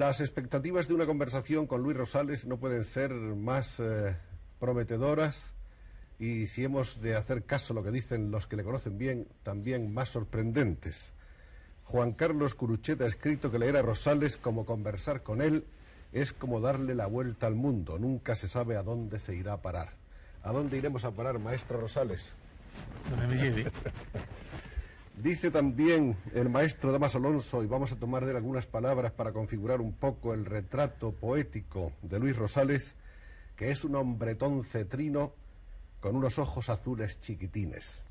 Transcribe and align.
Las 0.00 0.22
expectativas 0.22 0.88
de 0.88 0.94
una 0.94 1.04
conversación 1.04 1.66
con 1.66 1.82
Luis 1.82 1.94
Rosales 1.94 2.46
no 2.46 2.56
pueden 2.56 2.84
ser 2.84 3.12
más 3.12 3.80
eh, 3.80 4.16
prometedoras 4.58 5.52
y 6.18 6.46
si 6.46 6.64
hemos 6.64 7.02
de 7.02 7.16
hacer 7.16 7.44
caso 7.44 7.74
a 7.74 7.76
lo 7.76 7.82
que 7.82 7.90
dicen 7.90 8.30
los 8.30 8.46
que 8.46 8.56
le 8.56 8.64
conocen 8.64 8.96
bien, 8.96 9.28
también 9.42 9.92
más 9.92 10.08
sorprendentes. 10.08 11.12
Juan 11.84 12.14
Carlos 12.14 12.54
Curuchet 12.54 12.98
ha 13.02 13.06
escrito 13.06 13.52
que 13.52 13.58
leer 13.58 13.76
a 13.76 13.82
Rosales 13.82 14.38
como 14.38 14.64
conversar 14.64 15.22
con 15.22 15.42
él 15.42 15.66
es 16.14 16.32
como 16.32 16.60
darle 16.60 16.94
la 16.94 17.04
vuelta 17.04 17.46
al 17.46 17.54
mundo. 17.54 17.98
Nunca 17.98 18.36
se 18.36 18.48
sabe 18.48 18.78
a 18.78 18.82
dónde 18.82 19.18
se 19.18 19.34
irá 19.34 19.52
a 19.52 19.60
parar. 19.60 19.90
¿A 20.42 20.50
dónde 20.50 20.78
iremos 20.78 21.04
a 21.04 21.10
parar, 21.10 21.38
maestro 21.38 21.78
Rosales? 21.78 22.32
Donde 23.10 23.26
me 23.26 23.42
lleve. 23.42 23.70
Dice 25.22 25.50
también 25.50 26.16
el 26.32 26.48
maestro 26.48 26.92
Damas 26.92 27.14
Alonso, 27.14 27.62
y 27.62 27.66
vamos 27.66 27.92
a 27.92 27.96
tomar 27.96 28.24
de 28.24 28.30
él 28.30 28.38
algunas 28.38 28.66
palabras 28.66 29.12
para 29.12 29.32
configurar 29.32 29.82
un 29.82 29.92
poco 29.92 30.32
el 30.32 30.46
retrato 30.46 31.12
poético 31.12 31.92
de 32.00 32.18
Luis 32.18 32.34
Rosales, 32.34 32.96
que 33.54 33.70
es 33.70 33.84
un 33.84 33.96
hombretón 33.96 34.64
cetrino 34.64 35.34
con 36.00 36.16
unos 36.16 36.38
ojos 36.38 36.70
azules 36.70 37.20
chiquitines. 37.20 38.06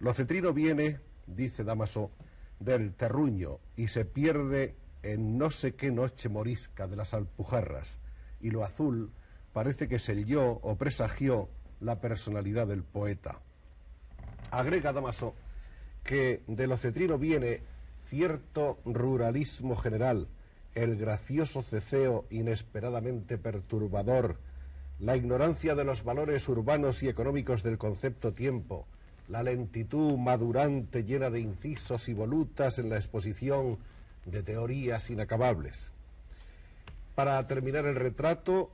Lo 0.00 0.12
cetrino 0.12 0.52
viene, 0.52 0.98
dice 1.28 1.62
Damaso, 1.62 2.10
del 2.58 2.92
terruño 2.94 3.60
y 3.76 3.86
se 3.86 4.04
pierde 4.04 4.74
en 5.04 5.38
no 5.38 5.52
sé 5.52 5.76
qué 5.76 5.92
noche 5.92 6.28
morisca 6.28 6.88
de 6.88 6.96
las 6.96 7.14
Alpujarras, 7.14 8.00
y 8.40 8.50
lo 8.50 8.64
azul 8.64 9.12
parece 9.52 9.86
que 9.86 10.00
selló 10.00 10.58
o 10.62 10.74
presagió 10.74 11.48
la 11.78 12.00
personalidad 12.00 12.66
del 12.66 12.82
poeta. 12.82 13.40
Agrega 14.50 14.92
Damaso 14.92 15.36
que 16.08 16.40
de 16.46 16.66
lo 16.66 16.78
cetrino 16.78 17.18
viene 17.18 17.60
cierto 18.06 18.78
ruralismo 18.86 19.76
general, 19.76 20.26
el 20.74 20.96
gracioso 20.96 21.60
ceceo 21.60 22.24
inesperadamente 22.30 23.36
perturbador, 23.36 24.38
la 25.00 25.16
ignorancia 25.16 25.74
de 25.74 25.84
los 25.84 26.04
valores 26.04 26.48
urbanos 26.48 27.02
y 27.02 27.10
económicos 27.10 27.62
del 27.62 27.76
concepto 27.76 28.32
tiempo, 28.32 28.86
la 29.28 29.42
lentitud 29.42 30.16
madurante 30.16 31.04
llena 31.04 31.28
de 31.28 31.40
incisos 31.40 32.08
y 32.08 32.14
volutas 32.14 32.78
en 32.78 32.88
la 32.88 32.96
exposición 32.96 33.76
de 34.24 34.42
teorías 34.42 35.10
inacabables. 35.10 35.92
Para 37.14 37.46
terminar 37.46 37.84
el 37.84 37.96
retrato, 37.96 38.70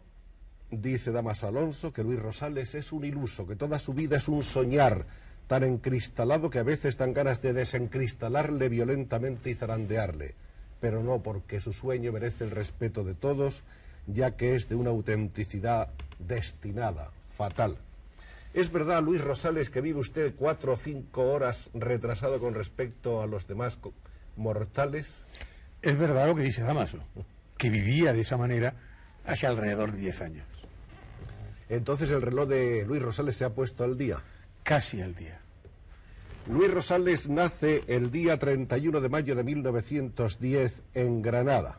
dice 0.71 1.11
Damaso 1.11 1.49
Alonso 1.49 1.93
que 1.93 2.05
Luis 2.05 2.21
Rosales 2.21 2.77
es 2.77 2.93
un 2.93 3.05
iluso, 3.05 3.45
que 3.45 3.56
toda 3.56 3.81
su 3.81 3.93
vida 3.93 4.19
es 4.19 4.28
un 4.28 4.45
soñar, 4.45 5.24
tan 5.47 5.62
encristalado 5.62 6.50
que 6.50 6.59
a 6.59 6.62
veces 6.62 6.97
dan 6.97 7.12
ganas 7.12 7.43
de 7.43 7.53
desencristalarle 7.53 8.69
violentamente 8.69 9.50
y 9.50 9.55
zarandearle, 9.55 10.34
pero 10.81 11.03
no 11.03 11.22
porque 11.22 11.60
su 11.60 11.72
sueño 11.72 12.12
merece 12.12 12.44
el 12.44 12.50
respeto 12.50 13.05
de 13.05 13.15
todos, 13.15 13.62
ya 14.06 14.37
que 14.37 14.54
es 14.54 14.69
de 14.69 14.75
una 14.75 14.91
autenticidad 14.91 15.88
destinada, 16.19 17.10
fatal. 17.37 17.78
¿Es 18.54 18.71
verdad, 18.71 19.03
Luis 19.03 19.21
Rosales, 19.21 19.69
que 19.69 19.81
vive 19.81 19.99
usted 19.99 20.34
cuatro 20.37 20.75
o 20.75 20.77
cinco 20.77 21.33
horas 21.33 21.71
retrasado 21.75 22.38
con 22.38 22.54
respecto 22.54 23.21
a 23.21 23.27
los 23.27 23.47
demás 23.47 23.78
mortales? 24.37 25.19
Es 25.83 25.99
verdad 25.99 26.28
lo 26.28 26.37
que 26.37 26.43
dice 26.43 26.62
Damaso, 26.62 26.99
que 27.59 27.69
vivía 27.69 28.12
de 28.12 28.21
esa 28.21 28.37
manera 28.37 28.75
hace 29.27 29.47
alrededor 29.47 29.93
de 29.93 29.99
diez 29.99 30.21
años. 30.21 30.47
Entonces 31.69 32.10
el 32.10 32.22
reloj 32.22 32.49
de 32.49 32.84
Luis 32.87 33.03
Rosales 33.03 33.37
se 33.37 33.44
ha 33.44 33.50
puesto 33.50 33.84
al 33.84 33.99
día 33.99 34.22
casi 34.65 35.01
al 35.01 35.15
día. 35.15 35.39
Luis 36.49 36.71
Rosales 36.71 37.29
nace 37.29 37.85
el 37.87 38.11
día 38.11 38.39
31 38.39 39.01
de 39.01 39.09
mayo 39.09 39.35
de 39.37 39.45
1910 39.45 40.83
en 40.95 41.23
Granada. 41.23 41.79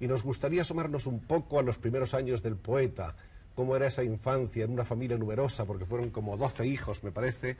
Y 0.00 0.08
nos 0.08 0.24
gustaría 0.24 0.62
asomarnos 0.62 1.06
un 1.06 1.20
poco 1.20 1.60
a 1.60 1.62
los 1.62 1.78
primeros 1.78 2.12
años 2.12 2.42
del 2.42 2.56
poeta, 2.56 3.14
cómo 3.54 3.76
era 3.76 3.86
esa 3.86 4.02
infancia 4.02 4.64
en 4.64 4.72
una 4.72 4.84
familia 4.84 5.16
numerosa, 5.16 5.64
porque 5.64 5.86
fueron 5.86 6.10
como 6.10 6.36
12 6.36 6.66
hijos, 6.66 7.04
me 7.04 7.12
parece, 7.12 7.56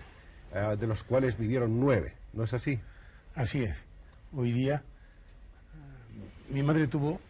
eh, 0.52 0.76
de 0.78 0.86
los 0.86 1.04
cuales 1.04 1.38
vivieron 1.38 1.78
nueve. 1.78 2.14
¿No 2.32 2.42
es 2.42 2.52
así? 2.52 2.80
Así 3.36 3.62
es. 3.62 3.84
Hoy 4.34 4.50
día 4.50 4.82
mi 6.50 6.62
madre 6.62 6.86
tuvo 6.88 7.20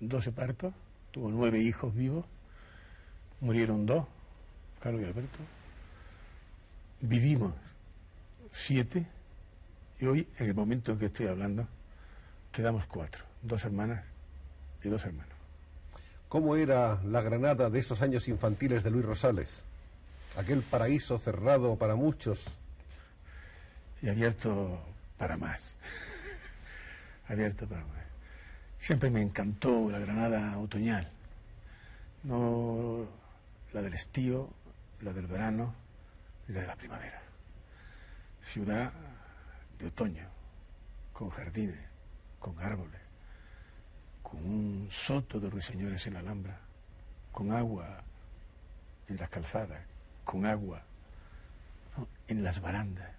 12 0.00 0.32
partos, 0.32 0.74
tuvo 1.10 1.30
nueve 1.30 1.60
hijos 1.60 1.94
vivos, 1.94 2.24
murieron 3.40 3.86
dos, 3.86 4.04
Carlos 4.80 5.02
y 5.02 5.04
Alberto, 5.06 5.38
vivimos 7.00 7.52
siete 8.52 9.06
y 10.00 10.06
hoy, 10.06 10.28
en 10.38 10.46
el 10.46 10.54
momento 10.54 10.92
en 10.92 10.98
que 10.98 11.06
estoy 11.06 11.26
hablando, 11.26 11.66
quedamos 12.52 12.86
cuatro, 12.86 13.24
dos 13.42 13.64
hermanas 13.64 14.04
y 14.82 14.88
dos 14.88 15.04
hermanos. 15.04 15.34
¿Cómo 16.28 16.56
era 16.56 17.00
la 17.04 17.22
Granada 17.22 17.70
de 17.70 17.78
esos 17.78 18.02
años 18.02 18.28
infantiles 18.28 18.82
de 18.82 18.90
Luis 18.90 19.04
Rosales? 19.04 19.62
Aquel 20.36 20.62
paraíso 20.62 21.18
cerrado 21.18 21.76
para 21.76 21.94
muchos. 21.94 22.46
Y 24.02 24.08
abierto 24.08 24.78
para 25.16 25.36
más. 25.36 25.76
abierto 27.28 27.66
para 27.66 27.80
más. 27.80 28.04
Siempre 28.78 29.10
me 29.10 29.22
encantó 29.22 29.90
la 29.90 29.98
Granada 29.98 30.58
otoñal. 30.58 31.08
No 32.22 33.06
la 33.72 33.82
del 33.82 33.94
estío, 33.94 34.50
la 35.00 35.12
del 35.12 35.26
verano, 35.26 35.74
la 36.48 36.60
de 36.60 36.66
la 36.66 36.76
primavera. 36.76 37.20
Ciudad 38.42 38.92
de 39.78 39.86
otoño, 39.86 40.26
con 41.12 41.30
jardines, 41.30 41.78
con 42.38 42.58
árboles, 42.58 43.00
con 44.22 44.44
un 44.44 44.88
soto 44.90 45.38
de 45.40 45.50
ruiseñores 45.50 46.06
en 46.06 46.14
la 46.14 46.20
Alhambra, 46.20 46.58
con 47.32 47.52
agua 47.52 48.02
en 49.08 49.16
las 49.16 49.28
calzadas, 49.28 49.80
con 50.24 50.46
agua 50.46 50.82
en 52.28 52.42
las 52.42 52.60
barandas. 52.60 53.10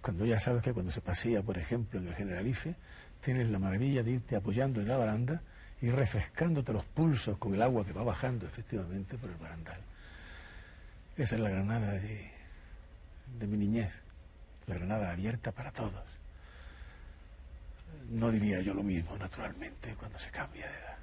Cuando 0.00 0.24
ya 0.24 0.40
sabes 0.40 0.62
que 0.62 0.72
cuando 0.72 0.92
se 0.92 1.00
pasea, 1.00 1.42
por 1.42 1.58
ejemplo, 1.58 1.98
en 1.98 2.06
el 2.06 2.14
Generalife, 2.14 2.76
tienes 3.20 3.48
la 3.50 3.58
maravilla 3.58 4.02
de 4.02 4.12
irte 4.12 4.36
apoyando 4.36 4.80
en 4.80 4.88
la 4.88 4.96
baranda 4.96 5.42
y 5.80 5.90
refrescándote 5.90 6.72
los 6.72 6.84
pulsos 6.84 7.36
con 7.38 7.54
el 7.54 7.62
agua 7.62 7.84
que 7.84 7.92
va 7.92 8.02
bajando 8.02 8.46
efectivamente 8.46 9.18
por 9.18 9.30
el 9.30 9.36
barandal. 9.36 9.80
Esa 11.16 11.34
es 11.34 11.40
la 11.40 11.50
Granada 11.50 11.92
de, 11.92 12.37
de 13.38 13.46
mi 13.46 13.56
niñez, 13.56 13.92
la 14.66 14.74
Granada 14.74 15.12
abierta 15.12 15.52
para 15.52 15.72
todos. 15.72 16.04
No 18.10 18.30
diría 18.30 18.60
yo 18.60 18.74
lo 18.74 18.82
mismo, 18.82 19.16
naturalmente, 19.18 19.94
cuando 19.94 20.18
se 20.18 20.30
cambia 20.30 20.66
de 20.66 20.78
edad. 20.78 20.96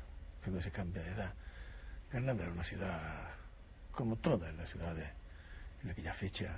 Cuando 0.43 0.61
se 0.61 0.71
cambia 0.71 1.03
de 1.03 1.11
edad. 1.11 1.33
Granada 2.11 2.43
era 2.43 2.51
una 2.51 2.63
ciudad, 2.63 3.29
como 3.91 4.15
todas 4.15 4.53
las 4.55 4.69
ciudades 4.69 5.09
en 5.83 5.89
aquella 5.89 6.13
fecha, 6.13 6.51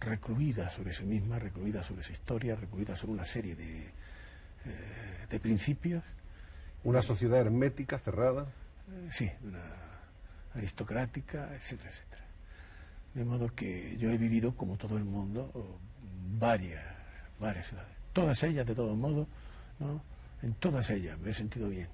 recluida 0.00 0.70
sobre 0.70 0.92
sí 0.92 1.04
misma, 1.04 1.38
recluida 1.38 1.82
sobre 1.82 2.02
su 2.02 2.12
historia, 2.12 2.56
recluida 2.56 2.96
sobre 2.96 3.12
una 3.14 3.24
serie 3.24 3.54
de, 3.54 3.86
eh, 3.86 5.26
de 5.28 5.40
principios. 5.40 6.02
¿Una 6.84 7.02
sociedad 7.02 7.40
hermética, 7.40 7.98
cerrada? 7.98 8.46
Eh, 8.90 9.08
sí, 9.12 9.30
una 9.42 9.62
aristocrática, 10.54 11.54
etcétera, 11.54 11.90
etcétera. 11.90 12.11
De 13.14 13.24
modo 13.24 13.54
que 13.54 13.96
yo 13.98 14.10
he 14.10 14.16
vivido, 14.16 14.56
como 14.56 14.76
todo 14.76 14.96
el 14.96 15.04
mundo, 15.04 15.50
varias, 16.38 16.82
varias 17.38 17.66
ciudades. 17.66 17.92
Todas 18.12 18.42
ellas, 18.42 18.66
de 18.66 18.74
todos 18.74 18.96
modos, 18.96 19.26
¿no? 19.78 20.02
en 20.42 20.54
todas 20.54 20.90
ellas 20.90 21.18
me 21.18 21.30
he 21.30 21.34
sentido 21.34 21.68
bien. 21.68 21.88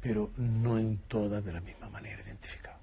pero 0.00 0.30
no 0.36 0.78
en 0.78 0.98
todas 1.08 1.42
de 1.42 1.52
la 1.52 1.62
misma 1.62 1.88
manera 1.88 2.22
identificado. 2.22 2.76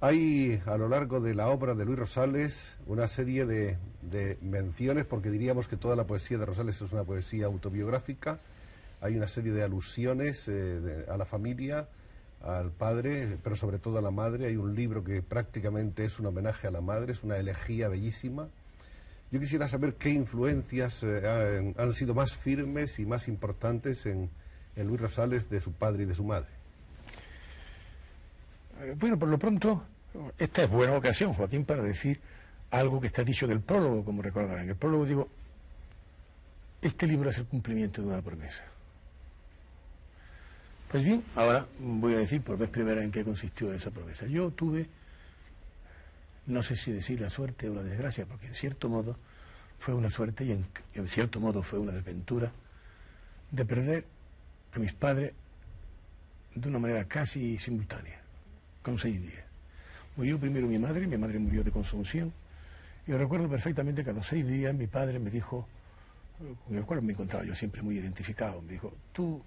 Hay 0.00 0.62
a 0.66 0.76
lo 0.76 0.88
largo 0.88 1.20
de 1.20 1.34
la 1.34 1.48
obra 1.48 1.74
de 1.74 1.84
Luis 1.84 1.98
Rosales 1.98 2.76
una 2.86 3.08
serie 3.08 3.44
de, 3.44 3.76
menciones, 4.42 5.04
porque 5.06 5.28
diríamos 5.28 5.66
que 5.66 5.76
toda 5.76 5.96
la 5.96 6.06
poesía 6.06 6.38
de 6.38 6.46
Rosales 6.46 6.80
es 6.80 6.92
una 6.92 7.02
poesía 7.02 7.46
autobiográfica. 7.46 8.38
Hay 9.00 9.16
una 9.16 9.26
serie 9.26 9.50
de 9.50 9.64
alusiones 9.64 10.44
eh, 10.46 11.04
a 11.10 11.16
la 11.16 11.24
familia, 11.24 11.88
al 12.42 12.70
padre, 12.70 13.38
pero 13.42 13.56
sobre 13.56 13.78
todo 13.78 13.98
a 13.98 14.02
la 14.02 14.10
madre. 14.10 14.46
Hay 14.46 14.56
un 14.56 14.74
libro 14.74 15.02
que 15.04 15.22
prácticamente 15.22 16.04
es 16.04 16.18
un 16.18 16.26
homenaje 16.26 16.66
a 16.66 16.70
la 16.70 16.80
madre, 16.80 17.12
es 17.12 17.22
una 17.22 17.36
elegía 17.36 17.88
bellísima. 17.88 18.48
Yo 19.30 19.40
quisiera 19.40 19.68
saber 19.68 19.94
qué 19.94 20.10
influencias 20.10 21.02
eh, 21.02 21.74
han, 21.76 21.92
sido 21.92 22.14
más 22.14 22.36
firmes 22.36 22.98
y 22.98 23.04
más 23.04 23.28
importantes 23.28 24.06
en, 24.06 24.30
Luis 24.76 25.00
Rosales 25.00 25.50
de 25.50 25.60
su 25.60 25.72
padre 25.72 26.04
y 26.04 26.06
de 26.06 26.14
su 26.14 26.22
madre. 26.22 26.48
Eh, 28.80 28.94
bueno, 28.96 29.18
por 29.18 29.28
lo 29.28 29.38
pronto, 29.38 29.82
esta 30.38 30.62
es 30.62 30.70
buena 30.70 30.94
ocasión, 30.94 31.32
Joaquín, 31.34 31.64
para 31.64 31.82
decir 31.82 32.20
algo 32.70 33.00
que 33.00 33.08
está 33.08 33.24
dicho 33.24 33.44
en 33.46 33.52
el 33.52 33.60
prólogo, 33.60 34.04
como 34.04 34.22
recordarán. 34.22 34.64
En 34.64 34.70
el 34.70 34.76
prólogo 34.76 35.04
digo, 35.04 35.28
este 36.80 37.06
libro 37.06 37.28
es 37.30 37.38
el 37.38 37.46
cumplimiento 37.46 38.00
de 38.02 38.08
una 38.08 38.22
promesa. 38.22 38.62
Pues 40.90 41.04
bien, 41.04 41.22
ahora 41.36 41.66
voy 41.78 42.14
a 42.14 42.18
decir 42.18 42.40
por 42.40 42.56
vez 42.56 42.70
primera 42.70 43.02
en 43.02 43.10
qué 43.10 43.22
consistió 43.22 43.72
esa 43.74 43.90
promesa. 43.90 44.26
Yo 44.26 44.50
tuve, 44.50 44.86
no 46.46 46.62
sé 46.62 46.76
si 46.76 46.92
decir 46.92 47.20
la 47.20 47.28
suerte 47.28 47.68
o 47.68 47.74
la 47.74 47.82
desgracia, 47.82 48.24
porque 48.24 48.46
en 48.46 48.54
cierto 48.54 48.88
modo 48.88 49.14
fue 49.78 49.92
una 49.94 50.08
suerte 50.08 50.44
y 50.44 50.52
en 50.52 51.06
cierto 51.06 51.40
modo 51.40 51.62
fue 51.62 51.78
una 51.78 51.92
desventura 51.92 52.50
de 53.50 53.64
perder 53.66 54.04
a 54.72 54.78
mis 54.78 54.94
padres 54.94 55.32
de 56.54 56.68
una 56.68 56.78
manera 56.78 57.04
casi 57.04 57.58
simultánea 57.58 58.20
con 58.82 58.96
seis 58.96 59.20
días. 59.20 59.44
Murió 60.16 60.38
primero 60.38 60.66
mi 60.66 60.78
madre, 60.78 61.06
mi 61.06 61.16
madre 61.16 61.38
murió 61.38 61.62
de 61.62 61.70
consunción. 61.70 62.32
Y 63.06 63.12
recuerdo 63.12 63.48
perfectamente 63.48 64.02
que 64.04 64.10
a 64.10 64.14
los 64.14 64.26
seis 64.26 64.46
días 64.46 64.74
mi 64.74 64.86
padre 64.86 65.18
me 65.18 65.30
dijo, 65.30 65.66
con 66.66 66.76
el 66.76 66.84
cual 66.84 67.02
me 67.02 67.12
encontraba 67.12 67.44
yo 67.44 67.54
siempre 67.54 67.82
muy 67.82 67.98
identificado, 67.98 68.60
me 68.62 68.72
dijo, 68.72 68.92
tú 69.12 69.42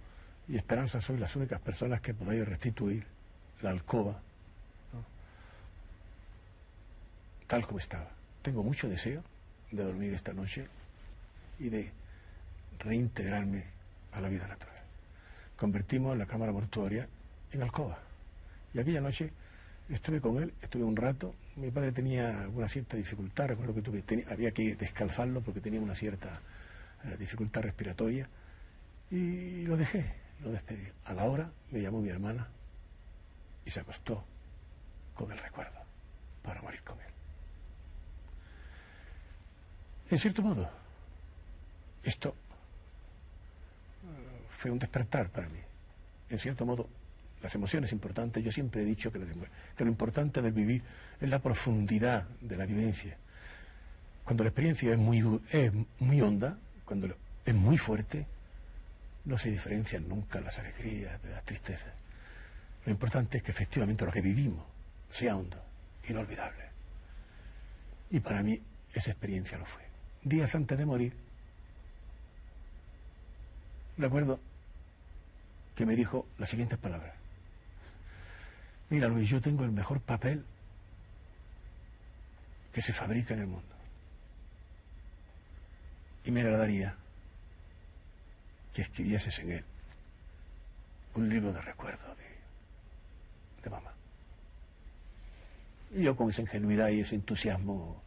y 0.52 0.58
Esperanza 0.58 1.00
sois 1.00 1.20
las 1.20 1.34
únicas 1.38 1.62
personas 1.62 2.02
que 2.02 2.14
podáis 2.14 2.46
restituir 2.46 3.06
la 3.62 3.70
alcoba 3.70 4.20
tal 7.48 7.66
como 7.66 7.80
estaba. 7.80 8.10
Tengo 8.42 8.64
mucho 8.64 8.90
deseo 8.90 9.24
de 9.72 9.84
dormir 9.84 10.14
esta 10.14 10.34
noche 10.34 10.68
y 11.60 11.70
de 11.70 11.92
reintegrarme 12.80 13.66
a 14.12 14.22
la 14.22 14.30
vida 14.30 14.48
natural. 14.48 14.76
Convertimos 15.56 16.18
la 16.18 16.26
cámara 16.26 16.52
mortuoria 16.52 17.08
en 17.52 17.62
alcoba. 17.62 18.00
Y 18.74 18.80
aquella 18.80 19.02
noche 19.02 19.32
estuve 19.90 20.22
con 20.22 20.42
él, 20.42 20.54
estuve 20.62 20.84
un 20.84 20.96
rato. 20.96 21.34
Mi 21.58 21.72
padre 21.72 21.92
tenía 21.92 22.50
una 22.54 22.68
cierta 22.68 22.96
dificultad, 22.96 23.48
recuerdo 23.48 23.76
que 23.76 23.82
tuve, 23.82 24.26
había 24.30 24.52
que 24.52 24.76
descalzarlo 24.76 25.42
porque 25.42 25.60
tenía 25.60 25.82
una 25.82 25.96
cierta 25.96 26.42
eh, 27.06 27.18
dificultad 27.18 27.64
respiratoria. 27.64 28.30
Y 29.10 29.64
lo 29.64 29.76
dejé, 29.76 30.21
lo 30.44 30.52
despedí. 30.52 30.88
A 31.06 31.14
la 31.14 31.26
hora 31.26 31.50
me 31.72 31.82
llamó 31.82 32.02
mi 32.02 32.10
hermana 32.10 32.48
y 33.66 33.72
se 33.72 33.80
acostó 33.80 34.24
con 35.16 35.32
el 35.32 35.38
recuerdo 35.38 35.78
para 36.44 36.62
morir 36.62 36.82
con 36.84 37.00
él. 37.00 37.06
En 40.10 40.18
cierto 40.18 40.42
modo, 40.42 40.70
esto 42.04 42.30
eh, 42.30 42.34
fue 44.50 44.72
un 44.72 44.80
despertar 44.80 45.30
para 45.30 45.48
mí. 45.50 45.60
En 46.30 46.40
cierto 46.40 46.66
modo, 46.66 46.88
las 47.42 47.54
emociones 47.56 47.92
importantes, 47.92 48.44
yo 48.44 48.52
siempre 48.52 48.82
he 48.82 48.86
dicho 48.86 49.12
que, 49.12 49.20
lo 49.20 49.88
importante 49.88 50.42
del 50.42 50.54
vivir 50.54 50.84
es 51.20 51.30
la 51.30 51.40
profundidad 51.40 52.28
de 52.40 52.58
la 52.58 52.66
vivencia. 52.66 53.18
Cuando 54.24 54.44
la 54.44 54.50
experiencia 54.50 54.92
es 54.92 54.98
muy, 54.98 55.22
muy 56.00 56.22
honda, 56.22 56.58
cuando 56.86 57.16
es 57.46 57.56
muy 57.56 57.78
fuerte, 57.78 58.28
no 59.26 59.38
se 59.38 59.50
diferencian 59.50 60.08
nunca 60.08 60.42
las 60.42 60.58
alegrías 60.60 61.22
de 61.22 61.30
las 61.30 61.44
tristezas. 61.44 61.94
Lo 62.86 62.92
importante 62.92 63.38
es 63.38 63.44
que 63.44 63.52
efectivamente 63.52 64.06
lo 64.06 64.12
que 64.12 64.22
vivimos 64.22 64.66
sea 65.12 65.36
hondo, 65.36 65.58
inolvidable. 66.08 66.66
Y 68.10 68.20
para 68.20 68.42
mí 68.44 68.60
esa 68.94 69.12
experiencia 69.12 69.58
lo 69.58 69.66
fue. 69.66 69.84
Días 70.24 70.54
antes 70.56 70.78
de 70.78 70.86
morir, 70.86 71.14
recuerdo 73.98 74.40
que 75.76 75.86
me 75.86 75.96
dijo 75.96 76.28
las 76.38 76.50
siguientes 76.50 76.80
palabras. 76.80 77.14
Mira, 78.90 79.08
Luis, 79.08 79.30
yo 79.30 79.40
tengo 79.40 79.64
el 79.64 79.72
mejor 79.72 80.02
papel 80.02 80.44
que 82.74 82.82
se 82.82 82.94
fabrica 82.94 83.34
en 83.34 83.42
el 83.42 83.48
mundo. 83.48 83.76
Y 86.26 86.32
me 86.32 86.42
agradaría 86.42 86.96
que 88.74 88.82
escribieses 88.82 89.38
en 89.40 89.52
él 89.52 89.66
un 91.16 91.30
libro 91.30 91.52
de 91.52 91.62
recuerdo 91.62 92.16
de, 92.16 93.64
de 93.64 93.70
mamá. 93.70 93.94
Y 95.94 96.04
yo 96.04 96.16
con 96.16 96.30
esa 96.30 96.42
ingenuidad 96.42 96.90
y 96.90 97.02
ese 97.02 97.16
entusiasmo 97.16 98.02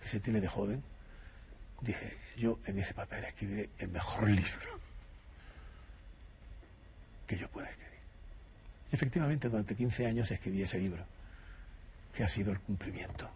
que 0.00 0.08
se 0.08 0.20
tiene 0.20 0.40
de 0.40 0.48
joven, 0.48 0.82
dije, 1.80 2.16
yo 2.36 2.58
en 2.66 2.78
ese 2.78 2.94
papel 2.94 3.24
escribiré 3.24 3.70
el 3.78 3.88
mejor 3.88 4.28
libro 4.30 4.78
que 7.26 7.36
yo 7.36 7.48
pueda 7.48 7.68
escribir. 7.68 7.98
Efectivamente, 8.92 9.48
durante 9.48 9.74
15 9.74 10.06
años 10.06 10.30
escribí 10.30 10.62
ese 10.62 10.78
libro, 10.78 11.04
que 12.14 12.24
ha 12.24 12.28
sido 12.28 12.52
el 12.52 12.60
cumplimiento 12.60 13.28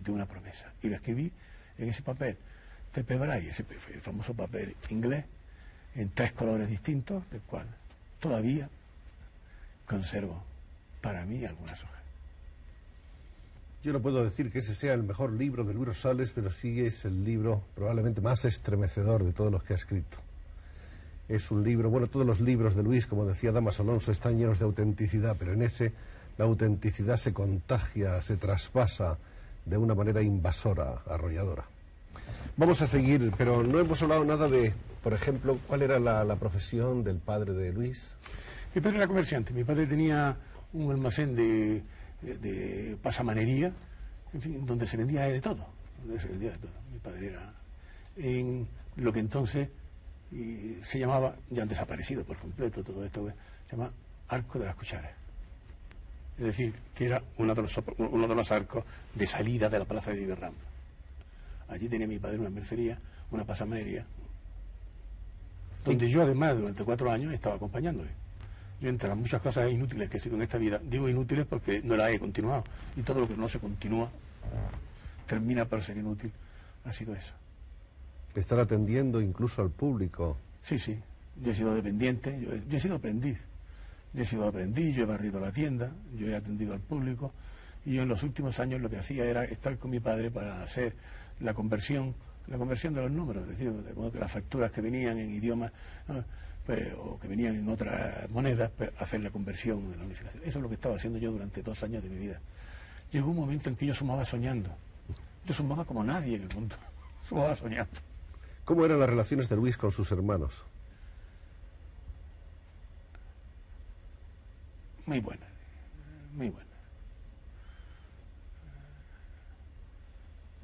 de 0.00 0.10
una 0.10 0.26
promesa. 0.26 0.72
Y 0.82 0.88
lo 0.88 0.96
escribí 0.96 1.30
en 1.78 1.88
ese 1.88 2.02
papel, 2.02 2.36
Tepe 2.92 3.16
Bray, 3.16 3.48
ese 3.48 3.64
el 3.92 4.00
famoso 4.00 4.34
papel 4.34 4.74
inglés, 4.88 5.24
en 5.94 6.10
tres 6.10 6.32
colores 6.32 6.68
distintos, 6.68 7.28
del 7.30 7.40
cual 7.42 7.66
todavía 8.20 8.68
conservo 9.86 10.42
para 11.00 11.24
mí 11.24 11.44
algunas 11.44 11.82
hojas. 11.82 11.94
Yo 13.82 13.92
no 13.92 14.00
puedo 14.00 14.24
decir 14.24 14.50
que 14.50 14.60
ese 14.60 14.74
sea 14.74 14.94
el 14.94 15.02
mejor 15.02 15.32
libro 15.32 15.62
de 15.62 15.74
Luis 15.74 15.88
Rosales, 15.88 16.32
pero 16.34 16.50
sí 16.50 16.80
es 16.80 17.04
el 17.04 17.22
libro 17.22 17.62
probablemente 17.74 18.22
más 18.22 18.44
estremecedor 18.46 19.24
de 19.24 19.34
todos 19.34 19.52
los 19.52 19.62
que 19.62 19.74
ha 19.74 19.76
escrito. 19.76 20.16
Es 21.28 21.50
un 21.50 21.62
libro, 21.62 21.90
bueno, 21.90 22.06
todos 22.06 22.26
los 22.26 22.40
libros 22.40 22.74
de 22.74 22.82
Luis, 22.82 23.06
como 23.06 23.26
decía 23.26 23.52
Damas 23.52 23.80
Alonso, 23.80 24.10
están 24.10 24.38
llenos 24.38 24.58
de 24.58 24.64
autenticidad, 24.64 25.36
pero 25.38 25.52
en 25.52 25.62
ese 25.62 25.92
la 26.38 26.46
autenticidad 26.46 27.18
se 27.18 27.32
contagia, 27.32 28.20
se 28.22 28.38
traspasa 28.38 29.18
de 29.66 29.76
una 29.76 29.94
manera 29.94 30.22
invasora, 30.22 31.02
arrolladora. 31.06 31.64
Vamos 32.56 32.80
a 32.82 32.86
seguir, 32.86 33.32
pero 33.36 33.64
no 33.64 33.80
hemos 33.80 34.00
hablado 34.02 34.24
nada 34.24 34.48
de, 34.48 34.72
por 35.02 35.12
ejemplo, 35.12 35.58
cuál 35.66 35.82
era 35.82 35.98
la, 35.98 36.36
profesión 36.36 37.02
del 37.02 37.16
padre 37.18 37.52
de 37.52 37.72
Luis. 37.72 38.14
Mi 38.72 38.80
padre 38.80 38.98
era 38.98 39.08
comerciante, 39.08 39.52
mi 39.52 39.64
padre 39.64 39.88
tenía 39.88 40.36
un 40.72 40.92
almacén 40.92 41.34
de, 41.34 41.82
de 42.22 42.96
pasamanería, 43.02 43.72
en 44.32 44.40
fin, 44.40 44.64
donde 44.64 44.86
se 44.86 44.96
vendía 44.96 45.22
de 45.22 45.40
todo. 45.40 45.66
Mi 46.04 46.98
padre 47.02 47.26
era 47.26 47.52
en 48.16 48.68
lo 48.96 49.12
que 49.12 49.18
entonces 49.18 49.68
y 50.30 50.78
se 50.84 51.00
llamaba, 51.00 51.34
ya 51.50 51.62
han 51.62 51.68
desaparecido 51.68 52.22
por 52.24 52.36
completo 52.36 52.84
todo 52.84 53.04
esto, 53.04 53.32
se 53.68 53.76
llama 53.76 53.90
Arco 54.28 54.60
de 54.60 54.66
las 54.66 54.76
Cucharas. 54.76 55.12
Es 56.38 56.44
decir, 56.44 56.72
que 56.94 57.06
era 57.06 57.20
uno 57.38 57.52
de 57.52 57.62
los, 57.62 57.80
uno 57.98 58.28
de 58.28 58.34
los 58.34 58.52
arcos 58.52 58.84
de 59.12 59.26
salida 59.26 59.68
de 59.68 59.80
la 59.80 59.84
plaza 59.84 60.12
de 60.12 60.22
Iberramba. 60.22 60.73
Allí 61.68 61.88
tenía 61.88 62.06
mi 62.06 62.18
padre 62.18 62.38
una 62.38 62.50
mercería, 62.50 62.98
una 63.30 63.44
pasamanería, 63.44 64.06
donde 65.84 66.08
yo 66.08 66.22
además 66.22 66.58
durante 66.58 66.84
cuatro 66.84 67.10
años 67.10 67.32
estaba 67.32 67.56
acompañándole. 67.56 68.10
Yo 68.80 68.88
entre 68.88 69.08
las 69.08 69.16
muchas 69.16 69.40
cosas 69.40 69.70
inútiles 69.70 70.10
que 70.10 70.16
he 70.16 70.20
sido 70.20 70.36
en 70.36 70.42
esta 70.42 70.58
vida, 70.58 70.80
digo 70.82 71.08
inútiles 71.08 71.46
porque 71.46 71.82
no 71.82 71.96
las 71.96 72.10
he 72.10 72.18
continuado. 72.18 72.64
Y 72.96 73.02
todo 73.02 73.20
lo 73.20 73.28
que 73.28 73.36
no 73.36 73.48
se 73.48 73.58
continúa 73.58 74.10
termina 75.26 75.64
por 75.64 75.82
ser 75.82 75.96
inútil. 75.96 76.32
Ha 76.84 76.92
sido 76.92 77.14
eso 77.14 77.34
estar 78.40 78.58
atendiendo 78.58 79.20
incluso 79.20 79.62
al 79.62 79.70
público. 79.70 80.36
Sí, 80.62 80.78
sí. 80.78 80.98
Yo 81.42 81.52
he 81.52 81.54
sido 81.54 81.74
dependiente, 81.74 82.40
yo 82.40 82.76
he, 82.76 82.80
sido 82.80 82.96
aprendiz. 82.96 83.38
Yo 84.12 84.22
he 84.22 84.26
sido 84.26 84.46
aprendiz, 84.46 84.94
yo 84.94 85.02
he 85.02 85.06
barrido 85.06 85.40
la 85.40 85.52
tienda, 85.52 85.92
yo 86.16 86.28
he 86.28 86.36
atendido 86.36 86.74
al 86.74 86.80
público. 86.80 87.32
Y 87.84 87.94
yo 87.94 88.02
en 88.02 88.08
los 88.08 88.22
últimos 88.22 88.60
años 88.60 88.80
lo 88.80 88.88
que 88.88 88.96
hacía 88.96 89.24
era 89.24 89.44
estar 89.44 89.76
con 89.78 89.90
mi 89.90 90.00
padre 90.00 90.30
para 90.30 90.62
hacer 90.62 90.94
la 91.40 91.54
conversión, 91.54 92.14
la 92.46 92.58
conversión 92.58 92.94
de 92.94 93.02
los 93.02 93.10
números, 93.10 93.44
es 93.44 93.50
decir, 93.50 93.72
de 93.72 93.94
modo 93.94 94.12
que 94.12 94.18
las 94.18 94.30
facturas 94.30 94.70
que 94.70 94.80
venían 94.80 95.18
en 95.18 95.30
idiomas 95.30 95.72
pues, 96.66 96.92
o 96.98 97.18
que 97.18 97.28
venían 97.28 97.56
en 97.56 97.68
otras 97.68 98.28
monedas, 98.30 98.70
pues, 98.76 98.90
hacer 98.98 99.20
la 99.20 99.30
conversión 99.30 99.78
en 99.92 99.98
la 99.98 100.04
unificación. 100.04 100.42
Eso 100.44 100.58
es 100.58 100.62
lo 100.62 100.68
que 100.68 100.76
estaba 100.76 100.96
haciendo 100.96 101.18
yo 101.18 101.30
durante 101.30 101.62
dos 101.62 101.82
años 101.82 102.02
de 102.02 102.08
mi 102.08 102.18
vida. 102.18 102.40
Llegó 103.12 103.30
un 103.30 103.36
momento 103.36 103.68
en 103.68 103.76
que 103.76 103.86
yo 103.86 103.94
sumaba 103.94 104.24
soñando. 104.24 104.70
Yo 105.44 105.54
sumaba 105.54 105.84
como 105.84 106.02
nadie 106.02 106.36
en 106.36 106.42
el 106.42 106.54
mundo. 106.54 106.76
Sumaba 107.28 107.54
soñando. 107.54 108.00
¿Cómo 108.64 108.84
eran 108.84 109.00
las 109.00 109.08
relaciones 109.08 109.48
de 109.48 109.56
Luis 109.56 109.76
con 109.76 109.92
sus 109.92 110.10
hermanos? 110.12 110.64
muy 115.06 115.20
buena, 115.20 115.46
muy 116.34 116.50
buena. 116.50 116.73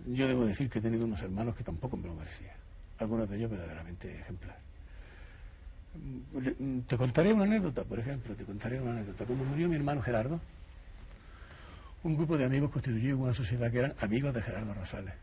Yo 0.07 0.26
debo 0.26 0.47
decir 0.47 0.69
que 0.71 0.78
he 0.78 0.83
tenido 0.83 1.04
unos 1.04 1.21
hermanos 1.23 1.54
que 1.54 1.64
tampoco 1.64 1.97
me 1.97 2.09
lo 2.09 2.14
merecía, 2.14 2.54
algunos 2.99 3.28
de 3.28 3.37
ellos 3.37 3.50
verdaderamente 3.50 4.21
ejemplar. 4.21 4.59
Te 6.87 6.97
contaré 6.97 7.33
una 7.33 7.45
anécdota, 7.45 7.85
por 7.85 7.99
ejemplo, 7.99 8.35
te 8.35 8.45
contaré 8.45 8.80
una 8.80 8.92
anécdota. 8.92 9.25
Cuando 9.25 9.45
murió 9.45 9.69
mi 9.69 9.76
hermano 9.76 10.02
Gerardo, 10.02 10.40
un 12.02 12.16
grupo 12.16 12.38
de 12.38 12.45
amigos 12.45 12.71
constituyó 12.71 13.19
una 13.19 13.35
sociedad 13.35 13.71
que 13.71 13.78
eran 13.78 13.95
amigos 14.00 14.33
de 14.33 14.42
Gerardo 14.42 14.73
Rosales. 14.73 15.14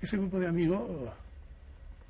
Ese 0.00 0.16
grupo 0.16 0.38
de 0.40 0.46
amigos 0.46 0.82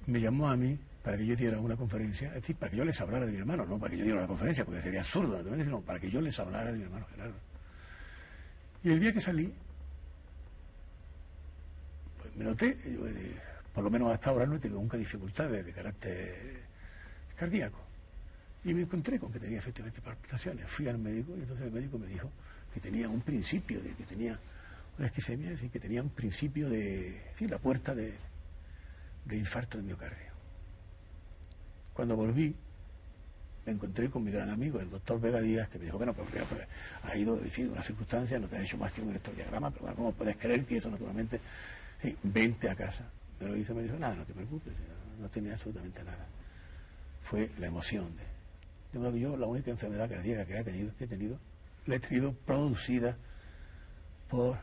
me 0.07 0.21
llamó 0.21 0.49
a 0.49 0.57
mí 0.57 0.79
para 1.03 1.17
que 1.17 1.27
yo 1.27 1.37
diera 1.37 1.59
una 1.59 1.77
conferencia, 1.77 2.29
es 2.29 2.35
decir, 2.35 2.57
para 2.57 2.71
que 2.71 2.77
yo 2.77 2.85
les 2.85 3.01
hablara 3.01 3.27
de 3.27 3.33
mi 3.33 3.39
hermano, 3.39 3.67
no 3.67 3.79
para 3.79 3.91
que 3.91 3.99
yo 3.99 4.05
diera 4.05 4.19
una 4.19 4.29
conferencia, 4.29 4.65
porque 4.65 4.83
sería 4.83 5.01
absurdo, 5.01 5.43
sino 5.43 5.81
para 5.81 5.99
que 5.99 6.11
yo 6.11 6.21
les 6.21 6.39
hablara 6.39 6.71
de 6.71 6.79
mi 6.79 6.85
hermano 6.85 7.07
Gerardo. 7.11 7.35
Y 8.85 8.91
el 8.91 9.01
día 9.01 9.13
que 9.13 9.21
salí, 9.21 9.53
me 12.39 12.45
noté, 12.45 12.77
por 13.75 13.83
lo 13.83 13.91
menos 13.91 14.13
hasta 14.13 14.31
ahora 14.31 14.47
no 14.47 14.55
he 14.55 14.59
tenido 14.59 14.81
nunca 14.81 14.97
dificultades 14.97 15.67
de 15.67 15.73
carácter 15.73 16.63
cardíaco. 17.37 17.79
Y 18.65 18.75
me 18.75 18.83
encontré 18.83 19.19
con 19.19 19.33
que 19.33 19.41
tenía 19.41 19.59
efectivamente 19.59 20.01
palpitaciones. 20.01 20.67
Fui 20.67 20.89
al 20.89 20.99
médico 20.99 21.33
y 21.37 21.41
entonces 21.41 21.67
el 21.67 21.73
médico 21.73 21.99
me 21.99 22.07
dijo 22.07 22.31
que 22.73 22.81
tenía 22.81 23.09
un 23.09 23.21
principio, 23.21 23.81
de 23.81 23.91
que 23.95 24.05
tenía 24.05 24.39
una 24.99 25.07
esquizemia, 25.07 25.51
es 25.51 25.61
que 25.71 25.81
tenía 25.81 26.03
un 26.03 26.11
principio 26.11 26.69
de, 26.69 27.23
la 27.41 27.59
puerta 27.59 27.95
de, 27.95 28.13
de 29.25 29.37
infarto 29.37 29.79
de 29.79 29.85
miocardio. 29.85 30.29
Cuando 31.95 32.17
volví, 32.17 32.55
me 33.67 33.73
encontré 33.73 34.09
con 34.11 34.25
mi 34.25 34.31
gran 34.31 34.51
amigo, 34.51 34.81
el 34.81 34.91
doctor 34.91 35.21
Vega 35.21 35.41
Díaz, 35.41 35.69
que 35.69 35.79
me 35.79 35.87
dijo, 35.87 35.99
bueno, 35.99 36.15
pues, 36.15 36.29
pues 36.31 36.67
ha 37.03 37.17
ido, 37.17 37.39
en 37.39 37.51
fin, 37.51 37.71
una 37.71 37.83
circunstancia, 37.83 38.39
no 38.39 38.49
te 38.49 38.57
ha 38.57 38.63
hecho 38.63 38.79
más 38.79 38.93
que 38.93 39.03
un 39.03 39.11
electrodiagrama, 39.11 39.71
pero 39.71 39.83
bueno, 39.83 39.97
¿cómo 39.97 40.13
puedes 40.13 40.37
creer 40.37 40.65
que 40.65 40.79
eso 40.79 40.91
naturalmente, 40.91 41.41
sí, 42.03 42.17
vente 42.23 42.69
a 42.69 42.75
casa? 42.75 43.05
Me 43.41 43.49
lo 43.49 43.57
hizo, 43.57 43.75
me 43.75 43.83
dijo, 43.83 43.97
nada, 43.99 44.15
no 44.15 44.25
te 44.25 44.35
preocupes, 44.35 44.75
no 45.19 45.29
tenía 45.29 45.53
absolutamente 45.53 46.03
nada. 46.05 46.27
Fue 47.23 47.51
la 47.59 47.67
emoción 47.67 48.17
de... 48.17 48.25
De 48.93 48.99
modo 48.99 49.13
que 49.13 49.21
yo 49.21 49.37
la 49.37 49.47
única 49.47 49.71
enfermedad 49.71 50.09
cardíaca 50.09 50.47
que 50.47 50.59
he 50.59 50.65
tenido, 50.65 50.97
que 50.97 51.05
he 51.05 51.09
tenido 51.09 51.39
la 51.89 51.97
he 51.97 52.01
tenido 52.01 52.33
producida 52.33 53.17
por 54.29 54.59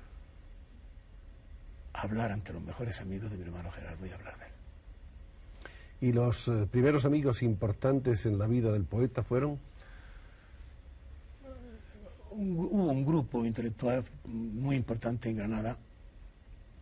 hablar 1.94 2.32
ante 2.32 2.54
los 2.54 2.62
mejores 2.62 3.02
amigos 3.02 3.32
de 3.32 3.38
mi 3.38 3.44
hermano 3.44 3.72
Gerardo 3.72 4.06
y 4.06 4.12
hablar 4.12 4.38
de 4.38 4.46
él. 4.46 4.52
¿Y 6.02 6.12
los 6.14 6.48
eh, 6.48 6.68
primeros 6.70 7.06
amigos 7.06 7.42
importantes 7.42 8.26
en 8.26 8.38
la 8.38 8.48
vida 8.48 8.72
del 8.72 8.84
poeta 8.84 9.24
fueron? 9.24 9.60
hubo 12.38 12.92
un 12.92 13.06
grupo 13.06 13.46
intelectual 13.46 14.04
muy 14.26 14.76
importante 14.76 15.30
en 15.30 15.38
Granada. 15.38 15.78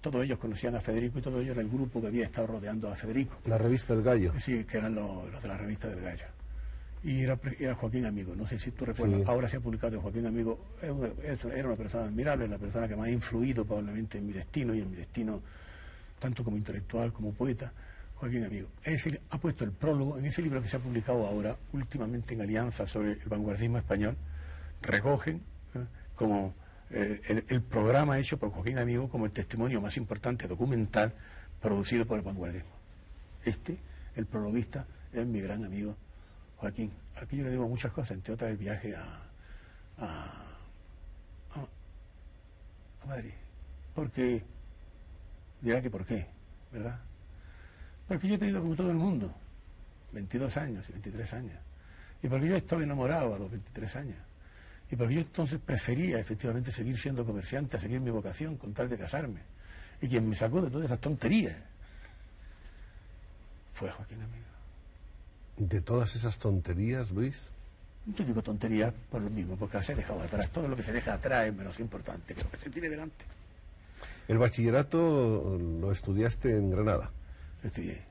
Todos 0.04 0.24
ellos 0.24 0.38
conocían 0.38 0.76
a 0.76 0.82
Federico 0.82 1.18
y 1.18 1.22
todo 1.24 1.40
ellos 1.40 1.54
era 1.54 1.62
el 1.62 1.70
grupo 1.70 2.00
que 2.00 2.08
había 2.08 2.26
estado 2.26 2.46
rodeando 2.46 2.92
a 2.92 2.96
Federico. 2.96 3.38
La 3.46 3.58
revista 3.58 3.94
El 3.94 4.04
Gallo. 4.04 4.34
Sí, 4.40 4.64
que 4.66 4.78
eran 4.78 4.94
los, 4.94 5.32
los 5.32 5.42
de 5.42 5.48
la 5.48 5.58
revista 5.58 5.88
del 5.88 6.02
Gallo 6.02 6.26
y 7.04 7.22
era, 7.22 7.38
Joaquín 7.76 8.06
Amigo. 8.06 8.34
No 8.36 8.48
sé 8.48 8.58
si 8.58 8.72
tú 8.72 8.86
recuerdas, 8.86 9.28
ahora 9.28 9.50
se 9.50 9.58
ha 9.58 9.60
publicado 9.60 10.00
Joaquín 10.00 10.26
Amigo. 10.26 10.58
Era 10.82 10.94
una 10.94 11.76
persona 11.76 12.06
admirable, 12.06 12.48
la 12.48 12.58
persona 12.58 12.88
que 12.88 12.96
más 12.96 13.08
ha 13.08 13.12
influido 13.12 13.66
probablemente 13.66 14.18
en 14.18 14.28
mi 14.28 14.34
destino 14.34 14.74
y 14.74 14.82
en 14.82 14.90
mi 14.90 14.98
destino, 14.98 15.42
tanto 16.20 16.44
como 16.44 16.56
intelectual 16.56 17.12
como 17.12 17.34
poeta. 17.34 17.72
Joaquín 18.16 18.46
Amigo. 18.46 18.70
Ese, 18.84 19.20
ha 19.32 19.38
puesto 19.38 19.66
el 19.66 19.72
prólogo 19.72 20.18
en 20.18 20.26
ese 20.26 20.42
libro 20.42 20.62
que 20.62 20.70
se 20.70 20.78
ha 20.78 20.80
publicado 20.80 21.28
ahora, 21.28 21.58
últimamente 21.74 22.36
en 22.36 22.42
alianza 22.42 22.88
sobre 22.88 23.14
el 23.14 23.28
vanguardismo 23.28 23.80
español. 23.80 24.16
Recogen 24.82 25.42
¿eh? 25.76 25.84
como 26.16 26.54
el, 26.94 27.62
programa 27.62 28.20
hecho 28.20 28.38
por 28.38 28.52
Joaquín 28.52 28.78
Amigo 28.78 29.10
como 29.10 29.26
el 29.26 29.32
testimonio 29.32 29.82
más 29.82 29.98
importante 29.98 30.48
documental 30.48 31.14
producido 31.62 32.06
por 32.06 32.20
el 32.20 32.24
vanguardismo. 32.24 32.70
Este, 33.44 33.78
el 34.16 34.26
prologuista, 34.26 34.86
es 35.12 35.26
mi 35.26 35.42
gran 35.42 35.64
amigo 35.66 35.96
Joaquín, 36.58 36.92
aquí 37.22 37.38
yo 37.38 37.44
le 37.44 37.50
debo 37.50 37.68
muchas 37.68 37.92
cosas, 37.92 38.12
entre 38.12 38.34
otras 38.34 38.52
el 38.52 38.58
viaje 38.58 38.96
a, 38.96 39.04
a, 39.98 40.30
Madrid. 43.06 43.34
Porque, 43.94 44.42
dirá 45.62 45.82
que 45.82 45.90
por 45.90 46.06
qué, 46.06 46.26
¿verdad? 46.72 47.00
Porque 48.08 48.30
yo 48.30 48.36
he 48.36 48.38
tenido 48.38 48.62
como 48.62 48.76
todo 48.76 48.92
el 48.92 48.98
mundo, 48.98 49.34
22 50.14 50.56
años 50.56 50.86
y 50.88 50.94
23 50.94 51.34
años. 51.34 51.60
Y 52.22 52.30
porque 52.30 52.48
yo 52.48 52.56
estaba 52.56 52.82
enamorado 52.82 53.36
a 53.36 53.40
los 53.40 53.52
23 53.52 53.96
años. 53.98 54.18
Y 54.94 54.96
porque 54.96 55.16
yo 55.16 55.22
entonces 55.22 55.60
prefería 55.60 56.20
efectivamente 56.20 56.72
seguir 56.72 57.00
siendo 57.00 57.26
comerciante, 57.26 57.78
a 57.78 57.80
seguir 57.80 58.00
mi 58.00 58.12
vocación, 58.12 58.58
con 58.58 58.74
tal 58.74 58.88
de 58.88 58.98
casarme. 58.98 59.40
Y 60.00 60.08
quien 60.08 60.30
me 60.30 60.36
sacó 60.36 60.62
de 60.62 60.70
todas 60.70 60.86
esas 60.86 61.00
tonterías 61.00 61.58
fue 63.74 63.90
Joaquín 63.90 64.22
Amigo 64.22 64.44
de 65.58 65.82
todas 65.82 66.16
esas 66.16 66.38
tonterías, 66.38 67.12
Luis? 67.12 67.52
Yo 68.06 68.26
digo 68.26 68.42
tonterías 68.42 68.94
por 69.10 69.22
lo 69.22 69.30
mismo, 69.30 69.56
porque 69.56 69.78
las 69.78 69.90
he 69.90 69.96
dejado 69.96 70.22
atrás. 70.22 70.50
Todo 70.50 70.68
lo 70.68 70.76
que 70.76 70.84
se 70.84 70.92
deja 70.92 71.14
atrás 71.14 71.48
es 71.48 71.56
menos 71.56 71.80
importante 71.80 72.34
que 72.34 72.44
lo 72.44 72.50
que 72.50 72.58
se 72.58 72.70
tiene 72.70 72.90
delante. 72.90 73.26
¿El 74.28 74.38
bachillerato 74.38 75.58
lo 75.60 75.92
estudiaste 75.92 76.58
en 76.58 76.70
Granada? 76.70 77.12
Lo 77.62 77.68
estudié. 77.68 78.02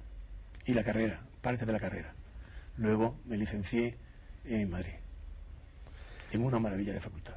Y 0.67 0.75
la 0.75 0.85
carrera, 0.85 1.21
parte 1.41 1.67
de 1.67 1.73
la 1.73 1.81
carrera. 1.81 2.15
Luego 2.79 3.17
me 3.27 3.37
licencié 3.37 3.97
en 4.45 4.71
Madrid, 4.71 4.93
en 6.33 6.45
una 6.45 6.59
maravilla 6.59 6.93
de 6.93 7.01
facultad. 7.01 7.35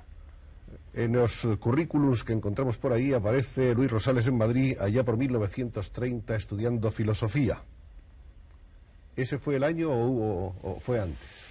En 0.93 1.11
los 1.11 1.45
currículums 1.59 2.23
que 2.23 2.33
encontramos 2.33 2.77
por 2.77 2.93
ahí 2.93 3.13
aparece 3.13 3.75
Luis 3.75 3.91
Rosales 3.91 4.27
en 4.27 4.37
Madrid 4.37 4.77
allá 4.79 5.03
por 5.03 5.17
1930 5.17 6.35
estudiando 6.35 6.89
filosofía. 6.89 7.61
¿Ese 9.15 9.37
fue 9.37 9.57
el 9.57 9.63
año 9.63 9.89
o, 9.91 10.79
fue 10.79 10.99
antes? 10.99 11.45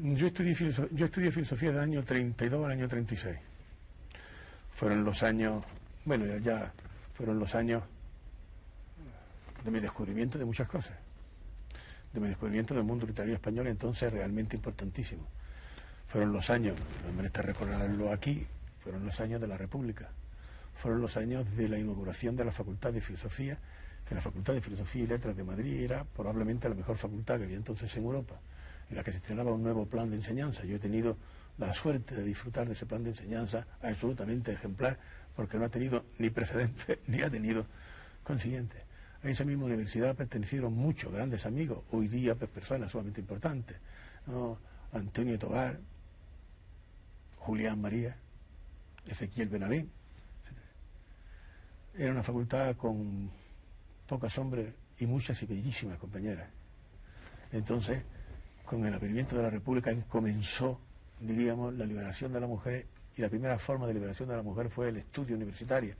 Yo 0.00 0.28
estudié, 0.28 0.54
yo 0.92 1.06
estudié 1.06 1.32
filosofía 1.32 1.70
del 1.70 1.80
año 1.80 2.04
32 2.04 2.64
al 2.64 2.70
año 2.70 2.88
36. 2.88 3.36
Fueron 4.74 5.04
los 5.04 5.22
años, 5.22 5.64
bueno, 6.04 6.24
ya 6.38 6.72
fueron 7.14 7.38
los 7.38 7.54
años 7.54 7.82
de 9.64 9.70
mi 9.70 9.80
descubrimiento 9.80 10.38
de 10.38 10.44
muchas 10.44 10.68
cosas. 10.68 10.96
De 12.12 12.20
mi 12.20 12.28
descubrimiento 12.28 12.74
del 12.74 12.84
mundo 12.84 13.06
literario 13.06 13.34
español, 13.34 13.66
entonces 13.66 14.12
realmente 14.12 14.56
importantísimo. 14.56 15.26
Fueron 16.10 16.32
los 16.32 16.50
años, 16.50 16.76
no 17.06 17.12
me 17.12 17.26
está 17.26 17.42
recordarlo 17.42 18.12
aquí, 18.12 18.46
fueron 18.82 19.04
los 19.04 19.20
años 19.20 19.40
de 19.40 19.46
la 19.46 19.56
República. 19.56 20.10
Fueron 20.74 21.00
los 21.00 21.16
años 21.16 21.44
de 21.56 21.68
la 21.68 21.78
inauguración 21.78 22.36
de 22.36 22.44
la 22.44 22.52
Facultad 22.52 22.92
de 22.92 23.00
Filosofía 23.00 23.58
que 24.10 24.16
la 24.16 24.20
Facultad 24.20 24.54
de 24.54 24.60
Filosofía 24.60 25.04
y 25.04 25.06
Letras 25.06 25.36
de 25.36 25.44
Madrid 25.44 25.84
era 25.84 26.02
probablemente 26.02 26.68
la 26.68 26.74
mejor 26.74 26.96
facultad 26.96 27.38
que 27.38 27.44
había 27.44 27.56
entonces 27.56 27.96
en 27.96 28.02
Europa, 28.02 28.40
en 28.90 28.96
la 28.96 29.04
que 29.04 29.12
se 29.12 29.18
estrenaba 29.18 29.52
un 29.52 29.62
nuevo 29.62 29.86
plan 29.86 30.10
de 30.10 30.16
enseñanza. 30.16 30.64
Yo 30.64 30.76
he 30.76 30.78
tenido 30.80 31.16
la 31.58 31.72
suerte 31.72 32.16
de 32.16 32.24
disfrutar 32.24 32.66
de 32.66 32.72
ese 32.72 32.86
plan 32.86 33.04
de 33.04 33.10
enseñanza 33.10 33.68
absolutamente 33.80 34.50
ejemplar, 34.50 34.98
porque 35.36 35.58
no 35.58 35.66
ha 35.66 35.68
tenido 35.68 36.04
ni 36.18 36.28
precedente 36.28 36.98
ni 37.06 37.22
ha 37.22 37.30
tenido 37.30 37.66
consiguiente. 38.24 38.78
A 39.22 39.28
esa 39.28 39.44
misma 39.44 39.66
universidad 39.66 40.16
pertenecieron 40.16 40.72
muchos 40.72 41.12
grandes 41.12 41.46
amigos, 41.46 41.84
hoy 41.92 42.08
día 42.08 42.34
pues, 42.34 42.50
personas 42.50 42.90
sumamente 42.90 43.20
importantes. 43.20 43.76
Antonio 44.92 45.38
Tobar, 45.38 45.78
Julián 47.40 47.80
María, 47.80 48.16
Ezequiel 49.06 49.48
Benavén. 49.48 49.90
Era 51.94 52.12
una 52.12 52.22
facultad 52.22 52.76
con 52.76 53.30
pocas 54.06 54.38
hombres 54.38 54.72
y 54.98 55.06
muchas 55.06 55.42
y 55.42 55.46
bellísimas 55.46 55.98
compañeras. 55.98 56.48
Entonces, 57.52 58.02
con 58.64 58.84
el 58.86 58.94
advenimiento 58.94 59.36
de 59.36 59.42
la 59.42 59.50
República 59.50 59.92
comenzó, 60.08 60.78
diríamos, 61.18 61.74
la 61.74 61.86
liberación 61.86 62.32
de 62.32 62.40
la 62.40 62.46
mujer 62.46 62.86
y 63.16 63.22
la 63.22 63.28
primera 63.28 63.58
forma 63.58 63.86
de 63.86 63.94
liberación 63.94 64.28
de 64.28 64.36
la 64.36 64.42
mujer 64.42 64.68
fue 64.68 64.90
el 64.90 64.98
estudio 64.98 65.34
universitario. 65.34 65.96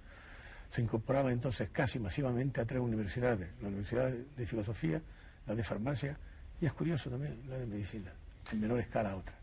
Se 0.70 0.80
incorporaba 0.80 1.32
entonces 1.32 1.70
casi 1.70 1.98
masivamente 1.98 2.60
a 2.60 2.64
tres 2.64 2.80
universidades, 2.80 3.50
la 3.60 3.68
Universidad 3.68 4.10
de 4.10 4.46
Filosofía, 4.46 5.02
la 5.46 5.54
de 5.54 5.64
Farmacia 5.64 6.16
y 6.60 6.66
es 6.66 6.72
curioso 6.72 7.10
también 7.10 7.42
la 7.48 7.58
de 7.58 7.66
Medicina, 7.66 8.12
en 8.52 8.60
menor 8.60 8.78
escala 8.78 9.12
a 9.12 9.16
otra. 9.16 9.34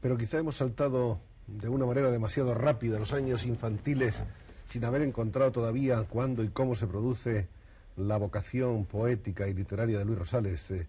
Pero 0.00 0.16
quizá 0.16 0.38
hemos 0.38 0.56
saltado 0.56 1.20
de 1.46 1.68
una 1.68 1.86
manera 1.86 2.10
demasiado 2.10 2.54
rápida 2.54 2.98
los 2.98 3.12
años 3.12 3.44
infantiles 3.44 4.24
sin 4.68 4.84
haber 4.84 5.02
encontrado 5.02 5.52
todavía 5.52 6.02
cuándo 6.04 6.42
y 6.42 6.48
cómo 6.48 6.74
se 6.74 6.86
produce 6.86 7.48
la 7.96 8.16
vocación 8.16 8.86
poética 8.86 9.46
y 9.48 9.54
literaria 9.54 9.98
de 9.98 10.04
Luis 10.04 10.18
Rosales, 10.18 10.70
eh, 10.70 10.86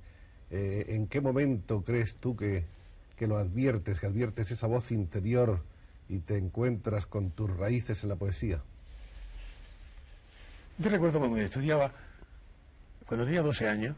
eh, 0.51 0.85
¿en 0.89 1.07
qué 1.07 1.19
momento 1.19 1.83
crees 1.83 2.15
tú 2.15 2.35
que, 2.35 2.63
que 3.17 3.27
lo 3.27 3.37
adviertes, 3.37 3.99
que 3.99 4.05
adviertes 4.05 4.51
esa 4.51 4.67
voz 4.67 4.91
interior 4.91 5.61
y 6.07 6.19
te 6.19 6.37
encuentras 6.37 7.05
con 7.05 7.31
tus 7.31 7.49
raíces 7.57 8.03
en 8.03 8.09
la 8.09 8.15
poesía? 8.15 8.61
Yo 10.77 10.89
recuerdo 10.89 11.19
cuando 11.19 11.37
estudiaba, 11.37 11.91
cuando 13.05 13.25
tenía 13.25 13.41
12 13.41 13.67
años, 13.67 13.97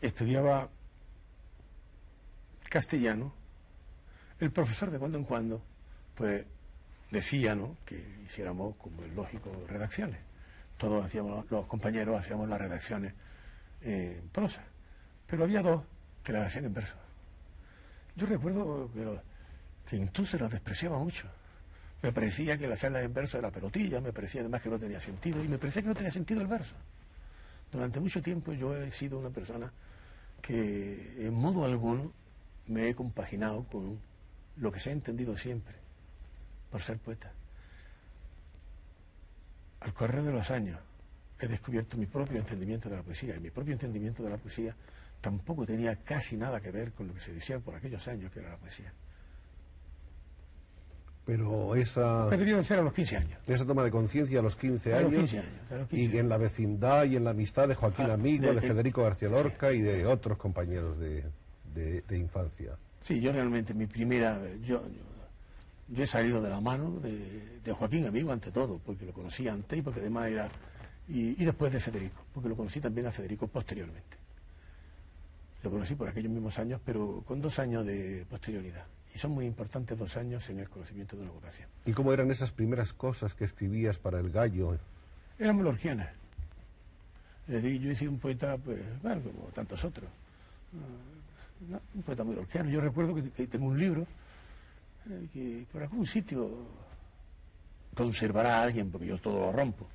estudiaba 0.00 0.68
castellano 2.68 3.32
el 4.40 4.50
profesor 4.50 4.90
de 4.90 4.98
cuando 4.98 5.18
en 5.18 5.24
cuando, 5.24 5.62
pues 6.14 6.44
decía, 7.10 7.54
¿no? 7.54 7.76
Que 7.84 7.96
hiciéramos, 8.26 8.76
como 8.76 9.02
es 9.04 9.12
lógico, 9.14 9.50
redacciones. 9.68 10.18
Todos 10.76 11.04
hacíamos, 11.04 11.50
los 11.50 11.66
compañeros 11.66 12.18
hacíamos 12.18 12.48
las 12.48 12.60
redacciones 12.60 13.14
en 13.82 14.28
prosa. 14.32 14.62
Pero 15.26 15.44
había 15.44 15.62
dos 15.62 15.82
que 16.22 16.32
las 16.32 16.46
hacían 16.48 16.66
en 16.66 16.74
verso. 16.74 16.94
Yo 18.16 18.26
recuerdo 18.26 18.90
que, 18.92 19.20
que 19.88 19.96
entonces 19.96 20.40
los 20.40 20.50
despreciaba 20.50 20.98
mucho. 20.98 21.28
Me 22.02 22.12
parecía 22.12 22.58
que 22.58 22.66
la 22.66 22.74
hacerlas 22.74 23.04
en 23.04 23.14
verso 23.14 23.38
era 23.38 23.50
pelotilla, 23.50 24.00
me 24.00 24.12
parecía 24.12 24.42
además 24.42 24.60
que 24.60 24.68
no 24.68 24.78
tenía 24.78 25.00
sentido, 25.00 25.42
y 25.42 25.48
me 25.48 25.58
parecía 25.58 25.82
que 25.82 25.88
no 25.88 25.94
tenía 25.94 26.12
sentido 26.12 26.42
el 26.42 26.46
verso. 26.46 26.74
Durante 27.72 27.98
mucho 27.98 28.20
tiempo 28.20 28.52
yo 28.52 28.76
he 28.76 28.90
sido 28.90 29.18
una 29.18 29.30
persona 29.30 29.72
que 30.42 31.26
en 31.26 31.34
modo 31.34 31.64
alguno 31.64 32.12
me 32.66 32.88
he 32.88 32.94
compaginado 32.94 33.64
con 33.64 33.98
lo 34.56 34.70
que 34.72 34.80
se 34.80 34.90
ha 34.90 34.92
entendido 34.92 35.36
siempre, 35.36 35.74
por 36.70 36.82
ser 36.82 36.98
poeta. 36.98 37.32
Al 39.80 39.92
correr 39.92 40.22
de 40.22 40.32
los 40.32 40.50
años 40.50 40.78
he 41.40 41.46
descubierto 41.48 41.96
mi 41.96 42.06
propio 42.06 42.38
entendimiento 42.38 42.88
de 42.88 42.96
la 42.96 43.02
poesía, 43.02 43.36
y 43.36 43.40
mi 43.40 43.50
propio 43.50 43.72
entendimiento 43.74 44.22
de 44.22 44.30
la 44.30 44.36
poesía 44.38 44.74
tampoco 45.20 45.66
tenía 45.66 45.96
casi 45.96 46.36
nada 46.36 46.60
que 46.60 46.70
ver 46.70 46.92
con 46.92 47.08
lo 47.08 47.14
que 47.14 47.20
se 47.20 47.32
decía 47.32 47.58
por 47.58 47.74
aquellos 47.74 48.06
años 48.08 48.30
que 48.32 48.40
era 48.40 48.50
la 48.50 48.56
poesía. 48.58 48.92
Pero 51.26 51.74
esa... 51.74 52.26
Pero 52.28 52.62
ser 52.62 52.80
a 52.80 52.82
los 52.82 52.92
15 52.92 53.16
años. 53.16 53.38
Esa 53.46 53.64
toma 53.64 53.82
de 53.82 53.90
conciencia 53.90 54.40
a 54.40 54.42
los 54.42 54.56
15 54.56 54.92
A 54.92 54.98
años. 54.98 55.12
los 55.12 55.20
15 55.22 55.38
años, 55.38 55.52
a 55.70 55.74
los 55.76 55.88
15 55.88 56.16
y 56.16 56.18
en 56.18 56.28
la 56.28 56.36
vecindad 56.36 57.04
y 57.04 57.16
en 57.16 57.24
la 57.24 57.30
amistad 57.30 57.66
de 57.66 57.74
Joaquín 57.74 58.06
Ah, 58.10 58.14
Amigo, 58.14 58.42
de- 58.46 58.54
de, 58.54 58.60
de- 58.60 58.68
Federico 58.68 59.02
García 59.02 59.30
Lorca 59.30 59.72
y 59.72 59.80
de 59.80 60.04
otros 60.06 60.36
compañeros 60.36 60.98
de 60.98 61.24
infancia. 62.10 62.76
Sí, 63.04 63.20
yo 63.20 63.32
realmente, 63.32 63.74
mi 63.74 63.86
primera. 63.86 64.40
Yo, 64.62 64.82
yo, 65.88 66.02
he 66.02 66.06
salido 66.06 66.40
de 66.40 66.48
la 66.48 66.58
mano 66.62 67.00
de, 67.00 67.60
de 67.60 67.72
Joaquín 67.72 68.06
Amigo 68.06 68.32
ante 68.32 68.50
todo, 68.50 68.78
porque 68.78 69.04
lo 69.04 69.12
conocí 69.12 69.46
antes 69.46 69.78
y 69.78 69.82
porque 69.82 70.00
además 70.00 70.28
era. 70.28 70.48
Y, 71.06 71.40
y 71.40 71.44
después 71.44 71.70
de 71.70 71.80
Federico, 71.80 72.24
porque 72.32 72.48
lo 72.48 72.56
conocí 72.56 72.80
también 72.80 73.06
a 73.06 73.12
Federico 73.12 73.46
posteriormente. 73.46 74.16
Lo 75.62 75.70
conocí 75.70 75.94
por 75.94 76.08
aquellos 76.08 76.32
mismos 76.32 76.58
años, 76.58 76.80
pero 76.82 77.22
con 77.26 77.42
dos 77.42 77.58
años 77.58 77.84
de 77.84 78.24
posterioridad. 78.30 78.86
Y 79.14 79.18
son 79.18 79.32
muy 79.32 79.44
importantes 79.44 79.98
dos 79.98 80.16
años 80.16 80.48
en 80.48 80.60
el 80.60 80.70
conocimiento 80.70 81.14
de 81.14 81.24
una 81.24 81.32
vocación. 81.32 81.68
¿Y 81.84 81.92
cómo 81.92 82.10
eran 82.10 82.30
esas 82.30 82.52
primeras 82.52 82.94
cosas 82.94 83.34
que 83.34 83.44
escribías 83.44 83.98
para 83.98 84.18
el 84.18 84.30
gallo? 84.30 84.78
Eran. 85.38 85.60
Es 87.46 87.62
decir, 87.62 87.82
yo 87.82 87.90
he 87.90 87.96
sido 87.96 88.12
un 88.12 88.18
poeta, 88.18 88.56
pues, 88.56 88.80
bueno, 89.02 89.20
como 89.20 89.48
tantos 89.48 89.84
otros. 89.84 90.08
No, 91.68 91.80
un 91.94 92.02
poeta 92.02 92.24
melorquiano. 92.24 92.70
Yo 92.70 92.80
recuerdo 92.80 93.14
que, 93.14 93.46
tengo 93.46 93.66
un 93.66 93.78
libro 93.78 94.06
eh, 95.08 95.28
que 95.32 95.66
por 95.72 95.82
algún 95.82 96.06
sitio 96.06 96.50
conservará 97.94 98.58
a 98.58 98.62
alguien, 98.64 98.90
porque 98.90 99.06
yo 99.06 99.18
todo 99.18 99.46
lo 99.46 99.52
rompo, 99.52 99.88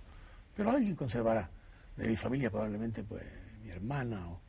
pero 0.55 0.71
alguien 0.71 0.95
conservará. 0.95 1.49
De 1.95 2.07
mi 2.07 2.15
familia 2.15 2.49
probablemente, 2.49 3.03
pues, 3.03 3.23
mi 3.63 3.69
hermana 3.69 4.27
o... 4.29 4.39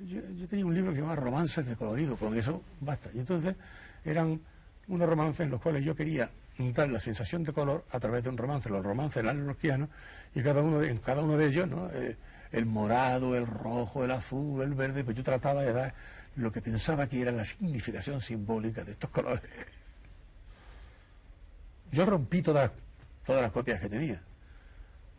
Yo, 0.00 0.48
tenía 0.48 0.64
un 0.64 0.74
libro 0.74 0.92
que 0.92 0.96
se 0.96 1.02
llamaba 1.02 1.20
Romances 1.20 1.66
de 1.66 1.76
colorido, 1.76 2.16
con 2.16 2.34
eso 2.34 2.62
basta. 2.80 3.10
Y 3.12 3.18
entonces 3.18 3.54
eran 4.02 4.40
unos 4.88 5.06
romances 5.06 5.40
en 5.40 5.50
los 5.50 5.60
cuales 5.60 5.84
yo 5.84 5.94
quería 5.94 6.30
dar 6.74 6.88
la 6.88 7.00
sensación 7.00 7.44
de 7.44 7.52
color 7.52 7.84
a 7.90 8.00
través 8.00 8.24
de 8.24 8.30
un 8.30 8.38
romance, 8.38 8.70
los 8.70 8.84
romances 8.84 9.22
lalorquianos, 9.22 9.90
y 10.34 10.42
cada 10.42 10.62
uno 10.62 10.82
en 10.82 10.96
cada 10.98 11.22
uno 11.22 11.36
de 11.36 11.48
ellos, 11.48 11.68
¿no? 11.68 11.90
Eh, 11.92 12.16
el 12.52 12.66
morado, 12.66 13.36
el 13.36 13.46
rojo, 13.46 14.04
el 14.04 14.10
azul, 14.10 14.62
el 14.62 14.74
verde, 14.74 15.04
pues 15.04 15.16
yo 15.16 15.22
trataba 15.22 15.62
de 15.62 15.72
dar 15.72 15.94
lo 16.36 16.52
que 16.52 16.60
pensaba 16.62 17.06
que 17.08 17.20
era 17.20 17.32
la 17.32 17.44
significación 17.44 18.20
simbólica 18.20 18.84
de 18.84 18.92
estos 18.92 19.10
colores. 19.10 19.42
Yo 21.92 22.06
rompí 22.06 22.42
todas, 22.42 22.70
todas 23.26 23.42
las 23.42 23.50
copias 23.52 23.80
que 23.80 23.88
tenía, 23.88 24.20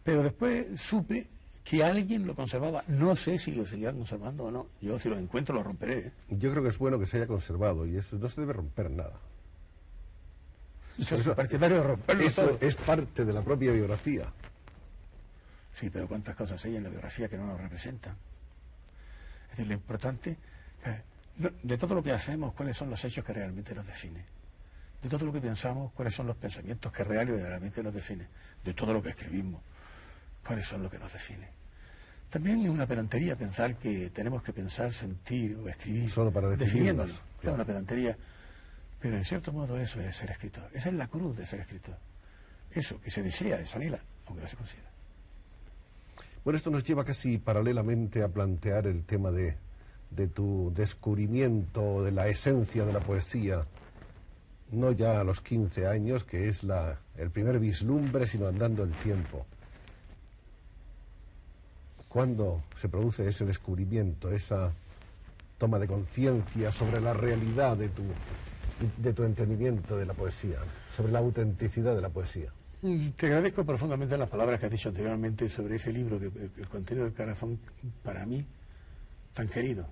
pero 0.04 0.24
después 0.24 0.80
supe 0.80 1.28
que 1.63 1.84
alguien 1.84 2.26
lo 2.26 2.34
conservaba. 2.36 2.84
No 2.88 3.15
sé 3.15 3.38
si 3.38 3.52
lo 3.54 3.67
seguirán 3.67 3.97
conservando 3.97 4.45
o 4.45 4.52
no. 4.52 4.67
Yo 4.82 4.97
si 4.97 5.10
lo 5.10 5.17
encuentro 5.17 5.54
lo 5.54 5.63
romperé. 5.63 6.00
¿eh? 6.08 6.12
Yo 6.30 6.50
creo 6.52 6.63
que 6.63 6.69
es 6.69 6.78
bueno 6.78 6.97
que 6.97 7.06
se 7.06 7.17
haya 7.17 7.28
conservado 7.28 7.86
y 7.86 7.97
eso 7.97 8.17
no 8.17 8.30
se 8.30 8.41
debe 8.41 8.54
romper 8.54 8.89
nada. 8.89 9.13
Eso- 10.97 11.15
de 11.17 12.26
Eso 12.26 12.58
es 12.62 12.76
parte 12.76 13.26
de 13.26 13.34
la 13.34 13.41
propia 13.41 13.71
biografía. 13.71 14.26
Sí, 15.74 15.89
pero 15.89 16.08
cuántas 16.08 16.36
cosas 16.36 16.63
hay 16.65 16.76
en 16.76 16.84
la 16.84 16.89
biografía 16.89 17.28
que 17.28 17.38
no 17.38 17.45
nos 17.47 17.60
representan. 17.60 18.15
Es 19.45 19.50
decir, 19.52 19.67
lo 19.67 19.74
importante, 19.74 20.38
de 21.63 21.78
todo 21.78 21.96
lo 21.96 22.04
que 22.04 22.12
hacemos, 22.12 22.54
cuáles 22.54 22.78
son 22.78 22.89
los 22.89 23.04
hechos 23.04 23.24
que 23.26 23.34
realmente 23.34 23.74
nos 23.74 23.86
definen. 23.86 24.24
De 25.02 25.10
todo 25.10 25.26
lo 25.26 25.34
que 25.34 25.41
pensamos, 25.41 25.91
cuáles 25.94 26.13
son 26.13 26.28
los 26.28 26.38
pensamientos 26.38 26.91
que 26.91 27.04
real 27.04 27.28
y 27.30 27.32
verdaderamente 27.32 27.82
nos 27.82 27.94
definen. 27.94 28.28
De 28.63 28.74
todo 28.74 28.94
lo 28.94 29.02
que 29.02 29.10
escribimos, 29.10 29.62
cuáles 30.46 30.67
son 30.67 30.84
los 30.84 30.91
que 30.91 31.00
nos 31.00 31.12
definen. 31.12 31.50
También 32.30 32.62
es 32.62 32.70
una 32.70 32.86
pedantería 32.86 33.36
pensar 33.36 33.76
que 33.76 34.10
tenemos 34.12 34.44
que 34.44 34.54
pensar, 34.54 34.94
sentir 34.94 35.56
o 35.58 35.67
escribir 35.67 36.10
Solo 36.10 36.32
para 36.32 36.50
definirnos, 36.50 36.74
definiéndonos. 36.74 37.12
Es 37.12 37.41
claro. 37.41 37.56
una 37.56 37.65
pedantería. 37.65 38.17
Pero 39.02 39.17
en 39.17 39.24
cierto 39.26 39.52
modo 39.52 39.78
eso 39.78 40.00
es 40.00 40.15
ser 40.15 40.32
escritor. 40.32 40.70
Esa 40.74 40.89
es 40.89 40.96
la 40.96 41.08
cruz 41.08 41.36
de 41.36 41.46
ser 41.46 41.60
escritor. 41.60 41.98
Eso 42.70 43.02
que 43.02 43.12
se 43.12 43.24
desea, 43.24 43.60
es 43.60 43.76
anhela, 43.76 44.00
aunque 44.28 44.44
no 44.44 44.48
se 44.48 44.56
consiga. 44.56 44.84
Bueno, 46.44 46.58
esto 46.58 46.70
nos 46.70 46.84
lleva 46.84 47.04
casi 47.04 47.38
paralelamente 47.38 48.24
a 48.24 48.30
plantear 48.30 48.88
el 48.88 49.04
tema 49.04 49.32
de, 49.32 49.58
de 50.12 50.28
tu 50.28 50.71
descubrimiento 50.76 52.04
de 52.04 52.12
la 52.12 52.28
esencia 52.28 52.86
de 52.86 52.93
la 52.93 53.00
poesía, 53.00 53.65
no 54.71 54.91
ya 54.91 55.19
a 55.19 55.24
los 55.24 55.41
15 55.41 55.88
años, 55.88 56.24
que 56.24 56.47
es 56.47 56.63
la, 56.63 57.00
el 57.17 57.30
primer 57.32 57.60
vislumbre, 57.60 58.28
sino 58.28 58.47
andando 58.47 58.84
el 58.84 58.91
tiempo. 58.91 59.45
¿Cuándo 62.08 62.62
se 62.76 62.89
produce 62.89 63.28
ese 63.28 63.45
descubrimiento, 63.45 64.30
esa 64.30 64.74
toma 65.58 65.80
de 65.80 65.88
conciencia 65.88 66.71
sobre 66.71 67.00
la 67.00 67.13
realidad 67.13 67.78
de 67.78 67.89
tu, 67.89 68.04
de 68.97 69.13
tu 69.13 69.24
entendimiento 69.24 69.95
de 69.95 70.06
la 70.06 70.13
poesía, 70.13 70.58
sobre 70.95 71.12
la 71.13 71.19
autenticidad 71.19 71.95
de 71.95 72.02
la 72.02 72.10
poesía? 72.10 72.52
Te 73.15 73.28
agradezco 73.28 73.63
profundamente 73.63 74.17
las 74.17 74.30
palabras 74.30 74.60
que 74.60 74.65
has 74.65 74.71
dicho 74.71 74.89
anteriormente 74.89 75.50
sobre 75.50 75.76
ese 75.76 75.93
libro, 75.93 76.19
que 76.19 76.26
el 76.26 76.67
contenido 76.67 77.06
del 77.06 77.13
carafón, 77.13 77.60
para 78.04 78.26
mí, 78.26 78.43
tan 79.34 79.47
querido. 79.47 79.88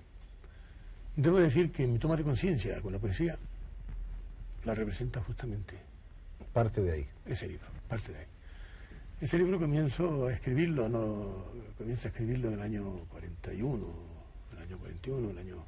Debo 1.16 1.38
decir 1.38 1.72
que 1.72 1.86
mi 1.86 1.98
toma 1.98 2.16
de 2.16 2.24
conciencia 2.24 2.80
con 2.80 2.92
la 2.92 2.98
poesía 2.98 3.36
la 4.64 4.74
representa 4.74 5.20
justamente 5.22 5.90
Parte 6.52 6.82
de 6.82 6.92
ahí. 6.92 7.06
ese 7.26 7.46
libro, 7.46 7.66
parte 7.88 8.12
de 8.12 8.18
ahí. 8.18 8.26
Ese 9.20 9.38
libro 9.38 9.58
comienzo 9.58 10.26
a 10.26 10.32
escribirlo, 10.32 10.88
no, 10.88 11.44
comienzo 11.78 12.08
a 12.08 12.10
escribirlo 12.10 12.48
en 12.48 12.54
el 12.54 12.60
año 12.60 12.84
41, 13.10 13.86
el 14.52 14.58
año 14.58 14.78
41, 14.78 15.30
el 15.30 15.38
año 15.38 15.64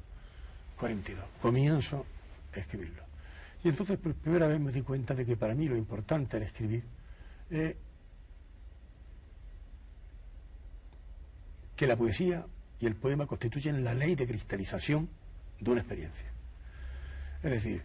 42. 0.77 1.25
Comienzo 1.41 2.05
a 2.53 2.59
escribirlo. 2.59 3.03
Y 3.63 3.69
entonces 3.69 3.97
por 3.97 4.13
primera 4.15 4.47
vez 4.47 4.59
me 4.59 4.71
di 4.71 4.81
cuenta 4.81 5.13
de 5.13 5.25
que 5.25 5.37
para 5.37 5.55
mí 5.55 5.69
lo 5.69 5.77
importante 5.77 6.35
al 6.35 6.43
escribir 6.43 6.83
es 7.49 7.75
que 11.77 11.87
la 11.87 11.95
poesía 11.95 12.45
y 12.79 12.87
el 12.87 12.95
poema 12.95 13.25
constituyen 13.25 13.83
la 13.83 13.93
ley 13.93 14.15
de 14.15 14.27
cristalización 14.27 15.07
de 15.63 15.71
una 15.71 15.81
experiencia. 15.81 16.25
Es 17.41 17.51
decir, 17.51 17.83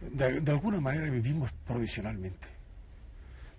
de, 0.00 0.50
alguna 0.50 0.80
manera 0.80 1.10
vivimos 1.10 1.50
provisionalmente. 1.66 2.48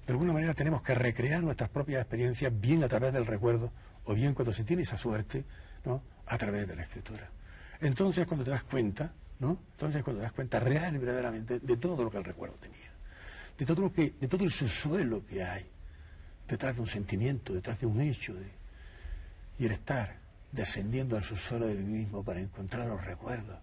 De 0.06 0.14
alguna 0.14 0.34
manera 0.34 0.54
tenemos 0.54 0.82
que 0.82 0.96
recrear 0.96 1.44
nuestras 1.44 1.70
propias 1.70 2.02
experiencias 2.02 2.52
bien 2.60 2.84
a 2.84 2.88
través 2.88 3.14
del 3.14 3.26
recuerdo 3.26 3.72
o 4.06 4.14
bien 4.14 4.34
cuando 4.34 4.54
se 4.54 4.64
tiene 4.64 4.82
esa 4.84 4.98
suerte, 4.98 5.44
¿no? 5.86 6.02
a 6.26 6.38
través 6.38 6.68
de 6.68 6.76
la 6.76 6.84
escritura. 6.84 7.30
Entonces 7.82 8.26
cuando 8.26 8.44
te 8.44 8.52
das 8.52 8.64
cuenta, 8.64 9.12
¿no? 9.40 9.58
Entonces 9.72 10.04
cuando 10.04 10.22
te 10.22 10.24
das 10.24 10.34
cuenta 10.34 10.60
real 10.60 10.96
y 10.96 10.98
verdaderamente 10.98 11.60
de 11.60 11.78
todo 11.78 12.04
lo 12.04 12.10
que 12.10 12.18
el 12.18 12.24
recuerdo 12.24 12.56
tenía, 12.56 12.90
de 13.58 13.66
todo 13.66 13.84
lo 13.84 13.94
que, 13.94 14.14
de 14.20 14.28
todo 14.28 14.44
el 14.44 14.52
subsuelo 14.52 15.26
que 15.26 15.44
hay 15.44 15.66
detrás 16.48 16.76
de 16.76 16.82
un 16.82 16.88
sentimiento, 16.88 17.54
detrás 17.54 17.80
de 17.80 17.86
un 17.86 18.02
hecho, 18.02 18.34
de- 18.34 18.52
y 19.60 19.66
el 19.66 19.72
estar 19.72 20.16
descendiendo 20.52 21.18
al 21.18 21.24
subsuelo 21.24 21.68
de 21.68 21.76
mí 21.76 22.00
mismo 22.00 22.24
para 22.24 22.40
encontrar 22.40 22.88
los 22.88 23.04
recuerdos, 23.04 23.60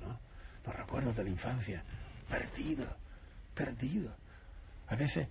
¿no? 0.00 0.18
Los 0.64 0.76
recuerdos 0.76 1.16
de 1.16 1.24
la 1.24 1.30
infancia, 1.30 1.82
perdidos, 2.28 2.88
perdidos. 3.54 4.14
A 4.88 4.96
veces 4.96 5.28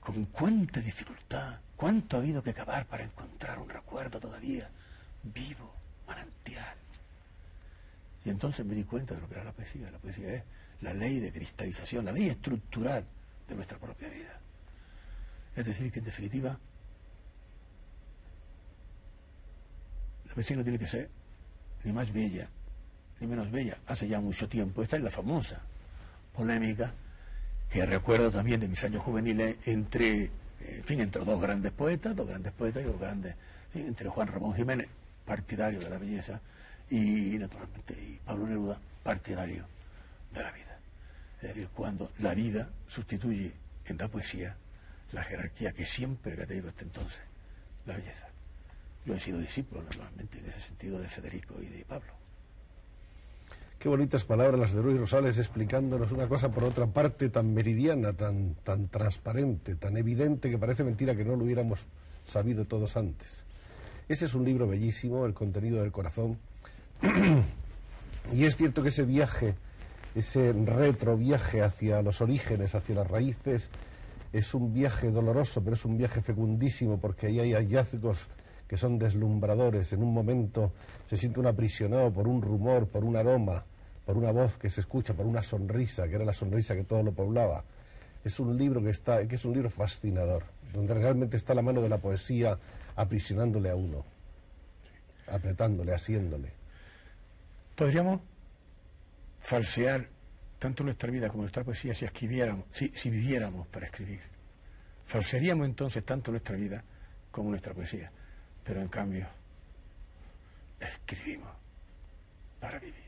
con 0.00 0.24
cuánta 0.26 0.80
dificultad, 0.80 1.58
cuánto 1.76 2.16
ha 2.16 2.20
habido 2.20 2.42
que 2.42 2.54
cavar 2.54 2.86
para 2.86 3.04
encontrar 3.04 3.58
un 3.58 3.68
recuerdo 3.68 4.18
todavía 4.18 4.68
vivo, 5.22 5.74
manantial. 6.06 6.76
Y 8.24 8.30
entonces 8.30 8.64
me 8.66 8.74
di 8.74 8.84
cuenta 8.84 9.14
de 9.14 9.20
lo 9.20 9.28
que 9.28 9.34
era 9.34 9.44
la 9.44 9.52
poesía. 9.52 9.90
La 9.90 9.98
poesía 9.98 10.34
es 10.34 10.42
la 10.80 10.94
ley 10.94 11.20
de 11.20 11.32
cristalización, 11.32 12.04
la 12.04 12.12
ley 12.12 12.28
estructural 12.28 13.04
de 13.48 13.54
nuestra 13.54 13.78
propia 13.78 14.08
vida. 14.08 14.40
Es 15.56 15.64
decir, 15.66 15.92
que 15.92 15.98
en 15.98 16.04
definitiva, 16.04 16.58
la 20.36 20.56
no 20.56 20.62
tiene 20.62 20.78
que 20.78 20.86
ser 20.86 21.08
ni 21.84 21.92
más 21.92 22.12
bella, 22.12 22.48
ni 23.20 23.26
menos 23.26 23.50
bella. 23.50 23.78
Hace 23.86 24.08
ya 24.08 24.20
mucho 24.20 24.48
tiempo, 24.48 24.82
esta 24.82 24.96
es 24.96 25.02
la 25.02 25.10
famosa 25.10 25.60
polémica 26.34 26.92
que 27.70 27.86
recuerdo 27.86 28.30
también 28.30 28.60
de 28.60 28.68
mis 28.68 28.82
años 28.84 29.02
juveniles 29.02 29.56
entre, 29.66 30.24
eh, 30.24 30.30
en 30.60 30.84
fin, 30.84 31.00
entre 31.00 31.24
dos 31.24 31.40
grandes 31.40 31.72
poetas, 31.72 32.16
dos 32.16 32.26
grandes 32.26 32.52
poetas 32.52 32.82
y 32.82 32.86
dos 32.86 32.98
grandes, 32.98 33.34
entre 33.74 34.08
Juan 34.08 34.28
Ramón 34.28 34.54
Jiménez, 34.54 34.88
partidario 35.24 35.78
de 35.78 35.90
la 35.90 35.98
belleza, 35.98 36.40
y 36.90 37.38
naturalmente 37.38 38.20
Pablo 38.24 38.46
Neruda, 38.46 38.78
partidario 39.04 39.64
de 40.34 40.42
la 40.42 40.50
vida. 40.50 40.78
Es 41.40 41.48
decir, 41.48 41.68
cuando 41.74 42.10
la 42.18 42.34
vida 42.34 42.68
sustituye 42.88 43.52
en 43.86 43.96
la 43.96 44.08
poesía 44.08 44.56
la 45.12 45.22
jerarquía 45.22 45.72
que 45.72 45.86
siempre 45.86 46.40
ha 46.42 46.46
tenido 46.46 46.68
hasta 46.68 46.82
entonces, 46.82 47.20
la 47.86 47.96
belleza. 47.96 48.29
Yo 49.04 49.14
he 49.14 49.20
sido 49.20 49.38
discípulo, 49.38 49.82
naturalmente, 49.82 50.38
en 50.38 50.46
ese 50.46 50.60
sentido 50.60 50.98
de 50.98 51.08
Federico 51.08 51.54
y 51.60 51.66
de 51.66 51.84
Pablo. 51.84 52.12
Qué 53.78 53.88
bonitas 53.88 54.24
palabras 54.24 54.60
las 54.60 54.72
de 54.74 54.82
Luis 54.82 54.98
Rosales 54.98 55.38
explicándonos 55.38 56.12
una 56.12 56.28
cosa 56.28 56.50
por 56.50 56.64
otra 56.64 56.86
parte 56.86 57.30
tan 57.30 57.54
meridiana, 57.54 58.12
tan, 58.12 58.54
tan 58.62 58.88
transparente, 58.88 59.74
tan 59.74 59.96
evidente 59.96 60.50
que 60.50 60.58
parece 60.58 60.84
mentira 60.84 61.16
que 61.16 61.24
no 61.24 61.34
lo 61.34 61.44
hubiéramos 61.44 61.86
sabido 62.26 62.66
todos 62.66 62.98
antes. 62.98 63.46
Ese 64.06 64.26
es 64.26 64.34
un 64.34 64.44
libro 64.44 64.68
bellísimo, 64.68 65.24
El 65.24 65.32
contenido 65.32 65.80
del 65.80 65.92
corazón. 65.92 66.36
y 68.34 68.44
es 68.44 68.56
cierto 68.56 68.82
que 68.82 68.90
ese 68.90 69.04
viaje, 69.04 69.54
ese 70.14 70.52
retro 70.52 71.16
viaje 71.16 71.62
hacia 71.62 72.02
los 72.02 72.20
orígenes, 72.20 72.74
hacia 72.74 72.96
las 72.96 73.08
raíces, 73.08 73.70
es 74.34 74.52
un 74.52 74.74
viaje 74.74 75.10
doloroso, 75.10 75.62
pero 75.64 75.74
es 75.74 75.86
un 75.86 75.96
viaje 75.96 76.20
fecundísimo 76.20 77.00
porque 77.00 77.28
ahí 77.28 77.40
hay 77.40 77.54
hallazgos 77.54 78.28
que 78.70 78.76
son 78.76 79.00
deslumbradores. 79.00 79.92
En 79.94 80.00
un 80.00 80.14
momento 80.14 80.72
se 81.08 81.16
siente 81.16 81.40
un 81.40 81.46
aprisionado 81.48 82.12
por 82.12 82.28
un 82.28 82.40
rumor, 82.40 82.86
por 82.86 83.02
un 83.02 83.16
aroma, 83.16 83.64
por 84.06 84.16
una 84.16 84.30
voz 84.30 84.58
que 84.58 84.70
se 84.70 84.82
escucha, 84.82 85.12
por 85.12 85.26
una 85.26 85.42
sonrisa, 85.42 86.06
que 86.06 86.14
era 86.14 86.24
la 86.24 86.32
sonrisa 86.32 86.76
que 86.76 86.84
todo 86.84 87.02
lo 87.02 87.10
poblaba. 87.10 87.64
Es 88.22 88.38
un 88.38 88.56
libro 88.56 88.80
que 88.80 88.90
está, 88.90 89.26
que 89.26 89.34
es 89.34 89.44
un 89.44 89.54
libro 89.54 89.70
fascinador, 89.70 90.44
donde 90.72 90.94
realmente 90.94 91.36
está 91.36 91.52
la 91.52 91.62
mano 91.62 91.82
de 91.82 91.88
la 91.88 91.98
poesía 91.98 92.56
aprisionándole 92.94 93.70
a 93.70 93.74
uno, 93.74 94.04
apretándole, 95.26 95.92
asiéndole. 95.92 96.52
Podríamos 97.74 98.20
falsear 99.40 100.06
tanto 100.60 100.84
nuestra 100.84 101.10
vida 101.10 101.28
como 101.28 101.42
nuestra 101.42 101.64
poesía 101.64 101.92
si 101.92 102.04
escribiéramos, 102.04 102.66
si, 102.70 102.86
si 102.90 103.10
viviéramos 103.10 103.66
para 103.66 103.86
escribir. 103.86 104.20
Falsearíamos 105.06 105.66
entonces 105.66 106.04
tanto 106.04 106.30
nuestra 106.30 106.54
vida 106.54 106.84
como 107.32 107.50
nuestra 107.50 107.74
poesía. 107.74 108.12
Pero 108.70 108.82
en 108.82 108.88
cambio, 108.88 109.26
escribimos 110.78 111.50
para 112.60 112.78
vivir. 112.78 113.02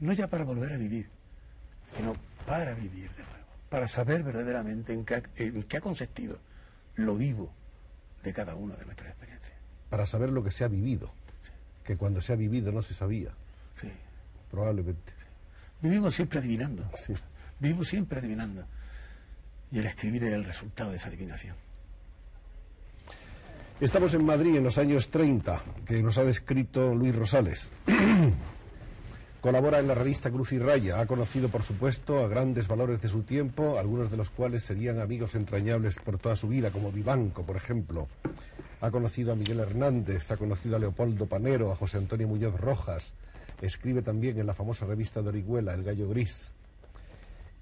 No 0.00 0.12
ya 0.12 0.26
para 0.26 0.42
volver 0.42 0.72
a 0.72 0.76
vivir, 0.76 1.06
sino 1.96 2.16
para 2.48 2.74
vivir 2.74 3.08
de 3.12 3.22
nuevo, 3.22 3.46
para 3.68 3.86
saber 3.86 4.24
verdaderamente 4.24 4.92
en 4.92 5.04
qué, 5.04 5.22
en 5.36 5.62
qué 5.62 5.76
ha 5.76 5.80
consistido 5.80 6.36
lo 6.96 7.14
vivo 7.14 7.52
de 8.24 8.32
cada 8.32 8.56
una 8.56 8.74
de 8.74 8.86
nuestras 8.86 9.10
experiencias. 9.10 9.52
Para 9.88 10.04
saber 10.04 10.30
lo 10.30 10.42
que 10.42 10.50
se 10.50 10.64
ha 10.64 10.68
vivido, 10.68 11.12
que 11.84 11.96
cuando 11.96 12.20
se 12.20 12.32
ha 12.32 12.36
vivido 12.36 12.72
no 12.72 12.82
se 12.82 12.92
sabía. 12.92 13.30
Sí. 13.76 13.88
Probablemente. 14.50 15.12
Vivimos 15.80 16.12
siempre 16.12 16.40
adivinando. 16.40 16.90
Sí. 16.96 17.14
Vivimos 17.60 17.86
siempre 17.86 18.18
adivinando. 18.18 18.64
Y 19.70 19.78
el 19.78 19.86
escribir 19.86 20.24
es 20.24 20.32
el 20.32 20.44
resultado 20.44 20.90
de 20.90 20.96
esa 20.96 21.06
adivinación. 21.06 21.54
Estamos 23.80 24.12
en 24.12 24.26
Madrid 24.26 24.56
en 24.56 24.64
los 24.64 24.76
años 24.76 25.08
30, 25.08 25.62
que 25.86 26.02
nos 26.02 26.18
ha 26.18 26.24
descrito 26.24 26.94
Luis 26.94 27.16
Rosales. 27.16 27.70
Colabora 29.40 29.78
en 29.78 29.88
la 29.88 29.94
revista 29.94 30.30
Cruz 30.30 30.52
y 30.52 30.58
Raya. 30.58 31.00
Ha 31.00 31.06
conocido, 31.06 31.48
por 31.48 31.62
supuesto, 31.62 32.18
a 32.18 32.28
grandes 32.28 32.68
valores 32.68 33.00
de 33.00 33.08
su 33.08 33.22
tiempo, 33.22 33.78
algunos 33.78 34.10
de 34.10 34.18
los 34.18 34.28
cuales 34.28 34.64
serían 34.64 35.00
amigos 35.00 35.34
entrañables 35.34 35.96
por 35.96 36.18
toda 36.18 36.36
su 36.36 36.48
vida, 36.48 36.70
como 36.70 36.92
Vivanco, 36.92 37.42
por 37.44 37.56
ejemplo. 37.56 38.08
Ha 38.82 38.90
conocido 38.90 39.32
a 39.32 39.34
Miguel 39.34 39.60
Hernández, 39.60 40.30
ha 40.30 40.36
conocido 40.36 40.76
a 40.76 40.78
Leopoldo 40.78 41.24
Panero, 41.24 41.72
a 41.72 41.76
José 41.76 41.96
Antonio 41.96 42.28
Muñoz 42.28 42.60
Rojas. 42.60 43.14
Escribe 43.62 44.02
también 44.02 44.38
en 44.38 44.46
la 44.46 44.52
famosa 44.52 44.84
revista 44.84 45.22
de 45.22 45.30
Orihuela, 45.30 45.72
El 45.72 45.84
Gallo 45.84 46.06
Gris. 46.10 46.52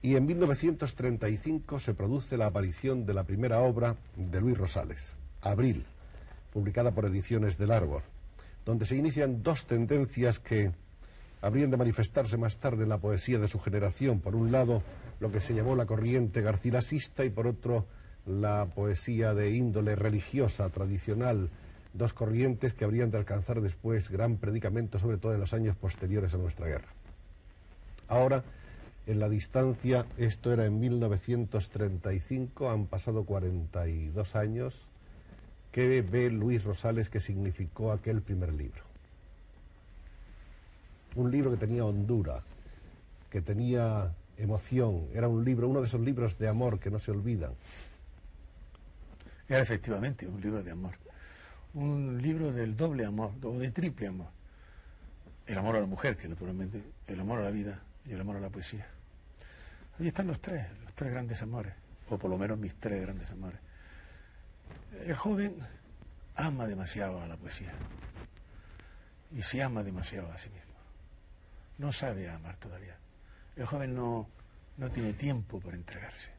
Y 0.03 0.17
en 0.17 0.27
1935 0.27 1.79
se 1.79 1.95
produce 1.95 2.37
la 2.37 2.47
aparición 2.47 3.07
de 3.07 3.15
la 3.15 3.23
primera 3.23 3.61
obra 3.61 3.95
de 4.17 4.41
Luis 4.41 4.59
Rosales, 4.59 5.15
Abril, 5.43 5.87
publicada 6.53 6.93
por 6.93 7.07
Ediciones 7.07 7.59
del 7.59 7.71
Árbol, 7.71 8.03
donde 8.65 8.87
se 8.87 8.97
inician 8.97 9.43
dos 9.43 9.67
tendencias 9.67 10.39
que 10.39 10.73
habrían 11.41 11.71
de 11.71 11.77
manifestarse 11.77 12.37
más 12.37 12.57
tarde 12.57 12.85
en 12.85 12.89
la 12.89 12.99
poesía 12.99 13.39
de 13.39 13.49
su 13.49 13.59
generación. 13.61 14.21
Por 14.21 14.35
un 14.35 14.51
lado, 14.51 14.83
lo 15.21 15.31
que 15.31 15.41
se 15.41 15.55
llamó 15.55 15.77
la 15.77 15.87
corriente 15.87 16.43
garcilasista 16.43 17.25
y 17.25 17.31
por 17.31 17.47
otro, 17.47 17.87
la 18.27 18.67
poesía 18.75 19.35
de 19.35 19.53
índole 19.53 19.97
religiosa 19.97 20.69
tradicional. 20.69 21.51
Dos 21.95 22.13
corrientes 22.13 22.75
que 22.75 22.85
habrían 22.85 23.11
de 23.11 23.19
alcanzar 23.19 23.61
después 23.61 24.11
gran 24.11 24.37
predicamento, 24.37 24.99
sobre 24.99 25.17
todo 25.17 25.35
en 25.35 25.41
los 25.41 25.55
años 25.55 25.77
posteriores 25.77 26.35
a 26.35 26.39
nuestra 26.39 26.67
guerra. 26.67 26.89
Ahora, 28.09 28.45
en 29.07 29.21
la 29.21 29.29
distancia, 29.29 30.07
esto 30.19 30.53
era 30.53 30.67
en 30.67 30.81
1935, 30.81 32.71
han 32.71 32.87
pasado 32.87 33.25
42 33.25 34.37
años. 34.37 34.88
¿Qué 35.79 36.03
ve 36.03 36.29
Luis 36.29 36.65
Rosales 36.65 37.09
que 37.09 37.21
significó 37.21 37.93
aquel 37.93 38.21
primer 38.21 38.53
libro? 38.53 38.83
un 41.15 41.31
libro 41.31 41.53
que 41.53 41.57
tenía 41.57 41.85
hondura, 41.85 42.43
que 43.31 43.41
tenía 43.43 44.13
emoción, 44.39 45.07
era 45.15 45.29
un 45.29 45.45
libro, 45.45 45.69
uno 45.69 45.79
de 45.81 45.87
esos 45.87 46.01
libros 46.01 46.37
de 46.37 46.49
amor 46.49 46.81
que 46.81 46.91
no 46.91 46.99
se 46.99 47.13
olvidan. 47.13 47.53
Era 49.49 49.61
efectivamente 49.61 50.27
un 50.27 50.41
libro 50.41 50.65
de 50.65 50.73
amor, 50.73 50.95
un 51.75 52.21
libro 52.21 52.53
del 52.53 52.77
doble 52.77 53.05
amor, 53.05 53.31
o 53.45 53.57
de 53.57 53.71
triple 53.71 54.09
amor. 54.09 54.31
El 55.47 55.59
amor 55.59 55.77
a 55.77 55.81
la 55.81 55.87
mujer, 55.87 56.17
que 56.17 56.27
naturalmente, 56.27 56.83
el 57.07 57.21
amor 57.21 57.39
a 57.39 57.43
la 57.43 57.51
vida 57.51 57.81
y 58.05 58.15
el 58.15 58.21
amor 58.21 58.35
a 58.35 58.41
la 58.41 58.51
poesía. 58.51 58.89
Ahí 60.01 60.09
están 60.09 60.27
los 60.27 60.41
tres, 60.41 60.67
los 60.83 60.93
tres 60.95 61.13
grandes 61.13 61.41
amores, 61.41 61.75
o 62.11 62.19
por 62.19 62.29
lo 62.29 62.37
menos 62.37 62.59
mis 62.59 62.75
tres 62.75 63.01
grandes 63.01 63.31
amores. 63.31 63.61
El 64.93 65.15
joven 65.15 65.57
ama 66.35 66.67
demasiado 66.67 67.21
a 67.21 67.27
la 67.27 67.37
poesía 67.37 67.73
y 69.33 69.43
se 69.43 69.63
ama 69.63 69.83
demasiado 69.83 70.31
a 70.33 70.39
sí 70.39 70.49
mismo 70.51 70.69
no 71.79 71.93
sabe 71.93 72.29
amar 72.29 72.57
todavía. 72.57 72.97
El 73.57 73.67
joven 73.67 73.95
no, 73.95 74.29
no 74.77 74.91
tiene 74.91 75.13
tiempo 75.15 75.61
para 75.61 75.77
entregarse. 75.77 76.31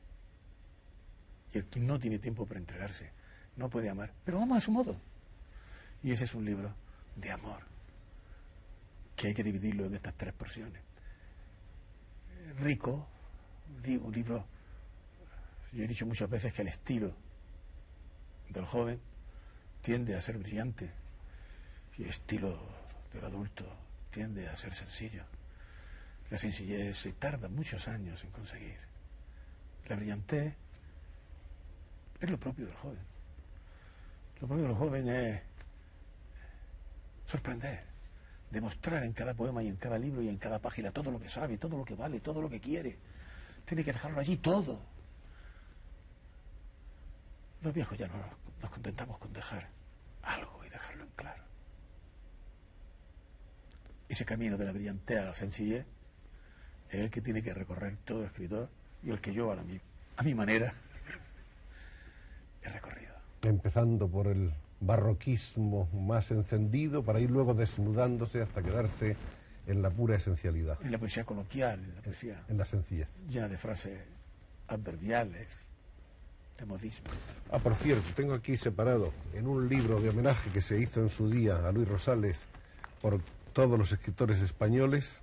Y 1.54 1.58
el 1.58 1.66
que 1.66 1.80
no 1.80 1.98
tiene 1.98 2.20
tiempo 2.20 2.46
para 2.46 2.60
entregarse 2.60 3.12
no 3.56 3.70
puede 3.70 3.90
amar, 3.90 4.14
pero 4.24 4.42
ama 4.42 4.58
a 4.58 4.62
su 4.62 4.72
modo. 4.72 4.96
Y 6.04 6.12
ese 6.12 6.26
es 6.26 6.34
un 6.34 6.46
libro 6.46 6.74
de 7.16 7.32
amor, 7.32 7.64
que 9.16 9.28
hay 9.28 9.34
que 9.34 9.44
dividirlo 9.44 9.86
en 9.86 9.96
estas 9.96 10.14
tres 10.14 10.34
porciones. 10.34 10.82
Rico, 12.60 13.08
un 13.86 14.12
libro, 14.14 14.46
yo 15.74 15.84
he 15.84 15.88
dicho 15.88 16.06
muchas 16.06 16.30
veces 16.30 16.54
que 16.54 16.62
el 16.62 16.70
estilo 16.70 17.14
del 18.50 18.66
joven 18.66 19.00
tiende 19.82 20.16
a 20.16 20.22
ser 20.22 20.38
brillante 20.38 20.92
y 21.98 22.04
el 22.04 22.10
estilo 22.10 22.60
del 23.14 23.26
adulto 23.26 23.66
tiende 24.12 24.48
a 24.48 24.56
ser 24.56 24.74
sencillo. 24.74 25.24
La 26.30 26.38
sencillez 26.38 26.98
se 26.98 27.14
tarda 27.14 27.48
muchos 27.48 27.88
años 27.88 28.24
en 28.24 28.32
conseguir. 28.32 28.78
La 29.88 29.96
brillantez 29.96 30.54
es 32.22 32.30
lo 32.30 32.40
propio 32.40 32.66
del 32.66 32.76
joven. 32.76 33.00
Lo 34.42 34.48
propio 34.48 34.66
del 34.66 34.76
joven 34.76 35.10
es 35.10 35.42
sorprender, 37.26 37.84
demostrar 38.52 39.04
en 39.04 39.14
cada 39.14 39.34
poema 39.34 39.64
y 39.64 39.68
en 39.68 39.76
cada 39.76 39.98
libro 39.98 40.22
y 40.22 40.30
en 40.30 40.38
cada 40.38 40.60
página 40.60 40.92
todo 40.92 41.12
lo 41.12 41.20
que 41.20 41.30
sabe, 41.30 41.58
todo 41.58 41.78
lo 41.78 41.86
que 41.86 41.96
vale, 41.96 42.20
todo 42.20 42.42
lo 42.42 42.50
que 42.50 42.60
quiere. 42.60 42.98
Tiene 43.66 43.84
que 43.84 43.94
dejarlo 43.94 44.20
allí 44.20 44.38
todo. 44.38 44.80
Los 47.62 47.74
viejos 47.74 47.98
ya 47.98 48.08
no 48.08 48.16
nos 48.62 48.72
contentamos 48.72 49.18
con 49.18 49.34
dejar 49.34 49.70
algo 50.22 50.64
y 50.66 50.70
dejarlo 50.70 51.04
en 51.04 51.10
claro 51.12 51.50
ese 54.10 54.26
camino 54.26 54.58
de 54.58 54.66
la 54.66 54.72
brillantez 54.72 55.20
a 55.20 55.26
la 55.26 55.34
sencillez 55.34 55.86
es 56.90 57.00
el 57.00 57.12
que 57.12 57.22
tiene 57.22 57.44
que 57.44 57.54
recorrer 57.54 57.98
todo 58.04 58.26
escritor 58.26 58.68
y 59.04 59.12
el 59.12 59.22
que 59.22 59.32
yo 59.34 59.52
a, 59.52 59.64
mi, 59.64 59.80
a 60.18 60.24
mi 60.24 60.34
manera 60.34 60.74
he 62.64 62.70
recorrido. 62.70 63.14
Empezando 63.44 64.10
por 64.10 64.28
el 64.28 64.52
barroquismo 64.82 65.88
más 65.94 66.32
encendido 66.32 67.04
para 67.04 67.20
ir 67.20 67.30
luego 67.30 67.54
desnudándose 67.54 68.42
hasta 68.42 68.64
quedarse 68.64 69.16
en 69.68 69.84
la 69.84 69.92
pura 69.92 70.16
esencialidad. 70.16 70.80
En 70.82 70.92
la 70.92 70.98
poesía 70.98 71.24
coloquial, 71.24 71.80
en 71.84 71.96
la 71.96 72.02
poesía. 72.02 72.44
En 72.50 72.58
la 72.58 72.66
sencillez. 72.66 73.08
Llena 73.30 73.48
de 73.48 73.58
frases 73.60 74.00
adverbiales, 74.68 75.48
Ah, 77.52 77.60
por 77.60 77.76
cierto, 77.76 78.04
tengo 78.16 78.34
aquí 78.34 78.58
separado 78.58 79.12
en 79.34 79.48
un 79.48 79.70
libro 79.70 80.00
de 80.00 80.10
homenaje 80.10 80.50
que 80.52 80.62
se 80.62 80.80
hizo 80.80 81.02
en 81.02 81.10
su 81.10 81.30
día 81.30 81.68
a 81.68 81.72
Luis 81.72 81.88
Rosales 81.88 82.46
por 83.02 83.22
todos 83.54 83.78
los 83.78 83.92
escritores 83.92 84.42
españoles, 84.42 85.22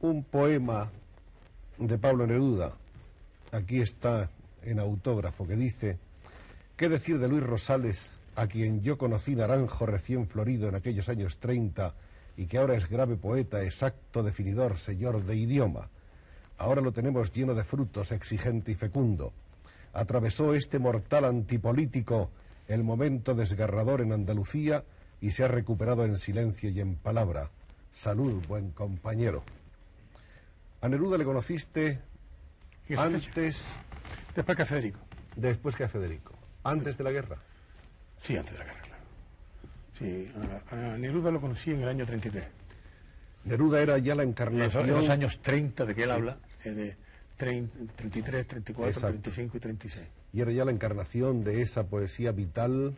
un 0.00 0.22
poema 0.22 0.90
de 1.78 1.98
Pablo 1.98 2.26
Neruda, 2.26 2.76
aquí 3.52 3.80
está 3.80 4.30
en 4.62 4.78
autógrafo, 4.78 5.46
que 5.46 5.56
dice, 5.56 5.98
¿qué 6.76 6.88
decir 6.88 7.18
de 7.18 7.28
Luis 7.28 7.42
Rosales, 7.42 8.18
a 8.36 8.46
quien 8.46 8.82
yo 8.82 8.98
conocí 8.98 9.34
naranjo 9.34 9.86
recién 9.86 10.28
florido 10.28 10.68
en 10.68 10.76
aquellos 10.76 11.08
años 11.08 11.38
30 11.38 11.94
y 12.36 12.46
que 12.46 12.58
ahora 12.58 12.74
es 12.74 12.88
grave 12.88 13.16
poeta, 13.16 13.64
exacto 13.64 14.22
definidor, 14.22 14.78
señor 14.78 15.24
de 15.24 15.36
idioma? 15.36 15.90
Ahora 16.58 16.80
lo 16.80 16.92
tenemos 16.92 17.32
lleno 17.32 17.54
de 17.54 17.64
frutos, 17.64 18.12
exigente 18.12 18.72
y 18.72 18.74
fecundo. 18.74 19.32
Atravesó 19.92 20.54
este 20.54 20.78
mortal 20.78 21.24
antipolítico 21.24 22.30
el 22.66 22.84
momento 22.84 23.34
desgarrador 23.34 24.00
en 24.00 24.12
Andalucía 24.12 24.84
y 25.20 25.30
se 25.30 25.44
ha 25.44 25.48
recuperado 25.48 26.04
en 26.04 26.18
silencio 26.18 26.68
y 26.70 26.80
en 26.80 26.96
palabra. 26.96 27.50
Salud, 27.92 28.44
buen 28.46 28.70
compañero. 28.72 29.42
A 30.80 30.88
Neruda 30.88 31.16
le 31.16 31.24
conociste 31.24 32.00
antes... 32.96 33.80
Después 34.34 34.56
que 34.56 34.62
a 34.62 34.66
Federico. 34.66 35.00
Después 35.36 35.76
que 35.76 35.84
a 35.84 35.88
Federico. 35.88 36.34
¿Antes 36.62 36.98
de 36.98 37.04
la 37.04 37.10
guerra? 37.10 37.38
Sí, 38.20 38.36
antes 38.36 38.52
de 38.52 38.58
la 38.58 38.64
guerra, 38.64 38.80
claro. 38.82 39.02
Sí, 39.98 40.32
a, 40.70 40.96
Neruda 40.96 41.30
lo 41.30 41.40
conocí 41.40 41.70
en 41.70 41.82
el 41.82 41.88
año 41.88 42.04
33. 42.06 42.44
Neruda 43.44 43.80
era 43.80 43.98
ya 43.98 44.14
la 44.14 44.22
encarnación... 44.22 44.84
En 44.84 44.90
los 44.90 45.08
años 45.08 45.40
30 45.40 45.86
de 45.86 45.94
que 45.94 46.04
él 46.04 46.10
habla, 46.10 46.38
de 46.74 46.96
33, 47.38 48.46
34, 48.46 49.00
35 49.00 49.56
y 49.56 49.60
36. 49.60 50.06
Y 50.32 50.40
era 50.40 50.52
ya 50.52 50.64
la 50.64 50.72
encarnación 50.72 51.44
de 51.44 51.62
esa 51.62 51.86
poesía 51.86 52.32
vital. 52.32 52.94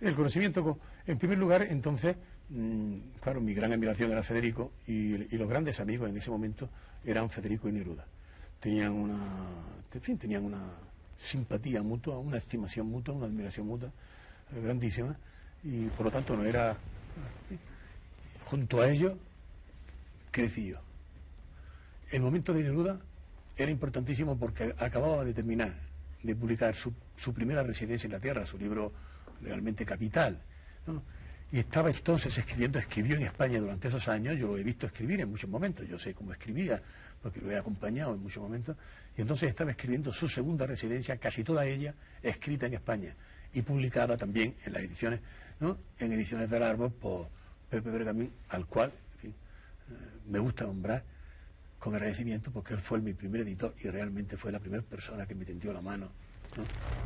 El 0.00 0.14
conocimiento, 0.14 0.78
en 1.06 1.18
primer 1.18 1.38
lugar, 1.38 1.66
entonces, 1.68 2.16
mm, 2.48 2.96
claro, 3.20 3.40
mi 3.40 3.54
gran 3.54 3.72
admiración 3.72 4.10
era 4.10 4.22
Federico 4.22 4.72
y, 4.86 5.36
los 5.36 5.48
grandes 5.48 5.78
amigos 5.80 6.08
en 6.08 6.16
ese 6.16 6.30
momento 6.30 6.68
eran 7.04 7.30
Federico 7.30 7.68
y 7.68 7.72
Neruda. 7.72 8.06
Tenían 8.60 8.92
una, 8.92 9.18
en 9.92 10.00
fin, 10.00 10.18
tenían 10.18 10.44
una 10.44 10.72
simpatía 11.18 11.82
mutua, 11.82 12.18
una 12.18 12.38
estimación 12.38 12.88
mutua, 12.88 13.14
una 13.14 13.26
admiración 13.26 13.66
mutua 13.66 13.90
eh, 14.54 14.60
grandísima 14.60 15.16
y 15.62 15.86
por 15.88 16.06
lo 16.06 16.12
tanto 16.12 16.36
no 16.36 16.44
era, 16.44 16.76
junto 18.46 18.80
a 18.80 18.88
ellos, 18.88 19.14
crecí 20.30 20.68
yo. 20.68 20.85
El 22.10 22.22
momento 22.22 22.52
de 22.52 22.62
Neruda 22.62 23.00
era 23.56 23.70
importantísimo 23.70 24.38
porque 24.38 24.74
acababa 24.78 25.24
de 25.24 25.34
terminar 25.34 25.86
de 26.26 26.34
publicar 26.34 26.74
su, 26.74 26.92
primera 27.32 27.62
residencia 27.62 28.06
en 28.06 28.12
la 28.12 28.20
Tierra, 28.20 28.44
su 28.44 28.58
libro 28.58 28.92
realmente 29.40 29.86
capital. 29.86 30.40
Y 31.52 31.60
estaba 31.60 31.90
entonces 31.90 32.36
escribiendo, 32.36 32.78
escribió 32.78 33.16
en 33.16 33.22
España 33.22 33.60
durante 33.60 33.88
esos 33.88 34.08
años, 34.08 34.36
yo 34.36 34.48
lo 34.48 34.58
he 34.58 34.64
visto 34.64 34.86
escribir 34.86 35.20
en 35.20 35.30
muchos 35.30 35.48
momentos, 35.48 35.88
yo 35.88 35.98
sé 35.98 36.14
cómo 36.14 36.32
escribía, 36.32 36.82
porque 37.22 37.40
lo 37.40 37.50
he 37.50 37.56
acompañado 37.56 38.14
en 38.14 38.22
muchos 38.22 38.42
momentos, 38.42 38.76
y 39.16 39.20
entonces 39.20 39.48
estaba 39.48 39.70
escribiendo 39.70 40.12
su 40.12 40.28
segunda 40.28 40.66
residencia, 40.66 41.16
casi 41.18 41.44
toda 41.44 41.64
ella 41.64 41.94
escrita 42.22 42.66
en 42.66 42.74
España, 42.74 43.14
y 43.54 43.62
publicada 43.62 44.16
también 44.16 44.56
en 44.64 44.72
las 44.72 44.82
ediciones, 44.82 45.20
¿no? 45.60 45.78
en 46.00 46.12
ediciones 46.12 46.50
del 46.50 46.62
árbol 46.64 46.90
por 46.90 47.28
Pepe 47.70 47.90
Bergamín, 47.90 48.32
al 48.48 48.66
cual 48.66 48.92
eh, 49.22 49.32
me 50.28 50.40
gusta 50.40 50.64
nombrar 50.64 51.04
con 51.78 51.94
agradecimiento 51.94 52.50
porque 52.50 52.74
él 52.74 52.80
fue 52.80 53.00
mi 53.00 53.12
primer 53.12 53.42
editor 53.42 53.74
y 53.82 53.88
realmente 53.88 54.36
fue 54.36 54.52
la 54.52 54.60
primera 54.60 54.82
persona 54.82 55.26
que 55.26 55.34
me 55.34 55.44
tendió 55.44 55.72
la 55.72 55.80
mano 55.80 56.08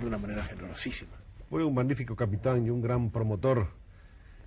de 0.01 0.07
una 0.07 0.19
manera 0.19 0.43
generosísima. 0.45 1.13
Fue 1.49 1.65
un 1.65 1.75
magnífico 1.75 2.15
capitán 2.15 2.65
y 2.65 2.71
un 2.71 2.81
gran 2.81 3.11
promotor. 3.11 3.69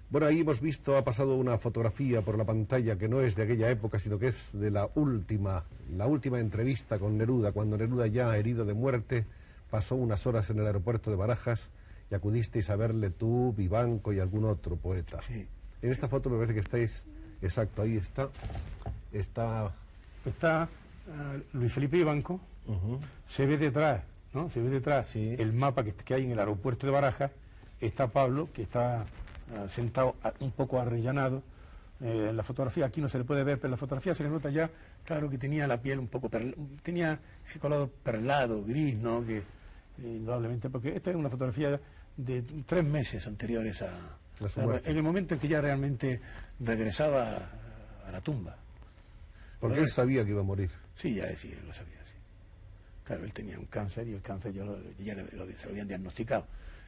Bueno, 0.10 0.28
ahí 0.28 0.42
hemos 0.42 0.62
visto, 0.62 0.96
ha 0.96 1.04
pasado 1.04 1.36
una 1.36 1.58
fotografía 1.58 2.22
por 2.22 2.38
la 2.38 2.46
pantalla 2.46 2.98
que 2.98 3.10
no 3.10 3.22
es 3.22 3.36
de 3.36 3.44
aquella 3.44 3.70
época, 3.70 4.00
sino 4.00 4.20
que 4.20 4.28
es 4.28 4.52
de 4.54 4.70
la 4.70 4.90
última, 4.96 5.66
la 5.96 6.08
última 6.08 6.40
entrevista 6.40 7.00
con 7.00 7.18
Neruda, 7.18 7.52
cuando 7.52 7.78
Neruda 7.78 8.08
ya 8.08 8.38
herido 8.38 8.64
de 8.64 8.74
muerte 8.74 9.26
pasó 9.70 9.96
unas 9.96 10.26
horas 10.28 10.50
en 10.52 10.60
el 10.60 10.68
aeropuerto 10.68 11.10
de 11.10 11.18
Barajas 11.18 11.62
y 12.12 12.16
acudisteis 12.16 12.70
a 12.70 12.76
verle 12.76 13.10
tú, 13.10 13.54
Vivanco 13.58 14.14
y 14.14 14.20
algún 14.20 14.46
otro 14.46 14.76
poeta. 14.76 15.20
Sí. 15.28 15.48
En 15.82 15.92
esta 15.92 16.08
foto 16.08 16.30
me 16.30 16.36
parece 16.36 16.54
que 16.54 16.60
estáis, 16.60 17.06
exacto, 17.42 17.82
ahí 17.82 17.98
está, 17.98 18.30
está 19.12 19.74
está 20.26 20.64
ah, 20.64 21.36
Luis 21.54 21.74
Felipe 21.74 21.98
Ibanco, 21.98 22.40
se 23.28 23.46
ve 23.46 23.58
detrás, 23.58 24.04
¿no? 24.34 24.50
Se 24.50 24.62
ve 24.62 24.70
detrás 24.70 25.16
el 25.16 25.54
mapa 25.54 25.84
que, 25.84 26.14
hay 26.14 26.26
en 26.26 26.32
el 26.32 26.40
aeropuerto 26.40 26.88
de 26.88 26.94
Barajas, 26.94 27.32
está 27.80 28.08
Pablo, 28.08 28.50
que 28.54 28.64
está 28.64 29.02
ah, 29.02 29.68
sentado 29.70 30.16
un 30.40 30.52
poco 30.52 30.80
arrellanado. 30.80 31.44
Eh, 32.02 32.28
en 32.30 32.38
la 32.38 32.44
fotografía, 32.44 32.86
aquí 32.86 33.00
no 33.00 33.08
se 33.08 33.18
le 33.18 33.24
puede 33.24 33.44
ver, 33.44 33.58
pero 33.58 33.68
en 33.68 33.72
la 33.72 33.78
fotografía 33.78 34.14
se 34.14 34.24
le 34.24 34.30
nota 34.30 34.50
ya, 34.50 34.70
claro, 35.06 35.30
que 35.30 35.38
tenía 35.38 35.68
la 35.68 35.78
piel 35.78 36.00
un 36.00 36.08
poco, 36.08 36.30
tenía 36.82 37.20
ese 37.46 37.60
color 37.60 37.90
perlado, 38.04 38.64
gris, 38.64 38.96
¿no? 38.98 39.26
Que 39.26 39.42
indudablemente, 40.00 40.70
porque 40.70 40.96
esta 40.96 41.12
es 41.12 41.16
una 41.16 41.30
fotografía 41.30 41.80
de 42.18 42.44
tres 42.66 42.84
meses 42.84 43.26
anteriores 43.28 43.82
a, 43.84 43.90
en 44.86 44.98
el 44.98 45.04
momento 45.04 45.34
en 45.34 45.40
que 45.40 45.48
ya 45.48 45.62
realmente 45.62 46.20
regresaba 46.60 47.38
a 48.08 48.12
la 48.12 48.22
tumba. 48.22 48.58
Porque 49.64 49.80
él 49.80 49.90
sabía 49.90 50.26
que 50.26 50.32
iba 50.32 50.42
a 50.42 50.44
morir. 50.44 50.70
Sí, 50.94 51.14
ya 51.14 51.34
sí, 51.38 51.48
él 51.50 51.66
lo 51.66 51.74
sabía, 51.74 52.04
sí. 52.04 52.16
Claro, 53.06 53.24
él 53.24 53.32
tenía 53.32 53.58
un 53.58 53.66
cáncer 53.68 54.06
y 54.10 54.14
el 54.14 54.22
cáncer 54.22 54.52
ya, 54.52 54.66
lo, 54.66 54.78
ya 55.00 55.16
lo, 55.16 55.26
se 55.26 55.66
lo 55.66 55.72
habían 55.72 55.88
diagnosticado. 55.88 56.46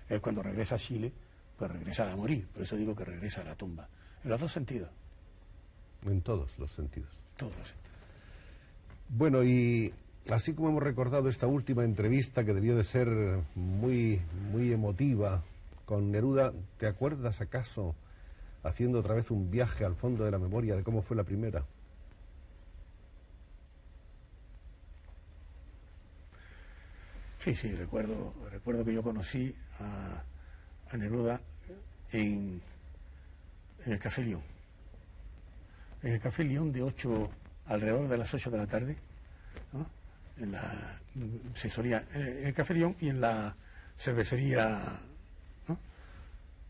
Él 0.10 0.20
cuando 0.20 0.44
regresa 0.44 0.76
a 0.76 0.78
Chile, 0.78 1.10
pues 1.58 1.72
regresa 1.72 2.12
a 2.12 2.16
morir. 2.18 2.46
Por 2.48 2.64
eso 2.64 2.76
digo 2.76 2.94
que 2.94 3.06
regresa 3.06 3.42
a 3.42 3.44
la 3.46 3.56
tumba. 3.56 3.88
En 4.26 4.30
los 4.30 4.42
dos 4.42 4.52
sentidos. 4.52 4.90
En 6.06 6.20
todos 6.20 6.60
los 6.60 6.70
sentidos. 6.70 7.24
Todos 7.38 7.56
los 7.58 7.66
sentidos. 7.70 7.92
Bueno, 9.08 9.42
y 9.46 9.94
así 10.30 10.54
como 10.54 10.68
hemos 10.68 10.84
recordado 10.84 11.30
esta 11.30 11.48
última 11.48 11.86
entrevista 11.86 12.44
que 12.44 12.54
debió 12.54 12.76
de 12.76 12.84
ser 12.84 13.08
muy, 13.56 14.20
muy 14.52 14.74
emotiva 14.74 15.44
con 15.86 16.12
Neruda, 16.12 16.52
¿te 16.78 16.88
acuerdas 16.88 17.40
acaso 17.40 17.96
haciendo 18.64 19.00
otra 19.00 19.16
vez 19.16 19.32
un 19.32 19.50
viaje 19.50 19.86
al 19.86 19.96
fondo 19.96 20.26
de 20.26 20.32
la 20.32 20.40
memoria 20.40 20.76
de 20.76 20.84
cómo 20.84 21.02
fue 21.02 21.16
la 21.16 21.24
primera? 21.24 21.64
Sí, 27.46 27.54
sí, 27.54 27.76
recuerdo, 27.76 28.34
recuerdo 28.50 28.84
que 28.84 28.92
yo 28.92 29.04
conocí 29.04 29.56
a, 29.80 30.98
Neruda 30.98 31.40
en, 32.12 32.60
el 33.86 34.00
Café 34.00 34.24
León. 34.24 34.42
En 36.02 36.14
el 36.14 36.20
Café 36.20 36.44
León 36.44 36.72
de 36.72 36.82
8, 36.82 37.30
alrededor 37.68 38.08
de 38.08 38.18
las 38.18 38.34
8 38.34 38.50
de 38.50 38.58
la 38.58 38.66
tarde, 38.66 38.98
en 40.38 40.54
la, 40.54 41.00
se 41.54 41.70
solía, 41.70 42.04
en 42.16 42.48
el 42.48 42.54
Café 42.56 42.74
León 42.74 42.96
y 43.00 43.10
en 43.10 43.22
la 43.22 43.56
cervecería, 43.96 45.00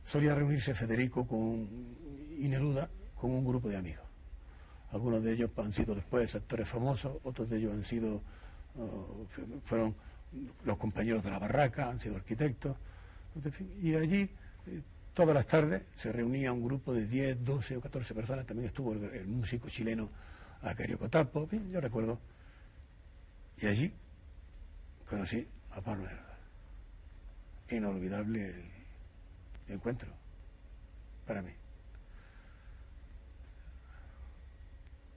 solía 0.04 0.36
reunirse 0.36 0.74
Federico 0.74 1.26
con, 1.26 1.70
y 2.38 2.50
Neruda 2.50 2.90
con 3.16 3.32
un 3.32 3.46
grupo 3.46 3.70
de 3.70 3.78
amigos. 3.78 4.06
Algunos 4.92 5.24
de 5.24 5.32
ellos 5.32 5.52
han 5.56 5.72
sido 5.72 5.96
después 5.96 6.36
actores 6.36 6.68
famosos, 6.68 7.16
otros 7.24 7.50
de 7.50 7.60
ellos 7.60 7.72
han 7.72 7.86
sido, 7.86 8.22
oh, 8.78 9.26
fueron 9.64 9.96
los 10.63 10.78
compañeros 10.78 11.24
de 11.24 11.32
la 11.32 11.39
barraca 11.39 11.89
han 11.89 12.00
sido 12.00 12.15
arquitectos, 12.15 12.76
y 13.82 13.95
allí 13.95 14.30
eh, 14.67 14.82
todas 15.13 15.36
las 15.36 15.48
tardes 15.48 15.84
se 15.95 16.12
reunía 16.12 16.52
un 16.54 16.63
grupo 16.63 16.93
de 16.93 17.06
10, 17.06 17.43
12 17.43 17.78
o 17.78 17.82
14 17.82 18.13
personas, 18.13 18.45
también 18.45 18.67
estuvo 18.67 18.93
el, 18.93 19.28
músico 19.28 19.69
chileno 19.69 20.10
Acario 20.62 20.98
Cotapo, 20.98 21.48
yo 21.71 21.82
recuerdo, 21.82 22.19
y 23.62 23.67
allí 23.67 23.93
conocí 25.10 25.48
a 25.71 25.82
Pablo 25.82 26.06
Neruda. 26.06 26.38
Inolvidable 27.69 28.54
encuentro 29.67 30.10
para 31.26 31.41
mí. 31.41 31.52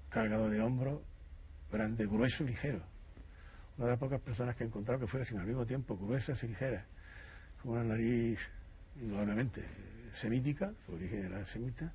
Cargado 0.09 0.49
de 0.49 0.61
hombros, 0.61 1.01
grande, 1.71 2.07
grueso 2.07 2.45
ligero 2.45 2.98
una 3.79 3.87
de 3.87 3.93
las 3.93 4.01
pocas 4.01 4.21
personas 4.21 4.57
que 4.57 4.65
he 4.65 4.67
encontrado 4.67 5.01
que 5.01 5.07
fuera 5.07 5.25
sin 5.25 5.39
al 5.39 5.47
mismo 5.47 5.65
tiempo 5.65 5.97
gruesas 5.97 6.43
y 6.43 6.49
ligeras, 6.49 6.85
con 7.63 7.73
una 7.73 7.85
nariz 7.85 8.41
indudablemente 9.01 9.63
semítica, 10.13 10.73
su 10.85 10.95
origen 10.95 11.27
era 11.27 11.47
semita, 11.47 11.93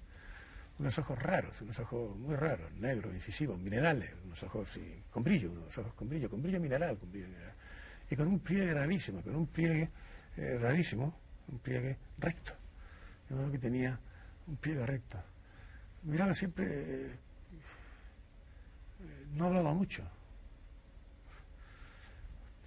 unos 0.79 0.97
ojos 0.97 1.21
raros, 1.21 1.59
unos 1.61 1.77
ojos 1.79 2.17
muy 2.17 2.35
raros, 2.35 2.71
negros, 2.73 3.13
incisivos, 3.13 3.59
minerales, 3.59 4.15
unos 4.23 4.41
ojos 4.43 4.69
con 5.11 5.23
brillo, 5.23 5.51
unos 5.51 5.77
ojos 5.77 5.93
con 5.93 6.07
brillo, 6.07 6.29
con 6.29 6.41
brillo 6.41 6.59
mineral, 6.59 6.97
con 6.97 7.11
brillo 7.11 7.27
mineral, 7.27 7.53
y 8.09 8.15
con 8.15 8.27
un 8.27 8.39
pliegue 8.39 8.73
rarísimo, 8.73 9.21
con 9.21 9.35
un 9.35 9.47
pliegue 9.47 9.89
eh, 10.37 10.57
rarísimo, 10.61 11.13
un 11.49 11.59
pliegue 11.59 11.97
recto, 12.17 12.53
de 13.27 13.35
modo 13.35 13.51
que 13.51 13.59
tenía 13.59 13.99
un 14.47 14.55
pliegue 14.55 14.85
recto. 14.85 15.21
Miraba 16.03 16.33
siempre, 16.33 16.65
eh, 16.65 17.15
no 19.33 19.47
hablaba 19.47 19.73
mucho, 19.73 20.03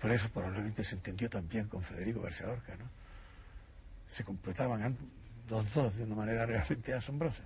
por 0.01 0.11
eso 0.11 0.29
probablemente 0.31 0.85
se 0.85 0.95
entendió 0.97 1.29
también 1.31 1.69
con 1.69 1.83
Federico 1.83 2.21
García 2.21 2.47
Lorca, 2.47 2.77
¿no? 2.77 2.85
Se 4.09 4.25
completaban 4.25 4.97
los 5.49 5.75
dos 5.75 5.97
de 5.97 6.05
una 6.05 6.15
manera 6.15 6.47
realmente 6.47 6.93
asombrosa. 6.95 7.43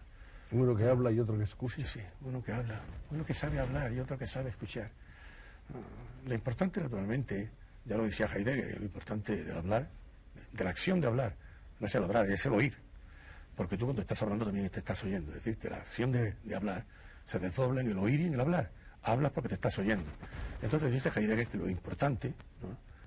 Uno 0.53 0.75
que 0.75 0.85
habla 0.85 1.13
y 1.13 1.21
otro 1.21 1.39
que 1.39 1.45
escucha. 1.45 1.77
Sí, 1.77 1.85
sí, 1.85 2.01
uno 2.23 2.43
que 2.43 2.53
habla, 2.53 2.81
uno 3.11 3.25
que 3.25 3.35
sabe 3.35 3.61
hablar 3.61 3.93
y 3.93 4.01
otro 4.01 4.19
que 4.19 4.27
sabe 4.27 4.51
escuchar. 4.51 4.91
Ah, 5.73 5.79
lo 6.27 6.35
importante, 6.35 6.81
naturalmente, 6.81 7.51
ya 7.85 7.97
lo 7.97 8.05
decía 8.05 8.27
Heidegger, 8.27 8.79
lo 8.79 8.85
importante 8.85 9.45
del 9.45 9.57
hablar, 9.57 9.89
de 10.53 10.65
la 10.65 10.71
acción 10.71 11.01
de 11.01 11.07
hablar, 11.07 11.37
no 11.79 11.87
es 11.87 11.95
el 11.95 12.03
hablar, 12.03 12.29
es 12.31 12.45
el 12.47 12.53
oír. 12.53 12.75
Porque 13.57 13.77
tú 13.77 13.85
cuando 13.85 14.03
estás 14.03 14.21
hablando 14.23 14.45
también 14.45 14.69
te 14.71 14.81
estás 14.81 15.05
oyendo. 15.05 15.31
Es 15.31 15.37
decir, 15.37 15.57
que 15.57 15.71
la 15.71 15.77
acción 15.77 16.11
de, 16.11 16.35
de 16.43 16.55
hablar 16.55 16.85
se 17.27 17.39
desdobla 17.39 17.81
en 17.83 17.91
el 17.91 17.99
oír 17.99 18.21
y 18.21 18.27
en 18.27 18.35
el 18.35 18.41
hablar. 18.41 18.71
Hablas 19.03 19.33
porque 19.33 19.49
te 19.49 19.55
estás 19.55 19.79
oyendo. 19.79 20.11
Entonces 20.63 20.93
dice 20.93 21.11
Heidegger 21.15 21.47
que 21.47 21.59
lo 21.59 21.69
importante 21.69 22.35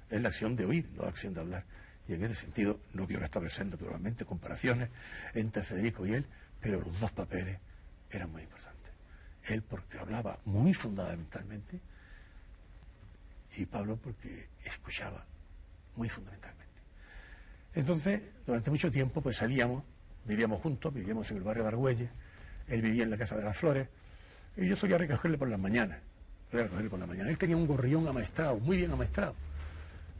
es 0.09 0.21
la 0.21 0.29
acción 0.29 0.55
de 0.55 0.65
oír, 0.65 0.89
no 0.95 1.03
la 1.03 1.09
acción 1.09 1.33
de 1.33 1.41
hablar. 1.41 1.63
Y 2.07 2.13
en 2.13 2.23
ese 2.23 2.35
sentido 2.35 2.79
no 2.93 3.07
quiero 3.07 3.23
establecer 3.23 3.65
naturalmente 3.65 4.25
comparaciones 4.25 4.89
entre 5.33 5.63
Federico 5.63 6.05
y 6.05 6.13
él, 6.13 6.25
pero 6.59 6.79
los 6.79 6.99
dos 6.99 7.11
papeles 7.11 7.59
eran 8.09 8.31
muy 8.31 8.43
importantes. 8.43 8.91
Él 9.45 9.61
porque 9.61 9.99
hablaba 9.99 10.39
muy 10.45 10.73
fundamentalmente 10.73 11.79
y 13.57 13.65
Pablo 13.65 13.97
porque 13.97 14.47
escuchaba 14.65 15.25
muy 15.95 16.09
fundamentalmente. 16.09 16.63
Entonces, 17.75 18.21
durante 18.45 18.69
mucho 18.69 18.91
tiempo 18.91 19.21
pues 19.21 19.37
salíamos, 19.37 19.83
vivíamos 20.25 20.61
juntos, 20.61 20.93
vivíamos 20.93 21.29
en 21.31 21.37
el 21.37 21.43
barrio 21.43 21.63
de 21.63 21.69
Argüelles, 21.69 22.09
él 22.67 22.81
vivía 22.81 23.03
en 23.03 23.09
la 23.09 23.17
Casa 23.17 23.35
de 23.35 23.43
las 23.43 23.57
Flores, 23.57 23.87
y 24.55 24.67
yo 24.67 24.75
solía 24.75 24.97
recogerle 24.97 25.37
por 25.37 25.47
las 25.49 25.59
mañanas, 25.59 25.99
recogerle 26.51 26.89
por 26.89 26.99
las 26.99 27.07
mañanas. 27.07 27.31
Él 27.31 27.37
tenía 27.37 27.57
un 27.57 27.65
gorrión 27.65 28.07
amaestrado, 28.07 28.57
muy 28.59 28.77
bien 28.77 28.91
amaestrado. 28.91 29.33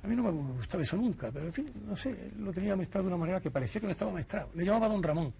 A 0.04 0.08
mí 0.08 0.16
no 0.16 0.24
me 0.24 0.32
gustaba 0.32 0.84
eso 0.84 0.98
nunca, 0.98 1.32
pero 1.32 1.46
en 1.46 1.54
fin, 1.54 1.72
no 1.88 1.96
sé, 1.96 2.32
lo 2.38 2.52
tenía 2.52 2.74
amaestrado 2.74 3.04
de 3.04 3.08
una 3.14 3.18
manera 3.18 3.40
que 3.40 3.50
parecía 3.50 3.80
que 3.80 3.88
no 3.88 3.94
estaba 3.94 4.12
amaestrado. 4.12 4.50
Le 4.56 4.66
llamaba 4.66 4.90
Don 4.90 5.02
Ramón, 5.02 5.34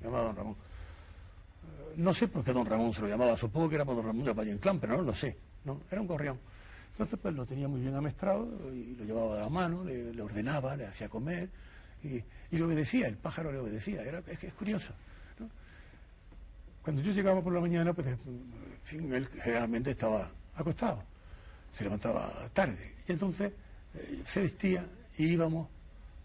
le 0.00 0.06
llamaba 0.06 0.24
Don 0.26 0.36
Ramón. 0.36 0.52
Eh, 0.54 1.94
no 1.96 2.14
sé 2.14 2.28
por 2.28 2.44
qué 2.44 2.52
Don 2.52 2.66
Ramón 2.66 2.92
se 2.92 3.00
lo 3.00 3.08
llamaba, 3.08 3.36
supongo 3.36 3.68
que 3.68 3.74
era 3.74 3.84
por 3.84 3.96
Don 3.96 4.06
Ramón 4.06 4.24
de 4.24 4.32
Valle 4.32 4.52
Inclán, 4.52 4.78
pero 4.78 4.96
no 4.96 5.02
lo 5.02 5.14
sé, 5.14 5.36
no, 5.64 5.80
era 5.90 6.00
un 6.00 6.06
gorrión. 6.06 6.38
Entonces, 6.92 7.18
pues 7.20 7.34
lo 7.34 7.46
tenía 7.46 7.66
muy 7.66 7.80
bien 7.80 7.94
amaestrado 7.94 8.46
y 8.72 8.94
lo 8.94 9.04
llevaba 9.04 9.36
de 9.36 9.40
la 9.40 9.48
mano, 9.48 9.82
le, 9.82 10.20
ordenaba, 10.20 10.76
le 10.76 10.86
hacía 10.86 11.08
comer 11.08 11.48
y, 12.04 12.16
y, 12.16 12.24
le 12.50 12.62
obedecía, 12.62 13.08
el 13.08 13.16
pájaro 13.16 13.50
le 13.50 13.58
obedecía. 13.58 14.02
Era, 14.02 14.22
es 14.28 14.52
curioso. 14.52 14.92
Cuando 16.90 17.04
yo 17.04 17.12
llegaba 17.12 17.40
por 17.40 17.52
la 17.52 17.60
mañana, 17.60 17.92
pues 17.92 18.08
él 18.90 19.28
generalmente 19.44 19.92
estaba 19.92 20.28
acostado, 20.56 21.04
se 21.70 21.84
levantaba 21.84 22.28
tarde 22.52 22.96
y 23.06 23.12
entonces 23.12 23.52
eh, 23.94 24.22
se 24.26 24.40
vestía 24.40 24.84
y 25.16 25.26
íbamos 25.26 25.68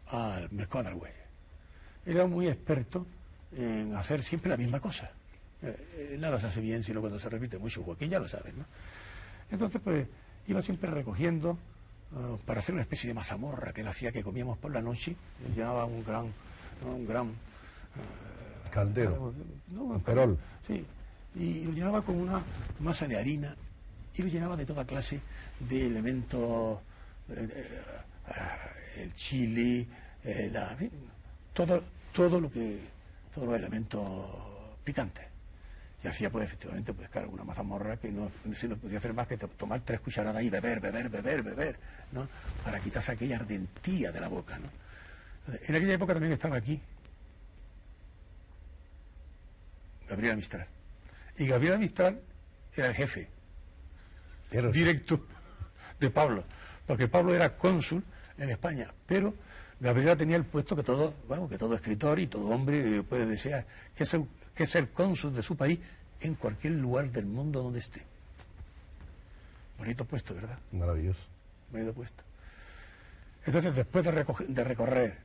al 0.08 0.52
mercado 0.52 0.86
de 0.86 0.90
Argüelles. 0.90 1.24
Era 2.04 2.26
muy 2.26 2.48
experto 2.48 3.06
en 3.56 3.96
hacer 3.96 4.24
siempre 4.24 4.50
la 4.50 4.58
misma 4.58 4.80
cosa. 4.80 5.12
Eh, 5.62 5.76
eh, 5.98 6.18
nada 6.20 6.40
se 6.40 6.48
hace 6.48 6.62
bien 6.62 6.84
sino 6.84 7.00
cuando 7.00 7.20
se 7.20 7.30
repite 7.30 7.60
mucho. 7.60 7.84
Joaquín 7.84 8.10
ya 8.10 8.18
lo 8.18 8.28
sabes, 8.28 8.56
¿no? 8.56 8.66
Entonces, 9.52 9.80
pues 9.84 10.08
iba 10.48 10.64
siempre 10.64 10.90
recogiendo 10.90 11.60
uh, 12.12 12.38
para 12.44 12.62
hacer 12.62 12.74
una 12.74 12.82
especie 12.82 13.08
de 13.08 13.14
mazamorra 13.14 13.72
que 13.72 13.82
él 13.82 13.88
hacía 13.88 14.12
que 14.12 14.24
comíamos 14.24 14.58
por 14.58 14.72
la 14.72 14.82
noche. 14.82 15.16
Llevaba 15.56 15.86
un 15.86 16.04
gran, 16.04 16.34
un 16.84 17.06
gran 17.06 17.34
caldero, 18.72 19.34
no, 19.70 19.84
un 19.84 20.02
perol. 20.02 20.38
Sí, 20.68 20.86
y 21.36 21.64
lo 21.64 21.72
llenaba 21.72 22.02
con 22.02 22.16
una 22.16 22.42
masa 22.80 23.08
de 23.08 23.18
harina 23.18 23.56
y 24.16 24.22
lo 24.22 24.28
llenaba 24.28 24.56
de 24.56 24.66
toda 24.66 24.86
clase 24.86 25.20
de 25.60 25.86
elementos, 25.86 26.80
eh, 27.30 27.82
uh, 28.28 29.02
el 29.02 29.14
chili, 29.14 29.88
eh, 30.24 30.50
la, 30.52 30.76
todo, 31.54 31.84
todo 32.14 32.40
lo 32.40 32.52
que, 32.52 32.80
todos 33.34 33.48
los 33.48 33.58
elementos 33.58 34.04
picantes. 34.84 35.26
Y 36.04 36.08
hacía, 36.08 36.30
pues, 36.30 36.46
efectivamente, 36.46 36.94
pues, 36.94 37.10
claro, 37.10 37.30
una 37.30 37.44
mazamorra 37.44 37.98
que 37.98 38.12
no, 38.12 38.32
se 38.56 38.68
no 38.68 38.78
podía 38.78 39.00
hacer 39.00 39.14
más 39.14 39.28
que 39.28 39.38
tomar 39.38 39.82
tres 39.82 40.00
cucharadas 40.00 40.44
y 40.44 40.50
beber, 40.50 40.80
beber, 40.80 41.10
beber, 41.10 41.42
beber, 41.42 41.80
¿no? 42.12 42.28
Para 42.64 42.80
quitarse 42.80 43.12
aquella 43.12 43.38
ardentía 43.38 44.12
de 44.12 44.22
la 44.22 44.28
boca, 44.28 44.58
¿no? 44.60 44.68
En 45.68 45.76
aquella 45.76 45.94
época 45.94 46.14
también 46.14 46.34
estaba 46.34 46.58
aquí 46.58 46.80
Gabriela 50.08 50.36
Mistral. 50.36 50.68
Y 51.38 51.48
Gabriela 51.48 51.78
Mistral 51.78 52.22
era 52.76 52.88
el 52.88 52.94
jefe 52.94 53.28
Era 54.52 54.70
directo 54.70 55.26
de 56.00 56.10
Pablo, 56.10 56.44
porque 56.86 57.08
Pablo 57.08 57.34
era 57.34 57.58
cónsul 57.58 58.04
en 58.38 58.50
España, 58.50 58.94
pero 59.08 59.34
Gabriela 59.80 60.16
tenía 60.16 60.38
el 60.38 60.46
puesto 60.46 60.76
que 60.76 60.84
todo, 60.84 61.14
bueno, 61.28 61.48
que 61.48 61.58
todo 61.58 61.76
escritor 61.76 62.20
y 62.20 62.28
todo 62.28 62.48
hombre 62.50 63.04
puede 63.04 63.26
desear, 63.26 63.66
que 63.96 64.04
es 64.04 64.14
el, 64.14 64.28
que 64.54 64.64
es 64.64 64.76
el 64.76 64.90
cónsul 64.90 65.34
de 65.34 65.42
su 65.42 65.56
país 65.56 65.80
en 66.22 66.36
cualquier 66.36 66.74
lugar 66.74 67.12
del 67.12 67.26
mundo 67.26 67.62
donde 67.62 67.80
esté. 67.80 68.02
Bonito 69.78 70.06
puesto, 70.06 70.34
¿verdad? 70.34 70.58
Maravilloso. 70.72 71.24
Bonito 71.72 71.94
puesto. 71.94 72.24
Entonces, 73.46 73.76
después 73.76 74.06
de, 74.06 74.12
recoger, 74.12 74.48
de 74.48 74.64
recorrer 74.64 75.18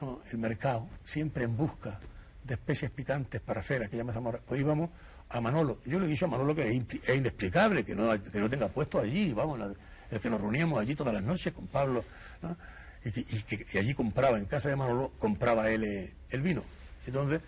¿no? 0.00 0.20
el 0.30 0.38
mercado, 0.38 0.88
siempre 1.04 1.44
en 1.44 1.56
busca 1.56 1.98
de 2.46 2.54
especies 2.54 2.90
picantes 2.90 3.40
para 3.40 3.60
hacer 3.60 3.82
aquella 3.82 4.04
mazamorra, 4.04 4.40
pues 4.46 4.60
íbamos 4.60 4.90
a 5.28 5.40
Manolo. 5.40 5.80
Yo 5.84 5.98
le 5.98 6.06
he 6.06 6.08
dicho 6.08 6.26
a 6.26 6.28
Manolo 6.28 6.54
que 6.54 6.68
es, 6.68 7.16
inexplicable 7.16 7.84
que 7.84 7.94
no, 7.94 8.10
que 8.22 8.38
no 8.38 8.48
tenga 8.48 8.68
puesto 8.68 9.00
allí, 9.00 9.32
vamos, 9.32 9.60
el 10.10 10.20
que 10.20 10.30
nos 10.30 10.40
reuníamos 10.40 10.80
allí 10.80 10.94
todas 10.94 11.12
las 11.12 11.22
noches 11.22 11.52
con 11.52 11.66
Pablo, 11.66 12.04
y, 13.04 13.10
que, 13.12 13.64
que, 13.64 13.78
allí 13.78 13.94
compraba, 13.94 14.38
en 14.38 14.46
casa 14.46 14.68
de 14.68 14.76
Manolo, 14.76 15.12
compraba 15.18 15.70
él 15.70 15.84
eh, 15.84 16.12
el 16.30 16.42
vino. 16.42 16.62
Entonces, 17.06 17.40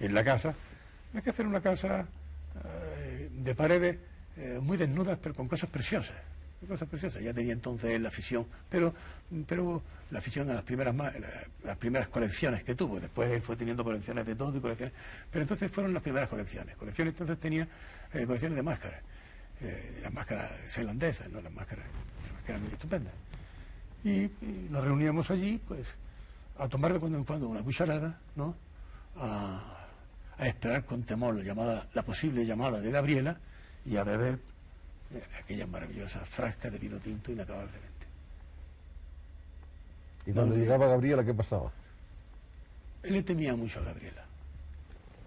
en 0.00 0.14
la 0.14 0.22
casa, 0.22 0.54
hay 1.14 1.22
que 1.22 1.30
hacer 1.30 1.46
una 1.46 1.60
casa 1.60 2.06
eh, 2.64 3.30
de 3.32 3.54
paredes 3.54 3.98
eh, 4.36 4.58
muy 4.60 4.76
desnudas, 4.76 5.18
pero 5.22 5.34
con 5.34 5.48
cosas 5.48 5.70
preciosas. 5.70 6.16
Cosas 6.66 6.88
preciosas. 6.88 7.22
Ya 7.22 7.32
tenía 7.32 7.52
entonces 7.52 8.00
la 8.00 8.08
afición, 8.08 8.46
pero, 8.68 8.92
pero 9.46 9.82
la 10.10 10.18
afición 10.18 10.50
a 10.50 10.54
las 10.54 10.62
primeras, 10.62 10.94
las 11.64 11.76
primeras 11.76 12.08
colecciones 12.08 12.62
que 12.64 12.74
tuvo. 12.74 13.00
Después 13.00 13.30
él 13.30 13.42
fue 13.42 13.56
teniendo 13.56 13.84
colecciones 13.84 14.26
de 14.26 14.34
todo 14.34 14.56
y 14.56 14.60
colecciones. 14.60 14.94
Pero 15.30 15.42
entonces 15.42 15.70
fueron 15.70 15.92
las 15.94 16.02
primeras 16.02 16.28
colecciones. 16.28 16.76
Colecciones 16.76 17.14
entonces 17.14 17.38
tenía 17.38 17.68
eh, 18.12 18.24
colecciones 18.26 18.56
de 18.56 18.62
máscaras. 18.62 19.00
Eh, 19.60 20.00
las 20.02 20.12
máscaras 20.12 20.50
irlandesas, 20.76 21.28
¿no? 21.30 21.40
Las 21.40 21.52
máscaras, 21.52 21.86
las 22.24 22.32
máscaras 22.34 22.60
muy 22.60 22.72
estupendas. 22.72 23.12
Y, 24.04 24.30
nos 24.70 24.84
reuníamos 24.84 25.30
allí, 25.30 25.60
pues, 25.66 25.86
a 26.58 26.68
tomar 26.68 26.92
de 26.92 27.00
cuando 27.00 27.18
en 27.18 27.24
cuando 27.24 27.48
una 27.48 27.62
cucharada, 27.62 28.20
¿no? 28.36 28.54
A, 29.16 29.72
esperar 30.38 30.84
con 30.84 31.02
temor 31.02 31.42
la 31.94 32.02
posible 32.02 32.44
llamada 32.44 32.78
de 32.78 32.90
Gabriela 32.90 33.38
y 33.86 33.96
a 33.96 34.04
beber 34.04 34.38
eh, 35.14 35.22
aquella 35.38 35.66
maravillosa 35.66 36.20
frasca 36.20 36.70
de 36.70 36.78
vino 36.78 36.98
tinto 36.98 37.32
inacabablemente. 37.32 38.06
¿Y 40.26 40.32
cuando 40.32 40.56
no, 40.56 40.60
llegaba 40.60 40.86
Gabriela 40.86 41.24
qué 41.24 41.34
pasaba? 41.34 41.70
Él 43.02 43.12
le 43.12 43.22
temía 43.22 43.54
mucho 43.54 43.78
a 43.80 43.84
Gabriela. 43.84 44.24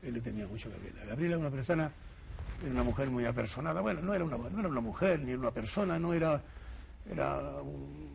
Él 0.04 0.14
le 0.14 0.22
temía 0.22 0.48
mucho 0.48 0.70
a 0.70 0.74
Gabriela. 0.74 1.06
Gabriela 1.06 1.36
era 1.36 1.40
una 1.40 1.50
persona, 1.50 1.92
era 2.62 2.72
una 2.72 2.84
mujer 2.84 3.10
muy 3.10 3.26
apersonada. 3.26 3.80
Bueno, 3.82 4.02
no 4.02 4.14
era 4.14 4.26
una, 4.26 4.38
no 4.38 4.60
era 4.60 4.68
una 4.68 4.82
mujer 4.82 5.22
ni 5.22 5.32
era 5.32 5.40
una 5.40 5.52
persona, 5.52 5.98
no 5.98 6.14
era, 6.14 6.42
era 7.10 7.62
un, 7.62 8.09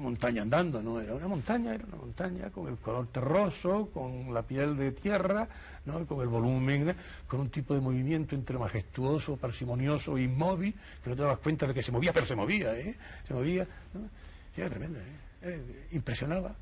montaña 0.00 0.42
andando, 0.42 0.82
no 0.82 1.00
era 1.00 1.14
una 1.14 1.28
montaña, 1.28 1.74
era 1.74 1.84
una 1.84 1.96
montaña 1.96 2.50
con 2.50 2.68
el 2.68 2.76
color 2.76 3.06
terroso, 3.08 3.90
con 3.92 4.32
la 4.32 4.42
piel 4.42 4.76
de 4.76 4.92
tierra, 4.92 5.48
¿no? 5.84 6.06
con 6.06 6.20
el 6.20 6.28
volumen, 6.28 6.94
con 7.26 7.40
un 7.40 7.50
tipo 7.50 7.74
de 7.74 7.80
movimiento 7.80 8.34
entre 8.34 8.58
majestuoso, 8.58 9.36
parsimonioso 9.36 10.16
e 10.16 10.22
inmóvil, 10.22 10.74
que 11.02 11.10
no 11.10 11.16
te 11.16 11.22
dabas 11.22 11.38
cuenta 11.38 11.66
de 11.66 11.74
que 11.74 11.82
se 11.82 11.92
movía, 11.92 12.12
pero 12.12 12.26
se 12.26 12.34
movía, 12.34 12.76
¿eh? 12.78 12.94
se 13.26 13.34
movía. 13.34 13.66
¿no? 13.94 14.08
Y 14.56 14.60
era 14.60 14.70
tremenda, 14.70 15.00
¿eh? 15.00 15.16
Era, 15.40 15.56
impresionaba, 15.92 16.54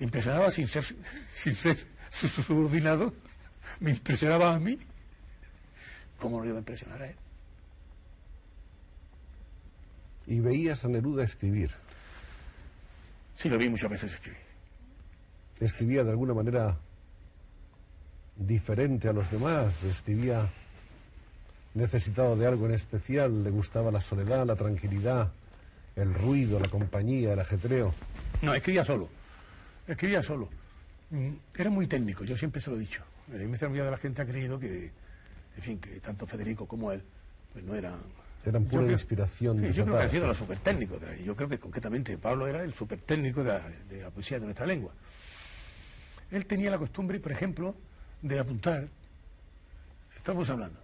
impresionaba 0.00 0.50
sin 0.50 0.66
ser, 0.66 0.84
sin 1.32 1.54
ser 1.54 1.78
su 2.10 2.28
subordinado, 2.28 3.14
me 3.78 3.90
impresionaba 3.90 4.54
a 4.54 4.58
mí, 4.58 4.78
¿cómo 6.18 6.40
no 6.40 6.46
iba 6.46 6.56
a 6.56 6.58
impresionar 6.58 7.02
a 7.02 7.06
él? 7.08 7.16
Y 10.26 10.40
veías 10.40 10.84
a 10.84 10.88
Neruda 10.88 11.24
escribir. 11.24 11.70
Sí, 13.40 13.48
lo 13.48 13.56
vi 13.56 13.70
muchas 13.70 13.90
veces 13.90 14.12
escribir. 14.12 14.38
¿Escribía 15.60 16.04
de 16.04 16.10
alguna 16.10 16.34
manera 16.34 16.76
diferente 18.36 19.08
a 19.08 19.14
los 19.14 19.30
demás? 19.30 19.82
¿Escribía 19.82 20.46
necesitado 21.72 22.36
de 22.36 22.46
algo 22.46 22.66
en 22.66 22.72
especial? 22.72 23.42
¿Le 23.42 23.48
gustaba 23.48 23.90
la 23.90 24.02
soledad, 24.02 24.44
la 24.44 24.56
tranquilidad, 24.56 25.32
el 25.96 26.12
ruido, 26.12 26.60
la 26.60 26.68
compañía, 26.68 27.32
el 27.32 27.40
ajetreo? 27.40 27.94
No, 28.42 28.52
escribía 28.52 28.84
solo. 28.84 29.08
Escribía 29.88 30.22
solo. 30.22 30.50
Era 31.56 31.70
muy 31.70 31.86
técnico, 31.86 32.24
yo 32.24 32.36
siempre 32.36 32.60
se 32.60 32.68
lo 32.68 32.76
he 32.76 32.80
dicho. 32.80 33.02
La 33.32 33.42
inmensa 33.42 33.68
mayoría 33.68 33.86
de 33.86 33.90
la 33.92 33.96
gente 33.96 34.20
ha 34.20 34.26
creído 34.26 34.60
que, 34.60 34.92
en 35.56 35.62
fin, 35.62 35.80
que 35.80 35.98
tanto 36.00 36.26
Federico 36.26 36.68
como 36.68 36.92
él, 36.92 37.02
pues 37.54 37.64
no 37.64 37.74
eran 37.74 38.02
eran 38.44 38.64
pura 38.64 38.82
creo, 38.82 38.92
inspiración. 38.92 39.58
Sí, 39.58 39.72
yo 39.72 39.84
creo 39.84 39.98
que 39.98 40.04
ha 40.04 40.08
sido 40.08 40.26
los 40.26 40.36
super 40.36 40.58
técnicos. 40.58 41.00
Yo 41.24 41.36
creo 41.36 41.48
que 41.48 41.58
concretamente 41.58 42.16
Pablo 42.18 42.46
era 42.46 42.62
el 42.62 42.72
super 42.72 42.98
técnico 43.00 43.42
de 43.44 43.50
la, 43.50 43.68
de 43.88 44.02
la, 44.02 44.10
poesía 44.10 44.38
de 44.38 44.44
nuestra 44.46 44.66
lengua. 44.66 44.92
Él 46.30 46.46
tenía 46.46 46.70
la 46.70 46.78
costumbre, 46.78 47.20
por 47.20 47.32
ejemplo, 47.32 47.74
de 48.22 48.38
apuntar 48.38 48.88
estábamos 50.20 50.50
hablando. 50.50 50.78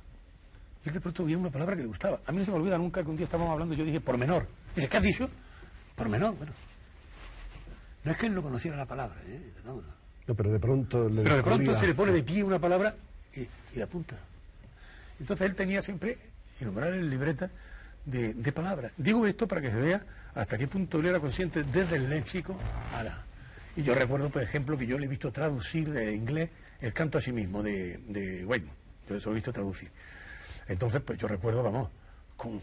Y 0.85 0.89
él 0.89 0.95
de 0.95 1.01
pronto 1.01 1.25
oía 1.25 1.39
una 1.39 1.51
palabra 1.51 1.77
que 1.77 1.83
le 1.83 1.89
gustaba. 1.89 2.21
A 2.27 2.33
mí 2.33 2.39
no 2.39 2.45
se 2.45 2.51
me 2.51 2.57
olvida 2.57 2.79
nunca 2.79 3.03
que 3.03 3.11
un 3.11 3.17
día 3.17 3.25
estábamos 3.25 3.53
hablando 3.53 3.75
y 3.75 3.77
yo 3.77 3.85
dije, 3.85 4.01
por 4.01 4.19
menor. 4.19 4.47
Dice, 4.75 4.89
¿qué 4.89 4.97
has 4.97 5.03
dicho? 5.03 5.29
Por 5.95 6.09
menor, 6.09 6.35
bueno. 6.37 6.53
No 8.05 8.13
es 8.13 8.17
que 8.17 8.27
él 8.27 8.35
no 8.35 8.43
conociera 8.43 8.77
la 8.77 8.87
palabra, 8.87 9.17
¿eh? 9.27 9.53
No, 9.65 9.77
no. 9.77 9.97
No, 10.27 10.35
pero 10.35 10.51
de 10.51 10.59
pronto 10.59 11.09
le 11.09 11.23
Pero 11.23 11.37
de 11.37 11.43
pronto 11.43 11.75
se 11.75 11.87
le 11.87 11.95
pone 11.95 12.13
de 12.13 12.23
pie 12.23 12.43
una 12.43 12.59
palabra 12.59 12.97
y, 13.35 13.41
y 13.41 13.79
la 13.79 13.85
apunta. 13.85 14.17
Entonces 15.21 15.47
él 15.47 15.55
tenía 15.55 15.83
siempre 15.83 16.19
innumerables 16.61 17.03
libretas 17.05 17.51
de, 18.05 18.35
de 18.35 18.53
palabras. 18.53 18.93
Digo 18.97 19.27
esto 19.27 19.47
para 19.47 19.61
que 19.61 19.71
se 19.71 19.77
vea 19.77 20.03
hasta 20.35 20.59
qué 20.59 20.67
punto 20.67 20.99
él 21.01 21.07
era 21.07 21.21
consciente 21.21 21.65
desde 21.65 21.97
el 21.97 22.09
léxico 22.09 22.57
a 22.95 23.03
la... 23.03 23.23
Y 23.77 23.83
yo 23.83 23.95
recuerdo, 23.95 24.31
por 24.31 24.43
ejemplo, 24.43 24.79
que 24.79 24.87
yo 24.87 24.99
le 24.99 25.05
he 25.07 25.09
visto 25.09 25.31
traducir 25.31 25.91
de 25.91 26.15
inglés 26.15 26.51
el 26.81 26.93
canto 26.93 27.19
a 27.19 27.21
sí 27.21 27.33
mismo 27.33 27.63
de, 27.63 27.99
de 28.09 28.45
Whitman. 28.45 28.75
Yo 29.09 29.17
eso 29.17 29.31
he 29.31 29.35
visto 29.35 29.53
traducir. 29.53 29.91
Entonces, 30.69 31.03
pues 31.05 31.19
yo 31.19 31.29
recuerdo, 31.29 31.63
vamos, 31.63 31.91
con 32.37 32.63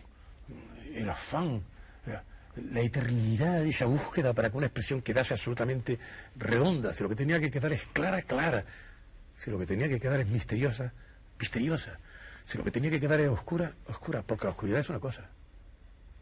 el 0.93 1.09
afán, 1.09 1.61
la, 2.05 2.23
la 2.71 2.81
eternidad 2.81 3.61
de 3.61 3.69
esa 3.69 3.85
búsqueda 3.85 4.33
para 4.33 4.49
que 4.49 4.57
una 4.57 4.65
expresión 4.67 5.01
quedase 5.01 5.33
absolutamente 5.33 5.99
redonda. 6.35 6.93
Si 6.93 7.03
lo 7.03 7.09
que 7.09 7.15
tenía 7.15 7.39
que 7.39 7.51
quedar 7.51 7.73
es 7.73 7.85
clara, 7.93 8.21
clara. 8.23 8.65
Si 9.35 9.51
lo 9.51 9.59
que 9.59 9.65
tenía 9.65 9.87
que 9.87 9.99
quedar 9.99 10.19
es 10.19 10.27
misteriosa, 10.27 10.93
misteriosa. 11.39 11.99
Si 12.45 12.57
lo 12.57 12.63
que 12.63 12.71
tenía 12.71 12.89
que 12.89 12.99
quedar 12.99 13.19
es 13.19 13.29
oscura, 13.29 13.73
oscura. 13.87 14.21
Porque 14.21 14.45
la 14.45 14.51
oscuridad 14.51 14.79
es 14.79 14.89
una 14.89 14.99
cosa. 14.99 15.29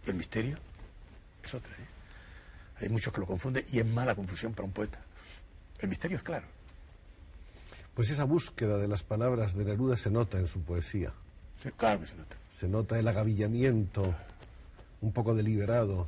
Y 0.06 0.10
el 0.10 0.16
misterio 0.16 0.58
es 1.44 1.54
otra. 1.54 1.72
¿eh? 1.74 1.88
Hay 2.82 2.90
muchos 2.90 3.14
que 3.14 3.20
lo 3.20 3.28
confunden 3.28 3.66
y 3.72 3.80
es 3.80 3.86
mala 3.86 4.16
confusión 4.16 4.54
para 4.54 4.66
un 4.66 4.72
poeta. 4.72 5.00
El 5.80 5.90
misterio 5.90 6.18
es 6.18 6.24
claro. 6.24 6.46
Pues 7.94 8.10
esa 8.10 8.24
búsqueda 8.24 8.78
de 8.78 8.88
las 8.88 9.04
palabras 9.04 9.56
de 9.56 9.66
Neruda 9.66 9.98
se 9.98 10.10
nota 10.10 10.40
en 10.40 10.48
su 10.48 10.62
poesía. 10.62 11.12
Sí, 11.62 11.70
claro 11.76 12.02
que 12.02 12.08
se 12.08 12.16
nota. 12.16 12.36
Se 12.56 12.68
nota 12.68 13.00
el 13.00 13.08
agavillamiento 13.08 14.16
un 15.02 15.12
poco 15.12 15.36
deliberado 15.36 16.08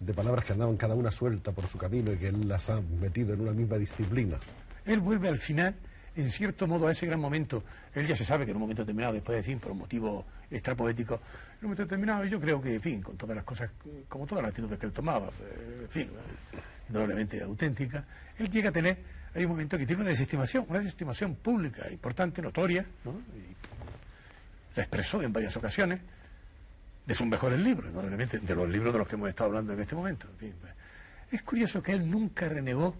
de 0.00 0.14
palabras 0.14 0.44
que 0.44 0.52
andaban 0.52 0.76
cada 0.76 0.94
una 0.94 1.12
suelta 1.12 1.52
por 1.52 1.66
su 1.66 1.78
camino 1.78 2.12
y 2.12 2.16
que 2.16 2.28
él 2.28 2.48
las 2.48 2.70
ha 2.70 2.80
metido 3.00 3.34
en 3.34 3.40
una 3.40 3.52
misma 3.52 3.76
disciplina. 3.76 4.38
Él 4.84 5.00
vuelve 5.00 5.28
al 5.28 5.38
final, 5.38 5.74
en 6.18 6.30
cierto 6.30 6.66
modo, 6.66 6.88
a 6.88 6.90
ese 6.90 7.06
gran 7.06 7.20
momento. 7.20 7.62
Él 7.94 8.06
ya 8.06 8.16
se 8.16 8.24
sabe 8.24 8.44
que 8.44 8.50
en 8.50 8.56
un 8.56 8.62
momento 8.62 8.82
determinado, 8.82 9.14
después 9.14 9.36
de 9.36 9.42
fin, 9.42 9.60
por 9.60 9.70
un 9.70 9.78
motivo 9.78 10.26
extrapoético, 10.50 11.14
en 11.14 11.20
un 11.20 11.62
momento 11.62 11.84
determinado, 11.84 12.24
yo 12.24 12.40
creo 12.40 12.60
que, 12.60 12.74
en 12.74 12.82
fin, 12.82 13.02
con 13.02 13.16
todas 13.16 13.36
las 13.36 13.44
cosas, 13.44 13.70
como 14.08 14.26
todas 14.26 14.42
las 14.42 14.50
actitudes 14.50 14.78
que 14.78 14.86
él 14.86 14.92
tomaba, 14.92 15.28
eh, 15.28 15.82
en 15.82 15.88
fin, 15.88 16.08
indudablemente 16.88 17.40
auténtica, 17.40 18.04
él 18.36 18.50
llega 18.50 18.70
a 18.70 18.72
tener, 18.72 18.98
hay 19.32 19.44
un 19.44 19.50
momento 19.52 19.78
que 19.78 19.86
tiene 19.86 20.02
una 20.02 20.10
desestimación, 20.10 20.64
una 20.68 20.80
desestimación 20.80 21.36
pública, 21.36 21.88
importante, 21.90 22.42
notoria, 22.42 22.84
¿no? 23.04 23.14
La 24.74 24.82
expresó 24.82 25.22
en 25.22 25.32
varias 25.32 25.56
ocasiones, 25.56 26.00
de 27.06 27.14
sus 27.14 27.26
mejores 27.26 27.58
libros, 27.58 27.88
indudablemente, 27.88 28.38
de 28.38 28.54
los 28.54 28.68
libros 28.68 28.92
de 28.92 28.98
los 28.98 29.08
que 29.08 29.14
hemos 29.14 29.30
estado 29.30 29.48
hablando 29.48 29.72
en 29.72 29.80
este 29.80 29.94
momento. 29.94 30.26
En 30.28 30.36
fin, 30.36 30.54
pues. 30.60 30.72
es 31.30 31.42
curioso 31.42 31.82
que 31.82 31.92
él 31.92 32.10
nunca 32.10 32.48
renegó 32.48 32.94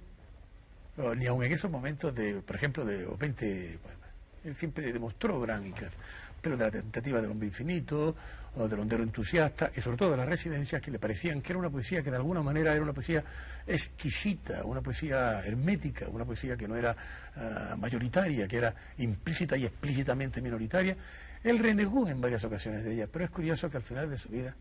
ni 1.16 1.26
aun 1.26 1.42
en 1.42 1.53
esos 1.53 1.70
momentos 1.70 2.14
de, 2.14 2.40
por 2.42 2.57
ejemplo, 2.57 2.84
de 2.84 3.03
los 3.03 3.18
20 3.18 3.78
poemas. 3.82 4.09
Él 4.44 4.57
siempre 4.57 4.92
demostró 4.92 5.40
gran 5.40 5.66
inclinación. 5.66 6.01
Pero 6.40 6.57
de 6.57 6.64
la 6.64 6.70
tentativa 6.70 7.20
del 7.20 7.30
hombre 7.30 7.49
infinito, 7.49 8.14
o 8.57 8.68
del 8.68 8.80
hondero 8.80 9.03
entusiasta, 9.03 9.70
y 9.76 9.80
sobre 9.80 9.96
todo 9.96 10.11
de 10.12 10.16
las 10.16 10.28
residencias 10.28 10.82
que 10.82 10.90
le 10.90 10.99
parecían 10.99 11.40
que 11.40 11.53
era 11.53 11.59
una 11.59 11.70
poesía 11.70 12.03
que 12.03 12.11
de 12.11 12.16
alguna 12.16 12.42
manera 12.42 12.72
era 12.72 12.82
una 12.82 12.92
poesía 12.92 13.22
exquisita, 13.66 14.64
una 14.64 14.80
poesía 14.80 15.44
hermética, 15.44 16.09
una 16.09 16.24
poesía 16.24 16.57
que 16.57 16.66
no 16.66 16.76
era 16.76 16.96
ah, 17.36 17.76
mayoritaria, 17.78 18.49
que 18.49 18.57
era 18.57 18.74
implícita 18.99 19.57
y 19.57 19.64
explícitamente 19.64 20.40
minoritaria. 20.40 20.96
Él 21.44 21.59
renegó 21.59 22.09
en 22.09 22.20
varias 22.20 22.42
ocasiones 22.44 22.84
de 22.84 22.94
ella, 22.94 23.09
pero 23.11 23.24
es 23.24 23.30
curioso 23.30 23.70
que 23.70 23.76
al 23.76 23.82
final 23.82 24.11
de 24.11 24.18
su 24.18 24.28
vida 24.28 24.55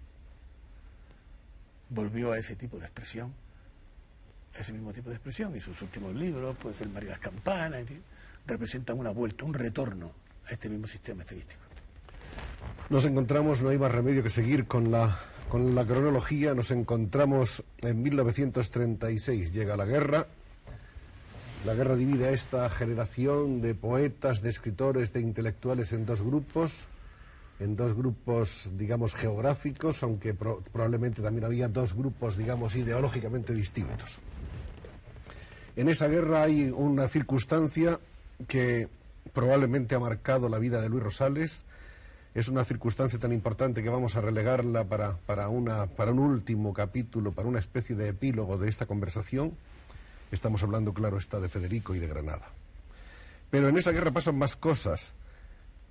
volvió 1.89 2.33
a 2.33 2.37
ese 2.37 2.55
tipo 2.55 2.77
de 2.77 2.85
expresión 2.85 3.33
ese 4.59 4.73
mismo 4.73 4.91
tipo 4.93 5.09
de 5.09 5.15
expresión 5.15 5.55
y 5.55 5.59
sus 5.59 5.81
últimos 5.81 6.13
libros, 6.15 6.55
pues 6.61 6.79
el 6.81 6.89
María 6.89 7.11
las 7.11 7.19
Campanas, 7.19 7.85
representan 8.45 8.97
una 8.97 9.11
vuelta, 9.11 9.45
un 9.45 9.53
retorno 9.53 10.11
a 10.47 10.51
este 10.53 10.69
mismo 10.69 10.87
sistema 10.87 11.21
estilístico. 11.23 11.61
Nos 12.89 13.05
encontramos, 13.05 13.61
no 13.61 13.69
hay 13.69 13.77
más 13.77 13.91
remedio 13.91 14.23
que 14.23 14.29
seguir 14.29 14.65
con 14.65 14.91
la, 14.91 15.19
con 15.49 15.75
la 15.75 15.85
cronología. 15.85 16.53
Nos 16.53 16.71
encontramos 16.71 17.63
en 17.79 18.01
1936, 18.01 19.51
llega 19.51 19.75
la 19.75 19.85
guerra. 19.85 20.27
La 21.65 21.73
guerra 21.73 21.95
divide 21.95 22.27
a 22.27 22.31
esta 22.31 22.69
generación 22.69 23.61
de 23.61 23.75
poetas, 23.75 24.41
de 24.41 24.49
escritores, 24.49 25.11
de 25.11 25.19
intelectuales 25.21 25.91
en 25.91 26.05
dos 26.05 26.21
grupos, 26.21 26.85
en 27.59 27.75
dos 27.75 27.93
grupos, 27.93 28.69
digamos, 28.77 29.13
geográficos, 29.15 30.03
aunque 30.03 30.33
pro- 30.33 30.61
probablemente 30.71 31.21
también 31.21 31.43
había 31.45 31.67
dos 31.67 31.93
grupos, 31.93 32.37
digamos, 32.37 32.75
ideológicamente 32.75 33.53
distintos. 33.53 34.19
En 35.77 35.89
esa 35.89 36.07
guerra 36.07 36.41
hay 36.41 36.71
una 36.75 37.07
circunstancia 37.07 37.99
que 38.47 38.89
probablemente 39.31 39.93
ha 39.93 39.99
marcado 39.99 40.49
la 40.49 40.57
vida 40.57 40.81
de 40.81 40.89
Luis 40.89 41.03
Rosales. 41.03 41.65
Es 42.33 42.47
una 42.47 42.65
circunstancia 42.65 43.19
tan 43.19 43.31
importante 43.31 43.83
que 43.83 43.89
vamos 43.89 44.15
a 44.15 44.21
relegarla 44.21 44.85
para, 44.85 45.17
para, 45.17 45.49
una, 45.49 45.85
para 45.85 46.11
un 46.11 46.17
último 46.17 46.73
capítulo, 46.73 47.31
para 47.31 47.47
una 47.47 47.59
especie 47.59 47.95
de 47.95 48.09
epílogo 48.09 48.57
de 48.57 48.69
esta 48.69 48.87
conversación. 48.87 49.53
Estamos 50.31 50.63
hablando, 50.63 50.95
claro 50.95 51.19
está, 51.19 51.39
de 51.39 51.47
Federico 51.47 51.93
y 51.93 51.99
de 51.99 52.07
Granada. 52.07 52.49
Pero 53.51 53.69
en 53.69 53.77
esa 53.77 53.91
guerra 53.91 54.09
pasan 54.09 54.35
más 54.35 54.55
cosas, 54.55 55.13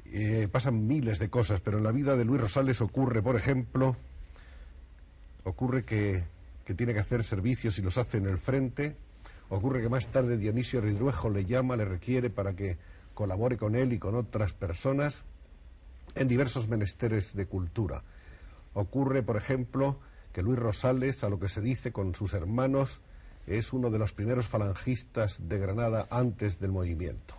eh, 0.07 0.49
pasan 0.51 0.89
miles 0.89 1.21
de 1.21 1.31
cosas, 1.31 1.61
pero 1.61 1.79
en 1.79 1.85
la 1.85 1.93
vida 1.93 2.17
de 2.17 2.25
Luis 2.25 2.41
Rosales 2.41 2.81
ocurre, 2.81 3.23
por 3.23 3.37
ejemplo, 3.37 3.97
ocurre 5.45 5.85
que, 5.85 6.25
que 6.65 6.75
tiene 6.75 6.93
que 6.93 6.99
hacer 6.99 7.23
servicios 7.23 7.79
y 7.79 7.83
los 7.83 7.99
hace 7.99 8.19
en 8.19 8.27
el 8.27 8.39
frente, 8.39 8.97
ocurre 9.49 9.83
que 9.83 9.89
más 9.89 10.07
tarde 10.09 10.37
Dionisio 10.37 10.81
Ridruejo 10.81 11.31
le 11.31 11.45
llama, 11.45 11.77
le 11.77 11.85
requiere 11.85 12.31
para 12.31 12.55
que 12.55 12.77
colabore 13.15 13.57
con 13.57 13.75
él 13.75 13.93
y 13.93 13.99
con 13.99 14.15
otras 14.15 14.53
personas 14.53 15.25
en 16.15 16.29
diversos 16.29 16.69
menesteres 16.69 17.35
de 17.35 17.47
cultura. 17.47 18.03
Ocurre, 18.75 19.23
por 19.23 19.37
ejemplo, 19.37 19.99
que 20.33 20.43
Luis 20.43 20.59
Rosales, 20.59 21.25
a 21.25 21.29
lo 21.29 21.39
que 21.41 21.49
se 21.49 21.61
dice 21.61 21.93
con 21.93 22.15
sus 22.15 22.35
hermanos, 22.35 23.01
es 23.47 23.73
uno 23.73 23.91
de 23.91 23.99
los 23.99 24.13
primeros 24.13 24.49
falangistas 24.49 25.49
de 25.49 25.59
Granada 25.59 26.07
antes 26.11 26.61
del 26.61 26.73
movimiento. 26.73 27.35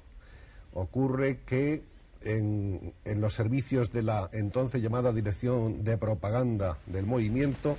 Ocurre 0.74 1.42
que 1.46 1.84
en, 2.22 2.94
en 3.06 3.22
los 3.22 3.34
servicios 3.34 3.92
de 3.92 4.02
la 4.02 4.30
entonces 4.32 4.82
llamada 4.82 5.14
Dirección 5.14 5.84
de 5.84 5.98
Propaganda 5.98 6.78
del 6.88 7.06
Movimiento, 7.06 7.78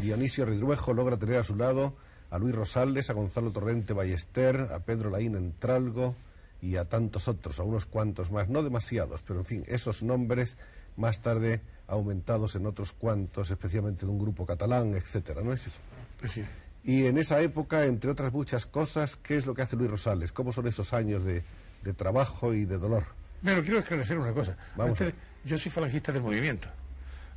Dionisio 0.00 0.44
Ridruejo 0.44 0.92
logra 0.92 1.16
tener 1.16 1.36
a 1.36 1.44
su 1.44 1.56
lado 1.56 1.94
a 2.30 2.38
Luis 2.38 2.54
Rosales, 2.54 3.10
a 3.10 3.14
Gonzalo 3.14 3.50
Torrente 3.50 3.92
Ballester, 3.92 4.68
a 4.72 4.80
Pedro 4.80 5.10
Laín 5.10 5.34
Entralgo 5.36 6.14
y 6.60 6.76
a 6.76 6.84
tantos 6.84 7.28
otros, 7.28 7.60
a 7.60 7.62
unos 7.62 7.86
cuantos 7.86 8.30
más, 8.30 8.48
no 8.48 8.62
demasiados, 8.62 9.22
pero 9.22 9.40
en 9.40 9.44
fin, 9.44 9.64
esos 9.68 10.02
nombres 10.02 10.56
más 10.96 11.20
tarde 11.20 11.60
aumentados 11.86 12.56
en 12.56 12.66
otros 12.66 12.92
cuantos, 12.92 13.50
especialmente 13.50 14.04
de 14.04 14.12
un 14.12 14.18
grupo 14.18 14.44
catalán, 14.44 14.94
etcétera, 14.94 15.42
¿no 15.42 15.52
es 15.52 15.68
eso? 15.68 15.78
Pues 16.20 16.32
sí. 16.32 16.44
Y 16.84 17.06
en 17.06 17.18
esa 17.18 17.40
época, 17.40 17.84
entre 17.86 18.10
otras 18.10 18.32
muchas 18.32 18.66
cosas, 18.66 19.16
¿qué 19.16 19.36
es 19.36 19.46
lo 19.46 19.54
que 19.54 19.62
hace 19.62 19.76
Luis 19.76 19.90
Rosales? 19.90 20.32
¿Cómo 20.32 20.52
son 20.52 20.66
esos 20.66 20.92
años 20.92 21.24
de, 21.24 21.42
de 21.82 21.92
trabajo 21.92 22.54
y 22.54 22.64
de 22.64 22.78
dolor? 22.78 23.04
Pero 23.42 23.62
quiero 23.62 23.78
esclarecer 23.78 24.18
una 24.18 24.32
cosa. 24.32 24.56
Vamos 24.76 25.00
Antes, 25.00 25.14
yo 25.44 25.56
soy 25.56 25.70
falangista 25.70 26.12
del 26.12 26.22
movimiento. 26.22 26.68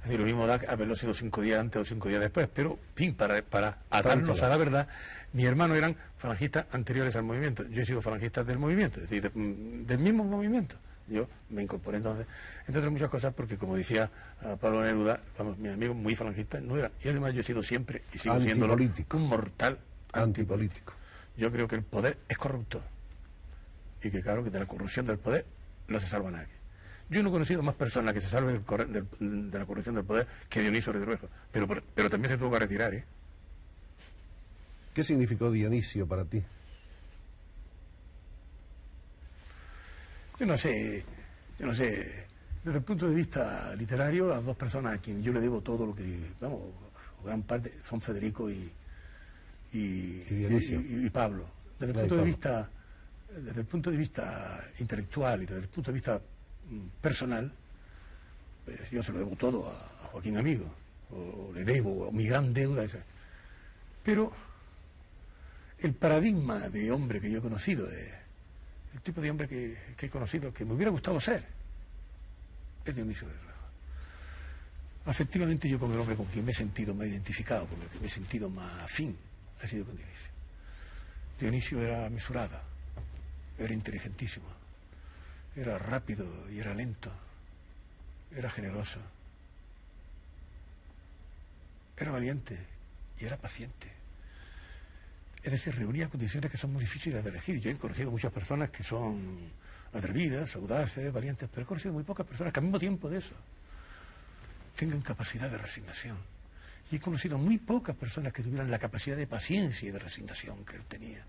Es 0.02 0.06
decir, 0.06 0.20
lo 0.20 0.26
mismo 0.26 0.48
da 0.48 0.60
haberlo 0.68 0.96
sido 0.96 1.14
cinco 1.14 1.42
días 1.42 1.60
antes 1.60 1.80
o 1.82 1.86
cinco 1.86 2.10
días 2.10 2.22
después, 2.22 2.50
pero, 2.54 2.80
fin, 2.96 3.14
para, 3.14 3.42
para 3.44 3.78
atarnos 3.90 4.42
a 4.42 4.50
la 4.50 4.58
verdad, 4.58 4.88
mi 5.34 5.46
hermano 5.46 5.76
eran 5.76 5.96
falangistas 6.18 6.66
anteriores 6.72 7.16
al 7.16 7.24
movimiento. 7.24 7.64
Yo 7.70 7.84
he 7.84 7.86
sido 7.86 8.02
falangista 8.02 8.44
del 8.44 8.58
movimiento, 8.58 9.00
es 9.00 9.10
decir, 9.10 9.22
de- 9.22 9.30
mm, 9.40 9.86
del 9.86 10.00
mismo 10.00 10.24
movimiento. 10.24 10.76
Yo 11.08 11.28
me 11.50 11.62
incorporé 11.64 11.98
entonces, 11.98 12.26
entre 12.68 12.80
otras 12.80 12.92
muchas 12.92 13.10
cosas, 13.10 13.34
porque 13.34 13.58
como 13.58 13.76
decía 13.76 14.10
ah, 14.44 14.56
Pablo 14.60 14.82
Neruda, 14.82 15.20
vamos, 15.38 15.58
mi 15.58 15.68
amigo 15.70 15.94
muy 15.94 16.16
falangista 16.16 16.60
no 16.62 16.78
era. 16.78 16.90
Y 17.04 17.10
además 17.10 17.34
yo 17.34 17.42
he 17.42 17.44
sido 17.44 17.62
siempre, 17.62 18.02
y 18.14 18.18
sigo 18.18 18.36
siendo 18.46 18.66
un 19.18 19.28
mortal 19.28 19.78
Antipolítico. 20.14 20.94
Yo 21.38 21.52
creo 21.52 21.68
que 21.68 21.76
el 21.76 21.84
poder 21.84 22.18
es 22.28 22.38
corrupto. 22.38 22.82
Y 24.04 24.10
que 24.10 24.22
claro, 24.22 24.44
que 24.44 24.50
de 24.50 24.60
la 24.60 24.66
corrupción 24.66 25.06
del 25.06 25.18
poder 25.20 25.46
no 25.88 26.00
se 26.00 26.08
salva 26.08 26.32
nadie. 26.32 26.54
Yo 27.12 27.22
no 27.22 27.30
he 27.30 27.32
conocido 27.34 27.62
más 27.62 27.76
personas 27.76 28.14
que 28.14 28.22
se 28.22 28.30
salven 28.30 28.54
del 28.56 28.64
corre- 28.64 28.86
del- 28.88 29.52
de 29.52 29.60
la 29.60 29.66
corrupción 29.66 29.94
del 29.96 30.06
poder 30.06 30.26
que 30.50 30.62
Dionisio 30.62 30.94
Redruejo. 30.94 31.28
Pero, 31.52 31.68
pero 31.94 32.10
también 32.10 32.32
se 32.32 32.38
tuvo 32.38 32.52
que 32.52 32.60
retirar, 32.60 32.94
¿eh? 32.96 33.04
¿Qué 34.94 35.04
significó 35.04 35.52
Dionisio 35.52 36.08
para 36.08 36.24
ti? 36.26 36.42
Yo 40.40 40.46
no 40.46 40.58
sé, 40.58 41.04
yo 41.60 41.68
no 41.68 41.76
sé. 41.76 42.26
Desde 42.64 42.78
el 42.78 42.84
punto 42.84 43.08
de 43.10 43.16
vista 43.16 43.76
literario, 43.76 44.30
las 44.30 44.44
dos 44.46 44.56
personas 44.56 44.96
a 44.96 45.02
quien 45.02 45.22
yo 45.22 45.34
le 45.34 45.40
debo 45.42 45.62
todo 45.62 45.86
lo 45.86 45.96
que, 45.96 46.20
vamos, 46.40 46.62
o 47.22 47.26
gran 47.26 47.42
parte, 47.44 47.74
son 47.84 48.00
Federico 48.02 48.50
y, 48.50 48.72
y, 49.74 49.78
Y 50.30 50.36
Dionisio. 50.36 50.80
y- 50.80 51.10
Pablo. 51.10 51.46
Desde 51.80 51.94
el 51.94 52.00
punto 52.00 52.18
de 52.18 52.24
vista, 52.24 52.70
desde 53.36 53.60
el 53.62 53.66
punto 53.66 53.90
de 53.92 53.98
vista 53.98 54.64
intelectual 54.80 55.42
y 55.44 55.46
desde 55.46 55.62
el 55.62 55.68
punto 55.68 55.92
de 55.92 55.96
vista 55.96 56.22
personal, 57.02 57.52
pues 58.66 58.90
yo 58.92 59.02
se 59.04 59.12
lo 59.12 59.20
debo 59.20 59.36
todo 59.36 59.70
a 59.70 60.08
Joaquín 60.08 60.38
Amigo, 60.38 60.74
o 61.12 61.52
le 61.54 61.64
debo, 61.66 62.08
o 62.08 62.12
mi 62.12 62.26
gran 62.26 62.54
deuda. 62.54 62.86
Pero 64.04 64.32
el 65.80 65.94
paradigma 65.94 66.70
de 66.70 66.92
hombre 66.92 67.20
que 67.20 67.30
yo 67.30 67.40
he 67.40 67.42
conocido, 67.42 67.88
el 67.90 69.02
tipo 69.02 69.22
de 69.22 69.32
hombre 69.32 69.48
que, 69.48 69.78
he 70.00 70.10
conocido, 70.10 70.54
que 70.54 70.66
me 70.66 70.74
hubiera 70.74 70.92
gustado 70.92 71.20
ser, 71.20 71.46
es 72.86 72.96
Dionisio 72.96 73.28
de 73.28 73.34
Ruejo. 73.34 73.52
Afectivamente 75.06 75.68
yo 75.68 75.80
con 75.80 75.92
el 75.92 76.00
hombre 76.00 76.16
con 76.16 76.28
quien 76.28 76.46
me 76.46 76.52
he 76.52 76.56
sentido 76.56 76.94
más 76.94 77.08
identificado, 77.08 77.66
con 77.66 77.82
el 77.82 77.88
que 77.88 78.00
me 78.00 78.08
he 78.08 78.10
sentido 78.10 78.50
más 78.50 78.82
afín, 78.82 79.18
ha 79.64 79.68
sido 79.68 79.86
con 79.86 79.96
Dionisio. 79.96 80.30
Dionisio 81.40 81.82
era 81.82 82.10
mesurado, 82.10 82.60
era 83.58 83.74
inteligentísimo, 83.74 84.46
era 85.56 85.78
rápido 85.78 86.26
y 86.50 86.60
era 86.60 86.74
lento, 86.74 87.12
era 88.32 88.50
generoso, 88.50 89.00
era 91.98 92.12
valiente 92.12 92.58
y 93.20 93.26
era 93.26 93.38
paciente. 93.38 93.88
Es 95.44 95.52
decir, 95.52 95.76
reunía 95.76 96.08
condiciones 96.08 96.52
que 96.52 96.58
son 96.58 96.72
muy 96.72 96.82
difíciles 96.82 97.24
de 97.24 97.30
elegir. 97.30 97.60
Yo 97.60 97.72
he 97.72 97.78
conocido 97.78 98.12
muchas 98.12 98.32
personas 98.32 98.70
que 98.70 98.84
son 98.84 99.40
atrevidas, 99.94 100.56
audaces, 100.56 101.12
valientes, 101.12 101.50
pero 101.50 101.64
he 101.64 101.66
conocido 101.66 101.94
muy 101.94 102.04
pocas 102.04 102.28
personas 102.28 102.54
que 102.54 102.60
al 102.60 102.66
mismo 102.66 102.80
tiempo 102.80 103.10
de 103.10 103.18
eso 103.18 103.34
tengan 104.76 105.02
capacidad 105.02 105.50
de 105.50 105.58
resignación. 105.58 106.18
Y 106.92 106.98
he 106.98 107.00
conocido 107.00 107.38
muy 107.38 107.58
pocas 107.58 107.96
personas 107.96 108.34
que 108.34 108.44
tuvieran 108.44 108.70
la 108.70 108.80
capacidad 108.80 109.18
de 109.18 109.28
paciencia 109.28 109.90
y 109.90 109.92
de 109.92 110.00
resignación 110.00 110.64
que 110.64 110.76
él 110.76 110.84
tenía. 110.88 111.26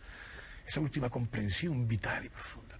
Esa 0.67 0.81
última 0.81 1.09
comprensión 1.09 1.89
vital 1.89 2.25
y 2.25 2.29
profunda. 2.29 2.72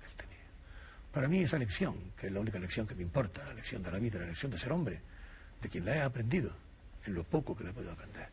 Para 1.13 1.29
mí 1.29 1.43
esa 1.43 1.59
lección, 1.59 1.95
que 2.19 2.29
es 2.29 2.33
la 2.33 2.41
única 2.41 2.59
lección 2.59 2.87
que 2.87 2.95
me 2.95 3.03
importa, 3.03 3.45
la 3.45 3.53
lección 3.53 3.83
de 3.83 3.91
la 3.91 3.99
vida, 3.99 4.19
la 4.19 4.27
lección 4.27 4.51
de 4.51 4.59
ser 4.59 4.73
hombre, 4.73 5.01
de 5.61 5.69
quien 5.69 5.85
la 5.85 5.97
he 5.97 6.01
aprendido, 6.01 6.51
en 7.07 7.15
lo 7.15 7.23
poco 7.25 7.55
que 7.55 7.65
le 7.65 7.71
he 7.71 7.73
podido 7.73 7.93
aprender, 7.93 8.29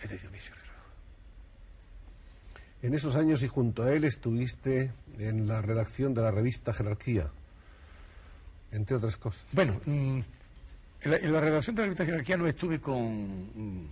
es 0.00 0.08
de 0.08 0.18
Dionisio 0.18 0.54
En 2.82 2.94
esos 2.94 3.16
años 3.16 3.42
y 3.42 3.48
junto 3.48 3.82
a 3.82 3.92
él 3.92 4.04
estuviste 4.04 4.92
en 5.18 5.48
la 5.48 5.62
redacción 5.62 6.14
de 6.14 6.22
la 6.22 6.30
revista 6.30 6.72
Jerarquía, 6.72 7.28
entre 8.70 8.96
otras 8.96 9.16
cosas. 9.16 9.44
Bueno, 9.50 9.80
mm, 9.84 10.20
en 11.02 11.32
la, 11.32 11.40
redacción 11.40 11.74
de 11.74 11.82
la 11.82 11.86
revista 11.86 12.04
Jerarquía 12.04 12.36
no 12.36 12.46
estuve 12.46 12.80
con... 12.80 13.82
Mm, 13.82 13.90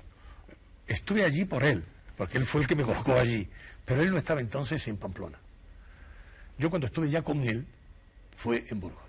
estuve 0.87 1.25
allí 1.25 1.45
por 1.47 1.65
él, 1.65 1.83
porque 2.17 2.39
él 2.39 2.47
fue 2.47 2.61
el 2.61 2.69
que 2.69 2.77
me 2.77 2.85
colocó 2.85 3.15
allí, 3.15 3.49
pero 3.85 4.03
él 4.03 4.11
no 4.13 4.19
estaba 4.19 4.41
entonces 4.41 4.87
en 4.87 4.99
Pamplona. 4.99 5.39
Yo 6.59 6.71
cuando 6.71 6.87
estuve 6.87 7.09
ya 7.09 7.23
con 7.23 7.43
él 7.43 7.67
fue 8.41 8.65
en 8.71 8.81
Burgos. 8.81 9.03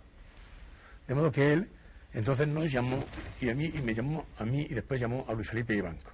De 1.07 1.15
modo 1.15 1.31
que 1.31 1.53
él 1.53 1.69
entonces 2.13 2.49
nos 2.49 2.69
llamó 2.69 3.01
y 3.39 3.49
a 3.49 3.55
mí 3.55 3.71
y 3.73 3.81
me 3.81 3.95
llamó 3.95 4.25
a 4.37 4.43
mí 4.43 4.67
y 4.69 4.73
después 4.73 4.99
llamó 4.99 5.25
a 5.29 5.33
Luis 5.33 5.47
Felipe 5.47 5.73
Ibanco. 5.73 6.11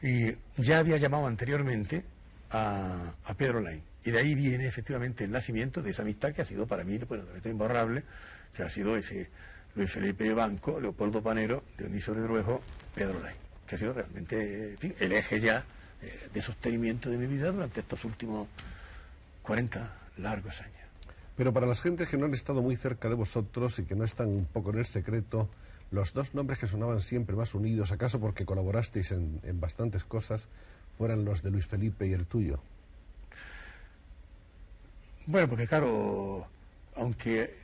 Y 0.00 0.30
ya 0.56 0.78
había 0.78 0.96
llamado 0.98 1.26
anteriormente 1.26 2.04
a, 2.50 3.12
Pedro 3.36 3.60
Lain. 3.60 3.82
Y 4.04 4.12
de 4.12 4.20
ahí 4.20 4.36
viene 4.36 4.68
efectivamente 4.68 5.24
el 5.24 5.32
nacimiento 5.32 5.82
de 5.82 5.90
esa 5.90 6.02
amistad 6.02 6.32
que 6.32 6.42
ha 6.42 6.44
sido 6.44 6.64
para 6.68 6.84
mí 6.84 6.96
bueno, 6.98 7.24
imborrable, 7.44 8.04
que 8.54 8.62
ha 8.62 8.68
sido 8.68 8.96
ese 8.96 9.28
Luis 9.74 9.90
Felipe 9.90 10.32
Banco, 10.32 10.80
Leopoldo 10.80 11.20
Panero, 11.20 11.64
Dionisio 11.76 12.14
Redruejo, 12.14 12.62
Pedro 12.94 13.18
Lain, 13.18 13.36
que 13.66 13.74
ha 13.74 13.78
sido 13.78 13.92
realmente 13.92 14.76
el 15.00 15.12
eje 15.12 15.40
ya 15.40 15.64
eh, 16.00 16.28
de 16.32 16.40
sostenimiento 16.40 17.10
de 17.10 17.18
mi 17.18 17.26
vida 17.26 17.50
durante 17.50 17.80
estos 17.80 18.04
últimos 18.04 18.46
40 19.42 19.92
largos 20.18 20.60
años. 20.60 20.77
Pero 21.38 21.52
para 21.52 21.68
las 21.68 21.80
gentes 21.80 22.08
que 22.08 22.16
no 22.16 22.26
han 22.26 22.34
estado 22.34 22.62
muy 22.62 22.74
cerca 22.74 23.08
de 23.08 23.14
vosotros 23.14 23.78
y 23.78 23.84
que 23.84 23.94
no 23.94 24.02
están 24.02 24.26
un 24.26 24.44
poco 24.44 24.70
en 24.70 24.80
el 24.80 24.86
secreto, 24.86 25.48
los 25.92 26.12
dos 26.12 26.34
nombres 26.34 26.58
que 26.58 26.66
sonaban 26.66 27.00
siempre 27.00 27.36
más 27.36 27.54
unidos, 27.54 27.92
acaso 27.92 28.18
porque 28.18 28.44
colaborasteis 28.44 29.12
en, 29.12 29.40
en 29.44 29.60
bastantes 29.60 30.02
cosas, 30.02 30.48
fueran 30.98 31.24
los 31.24 31.44
de 31.44 31.52
Luis 31.52 31.66
Felipe 31.66 32.08
y 32.08 32.12
el 32.12 32.26
tuyo. 32.26 32.58
Bueno, 35.26 35.48
porque 35.48 35.68
claro, 35.68 36.44
aunque 36.96 37.54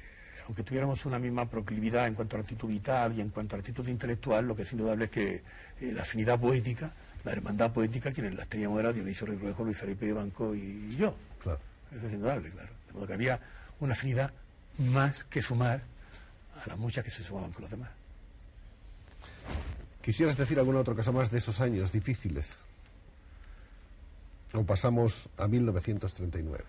aunque 0.47 0.63
tuviéramos 0.63 1.05
una 1.05 1.19
misma 1.19 1.51
proclividad 1.51 2.07
en 2.07 2.15
cuanto 2.15 2.37
a 2.37 2.39
la 2.39 2.43
actitud 2.43 2.69
vital 2.69 3.19
y 3.19 3.23
en 3.23 3.31
cuanto 3.31 3.57
a 3.57 3.59
la 3.59 3.61
actitud 3.61 3.89
intelectual, 3.89 4.47
lo 4.47 4.55
que 4.55 4.63
es 4.63 4.73
indudable 4.73 5.07
es 5.07 5.11
que 5.11 5.43
eh, 5.81 5.91
la 5.93 6.03
afinidad 6.03 6.39
poética, 6.39 6.93
la 7.25 7.33
hermandad 7.33 7.73
poética, 7.73 8.13
quienes 8.13 8.35
las 8.35 8.47
teníamos 8.47 8.79
era 8.79 8.93
Dionisio 8.93 9.27
Ruiz 9.27 9.41
Luis 9.59 9.77
Felipe 9.77 10.07
de 10.07 10.13
Banco 10.13 10.55
y 10.55 10.91
yo. 10.97 11.17
Claro. 11.43 11.59
Eso 11.91 12.07
es 12.07 12.13
indudable, 12.13 12.51
claro. 12.51 12.69
De 12.87 12.93
modo 12.93 13.07
que 13.07 13.15
había 13.15 13.41
una 13.85 13.95
afinidad 13.95 14.33
más 14.79 15.25
que 15.25 15.43
sumar 15.43 15.83
a 16.63 16.69
las 16.69 16.79
muchas 16.79 17.05
que 17.05 17.11
se 17.11 17.23
sumaban 17.23 17.53
con 17.53 17.63
los 17.63 17.71
demás. 17.71 17.91
¿Quisieras 20.03 20.37
decir 20.37 20.59
alguna 20.59 20.81
otra 20.81 20.95
cosa 20.95 21.13
más 21.13 21.31
de 21.31 21.39
esos 21.39 21.61
años 21.61 21.93
difíciles? 21.93 22.59
¿O 24.53 24.63
pasamos 24.65 25.29
a 25.39 25.49
1939? 25.49 26.65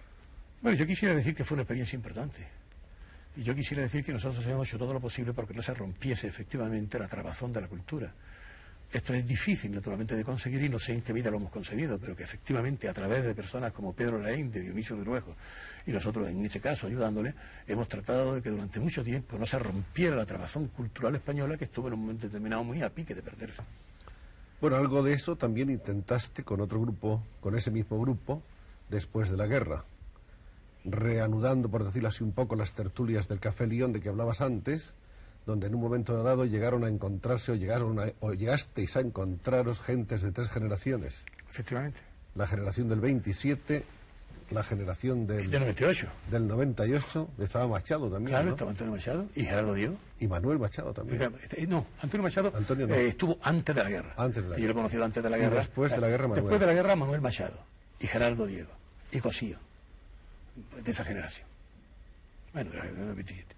Bueno, 0.61 0.77
yo 0.77 0.85
quisiera 0.85 1.13
decir 1.13 1.35
que 1.35 1.43
fue 1.43 1.55
una 1.55 1.63
experiencia 1.63 1.95
importante. 1.95 2.47
Y 3.35 3.43
yo 3.43 3.53
quisiera 3.53 3.83
decir 3.83 4.03
que 4.03 4.13
nosotros 4.13 4.45
hemos 4.47 4.67
hecho 4.67 4.77
todo 4.77 4.93
lo 4.93 4.99
posible 4.99 5.33
porque 5.33 5.53
no 5.53 5.61
se 5.61 5.73
rompiese 5.73 6.27
efectivamente 6.27 6.97
la 6.97 7.07
trabazón 7.07 7.51
de 7.51 7.61
la 7.61 7.67
cultura. 7.67 8.13
Esto 8.91 9.13
es 9.13 9.27
difícil, 9.27 9.73
naturalmente, 9.73 10.15
de 10.15 10.23
conseguir 10.23 10.61
y 10.63 10.69
no 10.69 10.79
sé 10.79 10.93
en 10.93 11.23
lo 11.23 11.37
hemos 11.37 11.51
conseguido, 11.51 11.99
pero 11.99 12.15
que 12.15 12.23
efectivamente 12.23 12.87
a 12.87 12.93
través 12.93 13.25
de 13.25 13.35
personas 13.35 13.73
como 13.73 13.93
Pedro 13.93 14.19
Laín, 14.19 14.51
de 14.51 14.61
Dionisio 14.61 14.95
de 14.95 15.03
Ruejo, 15.03 15.35
y 15.85 15.91
nosotros 15.91 16.27
en 16.29 16.45
ese 16.45 16.59
caso 16.59 16.87
ayudándole, 16.87 17.33
hemos 17.67 17.87
tratado 17.87 18.35
de 18.35 18.41
que 18.41 18.49
durante 18.49 18.79
mucho 18.79 19.03
tiempo 19.03 19.37
no 19.37 19.45
se 19.45 19.59
rompiera 19.59 20.15
la 20.15 20.25
trabazón 20.25 20.67
cultural 20.69 21.15
española 21.15 21.57
que 21.57 21.65
estuvo 21.65 21.87
en 21.87 21.95
un 21.95 22.01
momento 22.01 22.27
determinado 22.27 22.63
muy 22.63 22.81
a 22.81 22.89
pique 22.89 23.13
de 23.13 23.21
perderse. 23.21 23.63
Bueno, 24.61 24.77
algo 24.77 25.03
de 25.03 25.13
eso 25.13 25.35
también 25.35 25.69
intentaste 25.69 26.43
con 26.43 26.61
otro 26.61 26.79
grupo, 26.79 27.21
con 27.41 27.55
ese 27.55 27.71
mismo 27.71 27.99
grupo, 27.99 28.41
después 28.89 29.29
de 29.29 29.37
la 29.37 29.47
guerra 29.47 29.83
reanudando, 30.85 31.69
por 31.69 31.83
decirlo 31.83 32.09
así, 32.09 32.23
un 32.23 32.31
poco 32.31 32.55
las 32.55 32.73
tertulias 32.73 33.27
del 33.27 33.39
Café 33.39 33.67
León 33.67 33.91
de 33.91 33.99
que 34.01 34.09
hablabas 34.09 34.41
antes, 34.41 34.93
donde 35.45 35.67
en 35.67 35.75
un 35.75 35.81
momento 35.81 36.21
dado 36.23 36.45
llegaron 36.45 36.83
a 36.83 36.87
encontrarse 36.87 37.51
o, 37.51 37.55
llegaron 37.55 37.99
o 38.19 38.33
llegasteis 38.33 38.95
a 38.97 39.01
encontraros 39.01 39.79
gentes 39.79 40.21
de 40.21 40.31
tres 40.31 40.49
generaciones. 40.49 41.25
Efectivamente. 41.49 41.99
La 42.35 42.47
generación 42.47 42.89
del 42.89 42.99
27, 42.99 43.83
la 44.51 44.63
generación 44.63 45.25
del... 45.25 45.49
Del 45.49 45.61
98. 45.61 46.07
Del 46.29 46.47
98, 46.47 47.29
estaba 47.39 47.67
Machado 47.67 48.09
también, 48.09 48.31
Claro, 48.31 48.51
estaba 48.51 48.71
Antonio 48.71 48.93
Machado 48.93 49.25
y 49.35 49.43
Gerardo 49.43 49.73
Diego. 49.73 49.95
Y 50.19 50.27
Manuel 50.27 50.59
Machado 50.59 50.93
también. 50.93 51.21
Eh, 51.51 51.65
no, 51.67 51.85
Antonio 52.01 52.23
Machado 52.23 52.51
eh, 52.89 53.07
estuvo 53.07 53.37
antes 53.41 53.75
de 53.75 53.83
la 53.83 53.89
guerra. 53.89 54.13
Antes 54.17 54.43
de 54.43 54.49
la 54.49 54.55
guerra. 54.55 54.59
yo 54.59 54.65
lo 54.65 54.71
he 54.71 54.75
conocido 54.75 55.05
antes 55.05 55.23
de 55.23 55.29
la 55.29 55.37
guerra. 55.37 55.55
después 55.57 55.91
de 55.91 56.01
la 56.01 56.09
guerra, 56.09 56.27
Manuel. 56.27 56.43
Después 56.43 56.59
de 56.59 56.65
la 56.65 56.73
guerra, 56.73 56.95
Manuel 56.95 57.21
Machado 57.21 57.57
y 57.99 58.07
Gerardo 58.07 58.45
Diego 58.45 58.71
y 59.11 59.19
Cosío 59.19 59.57
de 60.83 60.91
esa 60.91 61.03
generación. 61.03 61.47
Bueno, 62.53 62.71
de 62.71 62.77
la 62.77 62.83
generación 62.83 63.07
del 63.07 63.15
27. 63.15 63.55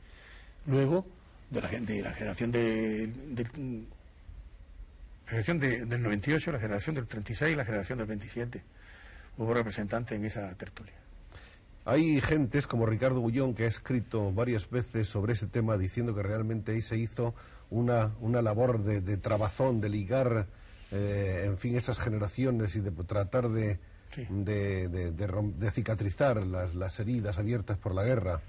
Luego, 0.68 1.06
de 1.50 1.62
la, 1.62 1.70
de 1.70 2.02
la 2.02 2.12
generación 2.12 2.52
de, 2.52 3.10
la 3.36 5.30
generación 5.30 5.60
del 5.60 6.02
98, 6.02 6.52
la 6.52 6.60
generación 6.60 6.96
del 6.96 7.08
36 7.08 7.54
y 7.54 7.56
la 7.56 7.66
generación 7.66 7.98
del 7.98 8.08
27. 8.08 8.64
Hubo 9.38 9.54
representantes 9.54 10.18
en 10.18 10.26
esa 10.26 10.54
tertulia. 10.56 10.94
Hay 11.86 12.20
gentes 12.20 12.68
como 12.68 12.86
Ricardo 12.86 13.22
Bullón 13.22 13.54
que 13.54 13.64
ha 13.64 13.68
escrito 13.68 14.34
varias 14.34 14.70
veces 14.70 15.08
sobre 15.08 15.34
ese 15.34 15.48
tema 15.48 15.78
diciendo 15.78 16.14
que 16.14 16.24
realmente 16.24 16.74
ahí 16.74 16.82
se 16.82 16.98
hizo 16.98 17.34
una, 17.70 18.12
una 18.20 18.42
labor 18.42 18.84
de, 18.84 19.00
de 19.00 19.18
trabazón, 19.18 19.80
de 19.80 19.90
ligar, 19.90 20.48
eh, 20.92 21.44
en 21.46 21.58
fin, 21.58 21.76
esas 21.76 22.00
generaciones 22.00 22.76
y 22.76 22.82
de 22.82 22.92
tratar 22.92 23.50
de, 23.50 23.80
de, 24.30 24.88
de, 24.88 25.72
cicatrizar 25.72 26.46
las, 26.46 26.76
las, 26.76 27.00
heridas 27.00 27.38
abiertas 27.38 27.78
por 27.78 27.94
la 27.94 28.04
guerra. 28.04 28.42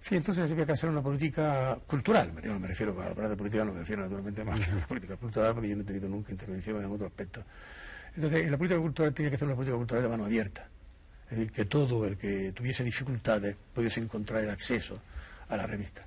Sí, 0.00 0.16
entonces 0.16 0.50
había 0.50 0.64
que 0.64 0.72
hacer 0.72 0.88
una 0.88 1.02
política 1.02 1.76
cultural. 1.86 2.32
No 2.42 2.58
me 2.58 2.68
refiero 2.68 2.98
a 3.00 3.06
hablar 3.06 3.28
de 3.28 3.36
política, 3.36 3.64
no 3.64 3.72
me 3.72 3.80
refiero 3.80 4.02
naturalmente 4.02 4.42
más 4.42 4.60
a 4.60 4.74
la 4.74 4.86
política 4.86 5.16
cultural, 5.16 5.52
porque 5.54 5.68
yo 5.68 5.76
no 5.76 5.82
he 5.82 5.84
tenido 5.84 6.08
nunca 6.08 6.32
intervención 6.32 6.82
en 6.82 6.90
otro 6.90 7.06
aspecto. 7.06 7.44
Entonces, 8.16 8.44
en 8.44 8.50
la 8.50 8.56
política 8.56 8.80
cultural 8.80 9.12
tenía 9.12 9.30
que 9.30 9.36
hacer 9.36 9.46
una 9.46 9.54
política 9.54 9.76
cultural 9.76 10.02
de 10.02 10.08
mano 10.08 10.24
abierta. 10.24 10.66
Es 11.30 11.38
decir, 11.38 11.52
que 11.52 11.64
todo 11.66 12.06
el 12.06 12.16
que 12.16 12.52
tuviese 12.52 12.82
dificultades 12.82 13.56
pudiese 13.74 14.00
encontrar 14.00 14.42
el 14.42 14.50
acceso 14.50 15.00
a 15.48 15.56
la 15.56 15.66
revista. 15.66 16.02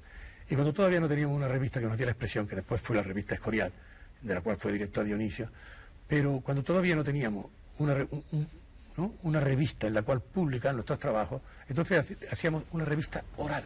Y 0.49 0.55
cuando 0.55 0.73
todavía 0.73 0.99
no 0.99 1.07
teníamos 1.07 1.37
una 1.37 1.47
revista 1.47 1.79
que 1.79 1.85
nos 1.85 1.95
diera 1.95 2.09
la 2.09 2.13
expresión, 2.13 2.47
que 2.47 2.55
después 2.55 2.81
fue 2.81 2.95
la 2.95 3.03
revista 3.03 3.35
Escorial, 3.35 3.71
de 4.21 4.33
la 4.33 4.41
cual 4.41 4.57
fue 4.57 4.73
director 4.73 5.05
Dionisio, 5.05 5.49
pero 6.07 6.41
cuando 6.41 6.63
todavía 6.63 6.95
no 6.95 7.03
teníamos 7.03 7.45
una, 7.77 8.05
una 9.23 9.39
revista 9.39 9.87
en 9.87 9.93
la 9.93 10.01
cual 10.01 10.19
publicar 10.21 10.73
nuestros 10.73 10.99
trabajos, 10.99 11.41
entonces 11.69 12.17
hacíamos 12.29 12.65
una 12.71 12.83
revista 12.83 13.23
oral. 13.37 13.63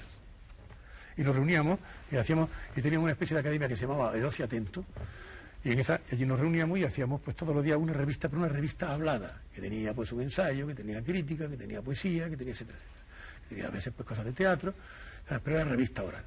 Y 1.17 1.21
nos 1.23 1.35
reuníamos 1.35 1.79
y 2.11 2.15
hacíamos, 2.15 2.49
y 2.75 2.81
teníamos 2.81 3.05
una 3.05 3.13
especie 3.13 3.35
de 3.35 3.41
academia 3.41 3.67
que 3.67 3.75
se 3.75 3.87
llamaba 3.87 4.15
El 4.15 4.23
Ocio 4.23 4.45
Atento, 4.45 4.85
y 5.63 5.71
en 5.71 5.79
esa, 5.79 5.99
allí 6.11 6.25
nos 6.25 6.39
reuníamos 6.39 6.77
y 6.77 6.83
hacíamos 6.83 7.19
pues 7.21 7.35
todos 7.35 7.53
los 7.53 7.63
días 7.63 7.77
una 7.77 7.93
revista, 7.93 8.29
pero 8.29 8.41
una 8.41 8.49
revista 8.49 8.93
hablada, 8.93 9.41
que 9.53 9.61
tenía 9.61 9.93
pues 9.93 10.11
un 10.11 10.21
ensayo, 10.21 10.67
que 10.67 10.75
tenía 10.75 11.03
crítica, 11.03 11.49
que 11.49 11.57
tenía 11.57 11.81
poesía, 11.81 12.29
que 12.29 12.37
tenía 12.37 12.53
etcétera, 12.53 12.77
etcétera. 12.77 13.05
Que 13.41 13.55
tenía 13.55 13.67
a 13.67 13.71
veces 13.71 13.93
pues 13.95 14.07
cosas 14.07 14.25
de 14.25 14.33
teatro, 14.33 14.73
pero 15.43 15.59
era 15.59 15.65
revista 15.65 16.03
oral. 16.03 16.23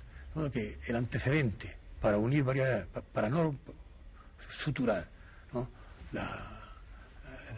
que 0.53 0.79
el 0.87 0.97
antecedente 0.97 1.75
para 2.01 2.19
unir 2.19 2.45
varias, 2.45 2.87
para 3.13 3.29
no 3.29 3.55
suturar 4.49 5.09
La, 6.13 6.61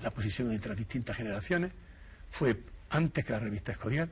la 0.03 0.11
posición 0.11 0.53
entre 0.53 0.69
las 0.71 0.79
distintas 0.79 1.17
generaciones, 1.17 1.73
fue 2.31 2.61
antes 2.91 3.25
que 3.25 3.33
la 3.33 3.39
revista 3.39 3.73
Escorial, 3.73 4.11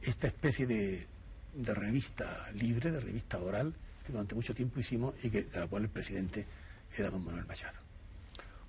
esta 0.00 0.26
especie 0.26 0.66
de, 0.66 1.06
de 1.56 1.74
revista 1.74 2.48
libre, 2.54 2.90
de 2.90 3.00
revista 3.00 3.38
oral, 3.38 3.72
que 4.04 4.12
durante 4.12 4.34
mucho 4.34 4.54
tiempo 4.54 4.80
hicimos 4.80 5.14
y 5.22 5.30
que, 5.30 5.44
de 5.44 5.60
la 5.60 5.66
cual 5.66 5.84
el 5.84 5.88
presidente 5.88 6.46
era 6.96 7.10
don 7.10 7.24
Manuel 7.24 7.46
Machado. 7.46 7.78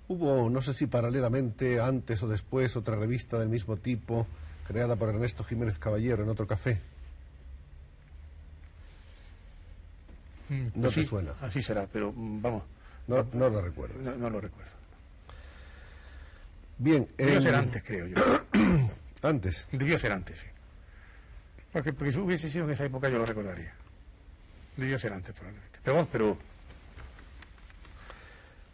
Hubo, 0.08 0.48
no 0.48 0.62
sé 0.62 0.72
si 0.72 0.86
paralelamente, 0.86 1.80
antes 1.80 2.22
o 2.22 2.28
después, 2.28 2.76
otra 2.76 2.96
revista 2.96 3.38
del 3.38 3.48
mismo 3.48 3.76
tipo, 3.76 4.26
creada 4.66 4.96
por 4.96 5.10
Ernesto 5.10 5.44
Jiménez 5.44 5.78
Caballero 5.78 6.22
en 6.22 6.30
otro 6.30 6.46
café. 6.46 6.80
Mm, 10.48 10.64
no 10.64 10.82
pues 10.82 10.94
te 10.94 11.02
sí, 11.02 11.08
suena. 11.08 11.32
Así 11.42 11.62
será, 11.62 11.86
pero 11.92 12.12
mm, 12.14 12.40
vamos. 12.40 12.62
No, 13.06 13.26
no 13.34 13.50
lo 13.50 13.60
recuerdo. 13.60 14.00
No, 14.00 14.16
no 14.16 14.30
lo 14.30 14.40
recuerdo. 14.40 14.72
Bien. 16.78 17.08
Debió 17.16 17.40
ser 17.42 17.54
antes, 17.54 17.82
creo 17.82 18.06
yo. 18.06 18.16
Antes. 19.22 19.68
Debió 19.72 19.98
ser 19.98 20.12
antes, 20.12 20.38
sí. 20.38 20.46
Porque, 21.72 22.12
si 22.12 22.18
hubiese 22.18 22.48
sido 22.48 22.64
en 22.64 22.70
esa 22.72 22.84
época 22.84 23.08
yo 23.08 23.18
lo 23.18 23.26
recordaría. 23.26 23.72
Debió 24.76 24.98
ser 24.98 25.12
antes, 25.12 25.34
probablemente. 25.34 25.78
Pero 25.82 26.08
pero 26.10 26.38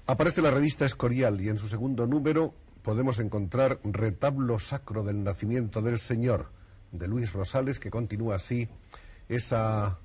Aparece 0.07 0.43
la 0.43 0.51
revista 0.51 0.85
Escorial 0.85 1.41
y 1.41 1.49
en 1.49 1.57
su 1.57 1.67
segundo 1.67 2.07
número 2.07 2.53
podemos 2.83 3.19
encontrar 3.21 3.79
Retablo 3.85 4.59
Sacro 4.59 5.03
del 5.03 5.25
Nacimiento 5.25 5.81
del 5.81 5.99
Señor 5.99 6.51
de 6.93 7.09
Luis 7.09 7.33
Rosales, 7.33 7.81
que 7.81 7.91
continúa 7.91 8.37
así 8.37 8.69
esa, 9.31 9.99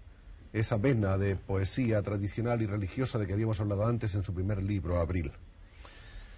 esa 0.54 0.78
vena 0.78 1.18
de 1.18 1.36
poesía 1.36 2.02
tradicional 2.02 2.62
y 2.62 2.66
religiosa 2.66 3.20
de 3.20 3.28
que 3.28 3.34
habíamos 3.34 3.60
hablado 3.60 3.86
antes 3.86 4.16
en 4.16 4.24
su 4.24 4.34
primer 4.34 4.64
libro, 4.64 5.02
Abril. 5.02 5.34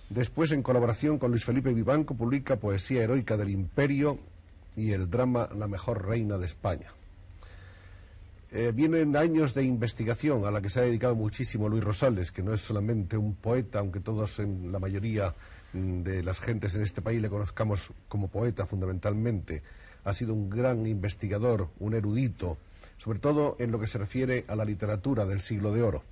Después, 0.09 0.51
en 0.53 0.63
colaboración 0.63 1.19
con 1.19 1.29
Luis 1.29 1.45
Felipe 1.45 1.71
Vivanco, 1.71 2.15
publica 2.15 2.55
Poesía 2.55 3.03
Heroica 3.03 3.37
del 3.37 3.51
Imperio 3.51 4.19
y 4.75 4.91
el 4.91 5.09
drama 5.09 5.49
La 5.55 5.67
Mejor 5.67 6.05
Reina 6.05 6.37
de 6.37 6.45
España. 6.45 6.91
Eh, 8.53 8.73
vienen 8.75 9.15
años 9.15 9.53
de 9.53 9.63
investigación 9.63 10.43
a 10.43 10.51
la 10.51 10.61
que 10.61 10.69
se 10.69 10.81
ha 10.81 10.83
dedicado 10.83 11.15
muchísimo 11.15 11.69
Luis 11.69 11.85
Rosales, 11.85 12.33
que 12.33 12.43
no 12.43 12.53
es 12.53 12.59
solamente 12.59 13.15
un 13.15 13.33
poeta, 13.35 13.79
aunque 13.79 14.01
todos 14.01 14.39
en 14.39 14.73
la 14.73 14.79
mayoría 14.79 15.33
mm, 15.71 16.01
de 16.01 16.21
las 16.21 16.41
gentes 16.41 16.75
en 16.75 16.81
este 16.81 17.01
país 17.01 17.21
le 17.21 17.29
conozcamos 17.29 17.93
como 18.09 18.27
poeta 18.27 18.65
fundamentalmente. 18.65 19.63
Ha 20.03 20.11
sido 20.11 20.33
un 20.33 20.49
gran 20.49 20.85
investigador, 20.85 21.69
un 21.79 21.93
erudito, 21.93 22.57
sobre 22.97 23.19
todo 23.19 23.55
en 23.57 23.71
lo 23.71 23.79
que 23.79 23.87
se 23.87 23.99
refiere 23.99 24.43
a 24.49 24.55
la 24.57 24.65
literatura 24.65 25.25
del 25.25 25.39
siglo 25.39 25.71
de 25.71 25.83
oro. 25.83 26.03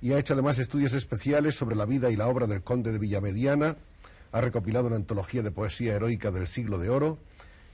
Y 0.00 0.12
ha 0.12 0.18
hecho 0.18 0.32
además 0.32 0.58
estudios 0.58 0.94
especiales 0.94 1.54
sobre 1.54 1.76
la 1.76 1.84
vida 1.84 2.10
y 2.10 2.16
la 2.16 2.28
obra 2.28 2.46
del 2.46 2.62
conde 2.62 2.92
de 2.92 2.98
Villamediana, 2.98 3.76
ha 4.32 4.40
recopilado 4.40 4.86
una 4.86 4.96
antología 4.96 5.42
de 5.42 5.50
poesía 5.50 5.94
heroica 5.94 6.30
del 6.30 6.46
siglo 6.46 6.78
de 6.78 6.88
oro 6.88 7.18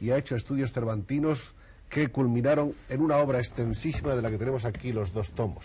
y 0.05 0.11
ha 0.11 0.19
hecho 0.19 0.37
estudios 0.37 0.71
cervantinos 0.71 1.55
que 1.89 2.09
culminaron 2.09 2.75
en 2.91 3.01
una 3.01 3.17
obra 3.17 3.39
extensísima 3.39 4.15
de 4.15 4.21
la 4.21 4.31
que 4.31 4.37
tenemos 4.37 4.67
aquí 4.67 4.93
los 4.93 5.15
dos 5.15 5.31
tomos. 5.31 5.65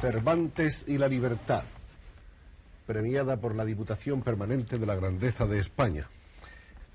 Cervantes 0.00 0.84
y 0.86 0.98
la 0.98 1.08
libertad, 1.08 1.64
premiada 2.86 3.38
por 3.38 3.56
la 3.56 3.64
Diputación 3.64 4.22
Permanente 4.22 4.78
de 4.78 4.86
la 4.86 4.94
Grandeza 4.94 5.46
de 5.46 5.58
España. 5.58 6.08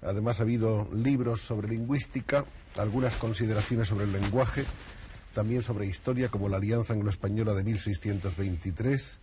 Además 0.02 0.40
ha 0.40 0.44
habido 0.44 0.88
libros 0.94 1.42
sobre 1.42 1.68
lingüística, 1.68 2.46
algunas 2.78 3.18
consideraciones 3.18 3.90
sobre 3.90 4.06
el 4.06 4.14
lenguaje, 4.14 4.64
también 5.34 5.64
sobre 5.64 5.86
historia 5.86 6.30
como 6.30 6.48
la 6.48 6.58
Alianza 6.58 6.94
Anglo-Española 6.94 7.54
de 7.54 7.64
1623. 7.64 9.20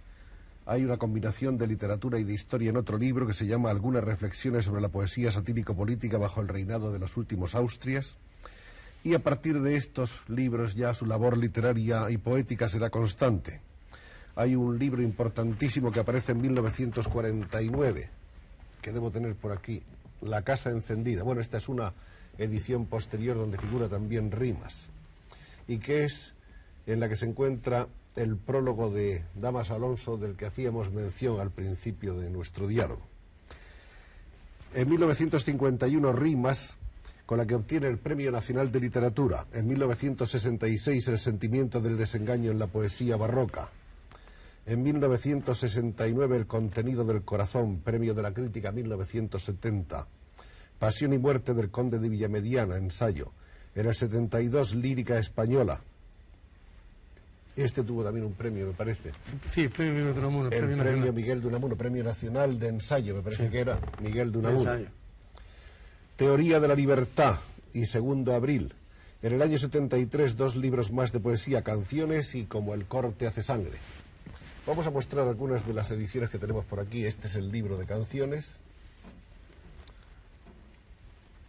Hay 0.71 0.85
una 0.85 0.99
combinación 0.99 1.57
de 1.57 1.67
literatura 1.67 2.19
y 2.19 2.25
de 2.25 2.35
historia 2.35 2.69
en 2.69 2.77
otro 2.77 2.99
libro 2.99 3.27
que 3.27 3.33
se 3.33 3.47
llama 3.47 3.71
Algunas 3.71 4.05
reflexiones 4.05 4.67
sobre 4.67 4.83
la 4.83 4.91
poesía 4.91 5.31
satírico-política 5.31 6.19
bajo 6.19 6.43
el 6.43 6.49
reinado 6.49 6.93
de 6.93 6.99
los 6.99 7.17
últimos 7.17 7.55
Austrias. 7.55 8.19
Y 9.03 9.15
a 9.15 9.19
partir 9.21 9.63
de 9.63 9.77
estos 9.77 10.29
libros 10.29 10.75
ya 10.75 10.93
su 10.93 11.07
labor 11.07 11.39
literaria 11.39 12.11
y 12.11 12.19
poética 12.19 12.69
será 12.69 12.91
constante. 12.91 13.63
Hay 14.37 14.57
un 14.57 14.79
libro 14.79 15.01
importantísimo 15.01 15.91
que 15.91 16.01
aparece 16.01 16.33
en 16.33 16.43
1949, 16.43 18.11
que 18.83 18.93
debo 18.93 19.11
tener 19.11 19.37
por 19.37 19.53
aquí, 19.53 19.83
La 20.21 20.43
Casa 20.43 20.69
Encendida. 20.69 21.23
Bueno, 21.23 21.41
esta 21.41 21.57
es 21.57 21.71
una 21.71 21.95
edición 22.37 22.85
posterior 22.85 23.39
donde 23.39 23.57
figura 23.57 23.89
también 23.89 24.31
rimas, 24.31 24.91
y 25.67 25.79
que 25.79 26.05
es 26.05 26.35
en 26.87 27.01
la 27.01 27.09
que 27.09 27.17
se 27.17 27.25
encuentra 27.25 27.89
el 28.19 28.37
prólogo 28.37 28.91
de 28.91 29.25
Damas 29.35 29.71
Alonso 29.71 30.17
del 30.17 30.37
que 30.37 30.47
hacíamos 30.47 30.93
mención 30.93 31.41
al 31.41 31.51
principio 31.51 32.15
de 32.15 32.31
nuestro 32.31 32.67
diálogo. 32.67 33.03
En 34.75 34.89
1951 34.89 36.13
Rimas, 36.13 36.77
con 37.29 37.37
la 37.37 37.47
que 37.47 37.55
obtiene 37.55 37.89
el 37.89 37.99
Premio 37.99 38.31
Nacional 38.31 38.73
de 38.73 38.81
Literatura. 38.81 39.47
En 39.53 39.67
1966 39.67 41.09
El 41.09 41.19
sentimiento 41.19 41.81
del 41.83 41.99
desengaño 41.99 42.51
en 42.51 42.59
la 42.59 42.69
poesía 42.69 43.19
barroca. 43.19 43.71
En 44.65 44.83
1969 44.83 46.37
El 46.37 46.47
contenido 46.47 47.05
del 47.05 47.23
corazón, 47.23 47.81
Premio 47.81 48.15
de 48.15 48.23
la 48.23 48.33
Crítica 48.33 48.73
1970. 48.73 50.09
Pasión 50.79 51.13
y 51.13 51.19
muerte 51.19 51.53
del 51.53 51.71
conde 51.71 51.99
de 51.99 52.09
Villamediana, 52.09 52.77
ensayo. 52.77 53.33
En 53.75 53.87
el 53.87 53.95
72 53.95 54.75
Lírica 54.75 55.19
española. 55.19 55.83
Este 57.65 57.83
tuvo 57.83 58.05
también 58.05 58.25
un 58.25 58.35
premio, 58.35 58.69
me 58.69 58.73
parece. 58.73 59.11
sí, 59.51 59.67
premio 59.67 59.95
Miguel 59.95 60.15
de 60.15 60.21
Unamuno, 60.21 60.45
El 60.45 60.51
premio 60.51 60.77
premio 60.77 60.85
nacional. 60.85 61.13
Miguel 61.13 61.41
de 61.41 61.49
Unamuno, 61.49 61.77
premio 61.77 62.05
nacional 62.05 62.59
de 62.61 62.69
ensayo, 62.69 63.15
me 63.17 63.23
parece 63.23 63.51
que 63.51 63.59
era 63.59 63.81
Miguel 64.01 64.31
de 64.31 64.39
Unamuno. 64.39 64.73
Teoría 66.15 66.61
de 66.61 66.69
la 66.69 66.75
libertad 66.75 67.39
y 67.73 67.87
segundo 67.87 68.33
abril. 68.33 68.75
En 69.23 69.33
el 69.33 69.43
año 69.43 69.59
73 69.59 70.37
dos 70.37 70.55
libros 70.55 70.93
más 70.93 71.11
de 71.11 71.19
poesía, 71.19 71.63
canciones 71.63 72.37
y 72.37 72.45
como 72.45 72.75
el 72.75 72.85
corte 72.87 73.27
hace 73.27 73.43
sangre. 73.43 73.79
Vamos 74.65 74.87
a 74.87 74.91
mostrar 74.91 75.27
algunas 75.27 75.67
de 75.67 75.75
las 75.75 75.91
ediciones 75.91 76.31
que 76.31 76.39
tenemos 76.39 76.65
por 76.65 76.79
aquí. 76.79 77.07
Este 77.07 77.27
es 77.27 77.35
el 77.35 77.51
libro 77.51 77.77
de 77.77 77.87
canciones. 77.87 78.61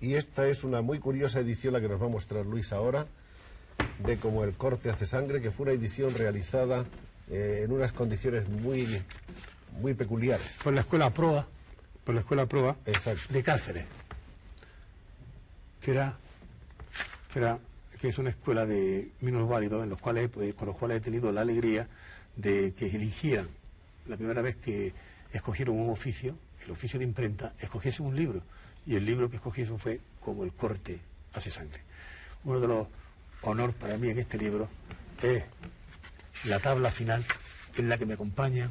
Y 0.01 0.15
esta 0.15 0.47
es 0.47 0.63
una 0.63 0.81
muy 0.81 0.97
curiosa 0.97 1.39
edición 1.39 1.73
la 1.73 1.81
que 1.81 1.89
nos 1.89 2.01
va 2.01 2.07
a 2.07 2.09
mostrar 2.09 2.45
Luis 2.45 2.73
ahora, 2.73 3.05
de 3.99 4.17
como 4.17 4.43
el 4.43 4.53
corte 4.53 4.89
hace 4.89 5.05
sangre, 5.05 5.41
que 5.41 5.51
fue 5.51 5.65
una 5.65 5.73
edición 5.73 6.13
realizada 6.13 6.85
eh, 7.29 7.61
en 7.65 7.71
unas 7.71 7.91
condiciones 7.91 8.47
muy, 8.47 9.01
muy 9.79 9.93
peculiares. 9.93 10.59
Por 10.63 10.73
la 10.73 10.81
escuela 10.81 11.09
Proa, 11.11 11.47
por 12.03 12.15
la 12.15 12.21
escuela 12.21 12.45
Proa 12.45 12.75
Exacto. 12.85 13.33
de 13.33 13.43
Cáceres, 13.43 13.85
que 15.81 15.91
era, 15.91 16.17
que 17.31 17.39
era 17.39 17.59
que 17.99 18.07
es 18.07 18.17
una 18.17 18.29
escuela 18.29 18.65
de 18.65 19.11
minusválidos 19.21 19.83
en 19.83 19.89
los 19.89 19.99
cuales 19.99 20.29
pues, 20.29 20.53
con 20.55 20.67
los 20.67 20.77
cuales 20.77 20.97
he 20.97 21.01
tenido 21.01 21.31
la 21.31 21.41
alegría 21.41 21.87
de 22.37 22.73
que 22.73 22.87
eligieran 22.87 23.47
la 24.07 24.15
primera 24.17 24.41
vez 24.41 24.55
que 24.55 24.93
escogieron 25.33 25.77
un 25.77 25.89
oficio, 25.89 26.35
el 26.65 26.71
oficio 26.71 26.97
de 26.97 27.05
imprenta, 27.05 27.53
escogiesen 27.59 28.05
un 28.05 28.15
libro 28.15 28.41
y 28.85 28.95
el 28.95 29.05
libro 29.05 29.29
que 29.29 29.35
escogiesen 29.35 29.77
fue 29.77 29.99
como 30.21 30.43
el 30.43 30.53
corte 30.53 30.99
hace 31.33 31.51
sangre. 31.51 31.81
Uno 32.43 32.59
de 32.59 32.67
los 32.67 32.87
honores 33.41 33.75
para 33.75 33.97
mí 33.97 34.09
en 34.09 34.19
este 34.19 34.37
libro 34.37 34.67
es 35.21 35.43
la 36.45 36.59
tabla 36.59 36.91
final 36.91 37.25
en 37.77 37.89
la 37.89 37.97
que 37.97 38.05
me 38.05 38.13
acompañan 38.13 38.69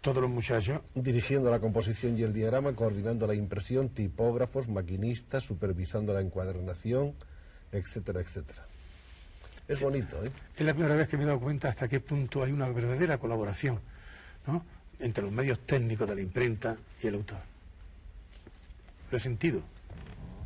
todos 0.00 0.22
los 0.22 0.30
muchachos 0.30 0.82
dirigiendo 0.94 1.50
la 1.50 1.58
composición 1.58 2.16
y 2.16 2.22
el 2.22 2.32
diagrama, 2.32 2.74
coordinando 2.74 3.26
la 3.26 3.34
impresión, 3.34 3.88
tipógrafos, 3.88 4.68
maquinistas, 4.68 5.42
supervisando 5.42 6.14
la 6.14 6.20
encuadernación, 6.20 7.14
etcétera, 7.72 8.20
etcétera. 8.20 8.64
Es 9.66 9.80
bonito, 9.80 10.24
¿eh? 10.24 10.30
Es 10.56 10.64
la 10.64 10.74
primera 10.74 10.94
vez 10.94 11.08
que 11.08 11.16
me 11.16 11.24
he 11.24 11.26
dado 11.26 11.40
cuenta 11.40 11.68
hasta 11.68 11.88
qué 11.88 11.98
punto 11.98 12.44
hay 12.44 12.52
una 12.52 12.68
verdadera 12.68 13.18
colaboración 13.18 13.80
¿no? 14.46 14.64
entre 15.00 15.24
los 15.24 15.32
medios 15.32 15.58
técnicos 15.66 16.08
de 16.08 16.14
la 16.14 16.20
imprenta 16.20 16.76
y 17.02 17.06
el 17.08 17.14
autor. 17.16 17.40
Lo 19.10 19.16
he 19.16 19.20
sentido 19.20 19.60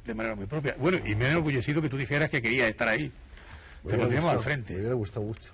de 0.05 0.15
manera 0.15 0.35
muy 0.35 0.47
propia. 0.47 0.77
Bueno, 0.79 0.99
y 1.05 1.15
me 1.15 1.27
he 1.27 1.31
enorgullecido 1.31 1.81
que 1.83 1.89
tú 1.89 1.97
dijeras 1.97 2.31
que 2.31 2.41
querías 2.43 2.69
estar 2.69 2.89
ahí. 2.89 3.05
Me 3.05 3.13
Te 3.13 3.87
hubiera 3.89 4.03
pondríamos 4.03 4.31
al 4.31 4.37
gustado, 4.37 4.39
Me 4.39 4.43
frente. 4.65 4.77
hubiera 4.77 4.95
gustado 4.95 5.27
mucho. 5.27 5.51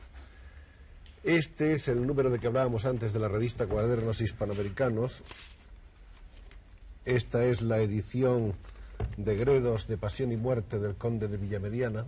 Este 1.25 1.73
es 1.73 1.89
el 1.89 2.07
número 2.07 2.31
de 2.31 2.39
que 2.39 2.47
hablábamos 2.47 2.85
antes 2.85 3.13
de 3.13 3.19
la 3.19 3.29
revista 3.29 3.67
Cuadernos 3.67 4.21
Hispanoamericanos. 4.21 5.25
Esta 7.05 7.45
es 7.45 7.63
la 7.63 7.79
edición 7.79 8.55
de 9.17 9.37
Gredos 9.37 9.87
de 9.89 9.97
Pasión 9.99 10.33
y 10.33 10.37
Muerte 10.37 10.79
del 10.79 10.95
Conde 10.95 11.29
de 11.29 11.37
Villamediana. 11.37 12.05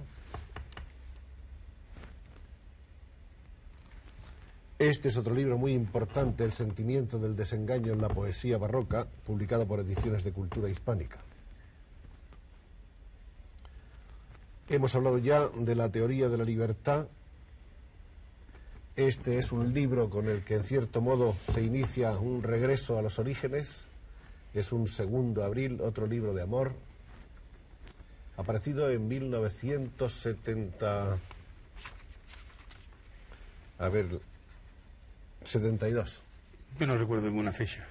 Este 4.78 5.08
es 5.08 5.16
otro 5.16 5.34
libro 5.34 5.58
muy 5.58 5.72
importante, 5.72 6.44
El 6.44 6.52
sentimiento 6.52 7.18
del 7.18 7.34
desengaño 7.34 7.92
en 7.92 8.00
la 8.00 8.08
poesía 8.08 8.58
barroca, 8.58 9.06
publicado 9.26 9.66
por 9.66 9.80
Ediciones 9.80 10.22
de 10.22 10.30
Cultura 10.32 10.68
Hispánica. 10.68 11.18
Hemos 14.68 14.94
hablado 14.94 15.18
ya 15.18 15.48
de 15.48 15.74
la 15.74 15.90
teoría 15.90 16.28
de 16.28 16.36
la 16.36 16.44
libertad. 16.44 17.08
Este 18.96 19.38
es 19.38 19.50
un 19.52 19.72
libro 19.72 20.10
con 20.10 20.28
el 20.28 20.44
que 20.44 20.56
en 20.56 20.64
cierto 20.64 21.00
modo 21.00 21.36
se 21.52 21.62
inicia 21.62 22.12
un 22.18 22.42
regreso 22.42 22.98
a 22.98 23.02
los 23.02 23.18
orígenes. 23.18 23.86
Es 24.54 24.72
un 24.72 24.88
segundo 24.88 25.44
abril, 25.44 25.80
otro 25.80 26.06
libro 26.06 26.34
de 26.34 26.42
amor, 26.42 26.72
aparecido 28.36 28.90
en 28.90 29.06
1970. 29.08 31.16
A 33.78 33.88
ver, 33.88 34.20
72. 35.44 36.22
Yo 36.80 36.86
no 36.86 36.98
recuerdo 36.98 37.28
ninguna 37.28 37.52
fecha. 37.52 37.86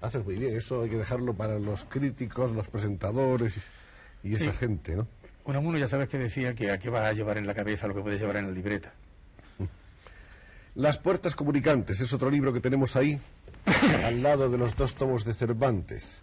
Haces 0.00 0.24
muy 0.24 0.36
bien, 0.36 0.56
eso 0.56 0.82
hay 0.82 0.90
que 0.90 0.98
dejarlo 0.98 1.34
para 1.34 1.58
los 1.58 1.84
críticos, 1.84 2.52
los 2.52 2.68
presentadores 2.68 3.58
y, 4.22 4.34
esa 4.36 4.52
Sí. 4.52 4.58
gente, 4.58 4.94
¿no? 4.94 5.08
Unamuno 5.46 5.78
ya 5.78 5.86
sabes 5.86 6.08
que 6.08 6.18
decía 6.18 6.54
que 6.54 6.72
a 6.72 6.78
qué 6.78 6.90
vas 6.90 7.08
a 7.08 7.12
llevar 7.12 7.38
en 7.38 7.46
la 7.46 7.54
cabeza 7.54 7.86
lo 7.86 7.94
que 7.94 8.02
puedes 8.02 8.20
llevar 8.20 8.36
en 8.36 8.46
la 8.46 8.52
libreta. 8.52 8.92
Las 10.74 10.98
puertas 10.98 11.36
comunicantes 11.36 12.00
es 12.00 12.12
otro 12.12 12.30
libro 12.30 12.52
que 12.52 12.60
tenemos 12.60 12.96
ahí, 12.96 13.20
al 14.04 14.22
lado 14.22 14.50
de 14.50 14.58
los 14.58 14.76
dos 14.76 14.96
tomos 14.96 15.24
de 15.24 15.34
Cervantes. 15.34 16.22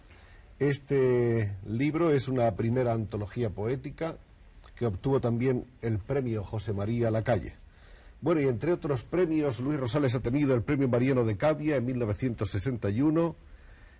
Este 0.58 1.56
libro 1.66 2.10
es 2.10 2.28
una 2.28 2.54
primera 2.54 2.92
antología 2.92 3.48
poética 3.48 4.16
que 4.76 4.86
obtuvo 4.86 5.20
también 5.20 5.64
el 5.80 5.98
premio 5.98 6.44
José 6.44 6.72
María 6.72 7.10
Lacalle. 7.10 7.54
Bueno, 8.20 8.40
y 8.40 8.46
entre 8.46 8.72
otros 8.72 9.04
premios, 9.04 9.60
Luis 9.60 9.80
Rosales 9.80 10.14
ha 10.14 10.20
tenido 10.20 10.54
el 10.54 10.62
premio 10.62 10.88
Mariano 10.88 11.24
de 11.24 11.36
Cavia 11.36 11.76
en 11.76 11.86
1961, 11.86 13.36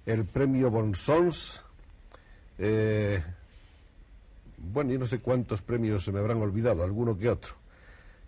el 0.07 0.25
premio 0.25 0.71
Bonsons, 0.71 1.65
eh, 2.59 3.23
bueno, 4.73 4.93
yo 4.93 4.99
no 4.99 5.07
sé 5.07 5.21
cuántos 5.21 5.63
premios 5.63 6.05
se 6.05 6.13
me 6.13 6.19
habrán 6.19 6.41
olvidado, 6.43 6.83
alguno 6.83 7.17
que 7.19 7.29
otro. 7.29 7.55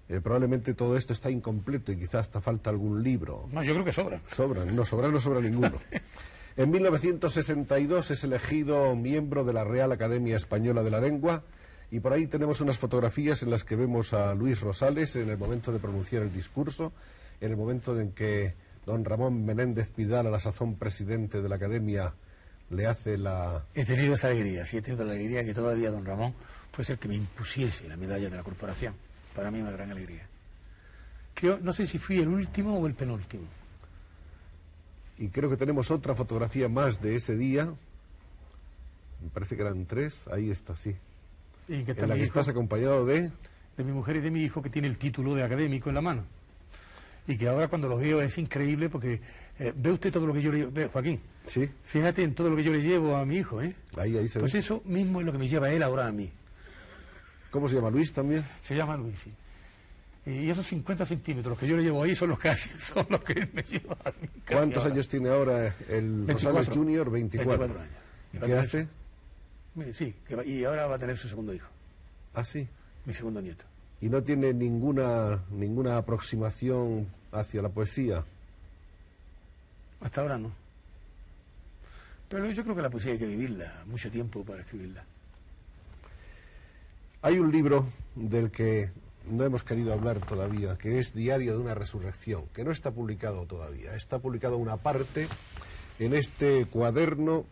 Eh, 0.09 0.21
probablemente 0.21 0.75
todo 0.75 0.97
esto 0.97 1.13
está 1.13 1.31
incompleto 1.31 1.91
y 1.91 1.97
quizás 1.97 2.27
hasta 2.27 2.41
falta 2.41 2.71
algún 2.71 3.03
libro. 3.03 3.49
No, 3.51 3.63
yo 3.63 3.73
creo 3.73 3.85
que 3.85 3.93
sobra. 3.93 4.21
Sobran, 4.33 4.75
no 4.75 4.85
sobra, 4.85 5.09
no 5.09 5.21
sobra 5.21 5.41
ninguno. 5.41 5.79
En 6.59 6.71
1962 6.71 8.13
es 8.13 8.25
elegido 8.25 8.97
miembro 8.97 9.45
de 9.45 9.53
la 9.53 9.63
Real 9.63 9.93
Academia 9.93 10.37
Española 10.37 10.83
de 10.83 10.91
la 10.91 11.03
Lengua 11.03 11.43
y 11.91 12.01
por 12.01 12.15
ahí 12.15 12.29
tenemos 12.29 12.63
unas 12.63 12.79
fotografías 12.79 13.43
en 13.43 13.51
las 13.51 13.63
que 13.63 13.77
vemos 13.77 14.15
a 14.15 14.35
Luis 14.35 14.63
Rosales 14.63 15.17
en 15.17 15.29
el 15.29 15.37
momento 15.37 15.71
de 15.71 15.81
pronunciar 15.81 16.23
el 16.23 16.33
discurso, 16.33 16.95
en 17.43 17.51
el 17.51 17.59
momento 17.59 18.01
en 18.01 18.13
que 18.13 18.55
don 18.87 19.05
Ramón 19.05 19.45
Menéndez 19.45 19.91
Pidal, 19.91 20.29
a 20.29 20.31
la 20.31 20.41
sazón 20.41 20.77
presidente 20.77 21.43
de 21.43 21.49
la 21.51 21.57
Academia, 21.57 22.15
le 22.71 22.87
hace 22.87 23.19
la... 23.19 23.65
He 23.75 23.85
tenido 23.85 24.15
esa 24.15 24.29
alegría, 24.29 24.65
sí, 24.67 24.77
he 24.77 24.83
tenido 24.83 25.05
la 25.05 25.13
alegría 25.13 25.45
que 25.45 25.55
todavía 25.55 25.91
don 25.91 26.05
Ramón 26.05 26.35
fuese 26.73 26.93
el 26.93 26.99
que 26.99 27.09
me 27.09 27.15
impusiese 27.15 27.89
la 27.89 27.97
medalla 27.97 28.29
de 28.29 28.37
la 28.37 28.43
corporación. 28.43 28.95
Para 29.35 29.51
mí 29.51 29.61
una 29.61 29.71
gran 29.71 29.91
alegría. 29.91 30.27
Creo, 31.35 31.59
no 31.59 31.73
sé 31.73 31.87
si 31.87 31.99
fui 31.99 32.19
el 32.19 32.29
último 32.29 32.79
o 32.79 32.87
el 32.87 32.95
penúltimo. 32.95 33.45
Y 35.19 35.29
creo 35.29 35.49
que 35.49 35.57
tenemos 35.57 35.91
otra 35.91 36.15
fotografía 36.15 36.69
más 36.69 37.01
de 37.01 37.17
ese 37.17 37.37
día. 37.37 37.67
Me 39.23 39.29
parece 39.33 39.57
que 39.57 39.63
eran 39.63 39.87
tres. 39.87 40.27
Ahí 40.29 40.51
está, 40.51 40.77
sí. 40.77 40.95
Y 41.69 41.85
que 41.85 41.93
está 41.93 42.05
En 42.05 42.11
la 42.11 42.15
que 42.15 42.23
hijo, 42.23 42.29
estás 42.29 42.49
acompañado 42.49 43.07
de... 43.07 43.31
de 43.77 43.85
mi 43.85 43.93
mujer 43.93 44.17
y 44.17 44.21
de 44.21 44.31
mi 44.31 44.43
hijo 44.43 44.63
que 44.63 44.71
tiene 44.71 44.89
el 44.89 44.99
título 44.99 45.35
de 45.35 45.43
académico 45.43 45.89
en 45.89 45.95
la 45.95 46.03
mano. 46.03 46.25
Y 47.27 47.37
que 47.37 47.49
ahora 47.49 47.69
cuando 47.69 47.89
lo 47.89 47.97
veo 47.97 48.21
es 48.21 48.37
increíble 48.39 48.89
porque 48.89 49.21
eh, 49.59 49.73
ve 49.75 49.91
usted 49.93 50.13
todo 50.13 50.27
lo 50.27 50.33
que 50.35 50.43
yo 50.43 50.53
le 50.53 50.67
ve, 50.67 50.87
Joaquín, 50.89 51.21
Sí, 51.47 51.69
fíjate 51.85 52.23
en 52.25 52.35
todo 52.35 52.51
lo 52.51 52.57
que 52.57 52.65
yo 52.65 52.73
le 52.73 52.83
llevo 52.83 53.15
a 53.17 53.25
mi 53.25 53.37
hijo, 53.37 53.63
¿eh? 53.63 53.75
ahí, 53.97 54.17
ahí 54.17 54.29
se 54.29 54.41
Pues 54.41 54.53
ve. 54.53 54.59
eso 54.59 54.83
mismo 54.85 55.21
es 55.21 55.27
lo 55.27 55.33
que 55.33 55.39
me 55.39 55.47
lleva 55.49 55.71
él 55.71 55.83
ahora 55.83 56.09
a 56.09 56.13
mí. 56.13 56.31
¿Cómo 57.51 57.69
se 57.69 57.77
llama? 57.77 57.89
Luis 57.91 58.13
también. 58.13 58.45
Se 58.63 58.75
llama 58.75 58.97
Luis, 58.97 59.15
sí. 59.23 59.33
Y 60.29 60.51
esos 60.51 60.67
50 60.67 61.07
centímetros 61.07 61.57
que 61.57 61.69
yo 61.69 61.77
le 61.77 61.85
llevo 61.85 62.03
ahí 62.03 62.17
son 62.17 62.31
los 62.31 62.39
que, 62.41 62.55
son 62.81 63.07
los 63.09 63.21
que 63.23 63.49
me 63.53 63.63
lleva 63.63 63.97
a 64.05 64.11
mí. 64.21 64.29
¿Cuántos 64.51 64.83
ahora. 64.83 64.95
años 64.95 65.09
tiene 65.09 65.29
ahora 65.31 65.67
el 65.89 66.25
24. 66.25 66.51
Rosales 66.51 66.69
Junior? 66.77 67.11
24. 67.11 67.59
24 67.69 67.81
años. 67.81 67.95
¿Y 68.33 68.39
qué 68.39 68.55
hace? 68.55 68.83
su- 68.83 69.93
Sí, 69.95 70.15
que 70.27 70.35
va- 70.35 70.45
y 70.45 70.65
ahora 70.65 70.87
va 70.87 70.97
a 70.97 70.99
tener 70.99 71.17
su 71.19 71.29
segundo 71.29 71.53
hijo, 71.55 71.69
Ah, 72.35 72.45
sí. 72.45 72.67
mi 73.05 73.13
segundo 73.15 73.41
nieto. 73.41 73.65
Y 74.01 74.09
no 74.09 74.23
tiene 74.23 74.53
ninguna, 74.55 75.45
ninguna 75.51 75.97
aproximación 75.99 77.07
hacia 77.31 77.63
la 77.63 77.69
poesía. 77.69 78.25
Hasta 80.01 80.21
ahora 80.21 80.39
no. 80.39 80.53
Pero 82.29 82.51
yo 82.51 82.63
creo 82.63 82.75
que 82.75 82.83
la 82.83 82.91
poesía 82.91 83.13
hay 83.13 83.19
que 83.19 83.27
vivirla, 83.27 83.85
mucho 83.87 84.11
tiempo 84.11 84.45
para 84.45 84.61
escribirla. 84.61 85.05
Hay 87.23 87.39
un 87.39 87.51
libro 87.51 87.89
del 88.15 88.51
que 88.51 88.91
no 89.31 89.45
hemos 89.45 89.63
querido 89.63 89.93
hablar 89.93 90.25
todavía, 90.25 90.77
que 90.79 90.99
es 90.99 91.15
Diario 91.15 91.53
de 91.53 91.59
una 91.59 91.75
Resurrección, 91.75 92.47
que 92.53 92.65
no 92.65 92.71
está 92.71 92.91
publicado 92.91 93.47
todavía. 93.47 93.95
Está 93.97 94.19
publicado 94.19 94.57
una 94.57 94.77
parte 94.77 95.29
en 95.99 96.15
este 96.15 96.67
cuaderno 96.67 97.45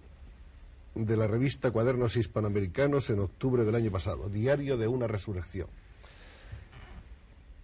de 0.95 1.17
la 1.17 1.27
revista 1.27 1.71
Cuadernos 1.71 2.17
Hispanoamericanos 2.17 3.11
en 3.11 3.19
octubre 3.19 3.65
del 3.65 3.75
año 3.75 3.91
pasado, 3.91 4.29
Diario 4.29 4.77
de 4.77 4.87
una 4.87 5.07
Resurrección. 5.07 5.69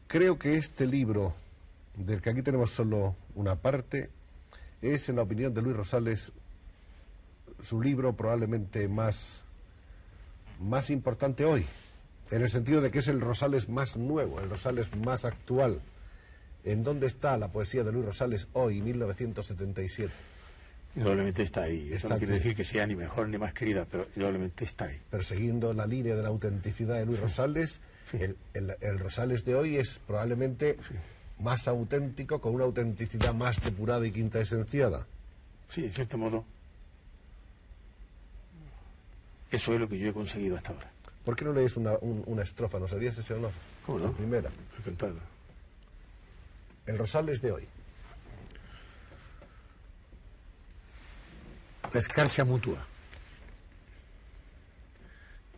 Creo 0.09 0.39
que 0.39 0.57
este 0.57 0.87
libro, 0.87 1.35
del 1.95 2.21
que 2.21 2.31
aquí 2.31 2.43
tenemos 2.43 2.73
solo 2.73 3.15
una 3.37 3.55
parte, 3.55 4.11
es, 4.83 5.09
en 5.09 5.17
la 5.17 5.23
opinión 5.23 5.53
de 5.55 5.63
Luis 5.63 5.77
Rosales, 5.77 6.33
su 7.63 7.81
libro 7.83 8.15
probablemente 8.15 8.89
más, 8.89 9.43
más 10.61 10.91
importante 10.91 11.45
hoy, 11.45 11.67
en 12.31 12.43
el 12.43 12.49
sentido 12.49 12.81
de 12.81 12.91
que 12.91 13.01
es 13.01 13.09
el 13.09 13.21
Rosales 13.21 13.69
más 13.69 13.97
nuevo, 13.97 14.41
el 14.41 14.49
Rosales 14.51 14.95
más 14.97 15.25
actual. 15.25 15.81
¿En 16.65 16.85
dónde 16.85 17.07
está 17.07 17.39
la 17.39 17.49
poesía 17.49 17.85
de 17.85 17.93
Luis 17.93 18.05
Rosales 18.05 18.49
hoy, 18.53 18.83
1977? 18.83 20.13
Indudablemente 20.97 21.43
está 21.43 21.63
ahí. 21.63 21.87
Eso 21.89 21.95
Está 21.97 22.09
no 22.15 22.19
quiere 22.19 22.35
decir 22.35 22.55
que 22.55 22.65
sea 22.65 22.87
ni 22.87 22.97
mejor 22.97 23.29
ni 23.29 23.39
más 23.39 23.55
querida, 23.55 23.87
pero 23.91 24.07
indudablemente 24.15 24.65
está 24.65 24.87
ahí. 24.87 25.01
Persiguiendo 25.09 25.73
la 25.73 25.87
línea 25.87 26.15
de 26.17 26.23
la 26.23 26.29
autenticidad 26.29 26.97
de 26.99 27.07
Luis 27.07 27.21
Rosales, 27.21 27.81
Sí. 28.11 28.17
el, 28.21 28.37
el- 28.55 28.77
el 28.81 28.99
Rosales 28.99 29.45
de 29.45 29.55
hoy 29.55 29.77
es 29.77 30.01
probablemente 30.07 30.77
más 31.41 31.67
auténtico, 31.69 32.41
con 32.41 32.55
una 32.55 32.65
autenticidad 32.65 33.33
más 33.35 33.61
depurada 33.63 34.07
y 34.07 34.13
quinta 34.13 34.41
esenciada. 34.41 35.07
Sí, 35.69 35.85
en 35.85 35.93
cierto 35.93 36.19
modo. 36.19 36.45
Eso 39.51 39.75
es 39.75 39.81
lo 39.81 39.89
que 39.89 39.99
yo 39.99 40.09
he 40.09 40.13
conseguido 40.13 40.57
hasta 40.57 40.73
ahora. 40.73 40.91
¿Por 41.25 41.37
qué 41.37 41.45
no 41.45 41.53
lees 41.53 41.77
una, 41.77 41.93
un- 42.01 42.23
una 42.27 42.43
estrofa? 42.43 42.79
¿Nos 42.79 42.93
harías 42.93 43.19
ese 43.19 43.35
honor? 43.35 43.53
¿Cómo 43.85 43.99
La 43.99 44.07
no? 44.07 44.13
primera. 44.13 44.51
Encantado. 44.79 45.17
El 46.87 46.99
Rosales 46.99 47.41
de 47.43 47.53
hoy. 47.53 47.69
La 51.93 51.99
escarcha 52.01 52.45
mutua. 52.45 52.85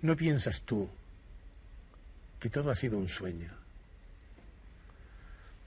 ¿No 0.00 0.16
piensas 0.16 0.62
tú 0.62 0.88
que 2.40 2.48
todo 2.50 2.70
ha 2.70 2.74
sido 2.74 2.98
un 2.98 3.08
sueño? 3.08 3.50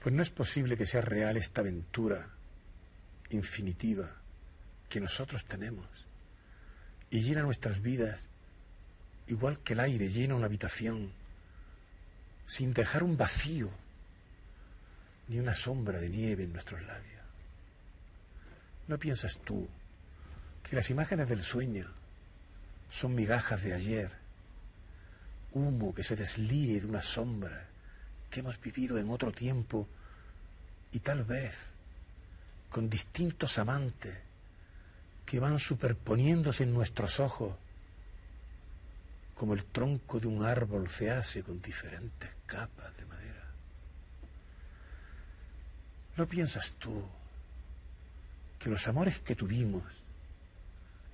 Pues 0.06 0.14
no 0.14 0.22
es 0.22 0.30
posible 0.30 0.76
que 0.76 0.86
sea 0.86 1.00
real 1.00 1.36
esta 1.36 1.62
aventura 1.62 2.28
infinitiva 3.30 4.08
que 4.88 5.00
nosotros 5.00 5.44
tenemos 5.46 5.88
y 7.10 7.22
llena 7.22 7.42
nuestras 7.42 7.82
vidas 7.82 8.28
igual 9.26 9.58
que 9.64 9.72
el 9.72 9.80
aire 9.80 10.08
llena 10.08 10.36
una 10.36 10.46
habitación 10.46 11.10
sin 12.46 12.72
dejar 12.72 13.02
un 13.02 13.16
vacío 13.16 13.68
ni 15.26 15.40
una 15.40 15.54
sombra 15.54 15.98
de 15.98 16.08
nieve 16.08 16.44
en 16.44 16.52
nuestros 16.52 16.80
labios. 16.82 17.22
¿No 18.86 19.00
piensas 19.00 19.38
tú 19.38 19.68
que 20.62 20.76
las 20.76 20.88
imágenes 20.88 21.28
del 21.28 21.42
sueño 21.42 21.88
son 22.88 23.16
migajas 23.16 23.60
de 23.64 23.74
ayer, 23.74 24.12
humo 25.50 25.92
que 25.92 26.04
se 26.04 26.14
deslíe 26.14 26.80
de 26.80 26.86
una 26.86 27.02
sombra 27.02 27.66
que 28.30 28.38
hemos 28.38 28.60
vivido 28.60 28.98
en 28.98 29.10
otro 29.10 29.32
tiempo 29.32 29.88
y 30.92 31.00
tal 31.00 31.24
vez 31.24 31.54
con 32.70 32.88
distintos 32.90 33.58
amantes 33.58 34.18
que 35.24 35.40
van 35.40 35.58
superponiéndose 35.58 36.62
en 36.62 36.72
nuestros 36.72 37.20
ojos 37.20 37.54
como 39.34 39.54
el 39.54 39.64
tronco 39.64 40.18
de 40.18 40.26
un 40.26 40.44
árbol 40.44 40.88
se 40.88 41.10
hace 41.10 41.42
con 41.42 41.60
diferentes 41.60 42.30
capas 42.46 42.96
de 42.96 43.04
madera. 43.06 43.44
¿No 46.16 46.26
piensas 46.26 46.72
tú 46.78 47.04
que 48.58 48.70
los 48.70 48.88
amores 48.88 49.18
que 49.20 49.36
tuvimos, 49.36 49.84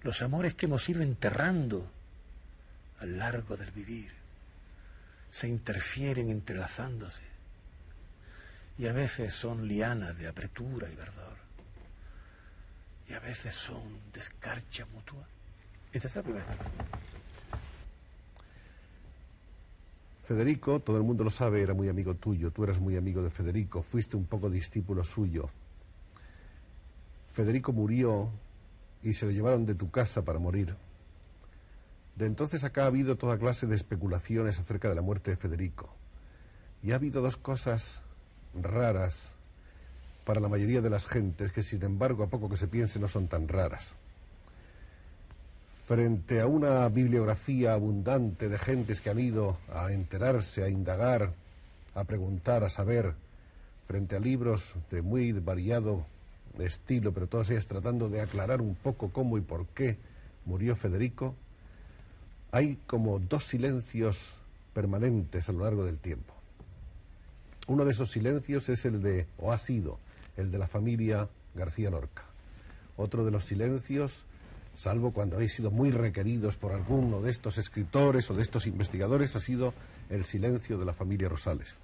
los 0.03 0.23
amores 0.23 0.55
que 0.55 0.67
hemos 0.67 0.89
ido 0.89 1.03
enterrando 1.03 1.91
a 3.01 3.07
lo 3.07 3.17
largo 3.17 3.57
del 3.57 3.73
vivir, 3.73 4.13
se 5.31 5.49
interfieren 5.49 6.29
entrelazándose 6.29 7.32
y 8.79 8.87
a 8.87 8.93
veces 8.93 9.35
son 9.35 9.69
lianas 9.69 10.17
de 10.19 10.29
apretura 10.29 10.91
y 10.91 10.97
verdor 10.97 11.33
y 13.09 13.15
a 13.15 13.21
veces 13.21 13.55
son 13.55 13.83
de 14.13 14.21
escarcha 14.21 14.87
mutua? 14.87 15.27
Esta 15.93 16.09
es 16.09 16.17
la 16.17 16.23
primera. 16.23 16.47
Federico, 20.25 20.81
todo 20.81 20.97
el 20.97 21.03
mundo 21.03 21.25
lo 21.25 21.31
sabe, 21.31 21.63
era 21.63 21.75
muy 21.75 21.89
amigo 21.89 22.15
tuyo, 22.15 22.53
tú 22.53 22.65
eras 22.65 22.81
muy 22.81 22.97
amigo 22.97 23.23
de 23.23 23.31
Federico, 23.31 23.83
fuiste 23.83 24.17
un 24.17 24.25
poco 24.25 24.49
discípulo 24.49 25.05
suyo. 25.05 25.51
Federico 27.33 27.73
murió 27.73 28.31
y 29.03 29.15
se 29.15 29.27
lo 29.27 29.33
llevaron 29.33 29.67
de 29.67 29.75
tu 29.75 29.91
casa 29.91 30.23
para 30.23 30.39
morir. 30.39 30.77
De 32.17 32.27
entonces 32.27 32.63
acá 32.63 32.85
ha 32.85 32.87
habido 32.87 33.17
toda 33.17 33.39
clase 33.39 33.67
de 33.67 33.75
especulaciones 33.75 34.59
acerca 34.59 34.89
de 34.89 34.95
la 34.95 35.03
muerte 35.03 35.31
de 35.33 35.37
Federico. 35.37 35.95
Y 36.83 36.93
ha 36.93 36.97
habido 36.97 37.21
dos 37.21 37.37
cosas 37.37 38.02
raras 38.55 39.31
para 40.25 40.41
la 40.41 40.49
mayoría 40.49 40.81
de 40.81 40.91
las 40.91 41.07
gentes 41.07 41.53
que 41.53 41.63
sin 41.63 41.83
embargo 41.83 42.23
a 42.23 42.29
poco 42.29 42.49
que 42.49 42.57
se 42.57 42.69
piense 42.69 42.99
no 42.99 43.09
son 43.09 43.29
tan 43.29 43.49
raras. 43.49 43.95
Frente 45.87 46.41
a 46.41 46.47
una 46.47 46.89
bibliografía 46.89 47.75
abundante 47.75 48.49
de 48.49 48.59
gentes 48.59 49.01
que 49.01 49.11
han 49.11 49.19
ido 49.19 49.59
a 49.73 49.93
enterarse, 49.93 50.63
a 50.63 50.69
indagar, 50.69 51.33
a 51.95 52.05
preguntar, 52.05 52.63
a 52.63 52.71
saber, 52.71 53.15
frente 53.87 54.17
a 54.17 54.21
libros 54.21 54.75
de 54.91 55.03
muy 55.03 55.33
variado 55.33 56.07
estilo, 56.59 57.13
pero 57.13 57.27
todas 57.27 57.51
ellas 57.51 57.67
tratando 57.67 58.09
de 58.09 58.21
aclarar 58.21 58.61
un 58.61 58.75
poco 58.75 59.11
cómo 59.11 59.39
y 59.39 59.41
por 59.41 59.67
qué 59.69 59.97
murió 60.45 60.77
Federico, 60.77 61.35
hay 62.53 62.79
como 62.87 63.19
dos 63.19 63.45
silencios 63.45 64.35
permanentes 64.75 65.49
a 65.49 65.53
lo 65.53 65.65
largo 65.65 65.85
del 65.85 65.99
tiempo. 65.99 66.35
Uno 67.67 67.85
de 67.85 67.93
esos 67.93 68.11
silencios 68.11 68.69
es 68.69 68.85
el 68.85 69.03
de, 69.03 69.27
o 69.39 69.53
ha 69.53 69.59
sido, 69.59 69.99
el 70.37 70.51
de 70.51 70.59
la 70.59 70.67
familia 70.67 71.29
García 71.55 71.91
Lorca. 71.91 72.25
Otro 72.97 73.25
de 73.25 73.31
los 73.31 73.45
silencios, 73.45 74.25
salvo 74.77 75.13
cuando 75.13 75.37
habéis 75.37 75.55
sido 75.55 75.71
muy 75.71 75.91
requeridos 75.91 76.57
por 76.57 76.73
alguno 76.73 77.23
de 77.23 77.31
estos 77.31 77.59
escritores 77.59 78.31
o 78.31 78.35
de 78.35 78.43
estos 78.43 78.67
investigadores, 78.67 79.37
ha 79.37 79.41
sido 79.41 79.75
el 80.11 80.25
silencio 80.25 80.77
de 80.79 80.85
la 80.85 80.93
familia 80.93 81.29
Rosales. 81.29 81.77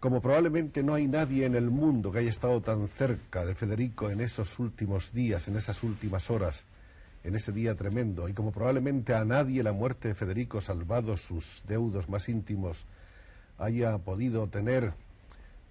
Como 0.00 0.20
probablemente 0.20 0.82
no 0.82 0.94
hay 0.94 1.08
nadie 1.08 1.44
en 1.44 1.56
el 1.56 1.70
mundo 1.70 2.12
que 2.12 2.18
haya 2.18 2.30
estado 2.30 2.60
tan 2.60 2.86
cerca 2.86 3.44
de 3.44 3.56
Federico 3.56 4.10
en 4.10 4.20
esos 4.20 4.58
últimos 4.60 5.12
días, 5.12 5.48
en 5.48 5.56
esas 5.56 5.82
últimas 5.82 6.30
horas, 6.30 6.66
en 7.24 7.34
ese 7.34 7.50
día 7.50 7.74
tremendo, 7.74 8.28
y 8.28 8.32
como 8.32 8.52
probablemente 8.52 9.14
a 9.14 9.24
nadie 9.24 9.62
la 9.64 9.72
muerte 9.72 10.08
de 10.08 10.14
Federico, 10.14 10.60
salvado 10.60 11.16
sus 11.16 11.64
deudos 11.66 12.08
más 12.08 12.28
íntimos, 12.28 12.84
haya 13.58 13.98
podido 13.98 14.46
tener 14.46 14.92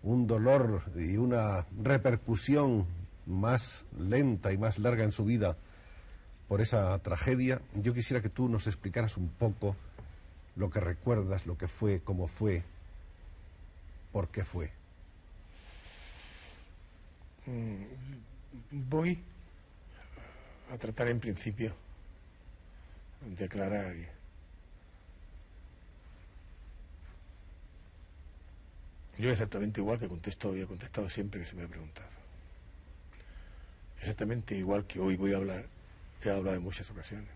un 0.04 0.28
dolor 0.28 0.84
y 0.96 1.18
una 1.18 1.66
repercusión 1.82 2.86
más 3.26 3.86
lenta 4.00 4.54
y 4.54 4.58
más 4.58 4.80
larga 4.80 5.04
en 5.04 5.12
su 5.12 5.26
vida 5.26 5.58
por 6.48 6.62
esa 6.62 6.98
tragedia, 7.00 7.62
yo 7.74 7.94
quisiera 7.94 8.22
que 8.22 8.30
tú 8.30 8.48
nos 8.48 8.68
explicaras 8.68 9.18
un 9.18 9.28
poco 9.28 9.76
lo 10.56 10.70
que 10.70 10.80
recuerdas, 10.80 11.46
lo 11.46 11.58
que 11.58 11.68
fue, 11.68 12.00
cómo 12.00 12.28
fue, 12.28 12.64
por 14.12 14.30
qué 14.30 14.46
fue. 14.46 14.72
Mm, 17.46 17.84
voy 18.90 19.20
a 20.74 20.78
tratar 20.78 21.10
en 21.10 21.20
principio 21.20 21.74
de 23.38 23.46
aclarar 23.46 23.96
yo 29.18 29.32
exactamente 29.32 29.82
igual 29.82 30.00
que 30.00 30.08
contesto 30.08 30.56
y 30.56 30.62
he 30.62 30.66
contestado 30.66 31.10
siempre 31.10 31.40
que 31.40 31.46
se 31.46 31.56
me 31.56 31.64
ha 31.64 31.68
preguntado 31.68 32.10
exactamente 34.00 34.56
igual 34.56 34.86
que 34.86 35.00
hoy 35.00 35.16
voy 35.16 35.34
a 35.34 35.38
hablar 35.38 35.66
he 36.24 36.30
hablado 36.30 36.58
en 36.58 36.64
muchas 36.64 36.90
ocasiones 36.92 37.30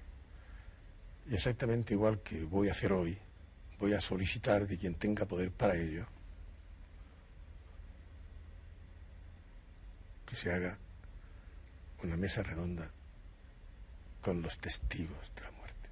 y 1.30 1.36
exactamente 1.36 1.94
igual 1.94 2.20
que 2.22 2.44
voy 2.44 2.70
a 2.70 2.72
hacer 2.72 2.94
hoy 2.94 3.18
voy 3.80 3.94
a 3.94 4.02
solicitar 4.02 4.68
de 4.68 4.78
quien 4.78 4.96
tenga 4.96 5.26
poder 5.26 5.52
para 5.52 5.76
ello 5.76 6.06
que 10.32 10.38
se 10.38 10.52
haga 10.52 10.78
una 12.04 12.16
mesa 12.16 12.42
redonda 12.42 12.90
con 14.22 14.42
los 14.42 14.58
testigos 14.60 15.32
de 15.36 15.42
la 15.42 15.52
muerte. 15.52 15.90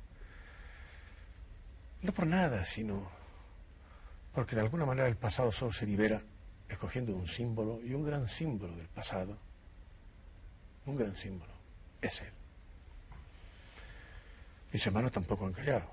No 2.01 2.13
por 2.13 2.25
nada, 2.25 2.63
sino 2.63 3.11
porque 4.33 4.55
de 4.55 4.61
alguna 4.61 4.85
manera 4.85 5.07
el 5.07 5.17
pasado 5.17 5.51
solo 5.51 5.71
se 5.71 5.85
libera 5.85 6.21
escogiendo 6.67 7.15
un 7.15 7.27
símbolo 7.27 7.79
y 7.83 7.93
un 7.93 8.03
gran 8.03 8.27
símbolo 8.27 8.75
del 8.75 8.87
pasado, 8.87 9.37
un 10.85 10.95
gran 10.95 11.15
símbolo, 11.15 11.51
es 12.01 12.21
él. 12.21 12.31
Mis 14.71 14.85
hermanos 14.85 15.11
tampoco 15.11 15.45
han 15.47 15.53
callado. 15.53 15.89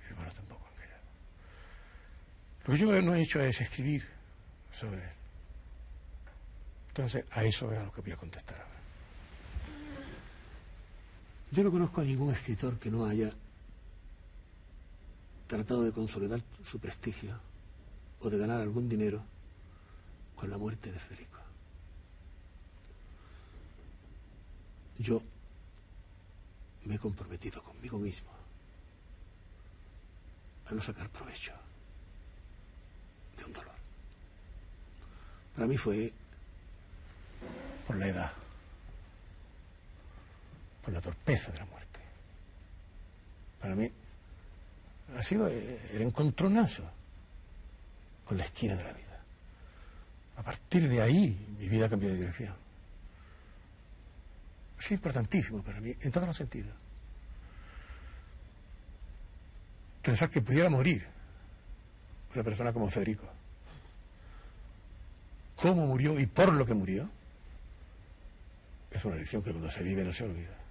Mis 0.00 0.10
hermanos 0.10 0.34
tampoco 0.34 0.66
han 0.68 0.74
callado. 0.74 1.02
Lo 2.64 2.74
que 2.74 2.78
yo 2.78 3.02
no 3.02 3.14
he 3.14 3.22
hecho 3.22 3.40
es 3.40 3.60
escribir 3.60 4.06
sobre 4.70 4.98
él. 4.98 5.12
Entonces, 6.88 7.24
a 7.30 7.42
eso 7.42 7.72
es 7.72 7.78
a 7.78 7.84
lo 7.84 7.92
que 7.92 8.02
voy 8.02 8.12
a 8.12 8.16
contestar 8.16 8.60
ahora. 8.60 8.76
Yo 11.52 11.64
no 11.64 11.70
conozco 11.70 12.02
a 12.02 12.04
ningún 12.04 12.34
escritor 12.34 12.78
que 12.78 12.90
no 12.90 13.06
haya 13.06 13.30
tratado 15.52 15.82
de 15.82 15.92
consolidar 15.92 16.40
su 16.64 16.78
prestigio 16.78 17.38
o 18.20 18.30
de 18.30 18.38
ganar 18.38 18.62
algún 18.62 18.88
dinero 18.88 19.22
con 20.34 20.48
la 20.48 20.56
muerte 20.56 20.90
de 20.90 20.98
Federico. 20.98 21.38
Yo 24.96 25.20
me 26.86 26.94
he 26.94 26.98
comprometido 26.98 27.62
conmigo 27.62 27.98
mismo 27.98 28.30
a 30.70 30.72
no 30.72 30.80
sacar 30.80 31.10
provecho 31.10 31.52
de 33.36 33.44
un 33.44 33.52
dolor. 33.52 33.76
Para 35.54 35.66
mí 35.66 35.76
fue 35.76 36.14
por 37.86 37.96
la 37.96 38.08
edad, 38.08 38.32
por 40.82 40.94
la 40.94 41.02
torpeza 41.02 41.52
de 41.52 41.58
la 41.58 41.66
muerte. 41.66 42.00
Para 43.60 43.74
mí 43.74 43.92
ha 45.16 45.22
sido 45.22 45.48
el 45.48 46.02
encontronazo 46.02 46.84
con 48.24 48.38
la 48.38 48.44
esquina 48.44 48.74
de 48.76 48.84
la 48.84 48.92
vida. 48.92 49.20
A 50.36 50.42
partir 50.42 50.88
de 50.88 51.02
ahí 51.02 51.54
mi 51.58 51.68
vida 51.68 51.88
cambió 51.88 52.08
de 52.10 52.16
dirección. 52.16 52.54
Es 54.78 54.90
importantísimo 54.90 55.62
para 55.62 55.80
mí, 55.80 55.94
en 56.00 56.10
todos 56.10 56.26
los 56.26 56.36
sentidos. 56.36 56.74
Pensar 60.02 60.30
que 60.30 60.40
pudiera 60.40 60.68
morir 60.68 61.06
una 62.34 62.42
persona 62.42 62.72
como 62.72 62.90
Federico. 62.90 63.28
¿Cómo 65.56 65.86
murió 65.86 66.18
y 66.18 66.26
por 66.26 66.52
lo 66.52 66.66
que 66.66 66.74
murió? 66.74 67.08
es 68.94 69.04
una 69.04 69.16
lección 69.16 69.42
que 69.42 69.50
cuando 69.50 69.70
se 69.70 69.82
vive 69.82 70.04
no 70.04 70.12
se 70.12 70.24
olvida. 70.24 70.61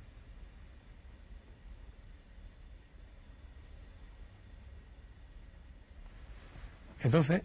Entonces, 7.04 7.42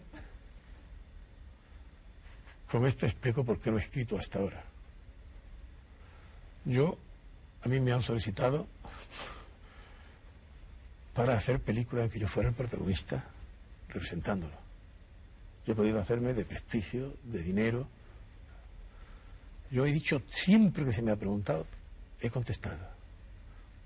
con 2.70 2.86
esto 2.86 3.06
explico 3.06 3.44
por 3.44 3.58
qué 3.58 3.70
no 3.70 3.78
he 3.78 3.80
escrito 3.80 4.18
hasta 4.18 4.38
ahora. 4.38 4.62
Yo, 6.64 6.98
a 7.62 7.68
mí 7.68 7.80
me 7.80 7.92
han 7.92 8.02
solicitado 8.02 8.66
para 11.14 11.36
hacer 11.36 11.60
películas 11.60 12.06
en 12.06 12.10
que 12.10 12.18
yo 12.18 12.28
fuera 12.28 12.48
el 12.48 12.54
protagonista 12.54 13.24
representándolo. 13.88 14.54
Yo 15.64 15.72
he 15.72 15.76
podido 15.76 16.00
hacerme 16.00 16.34
de 16.34 16.44
prestigio, 16.44 17.14
de 17.24 17.42
dinero, 17.42 17.88
yo 19.70 19.84
he 19.86 19.92
dicho 19.92 20.22
siempre 20.28 20.84
que 20.84 20.92
se 20.92 21.02
me 21.02 21.10
ha 21.10 21.16
preguntado, 21.16 21.66
he 22.20 22.30
contestado, 22.30 22.88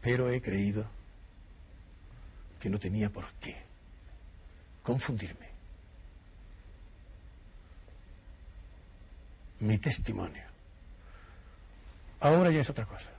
pero 0.00 0.30
he 0.30 0.40
creído 0.40 0.84
que 2.58 2.68
no 2.68 2.78
tenía 2.78 3.08
por 3.10 3.24
qué 3.40 3.56
confundirme. 4.82 5.49
Mi 9.60 9.78
testimonio. 9.78 10.42
Ahora 12.20 12.50
ya 12.50 12.60
es 12.60 12.70
otra 12.70 12.86
cosa. 12.86 13.10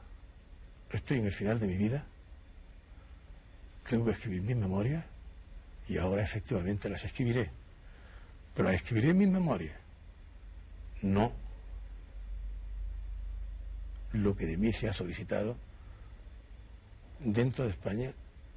Estoy 0.91 1.19
en 1.19 1.25
el 1.25 1.31
final 1.31 1.59
de 1.59 1.67
mi 1.67 1.77
vida, 1.77 2.05
tengo 3.89 4.05
que 4.05 4.11
escribir 4.11 4.41
mis 4.41 4.55
memorias 4.55 5.03
y 5.87 5.97
ahora 5.97 6.21
efectivamente 6.21 6.89
las 6.89 7.03
escribiré. 7.03 7.49
Pero 8.53 8.67
las 8.69 8.75
escribiré 8.75 9.09
en 9.09 9.17
mis 9.17 9.29
memorias, 9.29 9.75
no 11.01 11.33
lo 14.13 14.35
que 14.35 14.45
de 14.45 14.57
mí 14.57 14.73
se 14.73 14.89
ha 14.89 14.93
solicitado 14.93 15.55
dentro 17.19 17.65
de 17.65 17.71
España 17.71 18.11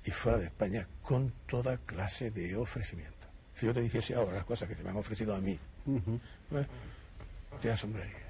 y 0.04 0.10
fuera 0.10 0.38
de 0.38 0.46
España 0.46 0.86
con 1.02 1.32
toda 1.46 1.78
clase 1.78 2.30
de 2.30 2.56
ofrecimiento. 2.56 3.14
Si 3.54 3.66
yo 3.66 3.72
te 3.72 3.80
dijese 3.80 4.14
ahora 4.14 4.34
las 4.34 4.44
cosas 4.44 4.68
que 4.68 4.74
se 4.74 4.82
me 4.82 4.90
han 4.90 4.96
ofrecido 4.96 5.34
a 5.34 5.40
mí, 5.40 5.58
pues, 6.50 6.66
te 7.60 7.70
asombraría. 7.70 8.24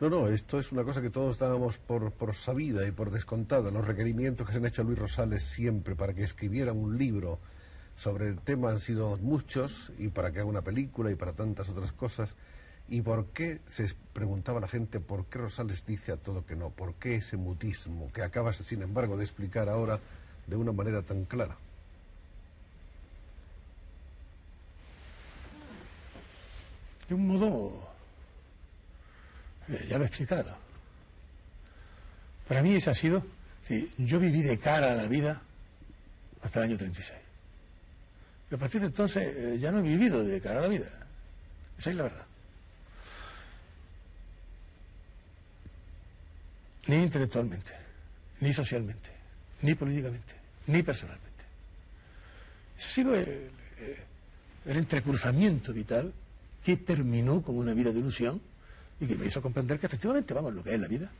No, 0.00 0.08
no, 0.08 0.28
esto 0.28 0.60
es 0.60 0.70
una 0.70 0.84
cosa 0.84 1.02
que 1.02 1.10
todos 1.10 1.38
dábamos 1.38 1.78
por, 1.78 2.12
por 2.12 2.34
sabida 2.34 2.86
y 2.86 2.92
por 2.92 3.10
descontada. 3.10 3.70
Los 3.70 3.84
requerimientos 3.84 4.46
que 4.46 4.52
se 4.52 4.58
han 4.58 4.66
hecho 4.66 4.82
a 4.82 4.84
Luis 4.84 4.98
Rosales 4.98 5.42
siempre 5.42 5.96
para 5.96 6.14
que 6.14 6.22
escribiera 6.22 6.72
un 6.72 6.96
libro 6.96 7.40
sobre 7.96 8.28
el 8.28 8.38
tema 8.38 8.70
han 8.70 8.78
sido 8.78 9.16
muchos 9.18 9.90
y 9.98 10.08
para 10.08 10.30
que 10.30 10.38
haga 10.38 10.48
una 10.48 10.62
película 10.62 11.10
y 11.10 11.16
para 11.16 11.32
tantas 11.32 11.68
otras 11.68 11.90
cosas. 11.90 12.36
¿Y 12.88 13.02
por 13.02 13.26
qué 13.26 13.60
se 13.68 13.92
preguntaba 14.12 14.60
la 14.60 14.68
gente 14.68 15.00
por 15.00 15.26
qué 15.26 15.38
Rosales 15.38 15.84
dice 15.84 16.12
a 16.12 16.16
todo 16.16 16.46
que 16.46 16.54
no? 16.54 16.70
¿Por 16.70 16.94
qué 16.94 17.16
ese 17.16 17.36
mutismo 17.36 18.10
que 18.12 18.22
acabas, 18.22 18.56
sin 18.56 18.82
embargo, 18.82 19.16
de 19.16 19.24
explicar 19.24 19.68
ahora 19.68 19.98
de 20.46 20.56
una 20.56 20.72
manera 20.72 21.02
tan 21.02 21.24
clara? 21.24 21.56
De 27.08 27.14
un 27.14 27.26
modo, 27.26 27.87
ya 29.88 29.98
lo 29.98 30.04
he 30.04 30.06
explicado. 30.06 30.56
Para 32.46 32.62
mí 32.62 32.74
ese 32.74 32.90
ha 32.90 32.94
sido, 32.94 33.24
sí, 33.66 33.92
yo 33.98 34.18
viví 34.18 34.42
de 34.42 34.58
cara 34.58 34.92
a 34.92 34.94
la 34.94 35.06
vida 35.06 35.40
hasta 36.42 36.60
el 36.60 36.70
año 36.70 36.78
36. 36.78 37.18
Y 38.50 38.54
a 38.54 38.58
partir 38.58 38.80
de 38.80 38.86
entonces 38.86 39.36
eh, 39.36 39.58
ya 39.58 39.70
no 39.70 39.80
he 39.80 39.82
vivido 39.82 40.24
de 40.24 40.40
cara 40.40 40.60
a 40.60 40.62
la 40.62 40.68
vida. 40.68 40.86
Esa 41.78 41.90
es 41.90 41.96
la 41.96 42.04
verdad. 42.04 42.24
Ni 46.86 46.96
intelectualmente, 47.02 47.72
ni 48.40 48.54
socialmente, 48.54 49.10
ni 49.60 49.74
políticamente, 49.74 50.34
ni 50.68 50.82
personalmente. 50.82 51.28
Ese 52.78 52.88
ha 52.88 52.90
sido 52.90 53.14
el, 53.14 53.50
el 54.64 54.76
entrecruzamiento 54.76 55.74
vital 55.74 56.14
que 56.64 56.78
terminó 56.78 57.42
con 57.42 57.58
una 57.58 57.74
vida 57.74 57.92
de 57.92 57.98
ilusión 57.98 58.40
y 59.00 59.06
que 59.06 59.16
me 59.16 59.26
hizo 59.26 59.40
comprender 59.40 59.78
que 59.78 59.86
efectivamente, 59.86 60.34
vamos, 60.34 60.54
lo 60.54 60.62
que 60.62 60.74
es 60.74 60.80
la 60.80 60.88
vida. 60.88 61.10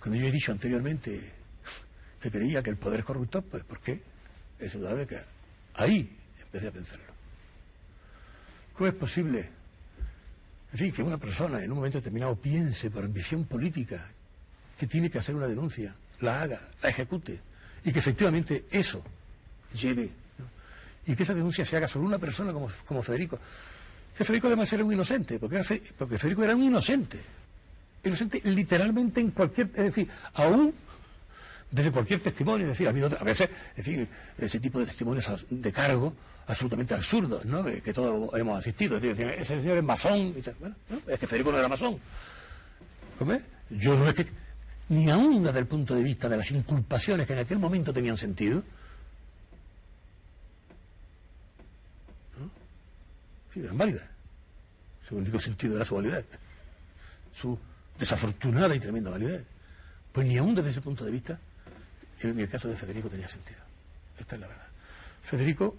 Cuando 0.00 0.20
yo 0.20 0.26
he 0.26 0.30
dicho 0.30 0.52
anteriormente 0.52 1.32
que 2.20 2.30
creía 2.30 2.62
que 2.62 2.70
el 2.70 2.76
poder 2.76 3.00
es 3.00 3.06
corrupto, 3.06 3.42
pues 3.42 3.64
¿por 3.64 3.80
qué? 3.80 4.00
Es 4.58 4.74
indudable 4.74 5.06
que 5.06 5.18
ahí 5.74 6.16
empecé 6.42 6.68
a 6.68 6.72
pensarlo. 6.72 7.06
¿Cómo 8.74 8.88
es 8.88 8.94
posible, 8.94 9.48
en 10.72 10.78
fin, 10.78 10.92
que 10.92 11.02
una 11.02 11.18
persona 11.18 11.62
en 11.62 11.70
un 11.70 11.78
momento 11.78 11.98
determinado 11.98 12.36
piense 12.36 12.90
por 12.90 13.04
ambición 13.04 13.44
política 13.44 14.06
que 14.78 14.86
tiene 14.86 15.10
que 15.10 15.18
hacer 15.18 15.34
una 15.34 15.46
denuncia, 15.46 15.94
la 16.20 16.42
haga, 16.42 16.60
la 16.82 16.90
ejecute, 16.90 17.40
y 17.84 17.92
que 17.92 17.98
efectivamente 17.98 18.66
eso 18.70 19.02
lleve, 19.72 20.10
y 21.06 21.14
que 21.14 21.22
esa 21.22 21.34
denuncia 21.34 21.64
se 21.64 21.76
haga 21.76 21.88
sobre 21.88 22.06
una 22.06 22.18
persona 22.18 22.52
como, 22.52 22.68
como 22.84 23.02
Federico? 23.02 23.38
Que 24.16 24.24
Federico 24.24 24.46
además 24.46 24.72
era 24.72 24.84
un 24.84 24.92
inocente, 24.92 25.38
porque, 25.38 25.56
era, 25.56 25.64
porque 25.98 26.18
Federico 26.18 26.44
era 26.44 26.56
un 26.56 26.62
inocente. 26.62 27.20
Inocente 28.02 28.40
literalmente 28.44 29.20
en 29.20 29.30
cualquier. 29.30 29.68
Es 29.68 29.84
decir, 29.84 30.08
aún 30.34 30.72
desde 31.70 31.90
cualquier 31.90 32.20
testimonio, 32.20 32.66
es 32.66 32.72
decir, 32.72 32.88
habido 32.88 33.10
a 33.18 33.24
veces, 33.24 33.50
en 33.76 33.84
fin, 33.84 34.08
ese 34.38 34.60
tipo 34.60 34.80
de 34.80 34.86
testimonios 34.86 35.46
de 35.50 35.72
cargo 35.72 36.14
absolutamente 36.46 36.94
absurdos, 36.94 37.44
¿no? 37.44 37.64
Que, 37.64 37.82
que 37.82 37.92
todos 37.92 38.32
hemos 38.38 38.58
asistido. 38.58 38.96
Es 38.96 39.02
decir, 39.02 39.26
ese 39.26 39.58
señor 39.58 39.76
es 39.76 39.84
masón. 39.84 40.32
Bueno, 40.60 40.76
¿no? 40.88 41.00
es 41.12 41.18
que 41.18 41.26
Federico 41.26 41.52
no 41.52 41.58
era 41.58 41.68
masón. 41.68 41.98
¿Cómo? 43.18 43.38
Yo 43.70 43.96
no 43.96 44.08
es 44.08 44.14
que. 44.14 44.26
Ni 44.88 45.10
aún 45.10 45.42
desde 45.42 45.58
el 45.58 45.66
punto 45.66 45.96
de 45.96 46.02
vista 46.04 46.28
de 46.28 46.36
las 46.36 46.50
inculpaciones 46.52 47.26
que 47.26 47.32
en 47.32 47.40
aquel 47.40 47.58
momento 47.58 47.92
tenían 47.92 48.16
sentido, 48.16 48.62
Eran 53.64 53.78
válidas. 53.78 54.04
Su 55.08 55.16
único 55.16 55.40
sentido 55.40 55.76
era 55.76 55.84
su 55.84 55.94
validez. 55.94 56.26
Su 57.32 57.58
desafortunada 57.98 58.74
y 58.74 58.80
tremenda 58.80 59.10
validez. 59.10 59.44
Pues 60.12 60.26
ni 60.26 60.36
aún 60.36 60.54
desde 60.54 60.70
ese 60.70 60.80
punto 60.80 61.04
de 61.04 61.10
vista, 61.10 61.38
en 62.22 62.38
el 62.38 62.48
caso 62.48 62.68
de 62.68 62.76
Federico 62.76 63.08
tenía 63.08 63.28
sentido. 63.28 63.60
Esta 64.18 64.34
es 64.36 64.40
la 64.40 64.48
verdad. 64.48 64.66
Federico 65.22 65.76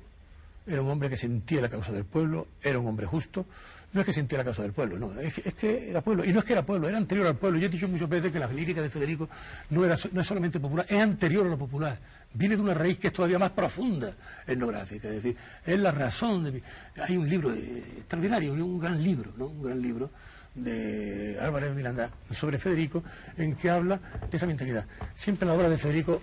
era 0.66 0.82
un 0.82 0.90
hombre 0.90 1.10
que 1.10 1.18
sentía 1.18 1.62
la 1.62 1.70
causa 1.70 1.92
del 1.92 2.06
pueblo, 2.06 2.48
era 2.62 2.80
un 2.80 2.88
hombre 2.88 3.06
justo. 3.06 3.46
No 3.94 4.02
es 4.02 4.06
que 4.06 4.14
sentía 4.14 4.38
la 4.38 4.44
causa 4.44 4.64
del 4.64 4.74
pueblo, 4.74 5.00
no, 5.00 5.20
es 5.20 5.34
que, 5.34 5.90
era 5.90 6.02
pueblo. 6.02 6.26
Y 6.26 6.34
no 6.34 6.40
es 6.40 6.46
que 6.46 6.54
era 6.54 6.66
pueblo, 6.66 6.90
era 6.90 6.98
anterior 6.98 7.26
al 7.26 7.38
pueblo. 7.38 7.58
Yo 7.58 7.68
he 7.68 7.70
dicho 7.70 7.88
muchas 7.88 8.10
veces 8.10 8.32
que 8.32 8.40
la 8.40 8.48
lírica 8.48 8.82
de 8.82 8.90
Federico 8.90 9.30
no, 9.70 9.86
era, 9.86 9.96
no 10.12 10.22
es 10.22 10.28
solamente 10.28 10.60
popular, 10.60 10.86
es 10.90 11.02
anterior 11.02 11.48
a 11.48 11.50
lo 11.50 11.58
popular. 11.58 11.98
Viene 12.34 12.58
de 12.58 12.62
una 12.62 12.74
raíz 12.74 13.00
que 13.00 13.08
es 13.08 13.14
todavía 13.14 13.40
más 13.40 13.52
profunda 13.52 14.14
etnográfica. 14.46 15.08
Es 15.08 15.16
decir, 15.16 15.38
es 15.66 15.80
la 15.80 15.92
razón 15.92 16.44
de. 16.44 16.62
Hay 17.02 17.16
un 17.16 17.30
libro 17.30 17.54
extraordinario, 17.54 18.54
un 18.54 18.80
gran 18.80 19.02
libro, 19.02 19.32
¿no? 19.38 19.46
Un 19.48 19.64
gran 19.64 19.82
libro 19.82 20.12
de 20.54 21.38
Álvarez 21.40 21.74
Miranda 21.74 22.10
sobre 22.32 22.60
Federico, 22.60 23.04
en 23.38 23.56
que 23.56 23.70
habla 23.70 24.00
de 24.30 24.36
esa 24.36 24.48
mentalidad. 24.48 24.86
Siempre 25.16 25.48
la 25.48 25.54
obra 25.54 25.70
de 25.70 25.78
Federico 25.78 26.22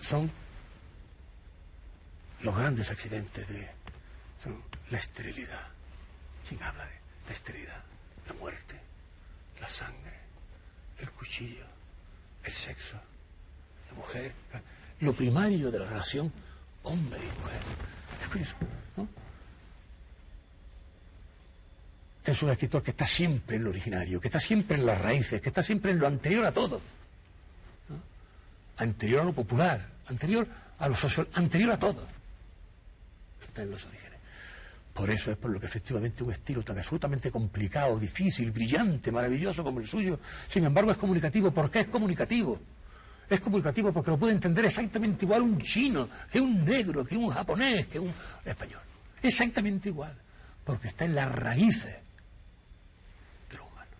son 0.00 0.30
los 2.42 2.56
grandes 2.56 2.90
accidentes 2.90 3.46
de 3.48 3.68
la 4.90 4.98
esterilidad. 4.98 5.75
¿Quién 6.48 6.62
habla 6.62 6.84
de 6.84 6.90
la 7.26 7.32
esterilidad? 7.32 7.82
La 8.26 8.34
muerte, 8.34 8.74
la 9.60 9.68
sangre, 9.68 10.14
el 10.98 11.10
cuchillo, 11.10 11.64
el 12.44 12.52
sexo, 12.52 12.96
la 13.88 13.94
mujer, 13.94 14.32
lo 15.00 15.12
primario 15.12 15.70
de 15.70 15.78
la 15.78 15.86
relación 15.86 16.32
hombre 16.84 17.20
y 17.20 17.40
mujer. 17.40 17.60
Es 18.22 18.28
curioso, 18.28 18.54
¿no? 18.96 19.08
Es 22.24 22.42
un 22.42 22.50
escritor 22.50 22.82
que 22.82 22.90
está 22.90 23.06
siempre 23.06 23.56
en 23.56 23.64
lo 23.64 23.70
originario, 23.70 24.20
que 24.20 24.28
está 24.28 24.40
siempre 24.40 24.76
en 24.76 24.86
las 24.86 25.00
raíces, 25.00 25.40
que 25.40 25.48
está 25.48 25.62
siempre 25.62 25.92
en 25.92 26.00
lo 26.00 26.06
anterior 26.06 26.44
a 26.44 26.52
todo. 26.52 26.80
Anterior 28.78 29.22
a 29.22 29.24
lo 29.24 29.32
popular, 29.32 29.86
anterior 30.08 30.46
a 30.78 30.88
lo 30.88 30.96
social, 30.96 31.28
anterior 31.34 31.72
a 31.72 31.78
todo. 31.78 32.04
Está 33.42 33.62
en 33.62 33.70
los 33.70 33.84
orígenes. 33.84 34.05
Por 34.96 35.10
eso 35.10 35.30
es 35.30 35.36
por 35.36 35.50
lo 35.50 35.60
que 35.60 35.66
efectivamente 35.66 36.24
un 36.24 36.32
estilo 36.32 36.62
tan 36.62 36.78
absolutamente 36.78 37.30
complicado, 37.30 37.98
difícil, 37.98 38.50
brillante, 38.50 39.12
maravilloso 39.12 39.62
como 39.62 39.78
el 39.78 39.86
suyo, 39.86 40.18
sin 40.48 40.64
embargo 40.64 40.90
es 40.90 40.96
comunicativo. 40.96 41.50
¿Por 41.50 41.70
qué 41.70 41.80
es 41.80 41.88
comunicativo? 41.88 42.58
Es 43.28 43.38
comunicativo 43.40 43.92
porque 43.92 44.10
lo 44.10 44.16
puede 44.16 44.32
entender 44.32 44.64
exactamente 44.64 45.26
igual 45.26 45.42
un 45.42 45.60
chino, 45.60 46.08
que 46.32 46.40
un 46.40 46.64
negro, 46.64 47.04
que 47.04 47.14
un 47.14 47.28
japonés, 47.28 47.88
que 47.88 47.98
un 47.98 48.10
español. 48.42 48.80
Exactamente 49.22 49.90
igual. 49.90 50.16
Porque 50.64 50.88
está 50.88 51.04
en 51.04 51.14
las 51.14 51.30
raíces 51.30 51.98
de 53.50 53.56
humano. 53.56 53.90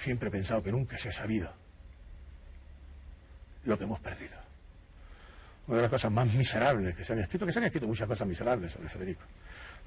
Siempre 0.00 0.30
he 0.30 0.32
pensado 0.32 0.64
que 0.64 0.72
nunca 0.72 0.98
se 0.98 1.10
ha 1.10 1.12
sabido 1.12 1.52
lo 3.62 3.78
que 3.78 3.84
hemos 3.84 4.00
perdido 4.00 4.45
una 5.66 5.76
de 5.76 5.82
las 5.82 5.90
cosas 5.90 6.12
más 6.12 6.32
miserables 6.32 6.94
que 6.94 7.04
se 7.04 7.12
han 7.12 7.18
escrito, 7.20 7.46
que 7.46 7.52
se 7.52 7.58
han 7.58 7.64
escrito 7.64 7.86
muchas 7.86 8.06
cosas 8.06 8.26
miserables 8.26 8.72
sobre 8.72 8.88
Federico. 8.88 9.22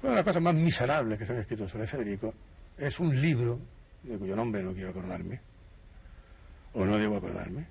Una 0.02 0.10
de 0.10 0.16
las 0.16 0.24
cosas 0.24 0.42
más 0.42 0.54
miserables 0.54 1.18
que 1.18 1.26
se 1.26 1.32
han 1.32 1.38
escrito 1.38 1.68
sobre 1.68 1.86
Federico 1.86 2.34
es 2.76 3.00
un 3.00 3.20
libro, 3.20 3.58
de 4.02 4.18
cuyo 4.18 4.36
nombre 4.36 4.62
no 4.62 4.72
quiero 4.72 4.90
acordarme, 4.90 5.40
o 6.74 6.84
no 6.84 6.98
debo 6.98 7.16
acordarme, 7.16 7.66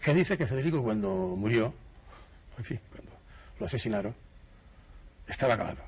que 0.00 0.14
dice 0.14 0.36
que 0.36 0.46
Federico 0.46 0.82
cuando 0.82 1.34
murió, 1.36 1.72
en 2.58 2.64
fin, 2.64 2.80
cuando 2.92 3.12
lo 3.58 3.66
asesinaron, 3.66 4.14
estaba 5.26 5.54
acabado. 5.54 5.82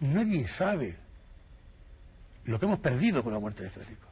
Nadie 0.00 0.48
sabe 0.48 0.96
lo 2.44 2.58
que 2.58 2.66
hemos 2.66 2.80
perdido 2.80 3.22
con 3.22 3.32
la 3.32 3.38
muerte 3.38 3.62
de 3.62 3.70
Federico. 3.70 4.08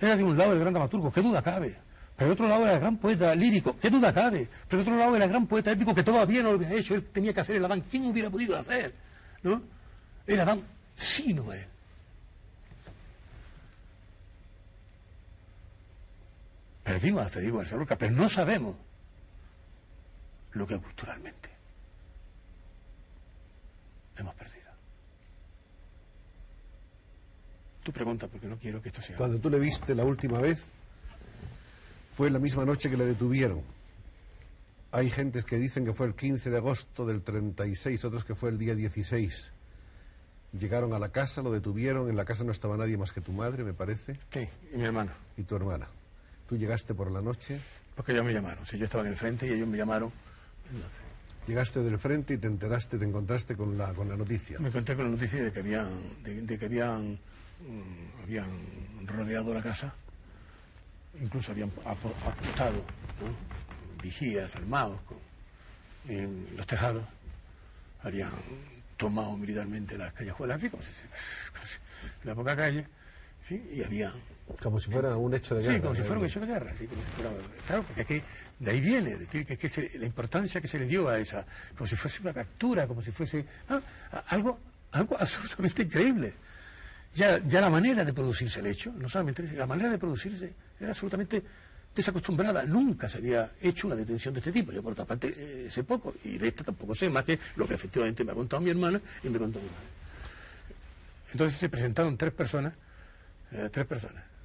Era 0.00 0.16
de 0.16 0.22
un 0.22 0.36
lado 0.36 0.52
el 0.52 0.60
gran 0.60 0.72
dramaturgo, 0.72 1.10
qué 1.10 1.20
duda 1.20 1.42
cabe. 1.42 1.85
Pero 2.16 2.28
de 2.28 2.32
otro 2.32 2.48
lado 2.48 2.64
era 2.64 2.74
el 2.74 2.80
gran 2.80 2.96
poeta 2.96 3.34
lírico, 3.34 3.76
qué 3.78 3.90
duda 3.90 4.12
cabe. 4.12 4.48
Pero 4.68 4.82
de 4.82 4.88
otro 4.88 4.98
lado 4.98 5.16
era 5.16 5.26
el 5.26 5.30
gran 5.30 5.46
poeta 5.46 5.70
épico 5.70 5.94
que 5.94 6.02
todavía 6.02 6.42
no 6.42 6.52
lo 6.52 6.56
había 6.56 6.72
hecho. 6.72 6.94
Él 6.94 7.04
tenía 7.04 7.32
que 7.34 7.40
hacer 7.40 7.56
el 7.56 7.64
Adán. 7.64 7.84
¿Quién 7.90 8.06
hubiera 8.06 8.30
podido 8.30 8.56
hacer? 8.56 8.94
¿No? 9.42 9.60
El 10.26 10.40
Adán, 10.40 10.62
sino 10.94 11.52
él. 11.52 11.66
Perdimos 16.82 17.26
a 17.26 17.28
Federico 17.28 17.58
García 17.58 17.76
Lorca, 17.76 17.96
pero 17.96 18.12
no 18.12 18.28
sabemos 18.28 18.76
lo 20.52 20.66
que 20.66 20.78
culturalmente 20.78 21.50
hemos 24.16 24.34
perdido. 24.36 24.70
Tu 27.82 27.92
pregunta, 27.92 28.26
porque 28.26 28.46
no 28.46 28.56
quiero 28.56 28.80
que 28.80 28.88
esto 28.88 29.02
sea. 29.02 29.16
Cuando 29.16 29.38
tú 29.38 29.50
le 29.50 29.58
viste 29.58 29.94
la 29.94 30.04
última 30.04 30.40
vez, 30.40 30.72
fue 32.16 32.30
la 32.30 32.38
misma 32.38 32.64
noche 32.64 32.88
que 32.88 32.96
le 32.96 33.04
detuvieron. 33.04 33.60
Hay 34.90 35.10
gentes 35.10 35.44
que 35.44 35.58
dicen 35.58 35.84
que 35.84 35.92
fue 35.92 36.06
el 36.06 36.14
15 36.14 36.48
de 36.48 36.56
agosto 36.56 37.04
del 37.04 37.20
36, 37.20 38.02
otros 38.06 38.24
que 38.24 38.34
fue 38.34 38.48
el 38.48 38.56
día 38.56 38.74
16. 38.74 39.52
Llegaron 40.58 40.94
a 40.94 40.98
la 40.98 41.10
casa, 41.10 41.42
lo 41.42 41.52
detuvieron, 41.52 42.08
en 42.08 42.16
la 42.16 42.24
casa 42.24 42.42
no 42.44 42.52
estaba 42.52 42.78
nadie 42.78 42.96
más 42.96 43.12
que 43.12 43.20
tu 43.20 43.32
madre, 43.32 43.64
me 43.64 43.74
parece. 43.74 44.18
Sí, 44.32 44.48
y 44.72 44.78
mi 44.78 44.84
hermano. 44.84 45.12
Y 45.36 45.42
tu 45.42 45.56
hermana. 45.56 45.88
¿Tú 46.48 46.56
llegaste 46.56 46.94
por 46.94 47.10
la 47.10 47.20
noche? 47.20 47.60
Porque 47.94 48.12
ellos 48.12 48.24
me 48.24 48.32
llamaron, 48.32 48.64
si 48.64 48.78
yo 48.78 48.86
estaba 48.86 49.04
en 49.04 49.10
el 49.10 49.16
frente 49.18 49.46
y 49.46 49.52
ellos 49.52 49.68
me 49.68 49.76
llamaron. 49.76 50.10
Entonces, 50.72 51.00
Llegaste 51.46 51.80
del 51.80 51.98
frente 51.98 52.34
y 52.34 52.38
te 52.38 52.46
enteraste, 52.46 52.96
te 52.96 53.04
encontraste 53.04 53.56
con 53.56 53.76
la, 53.76 53.92
con 53.92 54.08
la 54.08 54.16
noticia. 54.16 54.58
Me 54.58 54.68
encontré 54.68 54.96
con 54.96 55.04
la 55.04 55.10
noticia 55.10 55.44
de 55.44 55.52
que 55.52 55.60
habían, 55.60 55.88
de, 56.24 56.58
que 56.58 56.64
habían, 56.64 57.12
mm, 57.12 58.22
habían 58.24 58.48
rodeado 59.06 59.52
la 59.52 59.62
casa, 59.62 59.94
incluso 61.20 61.52
habían 61.52 61.70
apostado 61.84 62.82
vigías 64.02 64.54
armados 64.56 64.98
en 66.08 66.46
los 66.56 66.66
tejados, 66.66 67.04
habían 68.02 68.30
tomado 68.96 69.36
militarmente 69.36 69.98
las 69.98 70.12
callejuelas, 70.12 70.60
si, 70.60 70.68
la 72.24 72.34
poca 72.34 72.56
calle, 72.56 72.86
y 73.50 73.82
había 73.82 74.12
como 74.62 74.78
si 74.78 74.90
fuera 74.90 75.16
un 75.16 75.34
hecho 75.34 75.54
de 75.56 75.62
guerra. 75.62 75.74
Sí, 75.74 75.80
como 75.80 75.94
si 75.94 76.02
fuera 76.02 76.20
un 76.20 76.26
hecho 76.26 76.40
de 76.40 76.46
guerra. 76.46 76.72
claro, 77.66 77.82
porque 77.82 78.00
es 78.02 78.06
que 78.06 78.22
de 78.58 78.70
ahí 78.70 78.80
viene, 78.80 79.12
es 79.12 79.20
decir, 79.20 79.44
que 79.44 79.54
es 79.54 79.58
que 79.72 79.98
la 79.98 80.06
importancia 80.06 80.60
que 80.60 80.68
se 80.68 80.78
le 80.78 80.86
dio 80.86 81.08
a 81.08 81.18
esa, 81.18 81.44
como 81.76 81.88
si 81.88 81.96
fuese 81.96 82.22
una 82.22 82.32
captura, 82.32 82.86
como 82.86 83.02
si 83.02 83.10
fuese 83.10 83.44
ah, 83.68 83.80
algo, 84.28 84.58
algo 84.92 85.16
absolutamente 85.20 85.82
increíble. 85.82 86.32
Ya, 87.16 87.38
la 87.38 87.70
manera 87.70 88.04
de 88.04 88.12
producirse 88.12 88.60
el 88.60 88.66
hecho, 88.66 88.92
no 88.92 89.08
solamente 89.08 89.42
la 89.54 89.66
manera 89.66 89.88
de 89.88 89.98
producirse 89.98 90.52
era 90.78 90.90
absolutamente 90.90 91.42
desacostumbrada. 91.94 92.64
Nunca 92.64 93.08
se 93.08 93.18
había 93.18 93.50
hecho 93.62 93.86
una 93.86 93.96
detención 93.96 94.34
de 94.34 94.40
este 94.40 94.52
tipo. 94.52 94.70
Yo, 94.70 94.82
por 94.82 94.92
otra 94.92 95.06
parte, 95.06 95.34
eh, 95.34 95.70
sé 95.70 95.82
poco, 95.82 96.14
y 96.24 96.36
de 96.36 96.48
esta 96.48 96.62
tampoco 96.62 96.94
sé, 96.94 97.08
más 97.08 97.24
que 97.24 97.38
lo 97.56 97.66
que 97.66 97.74
efectivamente 97.74 98.22
me 98.22 98.32
ha 98.32 98.34
contado 98.34 98.60
mi 98.60 98.68
hermana 98.68 99.00
y 99.24 99.28
me 99.30 99.38
contó 99.38 99.58
mi 99.58 99.64
madre. 99.64 99.96
Entonces 101.32 101.58
se 101.58 101.70
presentaron 101.70 102.18
tres 102.18 102.34
personas, 102.34 102.74
eh, 103.50 103.68
tres 103.72 103.86
personas 103.86 104.36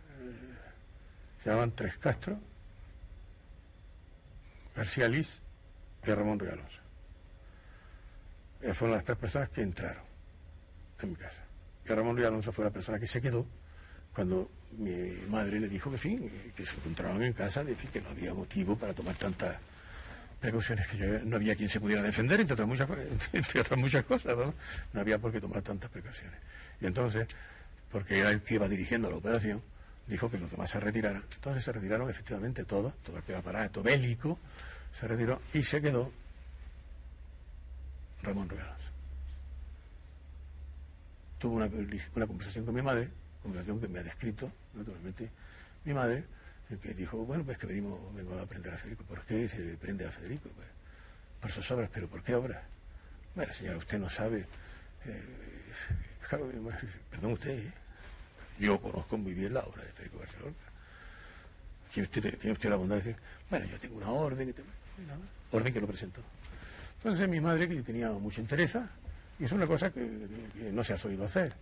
se 1.43 1.49
llamaban 1.49 1.71
Tres 1.71 1.97
Castro, 1.97 2.39
García 4.75 5.07
Liz 5.07 5.39
y 6.05 6.11
Ramón 6.11 6.39
Regalonso. 6.39 6.79
Esas 8.61 8.77
fueron 8.77 8.95
las 8.95 9.03
tres 9.03 9.17
personas 9.17 9.49
que 9.49 9.61
entraron 9.61 10.03
en 11.01 11.09
mi 11.09 11.15
casa. 11.15 11.43
Y 11.85 11.93
Ramón 11.93 12.17
Regalonso 12.17 12.51
fue 12.51 12.65
la 12.65 12.71
persona 12.71 12.99
que 12.99 13.07
se 13.07 13.21
quedó 13.21 13.45
cuando 14.13 14.49
mi 14.77 15.11
madre 15.29 15.59
le 15.59 15.69
dijo 15.69 15.89
que, 15.91 15.97
fin, 15.97 16.31
que 16.55 16.65
se 16.65 16.75
encontraban 16.75 17.23
en 17.23 17.33
casa, 17.33 17.63
de 17.63 17.75
que 17.75 18.01
no 18.01 18.09
había 18.09 18.33
motivo 18.33 18.75
para 18.75 18.93
tomar 18.93 19.15
tantas 19.15 19.57
precauciones, 20.39 20.87
que 20.87 21.21
no 21.23 21.35
había 21.35 21.55
quien 21.55 21.69
se 21.69 21.79
pudiera 21.79 22.01
defender, 22.01 22.39
entre 22.41 22.53
otras 22.53 22.67
muchas, 22.67 22.89
entre 23.33 23.61
otras 23.61 23.79
muchas 23.79 24.03
cosas, 24.05 24.35
¿no? 24.35 24.53
no 24.93 24.99
había 24.99 25.17
por 25.17 25.31
qué 25.31 25.39
tomar 25.39 25.61
tantas 25.61 25.89
precauciones. 25.89 26.37
Y 26.81 26.87
entonces, 26.87 27.27
porque 27.91 28.19
era 28.19 28.31
el 28.31 28.41
que 28.41 28.55
iba 28.55 28.67
dirigiendo 28.67 29.09
la 29.09 29.17
operación, 29.17 29.61
dijo 30.07 30.29
que 30.29 30.37
los 30.37 30.51
demás 30.51 30.69
se 30.69 30.79
retiraran. 30.79 31.23
Entonces 31.35 31.63
se 31.63 31.71
retiraron 31.71 32.09
efectivamente 32.09 32.65
todos, 32.65 32.93
todo 33.03 33.17
aquel 33.17 33.35
aparato 33.35 33.81
bélico 33.81 34.39
se 34.93 35.07
retiró 35.07 35.41
y 35.53 35.63
se 35.63 35.81
quedó 35.81 36.11
Ramón 38.23 38.49
Regalas. 38.49 38.90
Tuvo 41.41 41.55
una, 41.55 41.67
conversación 42.27 42.65
con 42.65 42.75
mi 42.75 42.83
madre, 42.83 43.09
conversación 43.41 43.81
que 43.81 43.87
me 43.87 43.97
ha 43.97 44.03
descrito, 44.03 44.51
naturalmente, 44.75 45.27
mi 45.83 45.91
madre, 45.91 46.23
que 46.79 46.93
dijo, 46.93 47.17
bueno, 47.25 47.43
pues 47.43 47.57
que 47.57 47.65
venimos, 47.65 47.99
vengo 48.13 48.37
a 48.37 48.43
aprender 48.43 48.71
a 48.71 48.77
Federico. 48.77 49.03
¿Por 49.05 49.23
qué 49.23 49.49
se 49.49 49.75
prende 49.77 50.05
a 50.05 50.11
Federico? 50.11 50.49
Pues, 50.55 50.67
por 51.41 51.51
sus 51.51 51.71
obras, 51.71 51.89
pero 51.91 52.07
¿por 52.07 52.21
qué 52.21 52.35
obras? 52.35 52.61
Bueno, 53.33 53.51
señora, 53.53 53.79
usted 53.79 53.97
no 53.97 54.07
sabe. 54.07 54.45
Eh, 55.05 55.23
perdón 57.09 57.31
usted, 57.33 57.57
¿eh? 57.57 57.73
Yo 58.59 58.79
conozco 58.79 59.17
muy 59.17 59.33
bien 59.33 59.55
la 59.55 59.61
obra 59.61 59.83
de 59.83 59.91
Federico 59.93 60.19
García 60.19 60.39
Lorca. 60.41 60.71
¿Tiene 61.91 62.53
usted, 62.53 62.69
la 62.69 62.75
bondad 62.75 62.97
de 62.97 63.01
decir, 63.01 63.15
bueno, 63.49 63.65
yo 63.65 63.79
tengo 63.79 63.97
una 63.97 64.11
orden, 64.11 64.47
y 64.47 65.55
orden 65.55 65.73
que 65.73 65.81
lo 65.81 65.87
presento. 65.87 66.21
Entonces 66.97 67.27
mi 67.27 67.41
madre, 67.41 67.67
que 67.67 67.81
tenía 67.81 68.09
mucha 68.11 68.41
interés, 68.41 68.77
y 69.41 69.45
es 69.45 69.51
una 69.51 69.67
cosa 69.67 69.91
que, 69.91 70.01
no 70.71 70.83
se 70.83 70.93
ha 70.93 70.97
solido 70.97 71.25
hacer. 71.25 71.53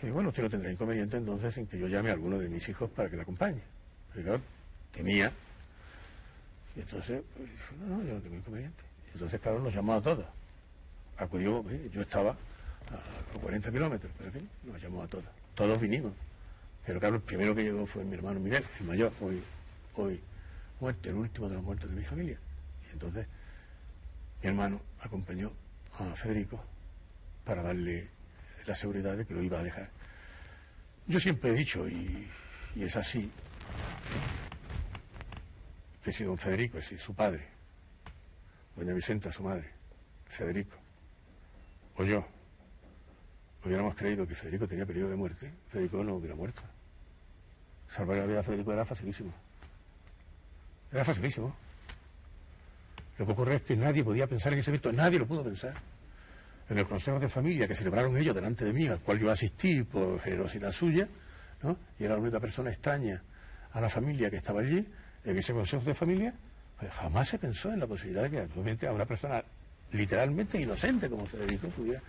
Que 0.00 0.10
bueno, 0.10 0.30
usted 0.30 0.42
no 0.42 0.50
tendrá 0.50 0.70
inconveniente 0.70 1.16
entonces 1.16 1.56
en 1.58 1.66
que 1.66 1.78
yo 1.78 1.88
llame 1.88 2.10
a 2.10 2.14
alguno 2.14 2.38
de 2.38 2.48
mis 2.48 2.68
hijos 2.68 2.90
para 2.90 3.08
que 3.08 3.16
la 3.16 3.22
acompañe. 3.22 3.60
Porque 4.12 4.40
tenía. 4.92 5.30
Y 6.74 6.80
entonces, 6.80 7.22
pues, 7.36 7.50
dijo, 7.50 7.74
no, 7.86 7.98
no, 7.98 8.04
yo 8.04 8.14
no 8.14 8.20
tengo 8.20 8.36
inconveniente. 8.36 8.82
Y 9.08 9.12
entonces, 9.12 9.40
claro, 9.40 9.60
nos 9.60 9.74
llamó 9.74 9.94
a 9.94 10.02
todos. 10.02 10.26
Acudió, 11.18 11.64
eh, 11.70 11.88
yo 11.92 12.02
estaba 12.02 12.30
a 12.32 13.38
40 13.40 13.70
kilómetros, 13.70 14.12
pero 14.16 14.28
en 14.30 14.34
fin, 14.34 14.50
nos 14.64 14.82
llamó 14.82 15.02
a 15.02 15.06
todos 15.06 15.24
todos 15.56 15.80
vinimos. 15.80 16.12
Pero 16.84 17.00
claro, 17.00 17.16
el 17.16 17.22
primero 17.22 17.54
que 17.54 17.64
llegó 17.64 17.84
fue 17.86 18.04
mi 18.04 18.14
hermano 18.14 18.38
Miguel, 18.38 18.64
el 18.78 18.86
mayor, 18.86 19.10
hoy, 19.20 19.42
hoy 19.96 20.20
muerte, 20.78 21.08
el 21.08 21.16
último 21.16 21.48
de 21.48 21.56
los 21.56 21.64
muertos 21.64 21.90
de 21.90 21.96
mi 21.96 22.04
familia. 22.04 22.38
Y 22.88 22.92
entonces 22.92 23.26
mi 24.40 24.48
hermano 24.48 24.80
acompañó 25.00 25.50
a 25.98 26.04
Federico 26.14 26.62
para 27.46 27.62
darle 27.62 28.08
la 28.66 28.74
seguridad 28.74 29.16
de 29.16 29.24
que 29.24 29.32
lo 29.32 29.40
iba 29.40 29.60
a 29.60 29.62
dejar. 29.62 29.88
Yo 31.06 31.20
siempre 31.20 31.50
he 31.50 31.54
dicho, 31.54 31.88
y, 31.88 32.28
es 32.74 32.96
así, 32.96 33.30
que 36.02 36.12
si 36.12 36.24
don 36.24 36.36
Federico, 36.36 36.78
es 36.78 36.86
su 36.98 37.14
padre, 37.14 37.46
doña 38.74 38.92
Vicenta, 38.92 39.30
su 39.30 39.44
madre, 39.44 39.70
Federico, 40.26 40.76
o 41.96 42.04
yo, 42.04 42.26
hubiéramos 43.64 43.94
creído 43.94 44.26
que 44.26 44.34
Federico 44.34 44.66
tenía 44.66 44.84
peligro 44.84 45.08
de 45.08 45.16
muerte, 45.16 45.52
Federico 45.68 46.02
no 46.02 46.16
hubiera 46.16 46.34
muerto. 46.34 46.62
Salvar 47.88 48.18
la 48.18 48.26
vida 48.26 48.40
a 48.40 48.42
Federico 48.42 48.72
era 48.72 48.84
facilísimo. 48.84 49.32
Era 50.90 51.04
facilísimo. 51.04 51.54
Lo 53.16 53.24
que 53.24 53.32
ocurre 53.32 53.56
es 53.56 53.62
que 53.62 53.76
nadie 53.76 54.02
podía 54.02 54.26
pensar 54.26 54.52
en 54.52 54.58
ese 54.58 54.70
evento, 54.70 54.92
nadie 54.92 55.20
lo 55.20 55.26
pudo 55.26 55.44
pensar. 55.44 55.74
En 56.68 56.78
el 56.78 56.86
Consejo 56.86 57.20
de 57.20 57.28
Familia 57.28 57.68
que 57.68 57.74
celebraron 57.74 58.16
ellos 58.16 58.34
delante 58.34 58.64
de 58.64 58.72
mí, 58.72 58.88
al 58.88 59.00
cual 59.00 59.18
yo 59.18 59.30
asistí 59.30 59.82
por 59.82 60.20
generosidad 60.20 60.72
suya, 60.72 61.08
¿no? 61.62 61.78
y 61.98 62.04
era 62.04 62.14
la 62.14 62.20
única 62.20 62.40
persona 62.40 62.70
extraña 62.70 63.22
a 63.72 63.80
la 63.80 63.88
familia 63.88 64.30
que 64.30 64.36
estaba 64.36 64.60
allí, 64.60 64.86
en 65.24 65.36
ese 65.36 65.52
Consejo 65.52 65.84
de 65.84 65.94
Familia, 65.94 66.34
pues 66.78 66.90
jamás 66.92 67.28
se 67.28 67.38
pensó 67.38 67.72
en 67.72 67.80
la 67.80 67.86
posibilidad 67.86 68.22
de 68.22 68.30
que 68.30 68.40
actualmente 68.40 68.86
a 68.86 68.92
una 68.92 69.06
persona 69.06 69.42
literalmente 69.92 70.60
inocente 70.60 71.08
como 71.08 71.26
Federico 71.26 71.68
pudiera 71.68 72.00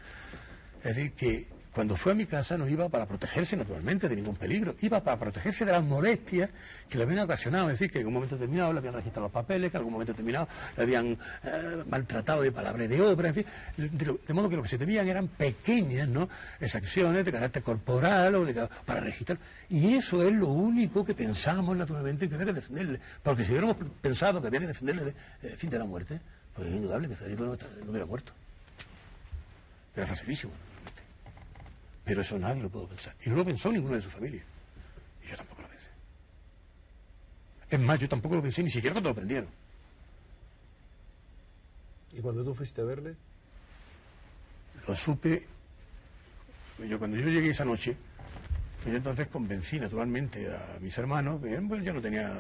es 0.84 0.96
decir, 0.96 1.12
que 1.14 1.48
cuando 1.78 1.96
fue 1.96 2.14
a 2.14 2.16
mi 2.16 2.26
casa 2.26 2.58
no 2.58 2.68
iba 2.68 2.90
para 2.90 3.06
protegerse 3.06 3.56
naturalmente 3.56 4.10
de 4.10 4.16
ningún 4.16 4.36
peligro, 4.36 4.74
iba 4.82 5.04
para 5.04 5.20
protegerse 5.20 5.64
de 5.64 5.74
las 5.74 5.84
molestias 5.84 6.50
que 6.90 6.98
le 6.98 7.04
habían 7.04 7.20
ocasionado, 7.20 7.70
es 7.70 7.78
decir, 7.78 7.92
que 7.92 8.00
en 8.00 8.08
un 8.08 8.16
momento 8.16 8.36
determinado 8.36 8.74
le 8.74 8.80
habían 8.80 8.96
registrado 8.96 9.28
los 9.28 9.32
papeles, 9.32 9.70
que 9.70 9.78
en 9.78 9.82
algún 9.82 9.94
momento 9.94 10.12
determinado 10.12 10.48
le 10.76 10.82
habían 10.82 11.06
eh, 11.12 11.84
maltratado 11.88 12.42
de 12.42 12.52
palabras 12.52 12.90
de 12.90 13.00
obra, 13.00 13.28
en 13.28 13.36
fin, 13.36 13.46
de, 13.78 14.34
modo 14.34 14.50
que 14.50 14.56
lo 14.56 14.64
que 14.64 14.70
se 14.70 14.80
temían 14.80 15.08
eran 15.08 15.28
pequeñas 15.28 16.08
¿no? 16.08 16.28
exacciones 16.60 17.24
de 17.24 17.32
carácter 17.32 17.62
corporal 17.62 18.34
o 18.34 18.48
para 18.84 19.00
registrar. 19.00 19.38
Y 19.70 19.94
eso 19.94 20.28
es 20.28 20.34
lo 20.34 20.48
único 20.48 21.06
que 21.06 21.14
pensamos 21.14 21.78
naturalmente 21.78 22.28
que 22.28 22.34
había 22.34 22.48
que 22.48 22.54
defenderle, 22.54 23.00
porque 23.22 23.44
si 23.44 23.52
hubiéramos 23.52 23.78
pensado 24.02 24.42
que 24.42 24.48
había 24.48 24.62
que 24.62 24.68
defenderle 24.68 25.06
de, 25.06 25.14
eh, 25.44 25.56
fin 25.56 25.70
de 25.70 25.78
la 25.78 25.86
muerte, 25.86 26.20
pues 26.56 26.70
es 26.70 26.74
indudable 26.74 27.08
que 27.08 27.16
Federico 27.16 27.44
no 27.44 27.92
hubiera 27.92 28.08
muerto. 28.08 28.34
Era 29.96 30.08
facilísimo, 30.08 30.54
Pero 32.08 32.22
eso 32.22 32.40
nadie 32.40 32.64
lo 32.64 32.70
pudo 32.70 32.88
pensar. 32.88 33.14
Y 33.26 33.30
no 33.30 33.36
lo 33.36 33.44
pensó 33.44 33.70
ninguno 33.70 33.96
de 33.96 34.02
su 34.02 34.10
familia. 34.10 34.42
Y 35.26 35.30
yo 35.30 35.36
tampoco 35.36 35.62
lo 35.62 35.68
pensé. 35.68 35.88
Es 37.70 37.80
más, 37.82 38.00
yo 38.00 38.08
tampoco 38.08 38.36
lo 38.36 38.42
pensé 38.42 38.64
ni 38.64 38.70
siquiera 38.70 38.94
cuando 38.94 39.10
lo 39.10 39.16
prendieron. 39.16 39.50
¿Y 42.14 42.22
cuando 42.22 42.46
tú 42.46 42.56
fuiste 42.56 42.80
a 42.80 42.86
verle? 42.86 43.14
Lo 44.88 44.96
supe. 44.96 45.46
Yo, 46.88 46.98
cuando 46.98 47.18
yo 47.18 47.28
llegué 47.28 47.50
esa 47.50 47.66
noche, 47.66 47.98
pues 48.78 48.94
yo 48.94 48.98
entonces 48.98 49.28
convencí 49.28 49.78
naturalmente 49.78 50.48
a 50.50 50.78
mis 50.80 50.98
hermanos, 50.98 51.42
que 51.44 51.60
pues, 51.68 51.84
yo 51.84 51.92
no 51.92 52.02
tenía. 52.02 52.32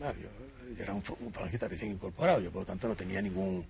yo, 0.00 0.82
era 0.82 0.94
un, 0.94 1.02
un 1.20 1.34
recién 1.34 1.92
incorporado, 1.92 2.40
yo 2.40 2.50
por 2.50 2.62
lo 2.62 2.66
tanto 2.66 2.88
no 2.88 2.94
tenía 2.94 3.20
ningún 3.20 3.62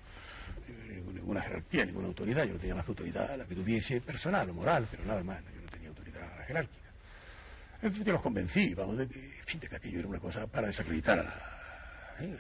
ninguna 1.13 1.43
jerarquía, 1.43 1.85
ninguna 1.85 2.09
autoridad. 2.09 2.45
Yo 2.45 2.55
no 2.55 2.59
tenía 2.59 2.75
más 2.75 2.85
que 2.85 2.91
autoridad 2.91 3.37
la 3.37 3.45
que 3.45 3.55
tuviese 3.55 4.01
personal 4.01 4.49
o 4.51 4.55
moral, 4.55 4.87
pero 4.91 5.05
nada 5.05 5.23
más. 5.23 5.39
Yo 5.55 5.61
no 5.63 5.71
tenía 5.71 5.89
autoridad 5.89 6.47
jerárquica. 6.47 6.91
Entonces 7.83 8.05
yo 8.05 8.13
los 8.13 8.21
convencí, 8.21 8.75
vamos, 8.75 8.99
de 8.99 9.09
que, 9.09 9.19
fin, 9.47 9.59
de 9.59 9.69
que 9.69 9.77
aquello 9.77 10.01
era 10.01 10.09
una 10.09 10.19
cosa 10.19 10.47
para 10.47 10.67
desacreditar 10.67 11.19
a 11.19 11.23
la, 11.23 11.33
¿eh? 12.21 12.37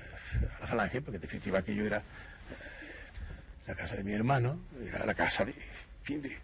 falange, 0.66 1.00
porque 1.00 1.16
en 1.16 1.22
definitiva 1.22 1.60
aquello 1.60 1.86
era 1.86 1.98
eh, 1.98 2.02
la 3.66 3.74
casa 3.74 3.96
de 3.96 4.04
mi 4.04 4.12
hermano, 4.12 4.60
era 4.86 5.06
la 5.06 5.14
casa 5.14 5.46
fin, 6.02 6.20
de 6.20 6.36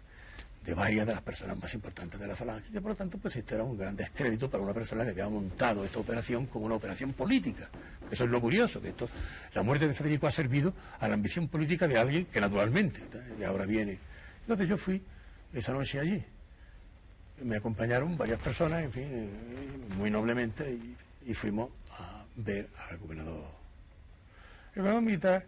de 0.67 0.73
varias 0.73 1.07
de 1.07 1.13
las 1.13 1.21
personas 1.21 1.57
más 1.57 1.73
importantes 1.73 2.19
de 2.19 2.27
la 2.27 2.35
falange, 2.35 2.67
y 2.73 2.79
por 2.81 2.91
lo 2.91 2.95
tanto, 2.95 3.17
pues 3.17 3.33
este 3.37 3.55
era 3.55 3.63
un 3.63 3.77
gran 3.77 3.95
descrédito 3.95 4.49
para 4.49 4.61
una 4.61 4.73
persona 4.73 5.05
que 5.05 5.11
había 5.11 5.29
montado 5.29 5.85
esta 5.85 5.97
operación 5.97 6.45
como 6.47 6.65
una 6.65 6.75
operación 6.75 7.13
política. 7.13 7.69
Eso 8.11 8.25
es 8.25 8.29
lo 8.29 8.41
curioso, 8.41 8.81
que 8.81 8.89
esto, 8.89 9.07
la 9.53 9.63
muerte 9.63 9.87
de 9.87 9.93
Federico 9.93 10.27
ha 10.27 10.31
servido 10.31 10.73
a 10.99 11.07
la 11.07 11.13
ambición 11.13 11.47
política 11.47 11.87
de 11.87 11.97
alguien 11.97 12.25
que 12.25 12.41
naturalmente, 12.41 12.99
y 13.39 13.45
ahora 13.45 13.65
viene. 13.65 13.97
Entonces 14.41 14.67
yo 14.67 14.75
fui 14.75 15.01
esa 15.53 15.71
noche 15.71 16.01
allí. 16.01 16.21
Me 17.43 17.55
acompañaron 17.55 18.17
varias 18.17 18.41
personas, 18.41 18.83
en 18.83 18.91
fin, 18.91 19.29
muy 19.97 20.11
noblemente, 20.11 20.69
y, 21.25 21.33
fuimos 21.33 21.69
a 21.97 22.25
ver 22.35 22.67
al 22.89 22.97
gobernador, 22.97 23.47
el 24.75 24.81
gobernador 24.81 25.01
militar, 25.01 25.45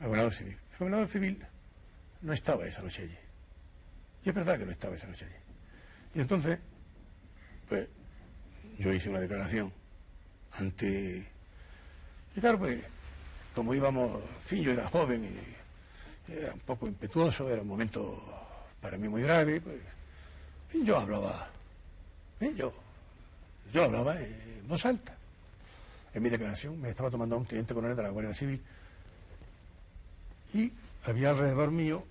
al 0.00 0.06
gobernador 0.06 0.32
civil. 0.32 0.56
El 0.72 0.78
gobernador 0.78 1.08
civil 1.08 1.44
no 2.22 2.32
estaba 2.32 2.66
esa 2.66 2.80
noche 2.80 3.02
allí. 3.02 3.23
Y 4.24 4.28
es 4.30 4.34
verdad 4.34 4.58
que 4.58 4.64
no 4.64 4.72
estaba 4.72 4.96
esa 4.96 5.06
noche 5.06 5.26
allí. 5.26 5.34
Y 6.14 6.20
entonces, 6.20 6.58
pues, 7.68 7.88
yo 8.78 8.92
hice 8.92 9.10
una 9.10 9.20
declaración 9.20 9.72
ante... 10.52 11.26
Y 12.36 12.40
claro, 12.40 12.58
pues, 12.58 12.82
como 13.54 13.74
íbamos, 13.74 14.22
en 14.22 14.42
fin, 14.42 14.62
yo 14.62 14.72
era 14.72 14.88
joven 14.88 15.24
y 15.24 16.32
era 16.32 16.54
un 16.54 16.60
poco 16.60 16.86
impetuoso, 16.86 17.50
era 17.50 17.62
un 17.62 17.68
momento 17.68 18.18
para 18.80 18.98
mí 18.98 19.08
muy 19.08 19.22
grave, 19.22 19.60
pues, 19.60 19.76
y 20.72 20.84
yo 20.84 20.98
hablaba, 20.98 21.48
yo, 22.56 22.72
yo 23.72 23.84
hablaba 23.84 24.20
en 24.20 24.66
voz 24.66 24.84
alta. 24.86 25.14
En 26.12 26.22
mi 26.22 26.30
declaración 26.30 26.80
me 26.80 26.90
estaba 26.90 27.10
tomando 27.10 27.36
a 27.36 27.38
un 27.38 27.46
teniente 27.46 27.74
coronel 27.74 27.96
de 27.96 28.02
la 28.02 28.10
Guardia 28.10 28.34
Civil 28.34 28.60
y 30.52 30.72
había 31.04 31.30
alrededor 31.30 31.70
mío 31.70 32.04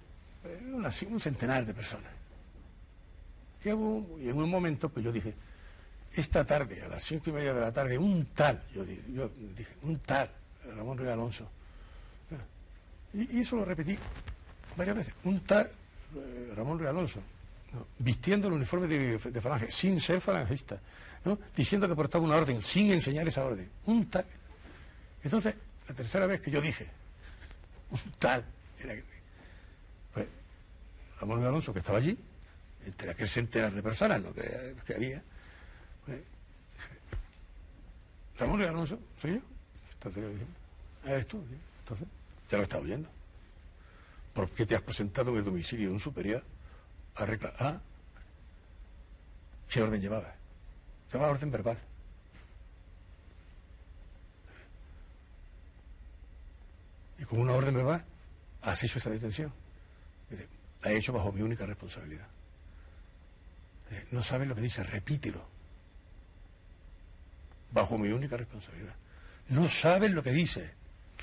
eh, 0.45 1.06
un 1.10 1.20
centenar 1.20 1.65
de 1.65 1.74
personas. 1.74 2.11
Y, 3.64 3.70
en 3.70 4.38
un 4.38 4.49
momento, 4.49 4.90
pues 4.90 5.06
yo 5.06 5.11
dije, 5.11 5.34
esta 6.11 6.44
tarde, 6.44 6.82
a 6.84 6.88
las 6.88 7.03
cinco 7.03 7.30
y 7.30 7.34
media 7.34 7.53
de 7.53 7.61
la 7.61 7.72
tarde, 7.72 7.98
un 7.98 8.26
tal, 8.34 8.61
yo 8.74 8.84
dije, 8.86 9.74
un 9.84 9.99
tal, 9.99 10.30
Ramón 10.76 10.98
Ruiz 10.98 11.11
Alonso. 11.11 11.49
Y, 13.14 13.40
eso 13.40 13.56
lo 13.56 13.65
repetí 13.65 13.98
varias 14.76 14.98
veces, 14.98 15.14
un 15.24 15.40
tal 15.41 15.70
eh, 16.15 16.53
Ramón 16.56 16.80
Ruiz 16.80 16.90
Alonso, 16.90 17.20
vistiendo 17.99 18.48
el 18.48 18.53
uniforme 18.53 18.88
de, 18.88 19.41
falange, 19.41 19.72
sin 19.72 20.02
ser 20.02 20.20
falangista, 20.20 20.80
diciendo 21.56 21.88
que 21.88 21.95
portaba 21.95 22.24
una 22.24 22.36
orden, 22.36 22.61
sin 22.61 22.91
enseñar 22.91 23.28
esa 23.28 23.45
orden. 23.45 23.70
Un 23.86 24.10
tal. 24.10 24.26
Entonces, 25.24 25.56
la 25.88 25.95
tercera 25.95 26.28
vez 26.28 26.41
que 26.41 26.52
yo 26.52 26.60
dije, 26.60 26.88
un 27.91 27.99
tal, 28.20 28.44
era, 28.80 28.94
Ramón 31.24 31.38
Ruiz 31.38 31.48
Alonso, 31.48 31.72
que 31.72 31.80
estaba 31.80 32.00
allí, 32.00 32.18
entre 32.86 33.12
aquel 33.12 33.30
centenar 33.30 33.72
de 33.72 33.82
personas 33.82 34.22
¿no? 34.22 34.34
que, 34.34 34.94
había. 34.94 35.24
Pues, 36.06 36.22
Ramón 38.38 38.58
Luis 38.58 38.70
Alonso, 38.70 39.00
soy 39.22 39.36
yo. 39.36 39.41
Entonces 39.94 40.22
yo 40.22 40.30
dije, 40.30 40.45
ah, 41.06 41.12
eres 41.12 41.28
tú. 41.28 41.41
Entonces, 41.80 42.08
ya 42.50 42.58
lo 42.58 42.64
estaba 42.64 42.84
oyendo. 42.84 43.10
¿Por 44.34 44.50
qué 44.50 44.66
te 44.66 44.76
has 44.76 44.82
presentado 44.82 45.32
en 45.32 45.38
el 45.38 45.45
domicilio 45.45 45.88
de 45.88 45.94
un 45.94 46.00
superior 46.02 46.44
a 47.16 47.26
reclamar? 47.26 47.58
Ah, 47.62 47.82
¿qué 49.70 49.82
orden 49.82 50.02
llevaba? 50.02 50.36
Llevaba 51.10 51.32
orden 51.32 51.52
verbal. 51.52 51.78
Y 57.18 57.24
con 57.24 57.40
una 57.40 57.54
orden 57.54 57.76
verbal 57.76 58.04
has 58.62 58.84
hecho 58.84 58.98
esa 58.98 59.10
detención. 59.10 59.62
La 60.84 60.91
he 60.91 60.97
hecho 60.97 61.14
bajo 61.14 61.31
mi 61.31 61.41
única 61.41 61.65
responsabilidad. 61.65 62.27
Eh, 63.91 64.07
no 64.11 64.22
sabes 64.22 64.47
lo 64.47 64.55
que 64.55 64.61
dice, 64.61 64.84
repítelo. 64.84 65.41
Bajo 67.72 67.97
mi 67.97 68.10
única 68.10 68.35
responsabilidad. 68.35 68.93
No 69.49 69.68
sabes 69.69 70.11
lo 70.11 70.22
que 70.22 70.31
dice, 70.31 70.72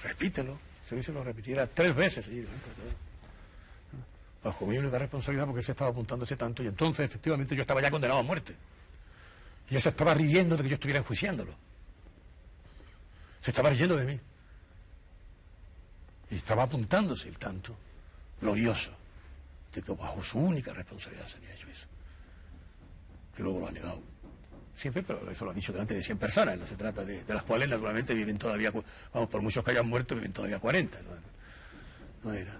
repítelo. 0.03 0.59
Si 0.89 1.01
se 1.03 1.12
lo 1.12 1.23
repitiera 1.23 1.69
tres 1.69 1.95
veces 1.95 2.28
Bajo 4.43 4.66
mi 4.66 4.77
única 4.78 4.99
responsabilidad 4.99 5.47
porque 5.47 5.62
se 5.62 5.73
estaba 5.73 5.91
apuntándose 5.91 6.35
tanto 6.35 6.65
y 6.65 6.66
entonces 6.66 7.05
efectivamente 7.05 7.55
yo 7.55 7.61
estaba 7.61 7.81
ya 7.81 7.91
condenado 7.91 8.20
a 8.20 8.23
muerte. 8.23 8.57
Y 9.69 9.78
se 9.78 9.91
estaba 9.91 10.15
riendo 10.15 10.57
de 10.57 10.62
que 10.62 10.69
yo 10.70 10.74
estuviera 10.74 10.99
enjuiciándolo. 10.99 11.55
Se 13.41 13.51
estaba 13.51 13.70
riendo 13.70 13.97
de 13.97 14.07
mí. 14.07 14.20
Y 16.31 16.37
estaba 16.37 16.65
apuntándose 16.65 17.28
el 17.28 17.39
tanto 17.39 17.77
glorioso 18.41 19.00
de 19.75 19.83
que 19.83 19.93
bajo 19.93 20.23
su 20.25 20.39
única 20.39 20.73
responsabilidad 20.73 21.27
se 21.27 21.39
había 21.39 21.55
hecho 21.55 21.69
eso 21.69 21.87
que 23.41 23.43
luego 23.43 23.61
lo 23.61 23.69
ha 23.69 23.73
negado. 23.73 24.03
Siempre, 24.75 25.03
pero 25.03 25.31
eso 25.31 25.45
lo 25.45 25.51
ha 25.51 25.55
dicho 25.55 25.73
delante 25.73 25.95
de 25.95 26.03
100 26.03 26.19
personas, 26.19 26.59
no 26.59 26.67
se 26.67 26.77
trata 26.77 27.05
de, 27.05 27.23
las 27.27 27.43
cuales 27.43 27.69
naturalmente 27.69 28.15
viven 28.15 28.39
todavía, 28.39 28.71
vamos, 29.13 29.29
por 29.29 29.43
muchos 29.43 29.65
que 29.65 29.71
hayan 29.73 29.89
muerto, 29.89 30.15
viven 30.15 30.33
todavía 30.33 30.59
40, 30.59 30.99
no, 32.23 32.33
era. 32.33 32.53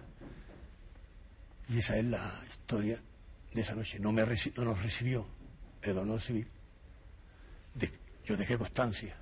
Y 1.69 1.79
esa 1.79 1.97
es 1.97 2.05
la 2.07 2.33
historia 2.51 2.99
de 3.53 3.61
esa 3.61 3.75
noche. 3.75 3.99
No, 4.01 4.11
me 4.13 4.23
no 4.23 4.65
nos 4.65 4.83
recibió 4.83 5.27
el 5.83 5.99
honor 5.99 6.21
civil. 6.21 6.49
yo 8.25 8.37
dejé 8.37 8.57
constancia 8.59 9.17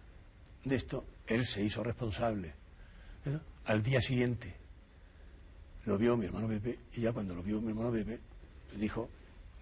de 0.65 0.77
esto, 0.77 1.05
él 1.27 1.45
se 1.47 1.63
hizo 1.63 1.83
responsable. 1.83 2.55
Al 3.65 3.83
día 3.83 4.01
siguiente 4.01 4.55
lo 5.87 5.99
vio 5.99 6.17
mi 6.17 6.27
hermano 6.27 6.49
Pepe 6.49 6.79
y 6.95 7.01
ya 7.01 7.13
cuando 7.13 7.35
lo 7.35 7.43
vio 7.43 7.61
mi 7.61 7.71
hermano 7.71 7.91
Pepe 7.91 8.21
dijo, 8.77 9.09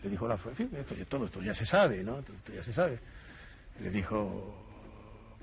le 0.02 0.10
dijo 0.10 0.28
la 0.28 0.38
en 0.58 0.76
esto, 0.76 0.94
todo 1.08 1.26
esto 1.26 1.42
ya 1.42 1.54
se 1.54 1.66
sabe, 1.66 2.02
¿no? 2.02 2.18
esto 2.18 2.52
ya 2.54 2.62
se 2.62 2.72
sabe. 2.72 2.98
Le 3.80 3.90
dijo, 3.90 4.64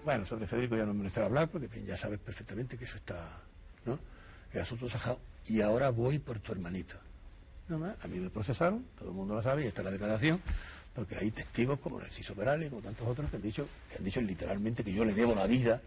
bueno, 0.03 0.25
sobre 0.25 0.47
Federico 0.47 0.75
ya 0.75 0.85
no 0.85 0.93
me 0.93 1.07
a 1.07 1.25
hablar, 1.25 1.49
porque 1.49 1.83
ya 1.83 1.97
sabes 1.97 2.19
perfectamente 2.19 2.77
que 2.77 2.85
eso 2.85 2.97
está, 2.97 3.41
¿no? 3.85 3.99
El 4.51 4.61
asunto 4.61 4.89
sajado. 4.89 5.19
Y 5.47 5.61
ahora 5.61 5.89
voy 5.89 6.19
por 6.19 6.39
tu 6.39 6.51
hermanito. 6.51 6.95
a 7.69 8.07
mí 8.07 8.19
me 8.19 8.29
procesaron, 8.29 8.85
todo 8.97 9.09
el 9.09 9.15
mundo 9.15 9.35
lo 9.35 9.43
sabe, 9.43 9.63
y 9.63 9.67
está 9.67 9.83
la 9.83 9.91
declaración, 9.91 10.41
porque 10.95 11.15
hay 11.17 11.31
testigos 11.31 11.79
como 11.79 11.99
Narciso 11.99 12.33
Perales, 12.35 12.69
como 12.69 12.81
tantos 12.81 13.07
otros, 13.07 13.29
que 13.29 13.37
han 13.37 13.41
dicho, 13.41 13.67
que 13.89 13.97
han 13.97 14.03
dicho 14.03 14.21
literalmente 14.21 14.83
que 14.83 14.93
yo 14.93 15.05
le 15.05 15.13
debo 15.13 15.35
la 15.35 15.47
vida 15.47 15.81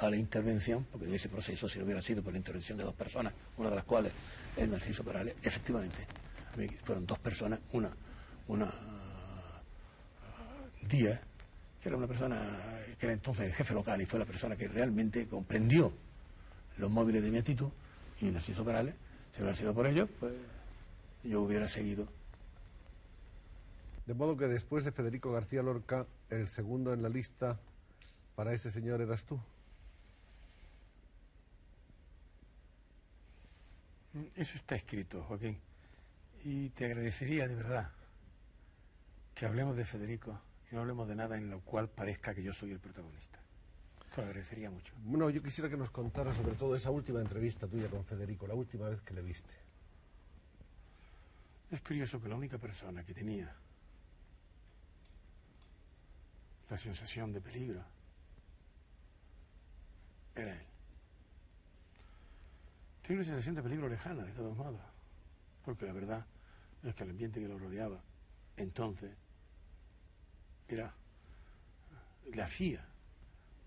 a 0.00 0.10
la 0.10 0.16
intervención, 0.16 0.86
porque 0.90 1.06
de 1.06 1.16
ese 1.16 1.28
proceso, 1.28 1.68
si 1.68 1.80
hubiera 1.80 2.00
sido 2.00 2.22
por 2.22 2.32
la 2.32 2.38
intervención 2.38 2.78
de 2.78 2.84
dos 2.84 2.94
personas, 2.94 3.34
una 3.58 3.68
de 3.70 3.76
las 3.76 3.84
cuales 3.84 4.12
es 4.56 4.68
Narciso 4.68 5.04
Perales, 5.04 5.34
efectivamente, 5.42 5.98
fueron 6.84 7.06
dos 7.06 7.18
personas, 7.18 7.60
una, 7.72 7.90
una 8.48 8.66
uh, 8.66 8.70
Díaz, 10.88 11.20
que 11.82 11.88
era 11.88 11.96
una 11.96 12.06
persona 12.06 12.40
que 12.98 13.06
era 13.06 13.12
entonces 13.12 13.46
el 13.46 13.54
jefe 13.54 13.74
local 13.74 14.00
y 14.00 14.06
fue 14.06 14.18
la 14.18 14.24
persona 14.24 14.56
que 14.56 14.68
realmente 14.68 15.26
comprendió 15.26 15.92
los 16.78 16.90
móviles 16.90 17.22
de 17.22 17.30
mi 17.30 17.38
actitud, 17.38 17.68
y 18.20 18.26
Narciso 18.26 18.64
Perales, 18.64 18.94
si 19.32 19.40
hubiera 19.40 19.56
sido 19.56 19.74
por 19.74 19.86
ello, 19.86 20.08
pues 20.18 20.34
yo 21.24 21.42
hubiera 21.42 21.68
seguido. 21.68 22.08
De 24.06 24.14
modo 24.14 24.36
que 24.36 24.46
después 24.46 24.84
de 24.84 24.92
Federico 24.92 25.30
García 25.30 25.62
Lorca, 25.62 26.06
el 26.30 26.48
segundo 26.48 26.92
en 26.92 27.02
la 27.02 27.08
lista 27.08 27.58
para 28.34 28.54
ese 28.54 28.70
señor 28.70 29.00
eras 29.00 29.24
tú. 29.24 29.38
Eso 34.36 34.56
está 34.56 34.74
escrito, 34.74 35.22
Joaquín. 35.22 35.58
Y 36.44 36.70
te 36.70 36.86
agradecería 36.86 37.46
de 37.46 37.54
verdad 37.54 37.90
que 39.34 39.46
hablemos 39.46 39.76
de 39.76 39.84
Federico 39.84 40.40
y 40.70 40.74
no 40.74 40.80
hablemos 40.80 41.06
de 41.08 41.14
nada 41.14 41.36
en 41.36 41.50
lo 41.50 41.60
cual 41.60 41.88
parezca 41.88 42.34
que 42.34 42.42
yo 42.42 42.52
soy 42.52 42.72
el 42.72 42.80
protagonista. 42.80 43.38
Te 44.14 44.20
lo 44.20 44.26
agradecería 44.26 44.70
mucho. 44.70 44.92
Bueno, 45.04 45.30
yo 45.30 45.42
quisiera 45.42 45.70
que 45.70 45.76
nos 45.76 45.90
contara 45.90 46.34
sobre 46.34 46.56
todo 46.56 46.74
esa 46.74 46.90
última 46.90 47.20
entrevista 47.20 47.68
tuya 47.68 47.88
con 47.88 48.04
Federico, 48.04 48.46
la 48.46 48.54
última 48.54 48.88
vez 48.88 49.00
que 49.02 49.14
le 49.14 49.22
viste. 49.22 49.54
Es 51.70 51.80
curioso 51.82 52.20
que 52.20 52.28
la 52.28 52.34
única 52.34 52.58
persona 52.58 53.04
que 53.04 53.14
tenía 53.14 53.54
la 56.68 56.78
sensación 56.78 57.32
de 57.32 57.40
peligro 57.40 57.84
era 60.34 60.52
él. 60.52 60.66
Tenía 63.10 63.22
una 63.22 63.28
sensación 63.28 63.56
de 63.56 63.62
peligro 63.64 63.88
lejana, 63.88 64.22
de 64.22 64.30
todos 64.30 64.56
modos 64.56 64.80
porque 65.64 65.84
la 65.84 65.92
verdad 65.92 66.24
es 66.84 66.94
que 66.94 67.02
el 67.02 67.10
ambiente 67.10 67.40
que 67.40 67.48
lo 67.48 67.58
rodeaba 67.58 68.00
entonces 68.56 69.10
era 70.68 70.94
le 72.32 72.40
hacía 72.40 72.86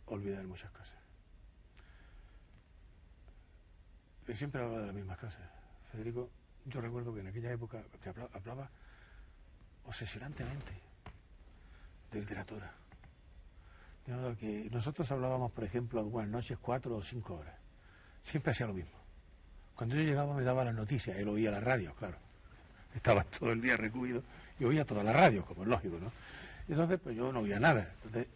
olvidar 0.06 0.46
muchas 0.48 0.72
cosas. 0.72 0.96
Él 4.28 4.38
siempre 4.38 4.62
hablaba 4.62 4.80
de 4.80 4.86
las 4.86 4.96
mismas 4.96 5.18
cosas. 5.18 5.42
Federico, 5.92 6.30
yo 6.66 6.80
recuerdo 6.80 7.14
que 7.14 7.20
en 7.20 7.28
aquella 7.28 7.52
época 7.52 7.84
que 8.02 8.10
hablaba, 8.10 8.70
obsesionantemente 9.84 10.72
de 12.14 12.20
literatura. 12.22 12.72
De 14.06 14.14
modo 14.14 14.38
que 14.38 14.70
nosotros 14.72 15.12
hablábamos, 15.12 15.52
por 15.52 15.66
ejemplo, 15.66 16.02
buenas 16.06 16.32
noches, 16.32 16.58
cuatro 16.62 16.96
o 16.96 17.04
cinco 17.04 17.36
horas. 17.36 17.58
Siempre 18.22 18.52
hacía 18.52 18.68
lo 18.68 18.74
mismo. 18.74 19.03
Cuando 19.76 19.96
yo 19.96 20.04
llegaba 20.04 20.34
me 20.34 20.44
daba 20.44 20.64
las 20.64 20.76
noticias, 20.76 21.18
él 21.18 21.28
oía 21.28 21.52
la 21.52 21.60
radio, 21.60 21.94
claro. 21.96 22.18
Estaba 22.96 23.24
todo 23.40 23.52
el 23.52 23.62
día 23.62 23.78
recluido 23.78 24.24
y 24.60 24.66
oía 24.66 24.86
toda 24.86 25.04
la 25.04 25.14
radio, 25.14 25.44
como 25.46 25.64
es 25.64 25.70
lógico, 25.70 26.00
¿no? 26.00 26.12
Entonces, 26.68 27.00
pues 27.04 27.16
yo 27.16 27.32
no 27.32 27.42
oía 27.42 27.60
nada. 27.60 27.88
Entonces, 28.04 28.28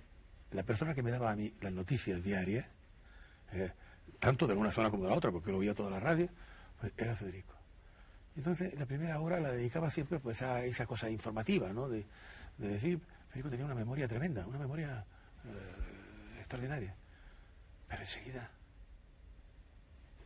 la 0.52 0.64
persona 0.64 0.94
que 0.94 1.04
me 1.04 1.12
daba 1.12 1.32
a 1.32 1.36
mí 1.36 1.54
las 1.62 1.72
noticias 1.72 2.24
diarias, 2.24 2.66
eh, 3.54 3.72
tanto 4.20 4.48
de 4.48 4.54
una 4.54 4.72
zona 4.72 4.90
como 4.90 5.04
de 5.04 5.10
la 5.10 5.16
otra, 5.16 5.32
porque 5.32 5.52
él 5.52 5.56
oía 5.58 5.74
toda 5.74 5.92
la 5.92 6.00
radio, 6.00 6.28
pues 6.80 6.92
era 6.98 7.16
Federico. 7.16 7.54
Entonces, 8.36 8.78
la 8.78 8.86
primera 8.86 9.20
hora 9.20 9.40
la 9.40 9.52
dedicaba 9.52 9.90
siempre 9.90 10.20
pues 10.20 10.42
a 10.42 10.64
esa 10.64 10.86
cosa 10.86 11.10
informativa, 11.10 11.72
¿no? 11.74 11.88
De, 11.88 12.06
decir, 12.58 13.00
Federico 13.30 13.50
tenía 13.50 13.66
una 13.66 13.76
memoria 13.76 14.08
tremenda, 14.08 14.46
una 14.46 14.60
memoria 14.60 15.06
eh, 15.46 16.40
extraordinaria. 16.40 16.96
Pero 17.88 18.02
enseguida 18.02 18.50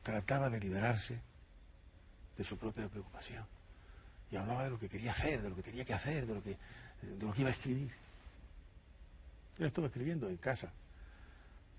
trataba 0.03 0.49
de 0.49 0.59
liberarse 0.59 1.19
de 2.37 2.43
su 2.43 2.57
propia 2.57 2.87
preocupación. 2.87 3.45
Y 4.31 4.35
hablaba 4.35 4.63
de 4.63 4.69
lo 4.69 4.79
que 4.79 4.89
quería 4.89 5.11
hacer, 5.11 5.41
de 5.41 5.49
lo 5.49 5.55
que 5.55 5.63
tenía 5.63 5.85
que 5.85 5.93
hacer, 5.93 6.25
de 6.25 6.33
lo 6.33 6.41
que, 6.41 6.57
de 7.01 7.25
lo 7.25 7.33
que 7.33 7.41
iba 7.41 7.49
a 7.49 7.53
escribir. 7.53 7.91
Él 9.59 9.65
estuvo 9.67 9.85
escribiendo 9.85 10.29
en 10.29 10.37
casa. 10.37 10.71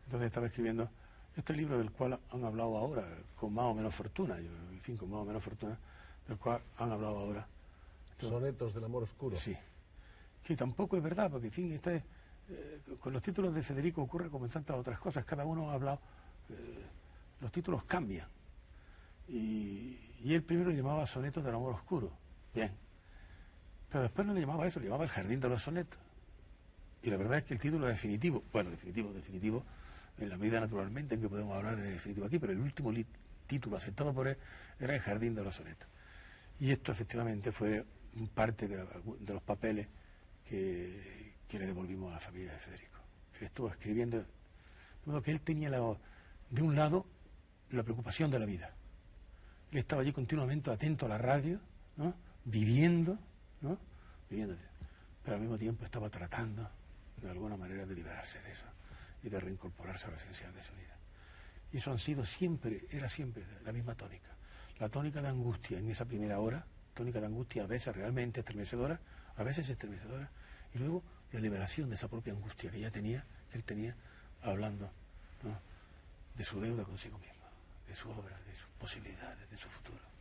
Entonces 0.04 0.26
estaba 0.26 0.46
escribiendo 0.46 0.88
este 1.36 1.54
libro 1.54 1.78
del 1.78 1.90
cual 1.90 2.18
han 2.30 2.44
hablado 2.44 2.76
ahora, 2.76 3.06
con 3.36 3.54
más 3.54 3.64
o 3.64 3.74
menos 3.74 3.94
fortuna, 3.94 4.38
yo, 4.38 4.50
en 4.70 4.80
fin, 4.80 4.96
con 4.96 5.10
más 5.10 5.20
o 5.20 5.24
menos 5.24 5.42
fortuna, 5.42 5.78
del 6.28 6.36
cual 6.36 6.60
han 6.76 6.92
hablado 6.92 7.18
ahora. 7.18 7.46
Sonetos 8.20 8.74
del 8.74 8.84
amor 8.84 9.04
oscuro. 9.04 9.36
Sí. 9.36 9.56
Que 10.44 10.56
tampoco 10.56 10.96
es 10.96 11.02
verdad, 11.02 11.30
porque, 11.30 11.46
en 11.46 11.52
fin, 11.52 11.72
este, 11.72 12.04
eh, 12.48 12.80
con 13.00 13.12
los 13.12 13.22
títulos 13.22 13.54
de 13.54 13.62
Federico 13.62 14.02
ocurre 14.02 14.28
como 14.28 14.44
en 14.44 14.50
tantas 14.50 14.76
otras 14.76 14.98
cosas. 14.98 15.24
Cada 15.24 15.44
uno 15.44 15.70
ha 15.70 15.74
hablado, 15.74 16.00
eh, 16.50 16.86
los 17.42 17.52
títulos 17.52 17.84
cambian. 17.84 18.28
Y, 19.28 19.98
y 20.24 20.34
él 20.34 20.42
primero 20.42 20.70
llamaba 20.70 21.06
Sonetos 21.06 21.44
del 21.44 21.54
amor 21.54 21.74
oscuro. 21.74 22.10
Bien. 22.54 22.72
Pero 23.90 24.04
después 24.04 24.26
no 24.26 24.32
le 24.32 24.40
llamaba 24.40 24.66
eso, 24.66 24.80
le 24.80 24.86
llamaba 24.86 25.04
El 25.04 25.10
jardín 25.10 25.40
de 25.40 25.48
los 25.48 25.62
sonetos. 25.62 25.98
Y 27.02 27.10
la 27.10 27.16
verdad 27.16 27.38
es 27.38 27.44
que 27.44 27.54
el 27.54 27.60
título 27.60 27.86
definitivo, 27.86 28.42
bueno, 28.52 28.70
definitivo, 28.70 29.12
definitivo, 29.12 29.64
en 30.18 30.28
la 30.28 30.38
medida 30.38 30.60
naturalmente 30.60 31.16
en 31.16 31.20
que 31.20 31.28
podemos 31.28 31.56
hablar 31.56 31.76
de 31.76 31.90
definitivo 31.90 32.26
aquí, 32.26 32.38
pero 32.38 32.52
el 32.52 32.60
último 32.60 32.92
título 33.46 33.76
aceptado 33.76 34.14
por 34.14 34.28
él 34.28 34.36
era 34.78 34.94
El 34.94 35.00
Jardín 35.00 35.34
de 35.34 35.42
los 35.42 35.56
Sonetos. 35.56 35.88
Y 36.60 36.70
esto 36.70 36.92
efectivamente 36.92 37.50
fue 37.50 37.84
parte 38.34 38.68
de, 38.68 38.76
los 39.32 39.42
papeles 39.42 39.88
que, 40.48 41.32
le 41.50 41.66
devolvimos 41.66 42.10
a 42.12 42.14
la 42.14 42.20
familia 42.20 42.52
de 42.52 42.58
Federico. 42.60 42.98
Él 43.40 43.46
estuvo 43.46 43.68
escribiendo, 43.68 44.18
de 44.18 44.24
modo 45.04 45.22
que 45.22 45.32
él 45.32 45.40
tenía 45.40 45.70
de 45.70 46.62
un 46.62 46.76
lado 46.76 47.04
la 47.76 47.82
preocupación 47.82 48.30
de 48.30 48.38
la 48.38 48.46
vida. 48.46 48.70
Él 49.70 49.78
estaba 49.78 50.02
allí 50.02 50.12
continuamente 50.12 50.70
atento 50.70 51.06
a 51.06 51.08
la 51.08 51.18
radio, 51.18 51.58
¿no? 51.96 52.14
viviendo, 52.44 53.18
¿no? 53.60 53.78
viviendo, 54.28 54.56
pero 55.22 55.36
al 55.36 55.40
mismo 55.40 55.56
tiempo 55.56 55.84
estaba 55.84 56.10
tratando 56.10 56.68
de 57.20 57.30
alguna 57.30 57.56
manera 57.56 57.86
de 57.86 57.94
liberarse 57.94 58.40
de 58.42 58.52
eso 58.52 58.64
y 59.22 59.28
de 59.28 59.40
reincorporarse 59.40 60.08
a 60.08 60.10
lo 60.10 60.16
esencial 60.16 60.52
de 60.54 60.62
su 60.62 60.72
vida. 60.74 60.96
Y 61.72 61.78
eso 61.78 61.90
han 61.90 61.98
sido 61.98 62.26
siempre, 62.26 62.86
era 62.90 63.08
siempre 63.08 63.44
la 63.64 63.72
misma 63.72 63.94
tónica. 63.94 64.28
La 64.78 64.88
tónica 64.88 65.22
de 65.22 65.28
angustia 65.28 65.78
en 65.78 65.88
esa 65.88 66.04
primera 66.04 66.38
hora, 66.40 66.66
tónica 66.94 67.20
de 67.20 67.26
angustia 67.26 67.64
a 67.64 67.66
veces 67.66 67.94
realmente 67.96 68.40
estremecedora, 68.40 69.00
a 69.36 69.42
veces 69.42 69.70
estremecedora, 69.70 70.30
y 70.74 70.78
luego 70.78 71.02
la 71.32 71.40
liberación 71.40 71.88
de 71.88 71.94
esa 71.94 72.08
propia 72.08 72.32
angustia 72.32 72.70
que 72.70 72.80
ya 72.80 72.90
tenía, 72.90 73.24
que 73.50 73.56
él 73.56 73.64
tenía, 73.64 73.96
hablando 74.42 74.90
de 76.36 76.44
su 76.44 76.60
deuda 76.60 76.84
consigo 76.84 77.18
mismo, 77.18 77.31
de 77.86 77.94
su 77.94 78.10
obra, 78.10 78.38
de 78.46 78.56
sus 78.56 78.68
posibilidades, 78.78 79.50
de 79.50 79.56
su 79.56 79.68
futuro. 79.68 80.12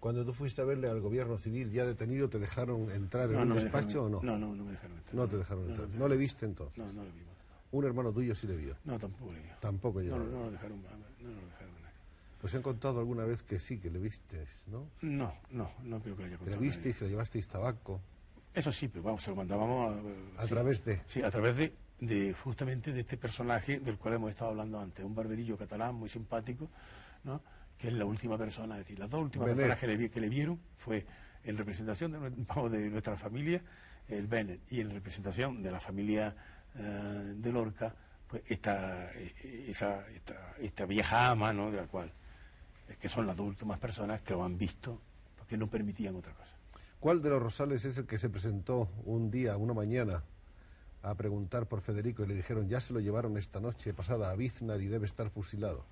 Cuando 0.00 0.24
tú 0.24 0.32
fuiste 0.32 0.62
a 0.62 0.64
verle 0.64 0.88
al 0.88 1.00
gobierno 1.00 1.36
civil 1.36 1.70
ya 1.70 1.84
detenido, 1.84 2.30
¿te 2.30 2.38
dejaron 2.38 2.90
entrar 2.90 3.30
en 3.30 3.36
un 3.36 3.54
despacho 3.54 4.04
o 4.04 4.08
no? 4.08 4.22
No, 4.22 4.38
no, 4.38 4.54
no 4.54 4.64
me 4.64 4.72
dejaron 4.72 4.96
entrar. 4.96 5.14
No 5.14 5.28
te 5.28 5.36
dejaron 5.36 5.70
entrar. 5.70 5.88
¿No, 5.90 6.08
le 6.08 6.16
viste 6.16 6.46
entonces? 6.46 6.78
No, 6.78 6.90
no 6.90 7.04
le 7.04 7.10
vimos. 7.10 7.34
¿Un 7.72 7.84
hermano 7.84 8.10
tuyo 8.10 8.34
sí 8.34 8.46
le 8.46 8.56
vio? 8.56 8.76
No, 8.84 8.98
tampoco 8.98 9.32
le 9.32 9.40
vio. 9.40 9.52
Tampoco 9.60 10.00
yo. 10.00 10.16
No, 10.16 10.24
no, 10.24 10.44
lo 10.44 10.50
dejaron, 10.50 10.82
no 10.82 11.28
lo 11.28 11.46
dejaron 11.46 11.74
Pues 12.40 12.54
han 12.54 12.62
contado 12.62 12.98
alguna 12.98 13.24
vez 13.24 13.42
que 13.42 13.58
sí, 13.58 13.78
que 13.78 13.90
le 13.90 13.98
viste, 13.98 14.46
¿no? 14.68 14.86
No, 15.02 15.34
no, 15.50 15.70
no 15.84 16.00
creo 16.00 16.16
que 16.16 16.22
le 16.22 16.28
haya 16.28 16.38
contado. 16.38 16.58
Que 16.58 16.62
le 16.62 16.70
visteis, 16.70 16.96
que 16.96 17.04
le 17.04 17.10
llevasteis 17.10 17.46
tabaco. 17.46 18.00
Eso 18.54 18.72
sí, 18.72 18.88
pero 18.88 19.04
vamos, 19.04 19.22
se 19.22 19.30
lo 19.30 19.36
mandábamos... 19.36 20.02
A, 20.38 20.46
través 20.46 20.84
de... 20.84 21.00
Sí, 21.06 21.22
a 21.22 21.30
través 21.30 21.56
de, 21.56 21.72
de 22.00 22.32
justamente 22.32 22.92
de 22.92 23.00
este 23.00 23.16
personaje 23.16 23.78
del 23.78 23.98
cual 23.98 24.14
hemos 24.14 24.30
estado 24.30 24.50
hablando 24.50 24.80
antes, 24.80 25.04
un 25.04 25.14
barberillo 25.14 25.56
catalán 25.56 25.94
muy 25.94 26.08
simpático, 26.08 26.70
¿no? 27.24 27.42
que 27.78 27.88
es 27.88 27.94
la 27.94 28.04
última 28.04 28.36
persona, 28.36 28.78
es 28.78 28.84
decir, 28.84 28.98
las 28.98 29.08
dos 29.08 29.22
últimas 29.22 29.48
personas 29.48 29.78
que 29.78 29.86
le, 29.86 30.10
que 30.10 30.20
le 30.20 30.28
vieron 30.28 30.60
fue 30.76 31.06
en 31.44 31.56
representación 31.56 32.12
de, 32.12 32.30
de 32.70 32.90
nuestra 32.90 33.16
familia, 33.16 33.62
el 34.08 34.26
Bennett, 34.26 34.60
y 34.72 34.80
en 34.80 34.90
representación 34.90 35.62
de 35.62 35.70
la 35.70 35.80
familia 35.80 36.34
eh, 36.74 37.34
de 37.36 37.52
Lorca, 37.52 37.94
pues 38.26 38.42
esta, 38.46 39.10
esa, 39.12 40.04
esta, 40.58 40.86
vieja 40.86 41.30
ama, 41.30 41.52
¿no? 41.52 41.70
de 41.70 41.78
la 41.78 41.86
cual, 41.86 42.12
que 43.00 43.08
son 43.08 43.26
las 43.26 43.36
dos 43.36 43.46
últimas 43.46 43.78
personas 43.78 44.22
que 44.22 44.34
lo 44.34 44.44
han 44.44 44.56
visto, 44.56 45.00
porque 45.36 45.56
no 45.56 45.66
permitían 45.68 46.16
otra 46.16 46.32
cosa. 46.34 46.54
¿Cuál 46.98 47.22
de 47.22 47.30
los 47.30 47.42
Rosales 47.42 47.84
es 47.84 47.96
el 47.98 48.06
que 48.06 48.18
se 48.18 48.28
presentó 48.28 48.90
un 49.04 49.30
día, 49.30 49.56
una 49.56 49.72
mañana, 49.72 50.22
a 51.02 51.14
preguntar 51.14 51.66
por 51.66 51.80
Federico 51.80 52.24
y 52.24 52.26
le 52.26 52.34
dijeron, 52.34 52.68
ya 52.68 52.80
se 52.80 52.92
lo 52.92 53.00
llevaron 53.00 53.36
esta 53.38 53.60
noche 53.60 53.94
pasada 53.94 54.30
a 54.30 54.36
Biznar 54.36 54.80
y 54.80 54.86
debe 54.86 55.06
estar 55.06 55.30
fusilado? 55.30 55.84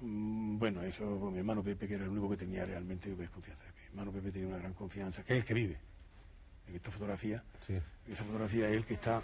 Mm, 0.00 0.58
bueno, 0.58 0.82
eso 0.82 1.04
mi 1.30 1.38
hermano 1.38 1.62
Pepe, 1.62 1.88
que 1.88 1.94
era 1.94 2.04
el 2.04 2.10
único 2.10 2.28
que 2.30 2.36
tenía 2.36 2.66
realmente 2.66 3.08
confianza. 3.28 3.64
Mi 3.80 3.86
hermano 3.88 4.12
Pepe 4.12 4.30
tenía 4.30 4.48
una 4.48 4.58
gran 4.58 4.74
confianza, 4.74 5.22
que 5.22 5.34
es 5.34 5.38
el 5.40 5.44
que 5.44 5.54
vive. 5.54 5.78
En 6.68 6.74
esta 6.74 6.90
fotografía, 6.90 7.42
sí. 7.60 7.78
esa 8.08 8.24
fotografía 8.24 8.68
es 8.68 8.76
el 8.76 8.84
que 8.84 8.94
está... 8.94 9.22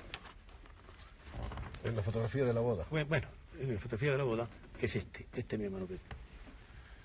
En 1.84 1.96
la 1.96 2.02
fotografía 2.02 2.44
de 2.44 2.54
la 2.54 2.60
boda. 2.60 2.86
Bueno, 2.90 3.26
en 3.58 3.74
la 3.74 3.80
fotografía 3.80 4.12
de 4.12 4.18
la 4.18 4.24
boda 4.24 4.48
es 4.80 4.96
este, 4.96 5.26
este 5.34 5.56
es 5.56 5.60
mi 5.60 5.66
hermano 5.66 5.86
Pepe. 5.86 6.00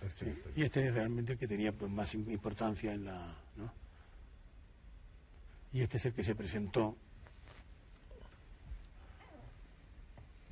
Este, 0.06 0.30
este. 0.30 0.52
Y 0.56 0.64
este 0.64 0.88
es 0.88 0.94
realmente 0.94 1.34
el 1.34 1.40
que 1.40 1.48
tenía 1.48 1.72
pues, 1.74 1.92
más 1.92 2.14
importancia 2.14 2.94
en 2.94 3.06
la... 3.06 3.36
¿no? 3.58 3.74
Y 5.74 5.82
este 5.82 5.98
es 5.98 6.06
el 6.06 6.14
que 6.14 6.24
se 6.24 6.36
presentó 6.36 6.96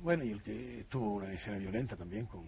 Bueno, 0.06 0.22
y 0.22 0.30
el 0.30 0.40
que 0.40 0.86
tuvo 0.88 1.16
una 1.16 1.32
escena 1.32 1.58
violenta 1.58 1.96
también 1.96 2.26
con, 2.26 2.44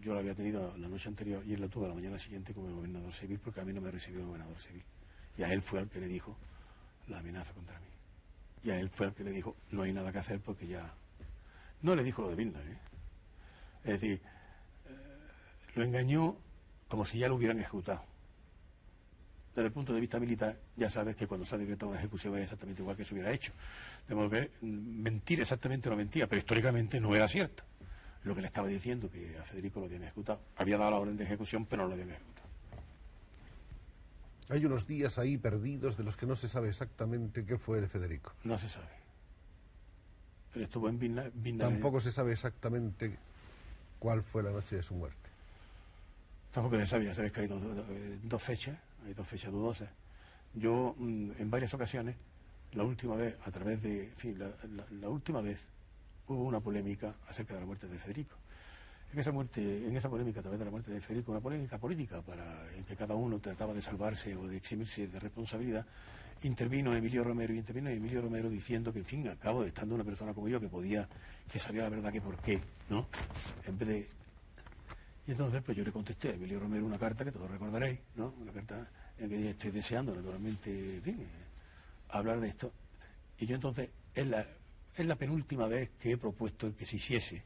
yo 0.00 0.12
la 0.12 0.18
había 0.18 0.34
tenido 0.34 0.76
la 0.76 0.88
noche 0.88 1.08
anterior 1.08 1.40
y 1.46 1.54
él 1.54 1.60
la 1.60 1.68
tuvo 1.68 1.86
la 1.86 1.94
mañana 1.94 2.18
siguiente 2.18 2.52
con 2.52 2.66
el 2.66 2.72
gobernador 2.72 3.12
civil 3.12 3.38
porque 3.38 3.60
a 3.60 3.64
mí 3.64 3.72
no 3.72 3.80
me 3.80 3.92
recibió 3.92 4.22
el 4.22 4.26
gobernador 4.26 4.58
civil. 4.58 4.82
Y 5.38 5.44
a 5.44 5.52
él 5.52 5.62
fue 5.62 5.78
el 5.78 5.88
que 5.88 6.00
le 6.00 6.08
dijo 6.08 6.36
la 7.06 7.20
amenaza 7.20 7.54
contra 7.54 7.78
mí. 7.78 7.86
Y 8.64 8.70
a 8.70 8.80
él 8.80 8.90
fue 8.90 9.06
el 9.06 9.14
que 9.14 9.22
le 9.22 9.30
dijo, 9.30 9.54
no 9.70 9.82
hay 9.82 9.92
nada 9.92 10.10
que 10.10 10.18
hacer 10.18 10.40
porque 10.40 10.66
ya... 10.66 10.92
No 11.80 11.94
le 11.94 12.02
dijo 12.02 12.22
lo 12.22 12.30
de 12.30 12.34
Vilna, 12.34 12.58
¿eh? 12.58 12.78
Es 13.84 14.00
decir, 14.00 14.20
eh, 14.86 14.90
lo 15.76 15.84
engañó 15.84 16.36
como 16.88 17.04
si 17.04 17.20
ya 17.20 17.28
lo 17.28 17.36
hubieran 17.36 17.60
ejecutado. 17.60 18.02
Desde 19.54 19.66
el 19.66 19.72
punto 19.72 19.92
de 19.92 20.00
vista 20.00 20.18
militar, 20.18 20.56
ya 20.76 20.90
sabes 20.90 21.14
que 21.14 21.28
cuando 21.28 21.46
se 21.46 21.54
ha 21.54 21.58
decretado 21.58 21.90
una 21.90 22.00
ejecución 22.00 22.36
es 22.36 22.44
exactamente 22.44 22.82
igual 22.82 22.96
que 22.96 23.04
se 23.04 23.14
hubiera 23.14 23.30
hecho. 23.30 23.52
De 24.08 24.14
modo 24.14 24.28
que 24.28 24.50
mm, 24.60 25.02
mentir 25.02 25.40
exactamente 25.40 25.88
no 25.88 25.96
mentía, 25.96 26.28
pero 26.28 26.40
históricamente 26.40 27.00
no 27.00 27.14
era 27.14 27.28
cierto 27.28 27.62
lo 28.24 28.34
que 28.34 28.40
le 28.40 28.46
estaba 28.46 28.66
diciendo, 28.68 29.10
que 29.10 29.38
a 29.38 29.44
Federico 29.44 29.80
lo 29.80 29.86
habían 29.86 30.02
ejecutado. 30.02 30.40
Había 30.56 30.78
dado 30.78 30.90
la 30.90 30.96
orden 30.96 31.16
de 31.16 31.24
ejecución, 31.24 31.66
pero 31.66 31.82
no 31.82 31.88
lo 31.88 31.94
habían 31.94 32.10
ejecutado. 32.10 32.48
Hay 34.48 34.64
unos 34.64 34.86
días 34.86 35.18
ahí 35.18 35.38
perdidos 35.38 35.96
de 35.96 36.04
los 36.04 36.16
que 36.16 36.26
no 36.26 36.34
se 36.34 36.48
sabe 36.48 36.68
exactamente 36.68 37.44
qué 37.44 37.58
fue 37.58 37.80
de 37.80 37.88
Federico. 37.88 38.32
No 38.44 38.58
se 38.58 38.68
sabe. 38.68 38.88
Él 40.54 40.62
estuvo 40.62 40.88
en 40.88 41.58
Tampoco 41.58 42.00
se 42.00 42.12
sabe 42.12 42.32
exactamente 42.32 43.16
cuál 43.98 44.22
fue 44.22 44.42
la 44.42 44.50
noche 44.50 44.76
de 44.76 44.82
su 44.82 44.94
muerte. 44.94 45.30
Tampoco 46.52 46.76
se 46.78 46.86
sabía, 46.86 47.12
sabes 47.14 47.32
que 47.32 47.40
hay 47.40 47.48
dos, 47.48 48.42
fechas, 48.42 48.78
hay 49.04 49.14
dos 49.14 49.26
fechas 49.26 49.52
dudosas. 49.52 49.88
Yo, 50.54 50.94
mm, 50.98 51.32
en 51.38 51.50
varias 51.50 51.74
ocasiones, 51.74 52.16
la 52.72 52.84
última 52.84 53.16
vez, 53.16 53.36
a 53.44 53.50
través 53.50 53.82
de, 53.82 54.04
en 54.04 54.16
fin, 54.16 54.38
la 54.38 55.08
última 55.08 55.40
vez 55.40 55.58
hubo 56.28 56.44
una 56.44 56.60
polémica 56.60 57.14
acerca 57.28 57.54
de 57.54 57.60
la 57.60 57.66
muerte 57.66 57.88
de 57.88 57.98
Federico. 57.98 58.36
En 59.12 59.20
esa, 59.20 59.30
muerte, 59.30 59.86
en 59.86 59.96
esa 59.96 60.08
polémica 60.08 60.40
a 60.40 60.42
través 60.42 60.58
de 60.58 60.64
la 60.64 60.70
muerte 60.72 60.90
de 60.90 61.00
Federico, 61.00 61.30
una 61.30 61.40
polémica 61.40 61.78
política 61.78 62.20
para, 62.22 62.68
en 62.74 62.84
que 62.84 62.96
cada 62.96 63.14
uno 63.14 63.38
trataba 63.38 63.72
de 63.72 63.80
salvarse 63.80 64.34
o 64.34 64.48
de 64.48 64.56
eximirse 64.56 65.06
de 65.06 65.20
responsabilidad, 65.20 65.86
intervino 66.42 66.94
Emilio 66.96 67.22
Romero 67.22 67.54
y 67.54 67.58
intervino 67.58 67.90
Emilio 67.90 68.22
Romero 68.22 68.50
diciendo 68.50 68.92
que, 68.92 68.98
en 69.00 69.04
fin, 69.04 69.28
a 69.28 69.36
cabo 69.36 69.62
de 69.62 69.68
estando 69.68 69.94
una 69.94 70.02
persona 70.02 70.34
como 70.34 70.48
yo 70.48 70.60
que 70.60 70.68
podía, 70.68 71.08
que 71.50 71.60
sabía 71.60 71.84
la 71.84 71.90
verdad 71.90 72.12
que 72.12 72.20
por 72.20 72.36
qué, 72.38 72.60
¿no? 72.90 73.06
En 73.66 73.78
vez 73.78 73.88
de... 73.88 74.08
Y 75.26 75.30
entonces, 75.30 75.62
pues 75.62 75.76
yo 75.76 75.84
le 75.84 75.92
contesté 75.92 76.28
a 76.28 76.34
Emilio 76.34 76.60
Romero 76.60 76.84
una 76.84 76.98
carta 76.98 77.24
que 77.24 77.32
todos 77.32 77.50
recordaréis, 77.50 78.00
¿no? 78.16 78.34
Una 78.38 78.52
carta 78.52 78.90
en 79.18 79.28
que 79.28 79.50
estoy 79.50 79.70
deseando, 79.70 80.14
naturalmente, 80.14 80.96
en 80.96 81.02
fin, 81.02 81.20
eh, 81.20 81.26
hablar 82.10 82.40
de 82.40 82.48
esto. 82.48 82.72
Y 83.38 83.46
yo 83.46 83.54
entonces, 83.54 83.88
es 84.14 84.26
la, 84.26 84.44
es 84.94 85.06
la 85.06 85.16
penúltima 85.16 85.66
vez 85.66 85.90
que 85.98 86.12
he 86.12 86.18
propuesto 86.18 86.66
el 86.66 86.74
que 86.74 86.84
se 86.84 86.96
hiciese. 86.96 87.42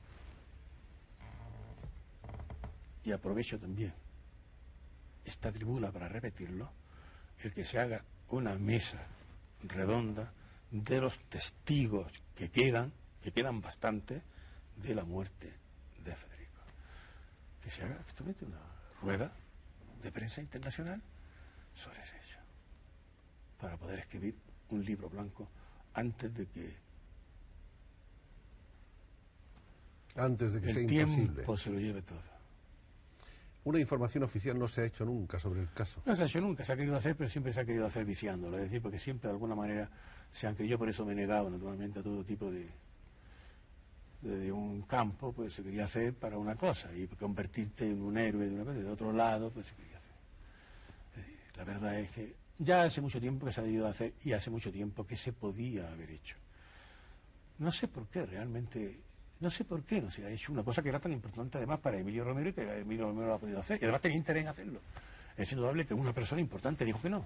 Y 3.05 3.13
aprovecho 3.13 3.59
también 3.59 3.95
esta 5.25 5.53
tribuna 5.53 5.93
para 5.93 6.09
repetirlo, 6.09 6.71
el 7.43 7.53
que 7.53 7.65
se 7.65 7.79
haga 7.79 8.05
una 8.31 8.57
mesa 8.57 9.07
redonda 9.63 10.33
de 10.71 11.01
los 11.01 11.19
testigos 11.29 12.13
que 12.35 12.51
quedan, 12.51 12.93
que 13.23 13.33
quedan 13.33 13.61
bastante, 13.61 14.23
de 14.77 14.95
la 14.95 15.05
muerte 15.05 15.53
de 16.05 16.15
Federico. 16.15 16.38
Que 17.63 17.71
se 17.71 17.83
haga 17.83 17.99
justamente 18.05 18.45
una 18.45 18.61
rueda 19.03 19.33
de 20.03 20.13
prensa 20.13 20.41
internacional 20.41 21.03
sobre 21.75 22.01
ese 22.01 22.17
hecho, 22.17 22.39
para 23.61 23.77
poder 23.77 24.01
escribir 24.01 24.35
un 24.71 24.85
libro 24.85 25.09
blanco 25.09 25.49
antes 25.95 26.35
de 26.35 26.47
que 26.47 26.77
Antes 30.17 30.53
de 30.53 30.61
que 30.61 30.69
el 30.69 30.75
sea 30.75 30.87
tiempo 30.87 31.57
se 31.57 31.71
lo 31.71 31.79
lleve 31.79 32.03
todo. 32.03 32.19
Una 33.65 33.79
información 33.79 34.25
oficial 34.25 34.59
no 34.59 34.67
se 34.67 34.81
ha 34.81 34.85
hecho 34.85 35.05
nunca 35.05 35.39
sobre 35.39 35.61
el 35.61 35.71
caso. 35.73 36.03
No 36.07 36.17
se 36.17 36.23
ha 36.23 36.27
hecho 36.27 36.41
nunca, 36.41 36.65
se 36.65 36.73
ha 36.73 36.77
querido 36.77 36.97
hacer, 36.97 37.15
pero 37.15 37.29
siempre 37.29 37.53
se 37.53 37.61
ha 37.61 37.65
querido 37.65 37.87
hacer 37.87 38.05
viciándolo. 38.05 38.57
Es 38.57 38.65
decir, 38.65 38.83
porque 38.83 38.99
siempre 38.99 39.29
de 39.29 39.35
alguna 39.35 39.55
manera 39.55 39.89
se 40.33 40.47
han 40.47 40.57
querido, 40.57 40.73
yo 40.73 40.79
por 40.79 40.89
eso 40.89 41.05
me 41.05 41.13
he 41.13 41.15
negado 41.15 41.51
naturalmente 41.51 42.01
a 42.01 42.03
todo 42.03 42.25
tipo 42.25 42.51
de, 42.51 42.69
de 44.21 44.51
un 44.51 44.83
campo, 44.83 45.33
pues 45.33 45.55
se 45.55 45.63
quería 45.63 45.85
hacer 45.85 46.15
para 46.15 46.39
una 46.39 46.57
cosa, 46.57 46.93
y 46.95 47.07
convertirte 47.07 47.87
en 47.87 48.03
un 48.03 48.19
héroe 48.19 48.49
de 48.49 48.55
una 48.55 48.65
cosa, 48.65 48.79
de 48.79 48.91
otro 48.91 49.13
lado, 49.13 49.51
pues 49.51 49.67
se 49.69 49.75
quería 49.75 49.97
hacer. 49.97 50.09
La 51.57 51.65
verdad 51.65 51.99
es 51.99 52.11
que 52.11 52.35
ya 52.59 52.83
hace 52.83 53.01
mucho 53.01 53.21
tiempo 53.21 53.47
que 53.47 53.53
se 53.53 53.61
ha 53.61 53.65
debido 53.65 53.87
hacer 53.87 54.15
y 54.25 54.33
hace 54.33 54.51
mucho 54.51 54.73
tiempo 54.73 55.07
que 55.07 55.17
se 55.17 55.33
podía 55.33 55.91
haber 55.91 56.11
hecho. 56.11 56.37
No 57.59 57.73
sé 57.73 57.89
por 57.89 58.07
qué 58.07 58.25
realmente 58.25 59.01
no 59.41 59.51
sé 59.51 59.65
por 59.65 59.85
qué 59.85 60.01
no 60.01 60.11
se 60.11 60.25
ha 60.25 60.31
hecho 60.31 60.53
una 60.53 60.65
cosa 60.65 60.83
que 60.83 60.89
era 60.89 60.99
tan 60.99 61.13
importante 61.13 61.59
además 61.59 61.79
para 61.79 61.97
Emilio 61.97 62.25
Romero 62.25 62.49
y 62.49 62.53
que 62.53 62.81
Emilio 62.81 63.07
Romero 63.07 63.29
lo 63.29 63.35
ha 63.35 63.39
podido 63.39 63.61
hacer. 63.61 63.79
Y 63.81 63.85
además 63.85 64.01
tenía 64.01 64.19
interés 64.19 64.43
en 64.43 64.49
hacerlo. 64.49 64.81
Es 65.37 65.53
indudable 65.53 65.87
que 65.87 65.95
una 65.95 66.13
persona 66.13 66.41
importante 66.41 66.85
dijo 66.85 67.01
que 67.01 67.09
no. 67.09 67.25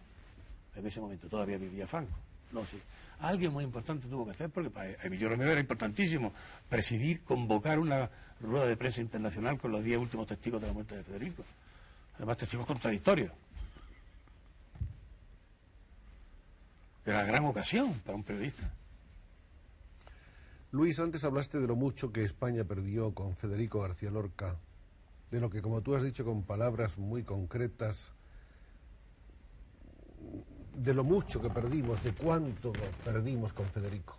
En 0.74 0.86
ese 0.86 1.00
momento 1.00 1.28
todavía 1.28 1.56
vivía 1.56 1.86
Franco. 1.86 2.12
No, 2.52 2.64
sí. 2.66 2.80
Alguien 3.20 3.52
muy 3.52 3.64
importante 3.64 4.08
tuvo 4.08 4.24
que 4.24 4.32
hacer 4.32 4.50
porque 4.50 4.70
para 4.70 4.90
Emilio 5.04 5.28
Romero 5.28 5.52
era 5.52 5.60
importantísimo 5.60 6.32
presidir, 6.68 7.22
convocar 7.22 7.78
una 7.78 8.10
rueda 8.40 8.66
de 8.66 8.76
prensa 8.76 9.00
internacional 9.00 9.58
con 9.58 9.70
los 9.72 9.84
diez 9.84 9.98
últimos 9.98 10.26
testigos 10.26 10.60
de 10.60 10.66
la 10.66 10.72
muerte 10.72 10.96
de 10.96 11.04
Federico. 11.04 11.44
Además, 12.16 12.36
testigos 12.36 12.66
contradictorios. 12.66 13.32
Era 17.04 17.24
gran 17.24 17.44
ocasión 17.44 17.94
para 18.04 18.16
un 18.16 18.24
periodista. 18.24 18.70
Luis, 20.72 20.98
antes 21.00 21.24
hablaste 21.24 21.60
de 21.60 21.66
lo 21.66 21.76
mucho 21.76 22.12
que 22.12 22.24
España 22.24 22.64
perdió 22.64 23.12
con 23.12 23.36
Federico 23.36 23.80
García 23.80 24.10
Lorca, 24.10 24.56
de 25.30 25.40
lo 25.40 25.50
que, 25.50 25.62
como 25.62 25.82
tú 25.82 25.94
has 25.94 26.02
dicho 26.02 26.24
con 26.24 26.44
palabras 26.44 26.98
muy 26.98 27.24
concretas, 27.24 28.12
de 30.74 30.94
lo 30.94 31.04
mucho 31.04 31.40
que 31.40 31.50
perdimos, 31.50 32.02
de 32.02 32.12
cuánto 32.12 32.72
perdimos 33.04 33.52
con 33.52 33.66
Federico. 33.66 34.18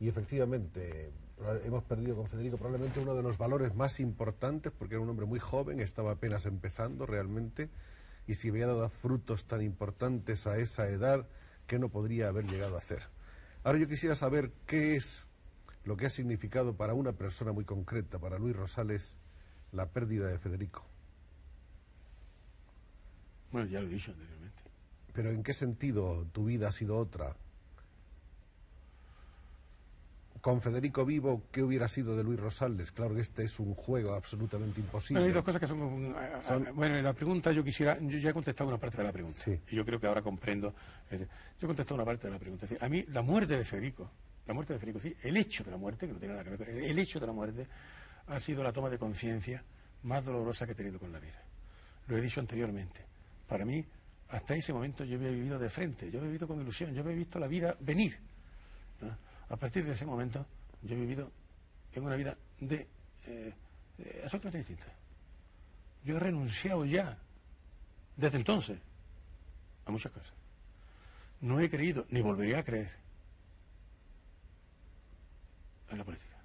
Y 0.00 0.08
efectivamente, 0.08 1.10
hemos 1.64 1.84
perdido 1.84 2.16
con 2.16 2.26
Federico 2.26 2.56
probablemente 2.56 3.00
uno 3.00 3.14
de 3.14 3.22
los 3.22 3.38
valores 3.38 3.74
más 3.74 4.00
importantes, 4.00 4.72
porque 4.76 4.94
era 4.94 5.02
un 5.02 5.10
hombre 5.10 5.26
muy 5.26 5.40
joven, 5.40 5.80
estaba 5.80 6.12
apenas 6.12 6.46
empezando 6.46 7.06
realmente, 7.06 7.70
y 8.26 8.34
si 8.34 8.50
había 8.50 8.66
dado 8.66 8.88
frutos 8.88 9.44
tan 9.44 9.62
importantes 9.62 10.46
a 10.46 10.58
esa 10.58 10.88
edad, 10.88 11.26
¿qué 11.66 11.78
no 11.78 11.88
podría 11.88 12.28
haber 12.28 12.46
llegado 12.46 12.74
a 12.76 12.78
hacer? 12.78 13.02
Ahora 13.64 13.78
yo 13.78 13.88
quisiera 13.88 14.14
saber 14.14 14.52
qué 14.66 14.96
es 14.96 15.24
lo 15.84 15.96
que 15.96 16.06
ha 16.06 16.10
significado 16.10 16.76
para 16.76 16.94
una 16.94 17.12
persona 17.12 17.52
muy 17.52 17.64
concreta, 17.64 18.18
para 18.18 18.38
Luis 18.38 18.54
Rosales, 18.54 19.18
la 19.72 19.88
pérdida 19.88 20.28
de 20.28 20.38
Federico. 20.38 20.84
Bueno, 23.50 23.68
ya 23.68 23.80
lo 23.80 23.86
he 23.86 23.90
dicho 23.90 24.10
anteriormente. 24.10 24.37
Pero 25.18 25.30
¿en 25.30 25.42
qué 25.42 25.52
sentido 25.52 26.28
tu 26.30 26.44
vida 26.44 26.68
ha 26.68 26.70
sido 26.70 26.96
otra? 26.96 27.34
Con 30.40 30.60
Federico 30.60 31.04
vivo, 31.04 31.42
¿qué 31.50 31.60
hubiera 31.60 31.88
sido 31.88 32.16
de 32.16 32.22
Luis 32.22 32.38
Rosales? 32.38 32.92
Claro 32.92 33.16
que 33.16 33.22
este 33.22 33.42
es 33.42 33.58
un 33.58 33.74
juego 33.74 34.14
absolutamente 34.14 34.80
imposible. 34.80 35.24
hay 35.24 35.32
dos 35.32 35.42
cosas 35.42 35.60
que 35.60 35.66
son, 35.66 36.14
Bueno, 36.76 37.02
la 37.02 37.12
pregunta 37.14 37.50
yo 37.50 37.64
quisiera... 37.64 37.98
Yo 37.98 38.16
ya 38.18 38.30
he 38.30 38.32
contestado 38.32 38.68
una 38.68 38.78
parte 38.78 38.98
de 38.98 39.02
la 39.02 39.12
pregunta. 39.12 39.40
Sí. 39.42 39.58
Y 39.70 39.74
yo 39.74 39.84
creo 39.84 39.98
que 39.98 40.06
ahora 40.06 40.22
comprendo... 40.22 40.72
Yo 41.10 41.18
he 41.62 41.66
contestado 41.66 41.96
una 41.96 42.04
parte 42.04 42.28
de 42.28 42.34
la 42.34 42.38
pregunta. 42.38 42.68
a 42.80 42.88
mí, 42.88 43.04
la 43.08 43.22
muerte 43.22 43.56
de 43.56 43.64
Federico 43.64 44.08
la 44.46 44.54
muerte 44.54 44.74
de 44.74 44.78
Federico, 44.78 45.00
sí, 45.00 45.16
el 45.24 45.36
hecho 45.36 45.64
de 45.64 45.72
la 45.72 45.78
muerte, 45.78 46.06
que 46.06 46.12
no 46.12 46.20
tiene 46.20 46.34
nada 46.34 46.44
que 46.44 46.56
ver, 46.56 46.68
el 46.68 46.98
hecho 47.00 47.18
de 47.18 47.26
la 47.26 47.32
muerte 47.32 47.66
ha 48.28 48.38
sido 48.38 48.62
la 48.62 48.72
toma 48.72 48.88
de 48.88 48.98
conciencia 48.98 49.64
más 50.04 50.24
dolorosa 50.24 50.64
que 50.64 50.72
he 50.72 50.76
tenido 50.76 51.00
con 51.00 51.10
la 51.10 51.18
vida. 51.18 51.42
Lo 52.06 52.16
he 52.16 52.20
dicho 52.20 52.38
anteriormente. 52.38 53.04
Para 53.48 53.64
mí, 53.64 53.84
hasta 54.30 54.54
ese 54.54 54.72
momento 54.72 55.04
yo 55.04 55.16
había 55.16 55.30
vivido 55.30 55.58
de 55.58 55.70
frente, 55.70 56.10
yo 56.10 56.18
había 56.18 56.28
vivido 56.28 56.46
con 56.46 56.60
ilusión, 56.60 56.92
yo 56.92 57.02
había 57.02 57.16
visto 57.16 57.38
la 57.38 57.46
vida 57.46 57.76
venir. 57.80 58.18
A 59.48 59.56
partir 59.56 59.84
de 59.84 59.92
ese 59.92 60.04
momento, 60.04 60.44
yo 60.82 60.94
he 60.94 60.98
vivido 60.98 61.30
en 61.94 62.04
una 62.04 62.16
vida 62.16 62.36
de, 62.60 62.86
eh, 63.26 63.54
absolutamente 64.22 64.58
distinta. 64.58 64.92
Yo 66.04 66.16
he 66.16 66.20
renunciado 66.20 66.84
ya, 66.84 67.16
desde 68.16 68.36
entonces, 68.36 68.78
a 69.86 69.90
muchas 69.90 70.12
cosas. 70.12 70.32
No 71.40 71.60
he 71.60 71.70
creído, 71.70 72.06
ni 72.10 72.20
volvería 72.20 72.58
a 72.58 72.64
creer 72.64 72.90
en 75.90 75.98
la 75.98 76.04
política. 76.04 76.36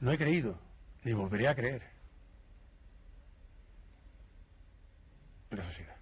No 0.00 0.12
he 0.12 0.18
creído, 0.18 0.58
ni 1.04 1.12
volveré 1.12 1.48
a 1.48 1.54
creer 1.54 1.82
en 5.50 5.58
la 5.58 5.64
sociedad. 5.64 5.96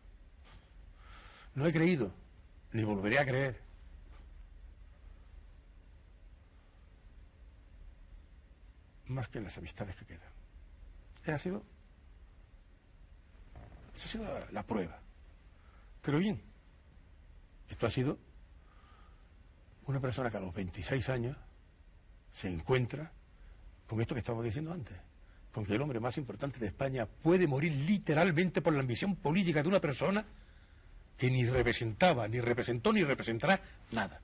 No 1.59 1.66
he 1.66 1.72
creído, 1.72 2.12
ni 2.70 2.85
volveré 2.85 3.18
a 3.18 3.24
creer 3.24 3.60
más 9.06 9.26
que 9.26 9.39
en 9.39 9.44
las 9.44 9.59
amistades 9.59 9.97
que 9.97 10.05
quedan. 10.05 10.30
Esa 11.24 11.35
ha 11.35 11.39
sido, 11.39 11.64
esa 13.97 14.05
ha 14.05 14.09
sido 14.09 14.24
la, 14.24 14.47
la 14.52 14.62
prueba. 14.62 15.01
Pero 16.01 16.18
bien, 16.18 16.40
esto 17.68 17.89
ha 17.89 17.90
sido 17.90 18.20
una 19.86 19.98
persona 19.98 20.30
que 20.30 20.36
a 20.36 20.40
los 20.40 20.55
26 20.55 21.09
años 21.09 21.36
se 22.32 22.47
encuentra 22.47 23.10
con 23.89 24.01
esto 24.01 24.14
que 24.14 24.20
estábamos 24.20 24.44
diciendo 24.44 24.72
antes, 24.72 24.97
con 25.52 25.66
que 25.66 25.74
el 25.74 25.82
hombre 25.82 25.98
más 25.98 26.18
importante 26.18 26.60
de 26.60 26.68
España 26.68 27.06
puede 27.06 27.48
morir 27.48 27.72
literalmente 27.72 28.62
por 28.62 28.74
la 28.74 28.78
ambición 28.78 29.16
política 29.16 29.60
de 29.60 29.68
una 29.68 29.80
persona 29.80 30.24
que 31.19 31.31
ni 31.31 31.45
representaba, 31.45 32.28
ni 32.28 32.40
representó, 32.40 32.93
ni 32.93 33.03
representará 33.03 33.61
nada. 33.90 34.20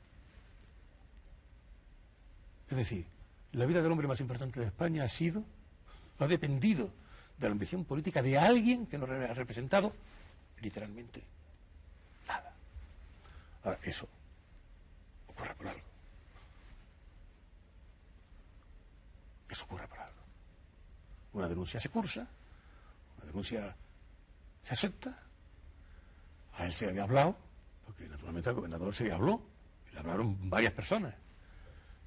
Es 2.71 2.77
decir, 2.77 3.05
la 3.53 3.66
vida 3.66 3.83
del 3.83 3.91
hombre 3.91 4.07
más 4.07 4.21
importante 4.21 4.61
de 4.61 4.66
España 4.66 5.05
ha 5.05 5.09
sido, 5.09 5.45
ha 6.21 6.27
dependido 6.27 6.91
de 7.39 7.49
la 7.49 7.53
ambición 7.53 7.85
política 7.85 8.23
de 8.23 8.39
alguien 8.39 8.87
que 8.87 8.97
no 8.97 9.07
ha 9.07 9.35
representado 9.35 9.93
literalmente 10.61 11.23
nada. 12.29 12.55
Ahora, 13.65 13.79
eso 13.83 14.09
ocurre 15.27 15.55
por 15.57 15.66
algo. 15.66 15.83
Eso 19.49 19.65
ocurre 19.65 19.89
por 19.89 19.99
algo. 19.99 20.21
Una 21.33 21.49
denuncia 21.49 21.81
se 21.81 21.89
cursa, 21.89 22.27
una 23.16 23.27
denuncia 23.27 23.77
se 24.62 24.73
acepta, 24.73 25.23
a 26.56 26.66
él 26.66 26.72
se 26.72 26.85
le 26.85 26.93
había 26.93 27.05
hablado, 27.05 27.36
porque 27.85 28.09
naturalmente 28.09 28.48
al 28.48 28.55
gobernador 28.55 28.94
se 28.94 29.05
le 29.05 29.12
habló, 29.12 29.43
y 29.89 29.94
le 29.94 30.01
hablaron 30.01 30.51
varias 30.51 30.72
personas. 30.72 31.14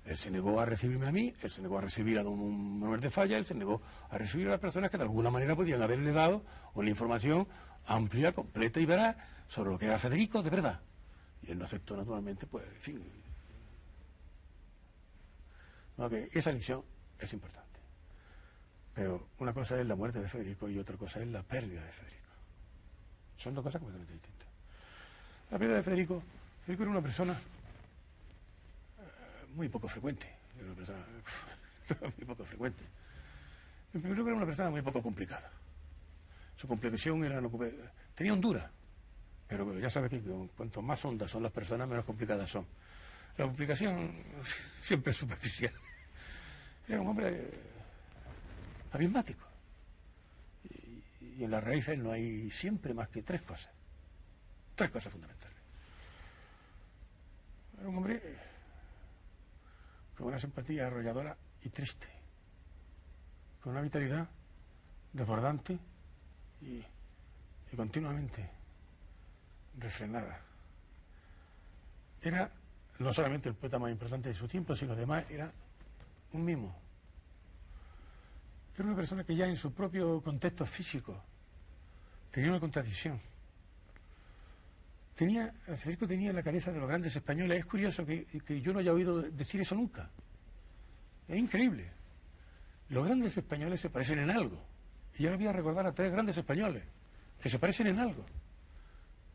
Él 0.05 0.17
se 0.17 0.31
negó 0.31 0.59
a 0.61 0.65
recibirme 0.65 1.07
a 1.07 1.11
mí, 1.11 1.33
él 1.41 1.51
se 1.51 1.61
negó 1.61 1.77
a 1.77 1.81
recibir 1.81 2.17
a 2.17 2.23
don 2.23 2.79
Manuel 2.79 3.01
de 3.01 3.09
Falla, 3.09 3.37
él 3.37 3.45
se 3.45 3.53
negó 3.53 3.81
a 4.09 4.17
recibir 4.17 4.47
a 4.47 4.51
las 4.51 4.59
personas 4.59 4.89
que 4.89 4.97
de 4.97 5.03
alguna 5.03 5.29
manera 5.29 5.53
podían 5.53 5.81
haberle 5.81 6.13
dado 6.13 6.43
una 6.75 6.89
información 6.89 7.45
amplia, 7.87 8.31
completa 8.31 8.79
y 8.79 8.85
veraz 8.85 9.17
sobre 9.47 9.71
lo 9.71 9.77
que 9.77 9.85
era 9.85 9.99
Federico 9.99 10.41
de 10.41 10.49
verdad. 10.49 10.79
Y 11.41 11.51
él 11.51 11.59
no 11.59 11.65
aceptó 11.65 11.97
naturalmente, 11.97 12.47
pues, 12.47 12.65
en 12.65 12.81
fin. 12.81 13.03
esa 16.33 16.51
elección 16.51 16.83
es 17.19 17.33
importante. 17.33 17.79
Pero 18.93 19.27
una 19.39 19.53
cosa 19.53 19.79
es 19.79 19.85
la 19.85 19.95
muerte 19.95 20.19
de 20.19 20.29
Federico 20.29 20.69
y 20.69 20.79
otra 20.79 20.95
cosa 20.97 21.19
es 21.19 21.27
la 21.27 21.43
pérdida 21.43 21.83
de 21.83 21.91
Federico. 21.91 22.31
Son 23.37 23.53
dos 23.53 23.63
cosas 23.63 23.79
completamente 23.79 24.13
distintas. 24.13 24.36
La 25.51 25.57
pérdida 25.57 25.77
de 25.77 25.83
Federico, 25.83 26.21
Federico 26.65 26.83
era 26.83 26.91
una 26.91 27.01
persona 27.01 27.33
eh, 28.99 29.45
muy 29.55 29.69
poco 29.69 29.87
frecuente. 29.87 30.27
Era 30.57 30.65
una 30.65 30.75
persona 30.75 30.99
muy 32.17 32.25
poco 32.25 32.43
frecuente. 32.43 32.83
En 33.93 34.01
primer 34.01 34.17
lugar, 34.17 34.31
era 34.33 34.37
una 34.37 34.45
persona 34.45 34.69
muy 34.69 34.81
poco 34.81 35.01
complicada. 35.01 35.49
Su 36.55 36.67
complicación 36.67 37.23
era 37.23 37.39
no, 37.39 37.51
tenía 38.15 38.33
hondura, 38.33 38.69
pero 39.47 39.79
ya 39.79 39.89
sabes 39.89 40.09
que 40.09 40.21
cuanto 40.55 40.81
más 40.81 41.03
hondas 41.05 41.31
son 41.31 41.43
las 41.43 41.51
personas, 41.51 41.87
menos 41.87 42.03
complicadas 42.03 42.49
son. 42.49 42.65
La 43.37 43.45
complicación 43.45 44.11
siempre 44.81 45.11
es 45.11 45.17
superficial. 45.17 45.73
Era 46.87 47.01
un 47.01 47.07
hombre 47.07 47.29
eh, 47.29 47.53
abismático. 48.91 49.45
Y, 50.69 51.43
en 51.43 51.51
las 51.51 51.63
raíces 51.63 51.97
no 51.99 52.11
hay 52.11 52.49
siempre 52.49 52.93
más 52.93 53.09
que 53.09 53.21
tres 53.21 53.41
cosas. 53.43 53.76
Tres 54.77 54.91
cosas 54.91 55.11
fundamentales. 55.11 55.57
Era 57.79 57.89
un 57.89 57.97
hombre 57.97 58.21
con 60.15 60.27
una 60.27 60.37
simpatía 60.37 60.85
arrolladora 60.85 61.35
y 61.63 61.69
triste. 61.69 62.07
Con 63.59 63.71
una 63.71 63.81
vitalidad 63.81 64.29
desbordante 65.13 65.79
y 66.61 66.83
continuamente 67.75 68.47
refrenada. 69.79 70.41
Era 72.21 72.51
no 72.99 73.11
solamente 73.11 73.49
el 73.49 73.55
poeta 73.55 73.79
más 73.79 73.89
importante 73.89 74.29
de 74.29 74.35
su 74.35 74.47
tiempo, 74.47 74.75
sino 74.75 74.93
además 74.93 75.25
era 75.31 75.51
un 76.33 76.45
mimo. 76.45 76.75
Era 78.75 78.85
una 78.85 78.95
persona 78.95 79.23
que 79.23 79.35
ya 79.35 79.47
en 79.47 79.55
su 79.55 79.73
propio 79.73 80.21
contexto 80.21 80.67
físico 80.67 81.19
tenía 82.29 82.51
una 82.51 82.59
contradicción. 82.59 83.19
Tenía, 85.17 85.51
Federico 85.77 86.05
tenía 86.05 86.29
en 86.29 86.35
la 86.35 86.43
cabeza 86.43 86.71
de 86.71 86.79
los 86.79 86.87
grandes 86.87 87.15
españoles. 87.15 87.57
Es 87.57 87.65
curioso 87.65 88.05
que, 88.05 88.23
que 88.23 88.61
yo 88.61 88.71
no 88.71 88.77
haya 88.77 88.93
oído 88.93 89.19
decir 89.19 89.59
eso 89.59 89.73
nunca. 89.73 90.11
Es 91.27 91.39
increíble. 91.39 91.89
Los 92.89 93.03
grandes 93.03 93.35
españoles 93.35 93.81
se 93.81 93.89
parecen 93.89 94.19
en 94.19 94.29
algo. 94.29 94.63
Y 95.17 95.23
yo 95.23 95.35
voy 95.35 95.47
a 95.47 95.51
recordar 95.51 95.87
a 95.87 95.91
tres 95.91 96.11
grandes 96.11 96.37
españoles 96.37 96.83
que 97.41 97.49
se 97.49 97.57
parecen 97.57 97.87
en 97.87 97.97
algo. 97.97 98.23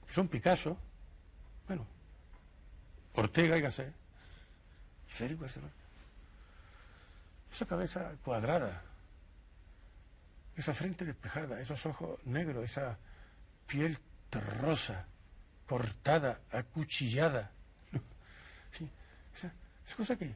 Que 0.06 0.12
son 0.12 0.28
Picasso, 0.28 0.78
bueno, 1.66 1.84
Ortega 3.14 3.58
y 3.58 3.60
Gasset, 3.60 3.92
Federico 5.08 5.46
Esa 7.52 7.66
cabeza 7.66 8.12
cuadrada, 8.22 8.84
esa 10.56 10.72
frente 10.72 11.04
despejada, 11.04 11.60
esos 11.60 11.84
ojos 11.86 12.24
negros, 12.24 12.64
esa 12.64 12.96
piel 13.66 13.98
terrosa, 14.30 15.08
cortada, 15.66 16.40
acuchillada. 16.50 17.50
esa, 19.34 19.96
cosa 19.96 20.16
que, 20.16 20.34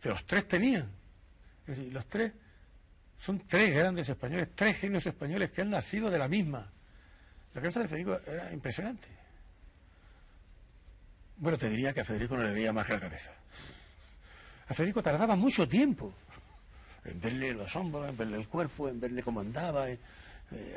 que 0.00 0.08
los 0.08 0.24
tres 0.26 0.48
tenían. 0.48 0.88
Es 1.66 1.78
decir, 1.78 1.92
los 1.92 2.06
tres 2.06 2.32
son 3.18 3.40
tres 3.46 3.74
grandes 3.74 4.08
españoles, 4.08 4.48
tres 4.54 4.78
genios 4.78 5.06
españoles 5.06 5.50
que 5.50 5.62
han 5.62 5.70
nacido 5.70 6.10
de 6.10 6.18
la 6.18 6.28
misma. 6.28 6.70
La 7.54 7.60
cabeza 7.60 7.80
de 7.80 7.88
Federico 7.88 8.18
era 8.26 8.52
impresionante. 8.52 9.08
Bueno, 11.36 11.58
te 11.58 11.68
diría 11.68 11.92
que 11.92 12.00
a 12.00 12.04
Federico 12.04 12.36
no 12.36 12.42
le 12.42 12.52
veía 12.52 12.72
más 12.72 12.86
que 12.86 12.92
la 12.92 13.00
cabeza. 13.00 13.30
A 14.68 14.74
Federico 14.74 15.02
tardaba 15.02 15.36
mucho 15.36 15.66
tiempo 15.68 16.12
en 17.04 17.20
verle 17.20 17.52
los 17.54 17.74
hombros, 17.76 18.08
en 18.08 18.16
verle 18.16 18.38
el 18.38 18.48
cuerpo, 18.48 18.88
en 18.88 19.00
verle 19.00 19.22
cómo 19.22 19.40
andaba. 19.40 19.88
Eh, 19.90 19.98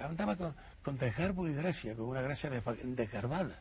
andaba 0.02 0.36
con, 0.36 0.56
con 0.84 0.98
desgarbo 0.98 1.48
y 1.48 1.54
gracia, 1.54 1.96
con 1.96 2.08
una 2.08 2.22
gracia 2.22 2.50
desgarbada. 2.50 3.60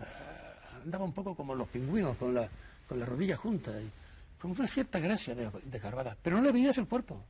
Ah, 0.00 0.80
andaba 0.84 1.04
un 1.04 1.12
poco 1.12 1.34
como 1.34 1.54
los 1.54 1.68
pingüinos, 1.68 2.16
con 2.16 2.34
la, 2.34 2.48
con 2.88 2.98
la 2.98 3.06
rodilla 3.06 3.36
junta, 3.36 3.70
y 3.80 3.90
con 4.40 4.52
una 4.52 4.66
cierta 4.66 4.98
gracia 4.98 5.34
desgarbada. 5.34 6.16
Pero 6.22 6.36
no 6.36 6.42
le 6.42 6.52
veías 6.52 6.78
el 6.78 6.86
cuerpo. 6.86 7.22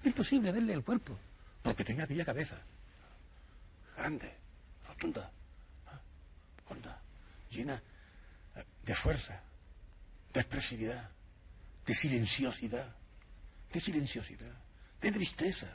Es 0.00 0.06
imposible 0.06 0.52
verle 0.52 0.74
el 0.74 0.84
cuerpo, 0.84 1.16
porque 1.62 1.84
tenía 1.84 2.04
aquella 2.04 2.24
cabeza. 2.24 2.56
Grande, 3.96 4.34
rotunda, 4.86 5.30
honda, 6.68 7.00
llena 7.50 7.80
de 8.84 8.94
fuerza, 8.94 9.40
de 10.32 10.40
expresividad, 10.40 11.08
de 11.86 11.94
silenciosidad, 11.94 12.86
de 13.72 13.80
silenciosidad, 13.80 14.52
de 15.00 15.12
tristeza, 15.12 15.68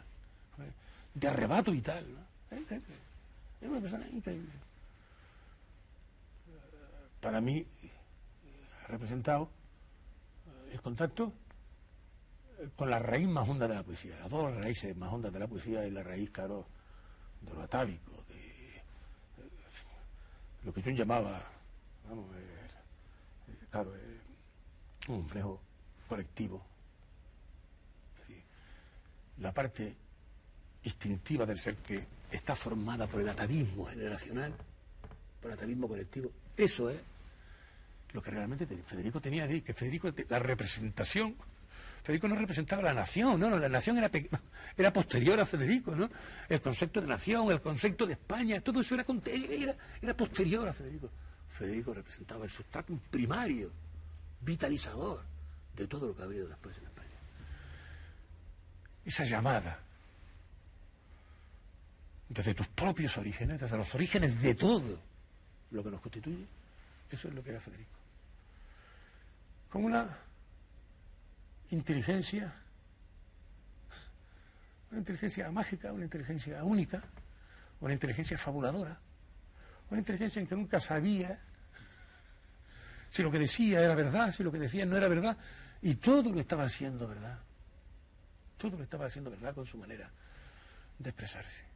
de 1.14 1.28
arrebato 1.28 1.72
vital. 1.72 2.06
Es 2.52 3.70
una 3.70 3.80
persona 3.82 4.06
increíble. 4.08 4.52
Para 7.22 7.42
mí, 7.42 7.66
ha 8.84 8.88
representado 8.88 9.50
el 10.72 10.82
contacto 10.82 11.34
con 12.76 12.90
la 12.90 13.00
raíz 13.00 13.28
más 13.28 13.48
honda 13.48 13.68
de 13.68 13.76
la 13.76 13.84
poesía. 13.84 14.18
Las 14.20 14.30
dos 14.30 14.54
raíces 14.56 14.96
más 14.96 15.12
hondas 15.12 15.32
de 15.32 15.40
la 15.40 15.48
poesía 15.48 15.86
y 15.86 15.92
la 15.92 16.04
raíz, 16.04 16.30
claro, 16.32 16.66
de 17.42 17.54
lo 17.54 17.62
atávico, 17.62 18.12
de, 18.28 18.82
lo 20.64 20.74
que 20.74 20.82
yo 20.82 20.92
llamaba, 20.92 21.42
vamos, 22.08 22.30
claro, 23.70 23.96
es 23.96 25.10
un 25.10 25.24
reflejo 25.24 25.62
colectivo. 26.08 26.66
la 29.38 29.54
parte 29.54 29.96
instintiva 30.84 31.46
del 31.46 31.60
ser 31.60 31.78
que 31.78 32.06
está 32.30 32.56
formada 32.56 33.08
por 33.08 33.22
el 33.22 33.30
atavismo 33.30 33.86
generacional, 33.86 34.54
por 35.42 35.52
el 35.52 35.58
atavismo 35.58 35.88
colectivo, 35.88 36.30
eso 36.58 36.90
es 36.90 37.00
lo 38.14 38.22
que 38.22 38.32
realmente 38.32 38.66
Federico 38.86 39.22
tenía 39.22 39.48
de 39.48 39.62
que 39.62 39.74
Federico, 39.74 40.10
la 40.30 40.40
representación, 40.40 41.36
Federico 42.02 42.28
no 42.28 42.36
representaba 42.36 42.82
la 42.82 42.94
nación, 42.94 43.40
no, 43.40 43.50
no 43.50 43.60
la 43.60 43.70
nación 43.70 43.98
era, 43.98 44.10
era 44.78 44.94
posterior 44.94 45.40
a 45.40 45.46
Federico, 45.46 45.96
¿no? 45.96 46.10
El 46.48 46.62
concepto 46.62 47.02
de 47.02 47.08
nación, 47.08 47.52
el 47.52 47.62
concepto 47.62 48.06
de 48.06 48.14
España, 48.14 48.62
todo 48.62 48.82
eso 48.82 48.96
era, 48.96 49.06
era, 49.28 49.76
era 50.02 50.18
posterior 50.18 50.68
a 50.68 50.74
Federico. 50.74 51.10
Federico 51.50 51.94
representaba 51.94 52.46
el 52.46 52.52
sustrato 52.52 52.98
primario, 53.12 53.72
vitalizador 54.42 55.22
de 55.76 55.88
todo 55.88 56.08
lo 56.08 56.16
que 56.16 56.22
ha 56.22 56.26
habido 56.26 56.48
después 56.48 56.78
en 56.78 56.86
España. 56.86 57.10
Esa 59.06 59.26
llamada, 59.26 59.80
desde 62.30 62.54
tus 62.54 62.68
propios 62.68 63.18
orígenes, 63.18 63.60
desde 63.60 63.78
los 63.78 63.94
orígenes 63.94 64.42
de 64.42 64.56
todo 64.56 65.00
lo 65.72 65.84
que 65.84 65.92
nos 65.92 66.02
constituye, 66.02 66.46
eso 67.12 67.28
es 67.28 67.34
lo 67.34 67.44
que 67.44 67.50
era 67.52 67.60
Federico. 67.60 67.99
Con 69.70 69.86
una 69.86 70.18
inteligencia, 71.72 72.54
una 74.90 75.00
inteligencia 75.00 75.52
mágica, 75.52 75.94
una 75.94 76.04
inteligencia 76.04 76.64
única, 76.64 77.04
una 77.80 77.94
inteligencia 77.94 78.38
fabuladora, 78.38 78.98
una 79.92 80.00
inteligencia 80.00 80.42
en 80.42 80.48
que 80.48 80.56
nunca 80.56 80.80
sabía 80.80 81.40
si 83.10 83.24
lo 83.24 83.32
que 83.32 83.40
decía 83.40 83.82
era 83.82 83.96
verdad, 83.96 84.34
si 84.34 84.44
lo 84.44 84.52
que 84.52 84.60
decía 84.60 84.86
no 84.86 84.98
era 84.98 85.08
verdad, 85.08 85.38
y 85.82 85.96
todo 85.96 86.32
lo 86.32 86.40
estaba 86.40 86.64
haciendo 86.64 87.08
verdad. 87.08 87.40
Todo 88.58 88.78
lo 88.78 88.84
estaba 88.84 89.06
haciendo 89.06 89.32
verdad 89.32 89.54
con 89.56 89.66
su 89.66 89.78
manera 89.78 90.12
de 90.98 91.10
expresarse. 91.10 91.69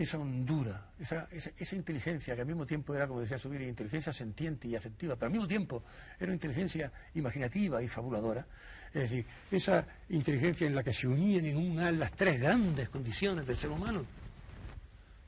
Esa 0.00 0.16
hondura, 0.16 0.92
esa, 0.98 1.28
esa, 1.30 1.76
inteligencia 1.76 2.34
que 2.34 2.40
al 2.40 2.46
mismo 2.46 2.64
tiempo 2.64 2.94
era, 2.94 3.06
como 3.06 3.20
decía 3.20 3.36
Subir, 3.36 3.60
inteligencia 3.60 4.14
sentiente 4.14 4.66
y 4.66 4.74
afectiva, 4.74 5.14
pero 5.14 5.26
al 5.26 5.32
mismo 5.32 5.46
tiempo 5.46 5.82
era 6.18 6.28
una 6.28 6.36
inteligencia 6.36 6.90
imaginativa 7.14 7.82
y 7.82 7.88
fabuladora. 7.88 8.46
Es 8.94 9.02
decir, 9.02 9.26
esa 9.50 9.86
inteligencia 10.08 10.66
en 10.66 10.74
la 10.74 10.82
que 10.82 10.94
se 10.94 11.06
unían 11.06 11.44
en 11.44 11.58
un 11.58 11.98
las 11.98 12.12
tres 12.12 12.40
grandes 12.40 12.88
condiciones 12.88 13.46
del 13.46 13.58
ser 13.58 13.68
humano. 13.68 14.06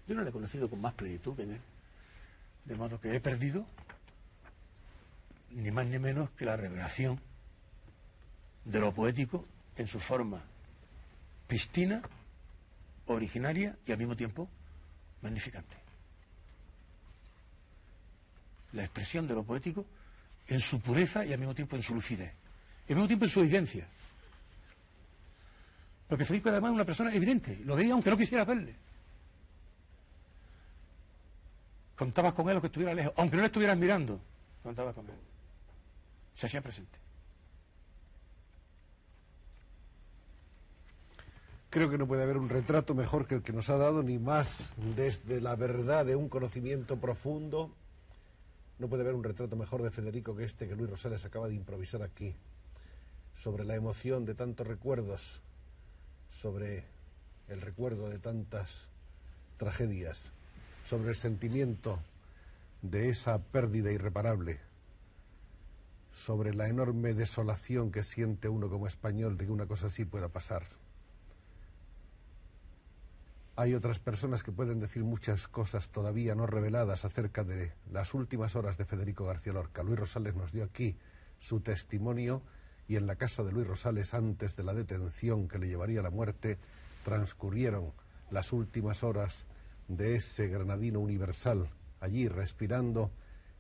Yo 0.09 0.15
no 0.15 0.23
la 0.23 0.31
he 0.31 0.33
conocido 0.33 0.71
con 0.71 0.81
más 0.81 0.95
plenitud 0.95 1.37
que 1.37 1.43
en 1.43 1.51
él. 1.51 1.61
De 2.65 2.75
modo 2.75 2.99
que 2.99 3.15
he 3.15 3.21
perdido 3.21 3.67
ni 5.51 5.71
más 5.71 5.87
ni 5.87 5.99
menos 5.99 6.31
que 6.31 6.47
la 6.47 6.57
revelación 6.57 7.21
de 8.65 8.81
lo 8.81 8.95
poético 8.95 9.45
en 9.77 9.87
su 9.87 10.01
forma 10.01 10.41
pistina, 11.47 12.01
originaria 13.05 13.77
y 13.87 13.93
al 13.93 13.99
mismo 13.99 14.17
tiempo 14.17 14.49
magnificante. 15.23 15.77
La 18.73 18.83
expresión 18.83 19.27
de 19.27 19.35
lo 19.35 19.45
poético 19.45 19.87
en 20.49 20.61
su 20.61 20.81
pureza 20.81 21.25
y 21.25 21.33
al 21.33 21.39
mismo 21.39 21.55
tiempo 21.55 21.77
en 21.77 21.83
su 21.83 21.95
lucidez, 21.95 22.33
y 22.89 22.93
al 22.93 22.97
mismo 22.97 23.07
tiempo 23.07 23.25
en 23.25 23.31
su 23.31 23.41
evidencia. 23.41 23.87
Porque 26.09 26.25
Federico 26.25 26.51
además 26.51 26.71
es 26.71 26.75
una 26.75 26.85
persona 26.85 27.15
evidente, 27.15 27.61
lo 27.65 27.77
veía 27.77 27.95
aunque 27.95 28.11
no 28.11 28.17
quisiera 28.17 28.45
verle. 28.45 28.75
Contabas 31.97 32.35
con 32.35 32.49
él 32.49 32.61
que 32.61 32.67
estuviera 32.67 32.95
lejos, 32.95 33.13
aunque 33.17 33.37
no 33.37 33.43
le 33.43 33.47
estuvieras 33.47 33.79
mirando, 33.79 34.21
contabas 34.63 34.95
con 34.95 35.09
él 35.09 35.33
se 36.35 36.47
hacía 36.47 36.61
presente. 36.61 36.99
Creo 41.73 41.89
que 41.89 41.97
no 41.97 42.07
puede 42.07 42.23
haber 42.23 42.37
un 42.37 42.51
retrato 42.51 42.95
mejor 42.95 43.27
que 43.27 43.37
el 43.37 43.43
que 43.43 43.55
nos 43.55 43.71
ha 43.71 43.79
dado, 43.79 44.03
ni 44.03 44.19
más 44.19 44.75
desde 44.95 45.41
la 45.41 45.57
verdad 45.57 46.05
de 46.05 46.17
un 46.17 46.29
conocimiento 46.29 46.99
profundo. 46.99 47.71
No 48.79 48.89
puede 48.91 49.05
haber 49.05 49.15
un 49.15 49.25
retrato 49.25 49.57
mejor 49.57 49.83
de 49.83 49.91
Federico 49.91 50.37
que 50.37 50.45
este 50.45 50.69
que 50.69 50.77
Luis 50.77 50.91
Rosales 50.91 51.25
acaba 51.25 51.49
de 51.49 51.55
improvisar 51.55 52.03
aquí, 52.03 52.37
sobre 53.35 53.65
la 53.65 53.75
emoción 53.75 54.27
de 54.27 54.35
tantos 54.35 54.67
recuerdos, 54.67 55.41
sobre 56.29 56.85
el 57.49 57.63
recuerdo 57.63 58.11
de 58.11 58.19
tantas 58.19 58.89
tragedias, 59.57 60.31
sobre 60.85 61.09
el 61.09 61.17
sentimiento 61.17 61.99
de 62.83 63.09
esa 63.09 63.39
pérdida 63.39 63.91
irreparable 63.91 64.61
sobre 66.13 66.53
la 66.53 66.69
enorme 66.69 67.15
desolación 67.15 67.91
que 67.91 68.05
siente 68.05 68.51
uno 68.51 68.69
como 68.69 68.87
español 68.87 69.39
de 69.39 69.47
que 69.47 69.53
una 69.53 69.65
cosa 69.65 69.87
así 69.87 70.05
pueda 70.05 70.29
pasar. 70.29 70.82
Hay 73.55 73.75
otras 73.75 73.99
personas 73.99 74.43
que 74.43 74.51
pueden 74.51 74.81
decir 74.81 75.05
muchas 75.05 75.47
cosas 75.47 75.91
todavía 75.91 76.35
no 76.35 76.47
reveladas 76.47 77.05
acerca 77.05 77.45
de 77.45 77.75
las 77.91 78.15
últimas 78.15 78.57
horas 78.57 78.79
de 78.79 78.87
Federico 78.87 79.27
García 79.27 79.53
Lorca. 79.53 79.83
Luis 79.83 79.99
Rosales 79.99 80.35
nos 80.35 80.53
dio 80.53 80.65
aquí 80.65 80.97
su 81.39 81.61
testimonio 81.61 82.41
y 82.89 82.97
en 82.97 83.07
la 83.07 83.17
casa 83.17 83.43
de 83.43 83.53
Luis 83.53 83.67
Rosales, 83.67 84.15
antes 84.15 84.57
de 84.57 84.65
la 84.65 84.73
detención 84.73 85.49
que 85.49 85.59
le 85.59 85.69
llevaría 85.69 86.01
a 86.01 86.03
la 86.03 86.11
muerte, 86.11 86.57
transcurrieron 87.05 87.93
las 88.31 88.55
últimas 88.55 89.03
horas 89.03 89.45
de 89.87 90.17
ese 90.17 90.49
granadino 90.49 91.01
universal, 91.01 91.69
allí 92.01 92.29
respirando 92.29 93.11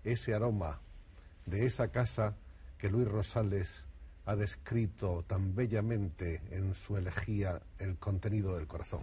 ese 0.05 0.33
aroma 0.33 0.81
de 1.45 1.67
esa 1.67 1.89
casa 1.89 2.37
que 2.79 2.89
Luis 2.89 3.09
Rosales 3.09 3.85
ha 4.25 4.37
descrito 4.37 5.23
tan 5.27 5.55
bellamente 5.55 6.41
en 6.51 6.75
su 6.75 6.97
elegía 6.97 7.61
el 7.79 7.99
contenido 7.99 8.57
del 8.57 8.67
corazón. 8.67 9.03